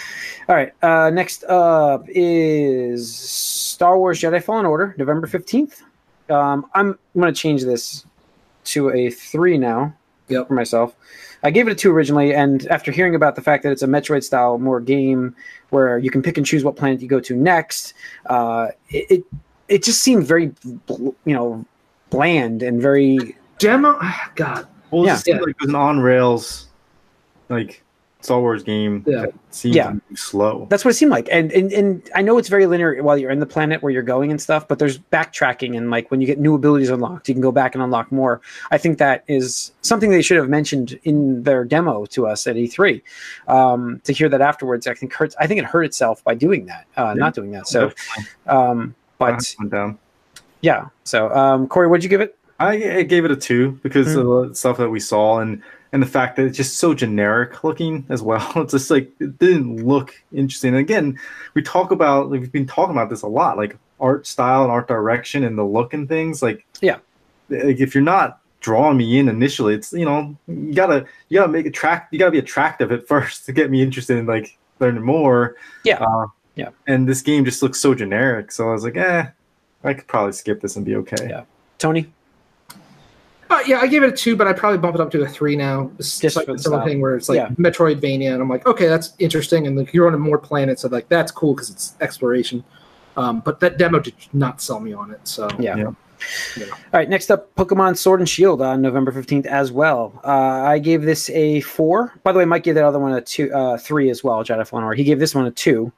All 0.49 0.55
right. 0.57 0.72
Uh, 0.82 1.11
next 1.11 1.42
up 1.44 2.05
is 2.09 3.14
Star 3.14 3.99
Wars 3.99 4.20
Jedi 4.20 4.42
Fallen 4.42 4.64
Order, 4.66 4.94
November 4.97 5.26
15th. 5.26 5.82
Um, 6.30 6.66
I'm, 6.74 6.99
I'm 7.14 7.20
going 7.20 7.32
to 7.34 7.40
change 7.40 7.62
this 7.64 8.05
to 8.66 8.90
a 8.90 9.11
three 9.11 9.59
now 9.59 9.94
Yep. 10.29 10.49
for 10.49 10.55
myself. 10.55 10.95
I 11.43 11.51
gave 11.51 11.68
it 11.68 11.72
a 11.72 11.74
two 11.74 11.93
originally, 11.93 12.35
and 12.35 12.66
after 12.68 12.91
hearing 12.91 13.14
about 13.14 13.37
the 13.37 13.43
fact 13.43 13.62
that 13.62 13.70
it's 13.72 13.83
a 13.83 13.87
Metroid 13.87 14.24
style 14.24 14.59
more 14.59 14.81
game 14.81 15.37
where 15.70 15.99
you 15.99 16.11
can 16.11 16.22
pick 16.22 16.37
and 16.37 16.47
choose 16.47 16.64
what 16.64 16.77
planet 16.77 17.01
you 17.01 17.09
go 17.09 17.20
to 17.20 17.37
next, 17.37 17.95
uh, 18.27 18.68
it, 18.91 19.07
it 19.11 19.24
it 19.68 19.83
just 19.83 20.01
seemed 20.01 20.27
very, 20.27 20.53
you 20.89 21.14
know, 21.27 21.64
bland 22.11 22.62
and 22.62 22.81
very 22.81 23.37
Demo, 23.59 23.99
God, 24.35 24.66
Well, 24.91 25.05
Yeah. 25.05 25.12
just 25.12 25.24
seemed 25.24 25.37
Yeah. 25.39 25.43
like 25.47 25.51
it 25.51 25.61
was 25.61 25.68
an 25.70 25.74
on 25.74 26.01
rails, 26.01 26.68
like 27.49 27.83
Star 28.27 28.41
Wars 28.41 28.62
game 28.62 29.03
Yeah. 29.07 29.27
seemed 29.51 29.74
Yeah. 29.74 29.93
slow. 30.14 30.66
That's 30.68 30.85
what 30.85 30.91
it 30.91 30.95
seemed 30.95 31.12
like, 31.12 31.29
and, 31.31 31.51
and 31.53 31.72
and 31.72 32.11
I 32.14 32.22
know 32.22 32.37
it's 32.39 32.49
very 32.49 32.66
linear 32.66 33.03
while 33.03 33.16
you're 33.16 33.31
in 33.31 33.41
the 33.41 33.47
planet 33.47 33.83
where 33.83 33.93
you're 33.93 34.03
going 34.03 34.31
and 34.31 34.41
stuff. 34.41 34.66
But 34.68 34.79
there's 34.79 34.99
backtracking, 34.99 35.77
and 35.77 35.91
like 35.91 36.11
when 36.11 36.20
you 36.20 36.27
get 36.27 36.39
new 36.39 36.55
abilities 36.55 36.91
unlocked, 36.91 37.29
you 37.29 37.35
can 37.35 37.41
go 37.41 37.53
back 37.53 37.74
and 37.74 37.83
unlock 37.83 38.11
more. 38.12 38.41
I 38.70 38.79
think 38.79 38.99
that 38.99 39.24
is 39.29 39.72
something 39.83 40.11
they 40.11 40.22
should 40.22 40.37
have 40.37 40.49
mentioned 40.49 40.99
in 41.05 41.43
their 41.45 41.64
demo 41.64 42.05
to 42.07 42.27
us 42.27 42.47
at 42.47 42.57
E3. 42.57 43.01
Um, 43.49 44.01
to 44.05 44.12
hear 44.12 44.29
that 44.29 44.41
afterwards, 44.41 44.87
I 44.87 44.95
think 44.95 45.12
hurts. 45.12 45.35
I 45.39 45.47
think 45.47 45.59
it 45.61 45.64
hurt 45.64 45.85
itself 45.85 46.22
by 46.24 46.35
doing 46.35 46.66
that, 46.66 46.87
uh, 46.97 47.14
not 47.14 47.35
doing 47.35 47.53
that. 47.53 47.68
So, 47.68 47.93
um, 48.47 48.95
but 49.18 49.55
yeah. 50.62 50.87
So, 51.05 51.33
um, 51.35 51.68
Corey, 51.68 51.87
what'd 51.87 52.03
you 52.05 52.11
give 52.11 52.20
it? 52.20 52.37
I, 52.59 52.99
I 52.99 53.03
gave 53.03 53.24
it 53.24 53.31
a 53.31 53.37
two 53.37 53.79
because 53.83 54.14
Hmm. 54.14 54.20
of 54.20 54.49
the 54.49 54.55
stuff 54.55 54.79
that 54.79 54.89
we 54.91 54.99
saw 55.01 55.41
and 55.41 55.62
and 55.93 56.03
the 56.03 56.07
fact 56.07 56.37
that 56.37 56.47
it's 56.47 56.57
just 56.57 56.78
so 56.78 56.95
generic 56.95 57.62
looking 57.64 58.05
as 58.09 58.22
well. 58.22 58.51
It's 58.57 58.72
just 58.72 58.91
like 58.91 59.11
it 59.20 59.39
didn't 59.39 59.84
look 59.87 60.14
interesting. 60.32 60.70
And 60.70 60.78
again, 60.80 61.18
we 61.55 61.62
talk 61.62 61.91
about 61.91 62.30
like, 62.30 62.41
we've 62.41 62.53
been 62.53 62.66
talking 62.66 62.95
about 62.95 63.11
this 63.11 63.22
a 63.22 63.28
lot, 63.28 63.57
like 63.57 63.76
art 64.01 64.26
style 64.26 64.62
and 64.62 64.72
art 64.72 64.89
direction 64.89 65.45
and 65.45 65.57
the 65.57 65.64
look 65.64 65.95
and 65.95 66.09
things. 66.09 66.43
Like 66.43 66.66
Yeah. 66.80 66.99
like 67.49 67.80
if 67.80 67.95
you're 67.95 68.05
not 68.05 68.41
drawing 68.61 68.97
me 68.97 69.18
in 69.18 69.28
initially, 69.28 69.74
it's 69.74 69.93
you 69.93 70.05
know 70.05 70.37
you 70.49 70.74
gotta 70.74 71.07
you 71.28 71.39
gotta 71.39 71.53
make 71.53 71.66
it 71.66 71.74
track. 71.74 72.09
You 72.11 72.18
gotta 72.18 72.32
be 72.32 72.39
attractive 72.39 72.91
at 72.93 73.07
first 73.12 73.47
to 73.47 73.53
get 73.53 73.70
me 73.70 73.82
interested 73.82 74.18
in 74.18 74.26
like 74.26 74.59
learning 74.80 75.03
more. 75.05 75.57
Yeah. 75.84 75.99
Uh, 76.03 76.26
Yeah. 76.57 76.70
And 76.87 77.07
this 77.09 77.22
game 77.22 77.45
just 77.45 77.62
looks 77.62 77.78
so 77.78 77.95
generic, 77.95 78.51
so 78.51 78.68
I 78.68 78.72
was 78.72 78.82
like, 78.84 78.97
eh, 78.97 79.26
I 79.84 79.95
could 79.95 80.07
probably 80.09 80.32
skip 80.32 80.61
this 80.62 80.74
and 80.76 80.84
be 80.84 80.97
okay. 80.97 81.28
Yeah. 81.28 81.45
Tony, 81.78 82.11
Uh, 83.49 83.61
yeah, 83.66 83.78
I 83.80 83.86
gave 83.86 84.03
it 84.03 84.09
a 84.12 84.16
two, 84.16 84.34
but 84.36 84.49
I 84.49 84.53
probably 84.53 84.78
bump 84.78 84.94
it 84.97 85.01
up 85.01 85.11
to 85.12 85.22
a 85.22 85.28
three 85.28 85.55
now. 85.57 85.90
It's 85.99 86.18
Just 86.18 86.36
like 86.36 86.47
for 86.47 86.53
the 86.53 86.57
the 86.57 86.62
style. 86.64 86.84
thing 86.84 87.01
where 87.01 87.14
it's 87.16 87.28
like 87.28 87.36
Yeah. 87.36 87.49
Metroidvania, 87.51 88.32
and 88.32 88.42
I'm 88.42 88.49
like, 88.49 88.66
okay, 88.66 88.88
that's 88.88 89.14
interesting, 89.18 89.66
and 89.66 89.76
like 89.78 89.92
you're 89.94 90.09
on 90.12 90.18
more 90.20 90.38
planets, 90.38 90.82
so 90.82 90.88
like 90.88 91.09
that's 91.09 91.30
cool 91.30 91.55
because 91.55 91.70
it's 91.70 91.94
exploration. 92.01 92.64
Um, 93.16 93.40
but 93.40 93.61
that 93.61 93.78
demo 93.78 94.01
did 94.01 94.14
not 94.32 94.61
sell 94.61 94.80
me 94.80 94.92
on 94.92 95.11
it. 95.11 95.20
So 95.24 95.49
yeah. 95.59 95.76
Yeah. 95.76 96.64
All 96.64 96.70
right, 96.94 97.09
next 97.09 97.30
up, 97.30 97.55
Pokemon 97.57 97.97
Sword 97.99 98.20
and 98.20 98.28
Shield 98.28 98.61
on 98.62 98.80
November 98.82 99.12
15th 99.12 99.44
as 99.47 99.70
well. 99.70 100.18
Uh, 100.24 100.30
I 100.30 100.78
gave 100.78 101.03
this 101.03 101.28
a 101.30 101.61
four. 101.61 102.14
By 102.24 102.32
the 102.32 102.38
way, 102.38 102.44
Mike 102.47 102.62
gave 102.64 102.74
that 102.74 102.84
other 102.84 102.99
one 102.99 103.12
a 103.12 103.20
two, 103.20 103.53
uh, 103.55 103.76
three 103.78 104.09
as 104.11 104.24
well, 104.24 104.42
Jedi 104.42 104.66
Fallen 104.66 104.84
Order. 104.84 104.97
He 104.97 105.05
gave 105.05 105.18
this 105.18 105.34
one 105.34 105.47
a 105.47 105.51
two. 105.51 105.92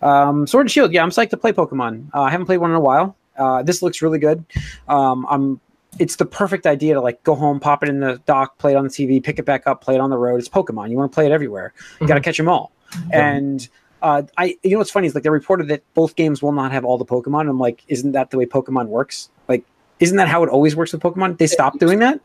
Um, 0.00 0.46
Sword 0.46 0.62
and 0.66 0.70
Shield, 0.70 0.92
yeah, 0.92 1.02
I'm 1.02 1.10
psyched 1.10 1.30
to 1.30 1.36
play 1.36 1.52
Pokemon. 1.52 2.08
Uh, 2.14 2.22
I 2.22 2.30
haven't 2.30 2.46
played 2.46 2.58
one 2.58 2.70
in 2.70 2.76
a 2.76 2.80
while. 2.80 3.16
Uh, 3.36 3.62
this 3.62 3.82
looks 3.82 4.00
really 4.00 4.18
good. 4.18 4.42
Um, 4.88 5.26
I'm. 5.28 5.60
It's 5.98 6.16
the 6.16 6.26
perfect 6.26 6.66
idea 6.66 6.94
to 6.94 7.00
like 7.00 7.22
go 7.24 7.34
home, 7.34 7.58
pop 7.60 7.82
it 7.82 7.88
in 7.88 8.00
the 8.00 8.20
dock, 8.26 8.58
play 8.58 8.72
it 8.72 8.76
on 8.76 8.84
the 8.84 8.90
TV, 8.90 9.22
pick 9.22 9.38
it 9.38 9.44
back 9.44 9.66
up, 9.66 9.80
play 9.82 9.94
it 9.94 10.00
on 10.00 10.10
the 10.10 10.18
road. 10.18 10.38
It's 10.38 10.48
Pokemon. 10.48 10.90
You 10.90 10.96
want 10.96 11.10
to 11.10 11.14
play 11.14 11.26
it 11.26 11.32
everywhere. 11.32 11.72
You 12.00 12.06
got 12.06 12.14
to 12.14 12.20
catch 12.20 12.36
them 12.36 12.48
all. 12.48 12.72
And 13.12 13.68
uh, 14.02 14.22
I, 14.36 14.56
you 14.62 14.70
know, 14.72 14.78
what's 14.78 14.90
funny 14.90 15.06
is 15.08 15.14
like 15.14 15.24
they 15.24 15.30
reported 15.30 15.68
that 15.68 15.82
both 15.94 16.14
games 16.16 16.40
will 16.42 16.52
not 16.52 16.70
have 16.72 16.84
all 16.84 16.98
the 16.98 17.04
Pokemon. 17.04 17.48
I'm 17.50 17.58
like, 17.58 17.82
isn't 17.88 18.12
that 18.12 18.30
the 18.30 18.38
way 18.38 18.46
Pokemon 18.46 18.86
works? 18.86 19.28
Like, 19.48 19.64
isn't 19.98 20.16
that 20.16 20.28
how 20.28 20.42
it 20.44 20.48
always 20.48 20.76
works 20.76 20.92
with 20.92 21.02
Pokemon? 21.02 21.38
They 21.38 21.46
stopped 21.48 21.80
doing 21.80 21.98
that. 21.98 22.20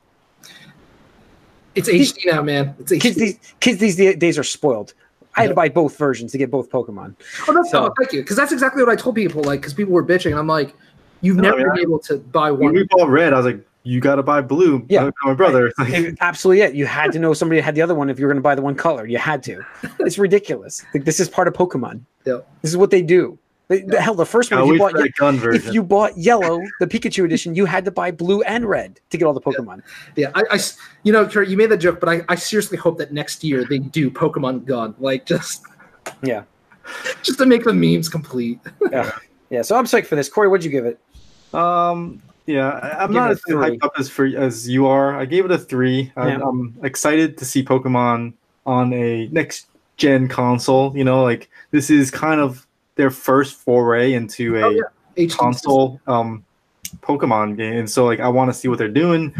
it's 1.75 1.89
HD 1.89 2.31
now, 2.31 2.41
man. 2.43 2.75
It's 2.79 2.91
Kids 2.91 3.15
these 3.17 3.39
kids 3.59 3.79
these 3.79 3.95
days 3.95 4.37
are 4.37 4.43
spoiled. 4.43 4.93
I 5.35 5.41
had 5.41 5.47
to 5.47 5.55
buy 5.55 5.67
both 5.69 5.97
versions 5.97 6.31
to 6.33 6.37
get 6.37 6.51
both 6.51 6.69
Pokemon. 6.69 7.15
Oh, 7.47 7.53
that's 7.55 7.71
So- 7.71 7.87
oh, 7.87 7.93
thank 7.99 8.13
you. 8.13 8.21
Because 8.21 8.37
that's 8.37 8.51
exactly 8.51 8.83
what 8.83 8.91
I 8.91 8.95
told 8.95 9.15
people. 9.15 9.41
Like, 9.41 9.61
because 9.61 9.73
people 9.73 9.91
were 9.93 10.05
bitching, 10.05 10.29
and 10.29 10.39
I'm 10.39 10.45
like, 10.45 10.75
You've 11.23 11.37
No, 11.37 11.47
I 11.49 11.51
never 11.51 11.57
mean, 11.57 11.67
been 11.69 11.79
I- 11.79 11.81
able 11.81 11.99
to 11.99 12.17
buy 12.19 12.51
When 12.51 12.65
one. 12.65 12.73
we 12.75 12.83
bought 12.91 13.09
red, 13.09 13.33
I 13.33 13.37
was 13.37 13.45
like, 13.47 13.65
"You 13.83 13.99
got 13.99 14.15
to 14.15 14.23
buy 14.23 14.41
blue." 14.41 14.85
Yeah. 14.89 15.05
Uh, 15.05 15.11
my 15.23 15.33
brother. 15.33 15.71
It- 15.79 16.17
absolutely 16.21 16.61
it. 16.61 16.75
You 16.75 16.85
had 16.85 17.11
to 17.13 17.19
know 17.19 17.33
somebody 17.33 17.59
had 17.61 17.73
the 17.75 17.81
other 17.81 17.95
one 17.95 18.09
if 18.11 18.19
you 18.19 18.25
were 18.27 18.31
going 18.31 18.41
to 18.43 18.43
buy 18.43 18.53
the 18.55 18.61
one 18.61 18.75
color. 18.75 19.05
You 19.07 19.17
had 19.17 19.41
to. 19.43 19.65
It's 19.99 20.17
ridiculous. 20.19 20.83
Like 20.93 21.05
this 21.05 21.19
is 21.19 21.29
part 21.29 21.47
of 21.47 21.53
Pokemon. 21.55 22.01
Yeah. 22.25 22.39
This 22.61 22.71
is 22.71 22.77
what 22.77 22.91
they 22.91 23.01
do. 23.01 23.39
They, 23.69 23.79
the 23.81 24.01
hell, 24.01 24.13
the 24.13 24.25
first 24.25 24.51
one, 24.51 24.59
if 24.61 24.67
you 24.67 24.77
bought 24.77 24.93
version. 25.35 25.55
if 25.55 25.73
you 25.73 25.81
bought 25.81 26.17
yellow, 26.17 26.61
the 26.81 26.85
Pikachu 26.85 27.23
edition, 27.23 27.55
you 27.55 27.65
had 27.65 27.85
to 27.85 27.91
buy 27.91 28.11
blue 28.11 28.41
and 28.41 28.65
red 28.65 28.99
to 29.09 29.17
get 29.17 29.23
all 29.25 29.33
the 29.33 29.39
Pokemon. 29.39 29.81
Yeah, 30.17 30.31
I, 30.35 30.43
I 30.51 30.55
s- 30.55 30.77
you 31.03 31.13
know, 31.13 31.25
Kurt, 31.25 31.47
you 31.47 31.55
made 31.55 31.71
that 31.71 31.77
joke, 31.77 32.01
but 32.01 32.09
I, 32.09 32.21
I 32.27 32.35
seriously 32.35 32.77
hope 32.77 32.97
that 32.97 33.13
next 33.13 33.41
year 33.41 33.63
they 33.63 33.79
do 33.79 34.11
Pokemon 34.11 34.65
Gun, 34.65 34.93
like 34.99 35.25
just 35.25 35.63
Yeah. 36.21 36.43
just 37.23 37.39
to 37.39 37.45
make 37.45 37.63
the 37.63 37.73
memes 37.73 38.09
complete. 38.09 38.59
Yeah, 38.91 39.11
yeah. 39.49 39.61
So 39.61 39.77
I'm 39.77 39.85
psyched 39.85 40.07
for 40.07 40.17
this. 40.17 40.27
Corey, 40.27 40.49
what'd 40.49 40.65
you 40.65 40.69
give 40.71 40.85
it? 40.85 40.99
Um, 41.53 42.21
yeah, 42.45 42.69
I- 42.71 43.03
I'm 43.03 43.09
Give 43.09 43.15
not 43.15 43.31
as 43.31 43.41
three. 43.41 43.55
hyped 43.55 43.83
up 43.83 43.93
as 43.97 44.09
for 44.09 44.25
as 44.25 44.67
you 44.69 44.85
are. 44.87 45.15
I 45.15 45.25
gave 45.25 45.45
it 45.45 45.51
a 45.51 45.57
three. 45.57 46.11
I, 46.17 46.29
Yeah. 46.29 46.41
I'm 46.43 46.75
excited 46.83 47.37
to 47.37 47.45
see 47.45 47.63
Pokemon 47.63 48.33
on 48.65 48.93
a 48.93 49.27
next 49.31 49.67
gen 49.97 50.27
console. 50.27 50.95
You 50.97 51.03
know, 51.03 51.23
like 51.23 51.49
this 51.71 51.89
is 51.89 52.11
kind 52.11 52.41
of 52.41 52.65
their 52.95 53.09
first 53.09 53.55
foray 53.55 54.13
into 54.13 54.57
a 54.57 54.61
Oh, 54.63 54.69
yeah. 55.17 55.27
Console 55.29 55.99
um 56.07 56.43
Pokemon 57.01 57.57
game, 57.57 57.73
and 57.77 57.89
so 57.89 58.05
like 58.05 58.19
I 58.19 58.27
want 58.27 58.49
to 58.51 58.53
see 58.53 58.67
what 58.67 58.77
they're 58.77 58.87
doing. 58.87 59.33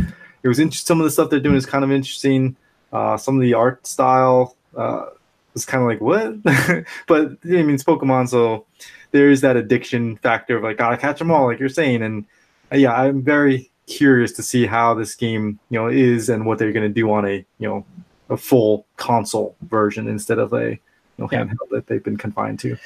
It 0.43 0.47
was 0.47 0.59
interesting. 0.59 0.87
Some 0.87 0.99
of 0.99 1.05
the 1.05 1.11
stuff 1.11 1.29
they're 1.29 1.39
doing 1.39 1.55
is 1.55 1.65
kind 1.65 1.83
of 1.83 1.91
interesting. 1.91 2.55
Uh, 2.91 3.17
some 3.17 3.35
of 3.35 3.41
the 3.41 3.53
art 3.53 3.85
style 3.87 4.55
uh, 4.77 5.05
was 5.53 5.65
kind 5.65 5.81
of 5.83 5.87
like 5.89 5.99
what, 6.01 6.41
but 7.07 7.31
I 7.43 7.47
mean 7.63 7.71
it's 7.71 7.83
Pokemon, 7.83 8.29
so 8.29 8.65
there 9.13 9.29
is 9.31 9.39
that 9.41 9.55
addiction 9.55 10.17
factor 10.17 10.57
of 10.57 10.63
like 10.63 10.77
gotta 10.77 10.97
catch 10.97 11.19
them 11.19 11.31
all, 11.31 11.45
like 11.47 11.59
you're 11.59 11.69
saying, 11.69 12.01
and 12.03 12.25
uh, 12.71 12.75
yeah, 12.75 12.93
I'm 12.93 13.21
very 13.23 13.71
curious 13.87 14.31
to 14.33 14.43
see 14.43 14.65
how 14.65 14.93
this 14.93 15.15
game 15.15 15.59
you 15.69 15.79
know 15.79 15.87
is 15.87 16.29
and 16.29 16.45
what 16.45 16.57
they're 16.59 16.71
gonna 16.73 16.89
do 16.89 17.09
on 17.11 17.25
a 17.25 17.45
you 17.59 17.67
know 17.67 17.85
a 18.29 18.37
full 18.37 18.85
console 18.97 19.55
version 19.63 20.07
instead 20.07 20.39
of 20.39 20.53
a 20.53 20.71
you 20.71 20.79
know 21.17 21.29
Yeah. 21.31 21.43
handheld 21.45 21.69
that 21.71 21.87
they've 21.87 22.03
been 22.03 22.17
confined 22.17 22.59
to. 22.59 22.77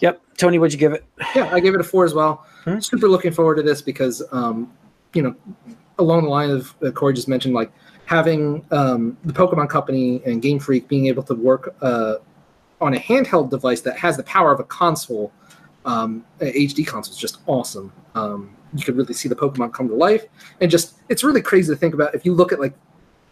Yep. 0.00 0.20
Tony, 0.38 0.58
what'd 0.58 0.72
you 0.72 0.78
give 0.78 0.92
it? 0.92 1.04
Yeah, 1.34 1.50
I 1.52 1.60
gave 1.60 1.74
it 1.74 1.80
a 1.80 1.84
four 1.84 2.04
as 2.04 2.14
well. 2.14 2.46
Hmm. 2.64 2.78
Super 2.80 3.08
looking 3.08 3.32
forward 3.32 3.56
to 3.56 3.62
this 3.62 3.82
because, 3.82 4.22
um, 4.32 4.72
you 5.14 5.22
know, 5.22 5.34
along 5.98 6.22
the 6.22 6.28
line 6.28 6.50
of 6.50 6.74
uh, 6.82 6.90
Corey 6.90 7.12
just 7.14 7.26
mentioned, 7.28 7.54
like 7.54 7.72
having 8.06 8.64
um, 8.70 9.16
the 9.24 9.32
Pokemon 9.32 9.68
Company 9.68 10.22
and 10.24 10.40
Game 10.42 10.58
Freak 10.58 10.86
being 10.88 11.06
able 11.06 11.22
to 11.24 11.34
work 11.34 11.74
uh, 11.82 12.16
on 12.80 12.94
a 12.94 12.98
handheld 12.98 13.50
device 13.50 13.80
that 13.82 13.98
has 13.98 14.16
the 14.16 14.22
power 14.24 14.52
of 14.52 14.60
a 14.60 14.64
console, 14.64 15.32
um, 15.84 16.24
HD 16.40 16.86
console 16.86 17.12
is 17.12 17.18
just 17.18 17.38
awesome. 17.46 17.92
Um, 18.14 18.54
you 18.74 18.84
could 18.84 18.96
really 18.96 19.14
see 19.14 19.28
the 19.28 19.34
Pokemon 19.36 19.72
come 19.72 19.88
to 19.88 19.94
life, 19.94 20.24
and 20.60 20.70
just 20.70 20.96
it's 21.08 21.22
really 21.24 21.42
crazy 21.42 21.72
to 21.72 21.76
think 21.78 21.94
about. 21.94 22.14
If 22.14 22.24
you 22.24 22.32
look 22.34 22.52
at 22.52 22.60
like 22.60 22.74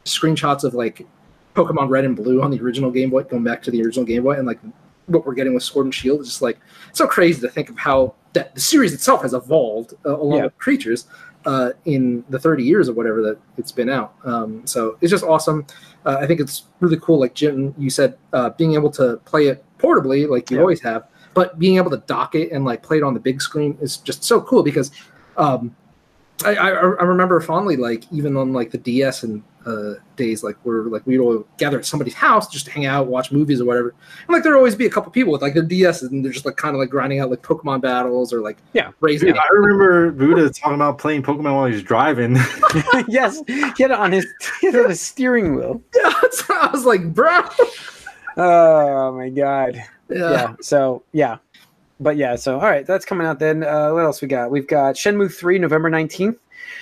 screenshots 0.04 0.64
of 0.64 0.74
like 0.74 1.06
Pokemon 1.54 1.88
Red 1.88 2.04
and 2.04 2.16
Blue 2.16 2.42
on 2.42 2.50
the 2.50 2.60
original 2.60 2.90
Game 2.90 3.10
Boy, 3.10 3.22
going 3.24 3.44
back 3.44 3.62
to 3.62 3.70
the 3.70 3.82
original 3.82 4.04
Game 4.04 4.22
Boy, 4.22 4.32
and 4.32 4.46
like 4.46 4.60
what 5.06 5.26
we're 5.26 5.34
getting 5.34 5.54
with 5.54 5.62
Sword 5.62 5.86
and 5.86 5.94
Shield, 5.94 6.20
it's 6.20 6.28
just 6.28 6.42
like 6.42 6.58
it's 6.88 6.98
so 6.98 7.06
crazy 7.06 7.40
to 7.40 7.48
think 7.48 7.68
of 7.70 7.78
how 7.78 8.14
that 8.32 8.54
the 8.54 8.60
series 8.60 8.92
itself 8.92 9.22
has 9.22 9.34
evolved 9.34 9.94
uh, 10.06 10.16
along 10.16 10.38
Yeah. 10.38 10.44
with 10.44 10.58
creatures 10.58 11.06
uh, 11.46 11.70
in 11.86 12.22
the 12.28 12.38
30 12.38 12.62
years 12.62 12.88
or 12.88 12.92
whatever 12.92 13.22
that 13.22 13.38
it's 13.56 13.72
been 13.72 13.88
out. 13.88 14.14
Um, 14.24 14.64
so 14.66 14.98
it's 15.00 15.10
just 15.10 15.24
awesome. 15.24 15.66
Uh, 16.06 16.18
I 16.20 16.26
think 16.26 16.38
it's 16.38 16.64
really 16.78 16.98
cool. 17.00 17.18
Like 17.18 17.34
Jim, 17.34 17.74
you 17.76 17.90
said, 17.90 18.16
uh, 18.32 18.50
being 18.50 18.74
able 18.74 18.90
to 18.90 19.16
play 19.24 19.46
it 19.48 19.64
portably, 19.78 20.28
like 20.28 20.48
you 20.50 20.58
Yeah. 20.58 20.60
always 20.62 20.80
have, 20.82 21.08
but 21.34 21.58
being 21.58 21.76
able 21.76 21.90
to 21.90 22.02
dock 22.06 22.34
it 22.34 22.50
and 22.52 22.64
like 22.64 22.82
play 22.82 22.96
it 22.98 23.02
on 23.02 23.14
the 23.14 23.20
big 23.20 23.40
screen 23.40 23.76
is 23.80 23.98
just 23.98 24.24
so 24.24 24.40
cool 24.40 24.62
because 24.62 24.90
um, 25.36 25.74
I, 26.44 26.54
I, 26.54 26.68
I 26.70 27.04
remember 27.04 27.40
fondly, 27.40 27.76
like 27.76 28.04
even 28.12 28.36
on 28.36 28.52
like 28.52 28.70
the 28.70 28.78
DS 28.78 29.22
and 29.24 29.42
uh, 29.66 29.94
days, 30.16 30.42
like 30.42 30.56
we're 30.64 30.84
like 30.84 31.06
we'd 31.06 31.18
all 31.18 31.46
gather 31.58 31.78
at 31.78 31.84
somebody's 31.84 32.14
house 32.14 32.48
just 32.48 32.64
to 32.64 32.70
hang 32.72 32.86
out, 32.86 33.08
watch 33.08 33.30
movies 33.30 33.60
or 33.60 33.66
whatever. 33.66 33.94
And 34.26 34.34
like 34.34 34.42
there'd 34.42 34.56
always 34.56 34.74
be 34.74 34.86
a 34.86 34.90
couple 34.90 35.12
people 35.12 35.32
with 35.32 35.42
like 35.42 35.52
their 35.52 35.62
DS 35.62 36.00
and 36.02 36.24
they're 36.24 36.32
just 36.32 36.46
like 36.46 36.56
kind 36.56 36.74
of 36.74 36.80
like 36.80 36.88
grinding 36.88 37.20
out 37.20 37.28
like 37.30 37.42
Pokemon 37.42 37.82
battles 37.82 38.32
or 38.32 38.40
like 38.40 38.56
Yeah. 38.72 38.90
raising. 39.00 39.28
Yeah, 39.34 39.40
I 39.42 39.48
remember 39.52 40.12
Buddha 40.12 40.48
talking 40.48 40.76
about 40.76 40.96
playing 40.98 41.22
Pokemon 41.22 41.54
while 41.54 41.66
he 41.66 41.74
was 41.74 41.82
driving. 41.82 42.36
yes. 43.08 43.42
He 43.46 43.60
had 43.60 43.78
it 43.78 43.90
on 43.92 44.10
his, 44.12 44.26
he 44.62 44.68
had 44.68 44.76
it 44.76 44.84
on 44.84 44.90
his 44.90 45.00
steering 45.00 45.54
wheel. 45.56 45.82
Yeah, 45.94 46.10
so 46.30 46.54
I 46.54 46.70
was 46.72 46.86
like, 46.86 47.12
bro. 47.12 47.42
Oh 48.36 49.12
my 49.12 49.28
god. 49.28 49.76
Yeah. 50.08 50.30
yeah. 50.30 50.54
So 50.60 51.02
yeah, 51.12 51.38
but 51.98 52.16
yeah. 52.16 52.36
So 52.36 52.54
all 52.58 52.66
right, 52.68 52.86
that's 52.86 53.04
coming 53.04 53.26
out 53.26 53.38
then. 53.38 53.62
Uh, 53.62 53.92
what 53.92 54.04
else 54.04 54.20
we 54.22 54.28
got? 54.28 54.50
We've 54.50 54.66
got 54.66 54.94
Shenmue 54.96 55.32
Three, 55.32 55.58
November 55.58 55.90
19th 55.90 56.36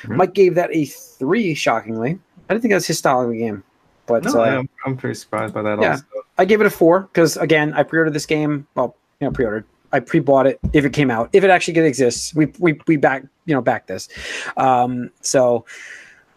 Mhm. 0.05 0.17
Mike 0.17 0.35
gave 0.35 0.55
that 0.55 0.71
a 0.73 0.85
three. 0.85 1.55
Shockingly, 1.55 2.19
I 2.49 2.55
didn't 2.55 2.63
think 2.63 2.73
that 2.73 2.77
was 2.77 2.87
his 2.87 2.99
style 2.99 3.23
of 3.23 3.31
a 3.31 3.37
game, 3.37 3.63
but 4.07 4.25
no, 4.25 4.41
uh, 4.41 4.45
I'm, 4.45 4.69
I'm 4.85 4.97
pretty 4.97 5.15
surprised 5.15 5.55
by 5.55 5.63
that. 5.63 5.81
Yeah. 5.81 5.93
Also. 5.93 6.05
I 6.39 6.45
gave 6.45 6.61
it 6.61 6.67
a 6.67 6.71
four 6.71 7.03
because 7.03 7.37
again, 7.37 7.73
I 7.75 7.83
pre-ordered 7.83 8.13
this 8.13 8.27
game. 8.27 8.67
Well, 8.75 8.97
you 9.21 9.27
know, 9.27 9.33
pre-ordered. 9.33 9.65
I 9.91 10.01
pre-bought 10.01 10.47
it 10.47 10.61
if 10.73 10.85
it 10.85 10.93
came 10.93 11.11
out. 11.11 11.31
If 11.33 11.45
it 11.45 11.51
actually 11.51 11.79
exists, 11.81 12.35
we 12.35 12.53
we 12.59 12.79
we 12.87 12.97
back 12.97 13.25
you 13.47 13.55
know 13.55 13.63
back 13.63 13.87
this. 13.87 14.09
Um, 14.57 15.11
so, 15.21 15.65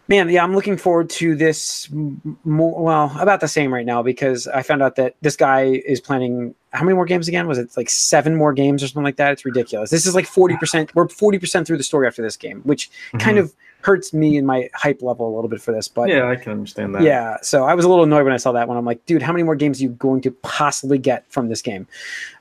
man, 0.08 0.28
yeah, 0.28 0.42
I'm 0.42 0.54
looking 0.54 0.76
forward 0.76 1.10
to 1.10 1.34
this. 1.34 1.88
More 2.44 2.82
well, 2.82 3.16
about 3.18 3.40
the 3.40 3.48
same 3.48 3.72
right 3.72 3.86
now 3.86 4.02
because 4.02 4.46
I 4.48 4.62
found 4.62 4.82
out 4.82 4.96
that 4.96 5.14
this 5.20 5.36
guy 5.36 5.64
is 5.64 6.00
planning. 6.00 6.54
How 6.72 6.84
many 6.84 6.94
more 6.94 7.04
games 7.04 7.28
again? 7.28 7.46
Was 7.46 7.58
it 7.58 7.76
like 7.76 7.90
seven 7.90 8.34
more 8.36 8.52
games 8.52 8.82
or 8.82 8.88
something 8.88 9.04
like 9.04 9.16
that? 9.16 9.32
It's 9.32 9.44
ridiculous. 9.44 9.90
This 9.90 10.06
is 10.06 10.14
like 10.14 10.26
forty 10.26 10.56
percent. 10.56 10.94
We're 10.94 11.08
forty 11.08 11.38
percent 11.38 11.66
through 11.66 11.76
the 11.78 11.84
story 11.84 12.06
after 12.06 12.22
this 12.22 12.36
game, 12.36 12.60
which 12.62 12.90
kind 13.18 13.38
of 13.38 13.54
hurts 13.82 14.14
me 14.14 14.36
and 14.38 14.46
my 14.46 14.70
hype 14.74 15.02
level 15.02 15.26
a 15.28 15.34
little 15.34 15.48
bit 15.50 15.60
for 15.60 15.72
this. 15.72 15.88
But 15.88 16.02
Mm-hmm. 16.08 16.18
yeah, 16.18 16.30
I 16.30 16.36
can 16.36 16.52
understand 16.52 16.94
that. 16.94 17.02
yeah, 17.02 17.36
so 17.42 17.64
I 17.64 17.74
was 17.74 17.84
a 17.84 17.88
little 17.88 18.04
annoyed 18.04 18.22
when 18.24 18.32
I 18.32 18.36
saw 18.36 18.52
that 18.52 18.68
one. 18.68 18.76
I'm 18.76 18.84
like, 18.84 19.04
dude, 19.06 19.22
how 19.22 19.32
many 19.32 19.42
more 19.42 19.56
games 19.56 19.80
are 19.80 19.82
you 19.82 19.88
going 19.90 20.20
to 20.22 20.30
possibly 20.30 20.98
get 20.98 21.24
from 21.30 21.48
this 21.48 21.60
game? 21.62 21.86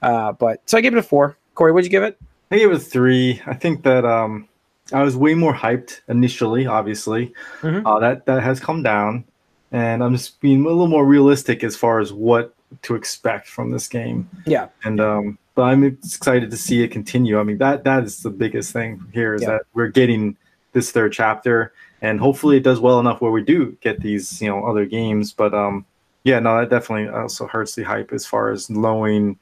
Uh, 0.03 0.31
but 0.33 0.61
so 0.67 0.77
I 0.77 0.81
gave 0.81 0.93
it 0.93 0.99
a 0.99 1.03
four. 1.03 1.35
Corey, 1.55 1.71
what'd 1.71 1.85
you 1.85 1.89
give 1.91 2.03
it? 2.03 2.17
I 2.51 2.57
gave 2.57 2.69
it 2.69 2.75
a 2.75 2.79
three. 2.79 3.41
I 3.47 3.55
think 3.55 3.83
that 3.83 4.05
um, 4.05 4.47
I 4.93 5.03
was 5.03 5.15
way 5.15 5.33
more 5.33 5.53
hyped 5.53 6.01
initially. 6.07 6.65
Obviously, 6.67 7.33
Mhm. 7.61 7.83
uh, 7.85 7.99
that 7.99 8.25
that 8.25 8.43
has 8.43 8.59
come 8.59 8.83
down, 8.83 9.23
and 9.71 10.03
I'm 10.03 10.13
just 10.15 10.39
being 10.41 10.61
a 10.65 10.67
little 10.67 10.87
more 10.87 11.05
realistic 11.05 11.63
as 11.63 11.75
far 11.75 11.99
as 11.99 12.11
what 12.13 12.53
to 12.83 12.95
expect 12.95 13.47
from 13.47 13.71
this 13.71 13.87
game. 13.87 14.29
Yeah. 14.45 14.67
and 14.83 14.99
um, 15.01 15.37
but 15.55 15.63
I'm 15.63 15.83
excited 15.83 16.49
to 16.51 16.57
see 16.57 16.81
it 16.83 16.87
continue. 16.89 17.39
I 17.39 17.43
mean, 17.43 17.57
that 17.57 17.83
that 17.83 18.03
is 18.03 18.23
the 18.23 18.29
biggest 18.29 18.71
thing 18.71 19.01
here 19.13 19.33
is 19.35 19.41
Yeah. 19.41 19.49
that 19.49 19.61
we're 19.73 19.89
getting 19.89 20.37
this 20.73 20.91
third 20.91 21.11
chapter, 21.11 21.73
and 22.01 22.19
hopefully 22.19 22.57
it 22.57 22.63
does 22.63 22.79
well 22.79 22.99
enough 22.99 23.19
where 23.21 23.31
we 23.31 23.43
do 23.43 23.75
get 23.81 23.99
these 24.01 24.41
you 24.41 24.49
know 24.49 24.65
other 24.65 24.85
games. 24.85 25.33
But 25.33 25.53
um, 25.53 25.85
yeah, 26.23 26.39
no, 26.39 26.57
that 26.59 26.69
definitely 26.69 27.09
also 27.09 27.47
hurts 27.47 27.75
the 27.75 27.83
hype 27.83 28.13
as 28.13 28.25
far 28.25 28.51
as 28.51 28.69
knowing 28.69 29.37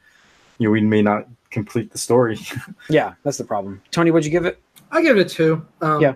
you 0.58 0.68
know 0.68 0.72
we 0.72 0.82
may 0.82 1.02
not 1.04 1.28
complete 1.52 1.91
the 1.91 1.97
story. 1.97 2.39
Yeah, 2.89 3.14
that's 3.24 3.38
the 3.38 3.43
problem. 3.43 3.82
Tony, 3.91 4.10
what'd 4.10 4.26
you 4.26 4.32
give 4.32 4.45
it? 4.45 4.60
I 4.92 5.02
give 5.02 5.18
it 5.18 5.26
a 5.26 5.30
two. 5.30 5.66
Um, 5.82 6.02
Yeah. 6.02 6.14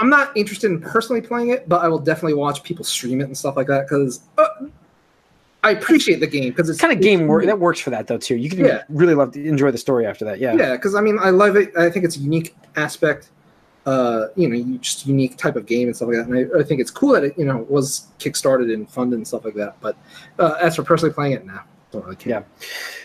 I'm 0.00 0.08
not 0.08 0.36
interested 0.36 0.70
in 0.70 0.80
personally 0.80 1.20
playing 1.20 1.48
it, 1.50 1.68
but 1.68 1.82
I 1.82 1.88
will 1.88 1.98
definitely 1.98 2.34
watch 2.34 2.62
people 2.62 2.84
stream 2.84 3.20
it 3.20 3.24
and 3.24 3.36
stuff 3.36 3.56
like 3.56 3.66
that 3.66 3.88
because 3.88 4.20
uh, 4.38 4.46
I 5.64 5.72
appreciate 5.72 6.20
the 6.20 6.26
game 6.26 6.50
because 6.50 6.68
it's 6.68 6.76
It's 6.76 6.80
kind 6.80 6.92
of 6.92 7.00
game 7.02 7.26
work 7.26 7.44
that 7.46 7.58
works 7.58 7.80
for 7.80 7.90
that 7.90 8.06
though 8.06 8.18
too. 8.18 8.36
You 8.36 8.48
can 8.48 8.60
Yeah. 8.64 8.84
really 8.88 9.14
love 9.14 9.32
to 9.32 9.44
enjoy 9.44 9.72
the 9.72 9.78
story 9.78 10.06
after 10.06 10.24
that. 10.26 10.38
Yeah. 10.38 10.54
Yeah, 10.54 10.72
because 10.76 10.94
I 10.94 11.00
mean, 11.00 11.18
I 11.20 11.30
love 11.30 11.56
it. 11.56 11.76
I 11.76 11.90
think 11.90 12.04
it's 12.04 12.16
a 12.16 12.20
unique 12.20 12.54
aspect. 12.76 13.30
Uh, 13.86 14.28
you 14.36 14.48
know, 14.48 14.54
you 14.54 14.78
just 14.78 15.06
unique 15.06 15.36
type 15.36 15.56
of 15.56 15.64
game 15.66 15.88
and 15.88 15.96
stuff 15.96 16.08
like 16.08 16.18
that. 16.18 16.26
And 16.28 16.54
I, 16.54 16.60
I 16.60 16.62
think 16.62 16.80
it's 16.80 16.90
cool 16.90 17.12
that 17.14 17.24
it, 17.24 17.38
you 17.38 17.44
know, 17.46 17.66
was 17.68 18.06
kickstarted 18.20 18.72
and 18.72 18.88
funded 18.88 19.16
and 19.18 19.26
stuff 19.26 19.44
like 19.44 19.54
that. 19.54 19.80
But 19.80 19.96
uh, 20.38 20.56
as 20.60 20.76
for 20.76 20.82
personally 20.84 21.14
playing 21.14 21.32
it, 21.32 21.46
now 21.46 21.62
don't 21.90 22.04
really 22.04 22.16
care. 22.16 22.44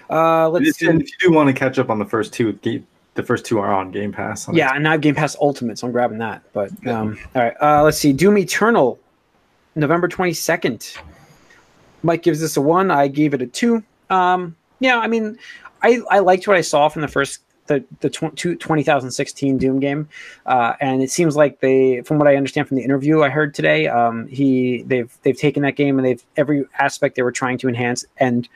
Uh, 0.09 0.49
let's 0.49 0.81
if, 0.81 0.87
and 0.87 1.01
if 1.01 1.07
you 1.07 1.29
do 1.29 1.31
want 1.33 1.47
to 1.47 1.53
catch 1.53 1.79
up 1.79 1.89
on 1.89 1.97
the 1.99 2.05
first 2.05 2.33
two, 2.33 2.53
ga- 2.61 2.83
the 3.15 3.23
first 3.23 3.45
two 3.45 3.59
are 3.59 3.73
on 3.73 3.91
Game 3.91 4.11
Pass. 4.11 4.47
on 4.47 4.55
Yeah, 4.55 4.71
and 4.73 4.87
I 4.87 4.91
have 4.91 5.01
Game 5.01 5.15
Pass 5.15 5.35
Ultimate, 5.39 5.79
so 5.79 5.87
I'm 5.87 5.93
grabbing 5.93 6.17
that. 6.19 6.41
But 6.53 6.71
um, 6.87 7.17
all 7.35 7.43
right, 7.43 7.55
uh, 7.61 7.83
let's 7.83 7.97
see. 7.97 8.13
Doom 8.13 8.37
Eternal, 8.37 8.99
November 9.75 10.07
22nd. 10.07 10.97
Mike 12.01 12.23
gives 12.23 12.39
this 12.39 12.57
a 12.57 12.61
one. 12.61 12.91
I 12.91 13.07
gave 13.07 13.33
it 13.33 13.41
a 13.41 13.47
two. 13.47 13.83
Um, 14.09 14.55
yeah, 14.79 14.99
I 14.99 15.07
mean, 15.07 15.37
I, 15.81 16.01
I 16.09 16.19
liked 16.19 16.47
what 16.47 16.57
I 16.57 16.61
saw 16.61 16.89
from 16.89 17.01
the 17.01 17.07
first 17.07 17.39
the 17.67 17.83
the 18.01 18.09
tw- 18.09 18.35
two- 18.35 18.55
2016 18.55 19.57
Doom 19.57 19.79
game, 19.79 20.09
uh, 20.45 20.73
and 20.81 21.01
it 21.01 21.11
seems 21.11 21.35
like 21.35 21.59
they, 21.61 22.01
from 22.01 22.17
what 22.17 22.27
I 22.27 22.35
understand 22.35 22.67
from 22.67 22.77
the 22.77 22.83
interview 22.83 23.21
I 23.21 23.29
heard 23.29 23.53
today, 23.53 23.87
um, 23.87 24.27
he 24.27 24.83
they've 24.83 25.15
they've 25.21 25.37
taken 25.37 25.63
that 25.63 25.75
game 25.75 25.97
and 25.97 26.05
they've 26.05 26.23
every 26.35 26.65
aspect 26.79 27.15
they 27.15 27.21
were 27.21 27.31
trying 27.31 27.57
to 27.59 27.69
enhance 27.69 28.05
and 28.17 28.49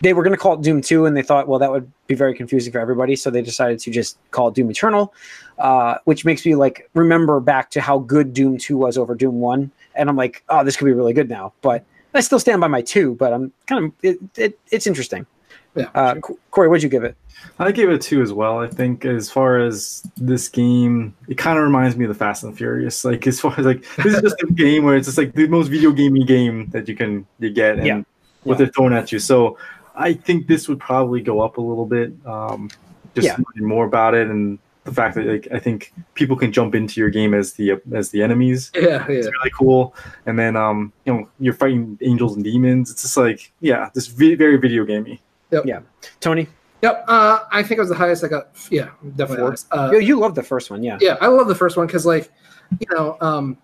they 0.00 0.12
were 0.12 0.22
going 0.22 0.32
to 0.32 0.38
call 0.38 0.54
it 0.54 0.62
Doom 0.62 0.80
2, 0.80 1.06
and 1.06 1.16
they 1.16 1.22
thought, 1.22 1.48
well, 1.48 1.58
that 1.58 1.70
would 1.70 1.90
be 2.06 2.14
very 2.14 2.34
confusing 2.34 2.72
for 2.72 2.78
everybody. 2.78 3.16
So 3.16 3.30
they 3.30 3.42
decided 3.42 3.78
to 3.80 3.90
just 3.90 4.18
call 4.30 4.48
it 4.48 4.54
Doom 4.54 4.70
Eternal, 4.70 5.12
uh, 5.58 5.98
which 6.04 6.24
makes 6.24 6.44
me 6.46 6.54
like 6.54 6.88
remember 6.94 7.40
back 7.40 7.70
to 7.72 7.80
how 7.80 7.98
good 7.98 8.32
Doom 8.32 8.58
2 8.58 8.76
was 8.76 8.96
over 8.98 9.14
Doom 9.14 9.40
1. 9.40 9.70
And 9.94 10.08
I'm 10.08 10.16
like, 10.16 10.44
oh, 10.48 10.62
this 10.64 10.76
could 10.76 10.84
be 10.86 10.92
really 10.92 11.12
good 11.12 11.28
now. 11.28 11.52
But 11.62 11.84
I 12.14 12.20
still 12.20 12.38
stand 12.38 12.60
by 12.60 12.68
my 12.68 12.82
2, 12.82 13.14
but 13.16 13.32
I'm 13.32 13.52
kind 13.66 13.86
of, 13.86 13.92
it, 14.02 14.18
it, 14.36 14.58
it's 14.70 14.86
interesting. 14.86 15.26
Yeah. 15.74 15.90
Uh, 15.94 16.14
Co- 16.16 16.38
Corey, 16.50 16.68
what'd 16.68 16.82
you 16.82 16.88
give 16.88 17.04
it? 17.04 17.14
I 17.60 17.70
gave 17.70 17.88
it 17.88 17.94
a 17.94 17.98
two 17.98 18.20
as 18.20 18.32
well. 18.32 18.58
I 18.58 18.66
think 18.66 19.04
as 19.04 19.30
far 19.30 19.60
as 19.60 20.02
this 20.16 20.48
game, 20.48 21.14
it 21.28 21.36
kind 21.38 21.56
of 21.56 21.62
reminds 21.62 21.96
me 21.96 22.04
of 22.04 22.08
the 22.08 22.14
Fast 22.14 22.42
and 22.42 22.56
Furious. 22.56 23.04
Like 23.04 23.24
as 23.28 23.38
far 23.38 23.54
as 23.58 23.64
like 23.66 23.84
this 23.98 24.14
is 24.14 24.20
just 24.22 24.42
a 24.42 24.46
game 24.52 24.84
where 24.84 24.96
it's 24.96 25.06
just 25.06 25.18
like 25.18 25.34
the 25.34 25.46
most 25.46 25.68
video 25.68 25.92
gamey 25.92 26.24
game 26.24 26.66
that 26.70 26.88
you 26.88 26.96
can 26.96 27.26
you 27.38 27.50
get 27.50 27.76
and 27.78 27.86
Yeah. 27.86 28.02
what 28.42 28.54
Yeah. 28.54 28.58
they're 28.58 28.72
throwing 28.74 28.92
at 28.92 29.12
you. 29.12 29.20
So 29.20 29.56
I 29.98 30.14
think 30.14 30.46
this 30.46 30.68
would 30.68 30.78
probably 30.80 31.20
go 31.20 31.40
up 31.40 31.58
a 31.58 31.60
little 31.60 31.86
bit. 31.86 32.12
Um, 32.24 32.70
just 33.14 33.26
Yeah. 33.26 33.36
learning 33.36 33.68
more 33.68 33.84
about 33.84 34.14
it 34.14 34.28
and 34.28 34.58
the 34.84 34.92
fact 34.94 35.16
that 35.16 35.26
like 35.26 35.48
I 35.52 35.58
think 35.58 35.92
people 36.14 36.36
can 36.36 36.50
jump 36.52 36.74
into 36.74 37.00
your 37.00 37.10
game 37.10 37.34
as 37.34 37.52
the 37.54 37.80
as 37.92 38.10
the 38.10 38.22
enemies. 38.22 38.70
Yeah, 38.74 38.82
yeah. 38.82 39.04
It's 39.08 39.26
really 39.26 39.50
cool. 39.58 39.94
And 40.24 40.38
then 40.38 40.56
um, 40.56 40.92
you 41.04 41.12
know, 41.12 41.28
you're 41.40 41.52
fighting 41.52 41.98
angels 42.00 42.36
and 42.36 42.44
demons. 42.44 42.90
It's 42.90 43.02
just 43.02 43.16
like 43.16 43.52
yeah, 43.60 43.90
this 43.94 44.06
vi- 44.06 44.34
very 44.36 44.56
video 44.56 44.84
gamey. 44.84 45.20
Yep. 45.50 45.66
Yeah. 45.66 45.80
Tony? 46.20 46.46
Yep. 46.82 47.04
Uh, 47.08 47.40
I 47.50 47.62
think 47.62 47.78
it 47.78 47.80
was 47.80 47.88
the 47.88 47.96
highest 47.96 48.22
I 48.22 48.28
got. 48.28 48.50
Yeah, 48.70 48.90
definitely. 49.16 49.56
Four. 49.56 49.78
Uh, 49.78 49.90
You, 49.92 49.98
you 49.98 50.18
loved 50.18 50.36
the 50.36 50.42
first 50.44 50.70
one, 50.70 50.82
yeah. 50.84 50.96
yeah, 51.00 51.16
I 51.20 51.26
love 51.26 51.48
the 51.48 51.54
first 51.56 51.76
one 51.76 51.88
because, 51.88 52.06
like, 52.06 52.30
you 52.78 52.86
know, 52.94 53.16
um, 53.20 53.56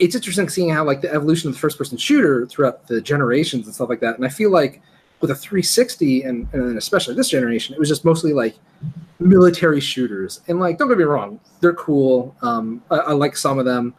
it's 0.00 0.16
interesting 0.16 0.48
seeing 0.48 0.70
how 0.70 0.84
like 0.84 1.02
the 1.02 1.12
evolution 1.14 1.48
of 1.48 1.54
the 1.54 1.60
first-person 1.60 1.98
shooter 1.98 2.44
throughout 2.46 2.88
the 2.88 3.00
generations 3.00 3.66
and 3.66 3.74
stuff 3.74 3.88
like 3.88 4.00
that. 4.00 4.16
And 4.16 4.24
I 4.24 4.28
feel 4.28 4.50
like 4.50 4.82
with 5.22 5.30
a 5.30 5.34
360 5.34 6.24
and, 6.24 6.46
and 6.52 6.76
especially 6.76 7.14
this 7.14 7.30
generation, 7.30 7.74
it 7.74 7.78
was 7.78 7.88
just 7.88 8.04
mostly 8.04 8.34
like 8.34 8.56
military 9.20 9.80
shooters. 9.80 10.42
And 10.48 10.60
like, 10.60 10.76
don't 10.76 10.88
get 10.88 10.98
me 10.98 11.04
wrong, 11.04 11.40
they're 11.60 11.72
cool. 11.74 12.36
Um, 12.42 12.82
I, 12.90 12.96
I 12.96 13.12
like 13.12 13.36
some 13.36 13.58
of 13.58 13.64
them, 13.64 13.94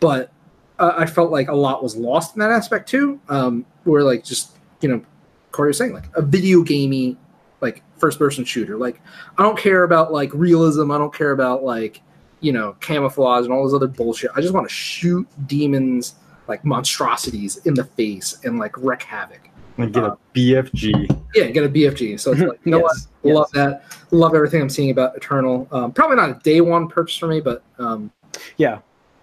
but 0.00 0.32
I 0.80 1.06
felt 1.06 1.32
like 1.32 1.48
a 1.48 1.54
lot 1.54 1.82
was 1.82 1.96
lost 1.96 2.36
in 2.36 2.40
that 2.40 2.52
aspect 2.52 2.88
too. 2.88 3.20
Um, 3.28 3.66
where 3.84 4.04
like 4.04 4.24
just 4.24 4.56
you 4.80 4.88
know, 4.88 5.02
Corey 5.50 5.70
was 5.70 5.78
saying 5.78 5.92
like 5.92 6.04
a 6.14 6.22
video 6.22 6.62
gamey 6.62 7.16
like 7.60 7.82
first-person 7.96 8.44
shooter. 8.44 8.76
Like 8.76 9.00
I 9.36 9.42
don't 9.42 9.58
care 9.58 9.82
about 9.82 10.12
like 10.12 10.32
realism. 10.32 10.92
I 10.92 10.98
don't 10.98 11.12
care 11.12 11.32
about 11.32 11.64
like 11.64 12.00
you 12.40 12.52
know 12.52 12.76
camouflage 12.80 13.44
and 13.44 13.52
all 13.52 13.64
this 13.64 13.74
other 13.74 13.88
bullshit. 13.88 14.30
I 14.36 14.40
just 14.40 14.54
want 14.54 14.68
to 14.68 14.72
shoot 14.72 15.26
demons 15.48 16.14
like 16.46 16.64
monstrosities 16.64 17.56
in 17.66 17.74
the 17.74 17.84
face 17.84 18.38
and 18.44 18.60
like 18.60 18.76
wreak 18.76 19.02
havoc. 19.02 19.50
And 19.78 19.92
get 19.92 20.02
a 20.04 20.16
BFG. 20.34 21.22
Yeah, 21.34 21.46
get 21.46 21.64
a 21.64 21.68
BFG. 21.68 22.18
So 22.20 22.32
it's 22.32 22.40
like 22.40 22.60
you 22.64 22.72
know 22.72 22.80
what, 22.80 22.96
Yes, 23.22 23.34
love 23.34 23.50
that. 23.52 23.84
Love 24.10 24.34
everything 24.34 24.60
I'm 24.60 24.68
seeing 24.68 24.90
about 24.90 25.16
Eternal. 25.16 25.66
Um, 25.72 25.92
probably 25.92 26.16
not 26.16 26.30
a 26.30 26.34
day 26.42 26.60
one 26.60 26.88
purchase 26.88 27.16
for 27.16 27.26
me, 27.28 27.40
but 27.40 27.62
um, 27.78 28.10
Yeah. 28.56 28.78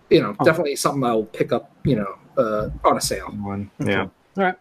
you 0.09 0.21
know, 0.21 0.35
Oh. 0.39 0.45
definitely 0.45 0.75
something 0.75 1.03
I'll 1.03 1.23
pick 1.23 1.51
up. 1.51 1.71
You 1.83 1.97
know, 1.97 2.15
uh, 2.37 2.69
on 2.83 2.97
a 2.97 3.01
sale. 3.01 3.27
One. 3.27 3.69
Okay. 3.81 3.91
Yeah. 4.37 4.53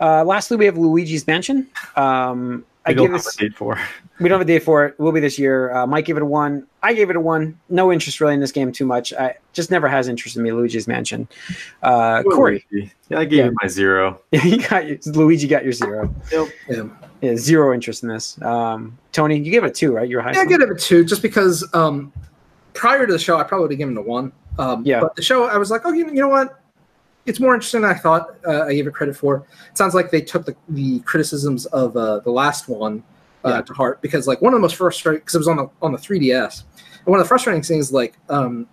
Uh, 0.00 0.24
lastly, 0.24 0.56
we 0.56 0.64
have 0.64 0.78
Luigi's 0.78 1.26
Mansion. 1.26 1.68
Um, 1.96 2.64
I 2.86 2.90
I 2.90 2.94
don't 2.94 3.06
give 3.06 3.12
this. 3.22 3.34
a 3.36 3.38
date 3.38 3.54
for. 3.56 3.78
We 4.20 4.28
don't 4.28 4.38
have 4.40 4.46
a 4.46 4.50
date 4.50 4.64
for 4.64 4.84
it. 4.84 4.94
It 4.98 5.00
will 5.00 5.12
be 5.12 5.20
this 5.20 5.38
year. 5.38 5.72
Uh, 5.72 5.86
Mike 5.86 6.04
gave 6.04 6.16
it 6.16 6.22
a 6.22 6.26
one. 6.26 6.66
I 6.82 6.92
gave 6.92 7.08
it 7.10 7.16
a 7.16 7.20
one. 7.20 7.58
No 7.68 7.92
interest 7.92 8.20
really 8.20 8.34
in 8.34 8.40
this 8.40 8.50
game 8.50 8.72
too 8.72 8.84
much. 8.86 9.12
I 9.12 9.36
just 9.52 9.70
never 9.70 9.86
has 9.88 10.08
interest 10.08 10.36
in 10.36 10.42
me. 10.42 10.50
Luigi's 10.50 10.88
Mansion. 10.88 11.28
Uh, 11.82 12.22
Corey, 12.24 12.64
Yeah, 12.72 13.18
I 13.20 13.24
gave 13.24 13.38
Yeah. 13.38 13.46
it 13.46 13.54
my 13.62 13.68
zero. 13.68 14.20
you 14.32 14.58
got 14.68 14.86
your, 14.88 14.98
Luigi 15.06 15.46
got 15.46 15.62
your 15.62 15.72
zero. 15.72 16.12
Yeah, 16.32 16.88
Yeah, 17.20 17.36
zero 17.36 17.72
interest 17.72 18.02
in 18.02 18.08
this. 18.08 18.40
Um, 18.42 18.98
Tony, 19.12 19.38
you 19.38 19.50
gave 19.52 19.62
it 19.64 19.68
a 19.68 19.72
two, 19.72 19.92
right? 19.92 20.08
Your 20.08 20.20
high. 20.22 20.32
yeah 20.32 20.40
I 20.40 20.44
get 20.46 20.60
it 20.60 20.70
a 20.70 20.74
two 20.74 21.04
just 21.04 21.22
because 21.22 21.68
um, 21.74 22.12
prior 22.74 23.06
to 23.06 23.12
the 23.12 23.18
show, 23.18 23.38
I 23.38 23.44
probably 23.44 23.62
would 23.64 23.70
have 23.72 23.78
given 23.78 23.96
it 23.96 24.00
a 24.00 24.02
one. 24.02 24.32
Um, 24.58 24.84
Yeah. 24.84 25.00
But 25.00 25.14
the 25.14 25.22
show, 25.22 25.44
I 25.44 25.58
was 25.58 25.70
like, 25.70 25.82
oh, 25.84 25.92
you, 25.92 26.06
you 26.06 26.14
know 26.20 26.28
what? 26.28 26.60
It's 27.26 27.38
more 27.40 27.54
interesting 27.54 27.82
than 27.82 27.90
I 27.90 27.94
thought. 27.94 28.36
Uh, 28.46 28.62
I 28.62 28.72
gave 28.74 28.86
it 28.86 28.94
credit 28.94 29.16
for. 29.16 29.44
It 29.70 29.76
sounds 29.78 29.94
like 29.94 30.10
they 30.10 30.22
took 30.22 30.44
the, 30.46 30.56
the 30.70 31.00
criticisms 31.00 31.66
of 31.66 31.96
uh, 31.96 32.20
the 32.20 32.30
last 32.30 32.68
one 32.68 33.04
uh, 33.48 33.54
Yeah. 33.56 33.60
to 33.62 33.72
heart 33.72 34.00
because, 34.02 34.26
like, 34.26 34.40
one 34.42 34.52
of 34.52 34.58
the 34.58 34.62
most 34.62 34.76
frustrating 34.76 35.20
because 35.20 35.34
it 35.34 35.38
was 35.38 35.48
on 35.48 35.56
the 35.56 35.68
on 35.82 35.92
the 35.92 35.98
3ds, 35.98 36.64
and 36.98 37.06
one 37.06 37.18
of 37.20 37.24
the 37.24 37.28
frustrating 37.28 37.62
things, 37.62 37.92
like, 37.92 38.18
um, 38.28 38.66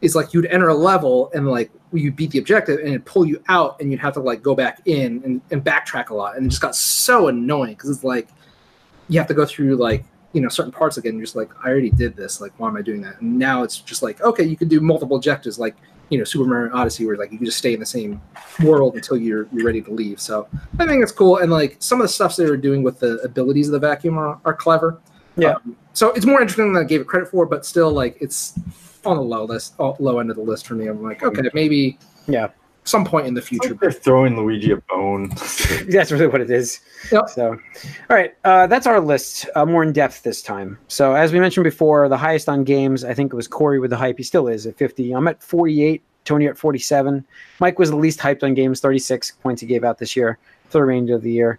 is 0.00 0.14
like 0.14 0.34
you'd 0.34 0.46
enter 0.46 0.68
a 0.68 0.74
level 0.74 1.30
and 1.34 1.48
like 1.48 1.70
you 1.92 2.12
beat 2.12 2.30
the 2.30 2.38
objective 2.38 2.78
and 2.80 2.88
it'd 2.88 3.04
pull 3.06 3.24
you 3.24 3.42
out 3.48 3.80
and 3.80 3.90
you'd 3.90 4.00
have 4.00 4.12
to 4.12 4.20
like 4.20 4.42
go 4.42 4.54
back 4.54 4.82
in 4.84 5.22
and, 5.24 5.40
and 5.50 5.64
backtrack 5.64 6.10
a 6.10 6.14
lot 6.14 6.36
and 6.36 6.44
it 6.44 6.48
just 6.50 6.60
got 6.60 6.74
so 6.76 7.28
annoying 7.28 7.72
because 7.72 7.88
it's 7.88 8.04
like 8.04 8.28
you 9.08 9.18
have 9.18 9.28
to 9.28 9.32
go 9.32 9.46
through 9.46 9.76
like 9.76 10.04
you 10.34 10.42
know 10.42 10.48
certain 10.48 10.72
parts 10.72 10.98
again. 10.98 11.14
You're 11.14 11.22
just 11.24 11.36
like, 11.36 11.50
I 11.64 11.68
already 11.70 11.90
did 11.90 12.16
this. 12.16 12.40
Like, 12.40 12.52
why 12.58 12.68
am 12.68 12.76
I 12.76 12.82
doing 12.82 13.00
that? 13.02 13.20
And 13.22 13.38
now 13.38 13.62
it's 13.62 13.78
just 13.78 14.02
like, 14.02 14.20
okay, 14.20 14.42
you 14.44 14.56
can 14.56 14.68
do 14.68 14.80
multiple 14.80 15.16
objectives, 15.16 15.58
like 15.58 15.76
you 16.08 16.18
know 16.18 16.24
Super 16.24 16.44
Mario 16.44 16.74
Odyssey, 16.74 17.06
where 17.06 17.16
like 17.16 17.32
you 17.32 17.38
can 17.38 17.46
just 17.46 17.58
stay 17.58 17.74
in 17.74 17.80
the 17.80 17.86
same 17.86 18.20
world 18.62 18.94
until 18.94 19.16
you're 19.16 19.48
you're 19.52 19.64
ready 19.64 19.82
to 19.82 19.90
leave. 19.90 20.20
So 20.20 20.48
I 20.78 20.86
think 20.86 21.02
it's 21.02 21.12
cool. 21.12 21.38
And 21.38 21.50
like 21.50 21.76
some 21.80 22.00
of 22.00 22.04
the 22.04 22.12
stuff 22.12 22.36
they 22.36 22.46
were 22.46 22.56
doing 22.56 22.82
with 22.82 23.00
the 23.00 23.18
abilities 23.18 23.68
of 23.68 23.72
the 23.72 23.78
vacuum 23.78 24.18
are, 24.18 24.38
are 24.44 24.54
clever. 24.54 25.00
Yeah. 25.36 25.54
Um, 25.54 25.76
so 25.92 26.10
it's 26.12 26.26
more 26.26 26.40
interesting 26.40 26.72
than 26.72 26.82
I 26.82 26.86
gave 26.86 27.00
it 27.00 27.06
credit 27.06 27.28
for, 27.28 27.46
but 27.46 27.64
still 27.64 27.90
like 27.90 28.16
it's 28.20 28.58
on 29.04 29.16
the 29.16 29.22
low 29.22 29.44
list, 29.44 29.78
low 29.78 30.18
end 30.18 30.30
of 30.30 30.36
the 30.36 30.42
list 30.42 30.66
for 30.66 30.74
me. 30.74 30.86
I'm 30.86 31.02
like, 31.02 31.22
okay, 31.22 31.42
maybe 31.54 31.98
Yeah. 32.26 32.48
Some 32.84 33.04
point 33.04 33.26
in 33.26 33.34
the 33.34 33.42
future. 33.42 33.74
They're 33.74 33.90
throwing 33.90 34.36
Luigi 34.36 34.70
a 34.72 34.76
bone. 34.76 35.28
That's 35.88 36.12
really 36.12 36.26
what 36.26 36.40
it 36.40 36.50
is. 36.50 36.80
Yep. 37.10 37.28
So, 37.30 37.48
all 37.50 38.16
right, 38.16 38.34
uh, 38.44 38.66
that's 38.66 38.86
our 38.86 39.00
list. 39.00 39.46
Uh, 39.54 39.66
more 39.66 39.82
in 39.82 39.92
depth 39.92 40.22
this 40.22 40.42
time. 40.42 40.78
So, 40.88 41.14
as 41.14 41.32
we 41.32 41.40
mentioned 41.40 41.64
before, 41.64 42.08
the 42.08 42.16
highest 42.16 42.48
on 42.48 42.64
games, 42.64 43.04
I 43.04 43.14
think 43.14 43.32
it 43.32 43.36
was 43.36 43.48
Corey 43.48 43.78
with 43.78 43.90
the 43.90 43.96
hype. 43.96 44.18
He 44.18 44.22
still 44.22 44.48
is 44.48 44.66
at 44.66 44.76
50. 44.76 45.12
I'm 45.12 45.28
at 45.28 45.42
48. 45.42 46.02
Tony 46.24 46.46
at 46.46 46.56
47. 46.56 47.24
Mike 47.60 47.78
was 47.78 47.90
the 47.90 47.96
least 47.96 48.18
hyped 48.18 48.42
on 48.42 48.54
games, 48.54 48.80
36 48.80 49.32
points 49.42 49.60
he 49.60 49.66
gave 49.66 49.84
out 49.84 49.98
this 49.98 50.16
year 50.16 50.38
for 50.64 50.78
the 50.78 50.82
remainder 50.82 51.14
of 51.14 51.22
the 51.22 51.30
year. 51.30 51.58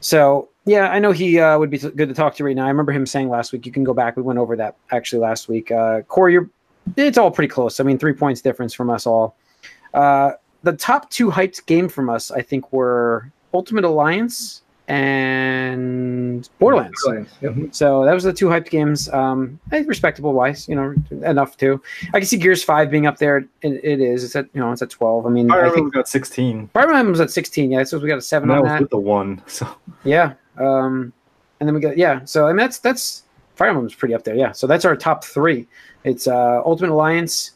So, 0.00 0.48
yeah, 0.64 0.88
I 0.88 0.98
know 0.98 1.12
he 1.12 1.38
uh, 1.38 1.58
would 1.58 1.70
be 1.70 1.78
t- 1.78 1.90
good 1.90 2.08
to 2.08 2.14
talk 2.14 2.34
to 2.36 2.44
right 2.44 2.56
now. 2.56 2.64
I 2.64 2.68
remember 2.68 2.92
him 2.92 3.06
saying 3.06 3.28
last 3.28 3.52
week, 3.52 3.66
you 3.66 3.72
can 3.72 3.84
go 3.84 3.94
back. 3.94 4.16
We 4.16 4.22
went 4.22 4.38
over 4.38 4.56
that 4.56 4.76
actually 4.90 5.20
last 5.20 5.48
week. 5.48 5.70
Uh, 5.70 6.02
Corey, 6.02 6.32
you're, 6.32 6.50
it's 6.96 7.18
all 7.18 7.30
pretty 7.30 7.48
close. 7.48 7.78
I 7.80 7.84
mean, 7.84 7.98
three 7.98 8.12
points 8.12 8.40
difference 8.40 8.74
from 8.74 8.90
us 8.90 9.06
all. 9.06 9.36
Uh, 9.96 10.32
the 10.62 10.72
top 10.74 11.10
two 11.10 11.30
hyped 11.30 11.66
game 11.66 11.88
from 11.88 12.10
us, 12.10 12.30
I 12.30 12.42
think, 12.42 12.72
were 12.72 13.30
Ultimate 13.54 13.84
Alliance 13.84 14.62
and 14.88 16.48
Borderlands. 16.58 17.02
Yep. 17.40 17.54
So 17.72 18.04
that 18.04 18.12
was 18.12 18.24
the 18.24 18.32
two 18.32 18.46
hyped 18.46 18.70
games. 18.70 19.08
Um, 19.08 19.58
respectable 19.70 20.32
wise, 20.32 20.68
you 20.68 20.74
know, 20.74 20.94
enough 21.10 21.56
too. 21.56 21.82
I 22.14 22.18
can 22.20 22.26
see 22.26 22.36
Gears 22.36 22.62
Five 22.62 22.90
being 22.90 23.06
up 23.06 23.18
there. 23.18 23.38
It, 23.62 23.84
it 23.84 24.00
is. 24.00 24.22
It's 24.22 24.36
at 24.36 24.48
you 24.54 24.60
know, 24.60 24.70
it's 24.72 24.82
at 24.82 24.90
twelve. 24.90 25.26
I 25.26 25.30
mean, 25.30 25.48
Fire 25.48 25.64
I 25.64 25.68
Emblem 25.68 25.84
think 25.86 25.94
got 25.94 26.08
16. 26.08 26.68
Fire 26.68 26.84
Emblem 26.84 27.10
was 27.10 27.20
at 27.20 27.30
sixteen. 27.30 27.70
Yeah, 27.70 27.82
so 27.84 27.98
we 27.98 28.08
got 28.08 28.18
a 28.18 28.22
seven 28.22 28.50
And 28.50 28.56
that 28.56 28.58
on 28.58 28.62
was 28.64 28.72
that. 28.72 28.80
with 28.82 28.90
the 28.90 28.98
one. 28.98 29.42
So 29.46 29.66
Yeah. 30.04 30.34
Um, 30.58 31.12
and 31.60 31.68
then 31.68 31.74
we 31.74 31.80
got 31.80 31.96
yeah. 31.96 32.24
So 32.24 32.46
I 32.46 32.50
mean, 32.50 32.58
that's 32.58 32.78
that's 32.78 33.24
Fire 33.56 33.68
Emblem's 33.70 33.94
pretty 33.94 34.14
up 34.14 34.24
there. 34.24 34.34
Yeah. 34.36 34.52
So 34.52 34.66
that's 34.66 34.84
our 34.84 34.94
top 34.96 35.24
three. 35.24 35.66
It's 36.04 36.26
uh, 36.26 36.62
Ultimate 36.64 36.92
Alliance. 36.92 37.52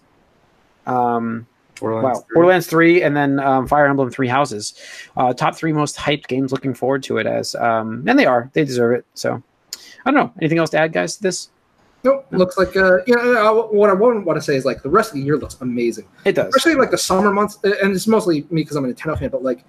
Um, 0.87 1.47
Borderlands 1.81 2.19
wow, 2.19 2.25
3. 2.27 2.35
Borderlands 2.35 2.67
three, 2.67 3.03
and 3.03 3.17
then 3.17 3.41
um, 3.41 3.67
Fire 3.67 3.87
Emblem 3.87 4.11
Three 4.11 4.29
Houses. 4.29 4.75
Uh, 5.17 5.33
top 5.33 5.57
three 5.57 5.73
most 5.73 5.97
hyped 5.97 6.27
games. 6.29 6.53
Looking 6.53 6.75
forward 6.75 7.03
to 7.05 7.19
it 7.19 7.27
as, 7.27 7.55
um, 7.57 8.05
and 8.07 8.19
they 8.19 8.27
are. 8.27 8.51
They 8.53 8.65
deserve 8.65 8.95
it. 8.95 9.07
So, 9.15 9.43
I 10.05 10.11
don't 10.11 10.15
know. 10.15 10.33
Anything 10.41 10.59
else 10.59 10.71
to 10.71 10.79
add, 10.79 10.93
guys? 10.93 11.17
To 11.17 11.23
this? 11.23 11.51
Nope. 12.03 12.27
Looks 12.31 12.57
like 12.57 12.77
uh, 12.77 12.99
you 13.07 13.15
know 13.15 13.63
uh, 13.63 13.67
what 13.67 13.91
I 13.91 13.93
want 13.95 14.37
to 14.37 14.41
say 14.41 14.57
is 14.57 14.65
like 14.65 14.83
the 14.83 14.89
rest 14.89 15.11
of 15.11 15.17
the 15.17 15.23
year 15.23 15.37
looks 15.37 15.57
amazing. 15.61 16.07
It 16.25 16.35
does. 16.35 16.55
especially 16.55 16.79
like 16.81 16.91
the 16.91 16.99
summer 16.99 17.33
months, 17.33 17.59
and 17.63 17.95
it's 17.95 18.07
mostly 18.07 18.43
me 18.51 18.63
because 18.63 18.77
I'm 18.77 18.85
a 18.85 18.89
Nintendo 18.89 19.19
fan. 19.19 19.29
But 19.29 19.43
like 19.43 19.65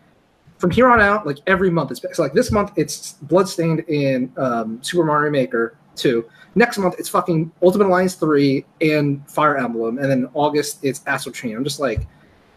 from 0.57 0.71
here 0.71 0.87
on 0.87 1.01
out, 1.01 1.25
like 1.25 1.39
every 1.47 1.69
month, 1.69 1.91
it's 1.91 2.01
so 2.15 2.23
like 2.23 2.33
this 2.33 2.51
month 2.51 2.71
it's 2.77 3.13
Bloodstained 3.13 3.81
in 3.81 4.31
um, 4.37 4.81
Super 4.81 5.03
Mario 5.03 5.31
Maker 5.31 5.75
two. 5.95 6.25
Next 6.55 6.77
month 6.77 6.95
it's 6.99 7.07
fucking 7.09 7.51
Ultimate 7.63 7.87
Alliance 7.87 8.15
three 8.15 8.65
and 8.81 9.27
Fire 9.29 9.57
Emblem, 9.57 9.97
and 9.99 10.09
then 10.11 10.27
August 10.33 10.79
it's 10.83 11.01
Astral 11.07 11.33
Chain. 11.33 11.55
I'm 11.55 11.63
just 11.63 11.79
like, 11.79 12.05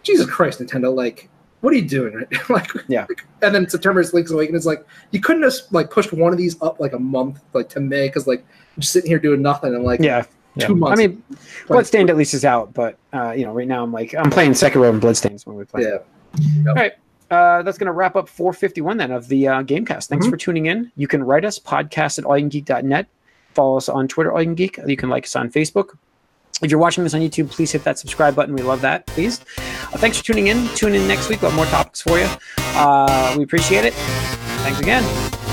Jesus 0.03 0.29
Christ, 0.29 0.59
Nintendo! 0.61 0.95
Like, 0.95 1.29
what 1.61 1.73
are 1.73 1.77
you 1.77 1.89
doing 1.89 2.15
right 2.15 2.27
now? 2.33 2.41
like, 2.55 2.69
Yeah. 2.89 3.07
And 3.43 3.55
then 3.55 3.69
September 3.69 4.01
is 4.01 4.13
Link's 4.13 4.31
Awakening. 4.33 4.57
It's 4.57 4.67
like 4.67 4.85
you 5.13 5.21
couldn't 5.21 5.43
have 5.45 5.53
like 5.71 5.91
pushed 5.91 6.13
one 6.13 6.33
of 6.33 6.39
these 6.39 6.61
up 6.61 6.81
like 6.81 6.93
a 6.93 6.99
month, 6.99 7.41
like 7.53 7.69
to 7.71 7.81
May, 7.81 8.09
because 8.09 8.27
like 8.27 8.41
I'm 8.41 8.81
just 8.81 8.93
sitting 8.93 9.11
here 9.11 9.19
doing 9.21 9.43
nothing. 9.43 9.75
and 9.75 9.85
like 9.85 10.01
Yeah. 10.01 10.25
yeah. 10.57 10.67
two 10.67 10.75
months. 10.75 11.01
I 11.01 11.07
mean, 11.07 11.23
Bloodstained 11.69 12.11
at 12.11 12.17
least 12.17 12.35
is 12.35 12.45
out, 12.45 12.75
but 12.75 12.99
uh, 13.13 13.31
you 13.31 13.45
know, 13.45 13.53
right 13.53 13.69
now 13.69 13.83
I'm 13.85 13.93
like 13.93 14.15
I'm 14.15 14.31
playing 14.31 14.53
Sekiro 14.53 14.91
and 14.91 15.01
Bloodstained 15.01 15.41
when 15.45 15.57
we 15.57 15.65
play. 15.65 15.83
yeah. 15.83 15.99
All 16.69 16.75
right. 16.75 16.93
Uh, 17.31 17.63
that's 17.63 17.79
going 17.79 17.87
to 17.87 17.93
wrap 17.93 18.17
up 18.17 18.29
451 18.29 18.97
then 18.99 19.11
of 19.11 19.29
the 19.29 19.49
uh, 19.49 19.63
Gamecast. 19.63 20.09
Thanks 20.09 20.27
Mhm. 20.27 20.31
for 20.31 20.37
tuning 20.37 20.67
in. 20.67 20.93
You 20.97 21.09
can 21.09 21.25
write 21.25 21.45
us 21.45 21.59
podcast 21.59 22.19
at 22.19 22.25
allyoucangeek.net. 22.25 23.07
Follow 23.55 23.77
us 23.77 23.89
on 23.89 24.09
Twitter, 24.09 24.33
All 24.33 24.41
You 24.41 24.47
Can 24.47 24.55
Geek. 24.55 24.79
You 24.87 24.97
can 24.97 25.09
like 25.09 25.25
us 25.25 25.37
on 25.37 25.51
Facebook. 25.51 25.97
If 26.63 26.71
you're 26.71 26.81
watching 26.81 27.05
this 27.05 27.15
on 27.15 27.21
YouTube, 27.21 27.51
please 27.51 27.73
hit 27.73 27.85
that 27.85 27.99
subscribe 27.99 28.35
button. 28.35 28.55
We 28.55 28.63
love 28.63 28.81
that, 28.83 29.07
please. 29.07 29.41
Uh, 29.59 29.99
thanks 29.99 30.19
for 30.19 30.25
tuning 30.25 30.47
in. 30.47 30.69
Tune 30.69 30.95
in 30.95 31.07
next 31.09 31.29
week. 31.29 31.43
We'll 31.43 31.51
have 31.51 31.57
more 31.57 31.67
topics 31.67 32.01
for 32.01 32.19
you. 32.19 32.29
Uh, 32.59 33.35
we 33.37 33.45
appreciate 33.45 33.85
it. 33.85 33.95
Thanks 33.95 34.81
again. 34.81 35.44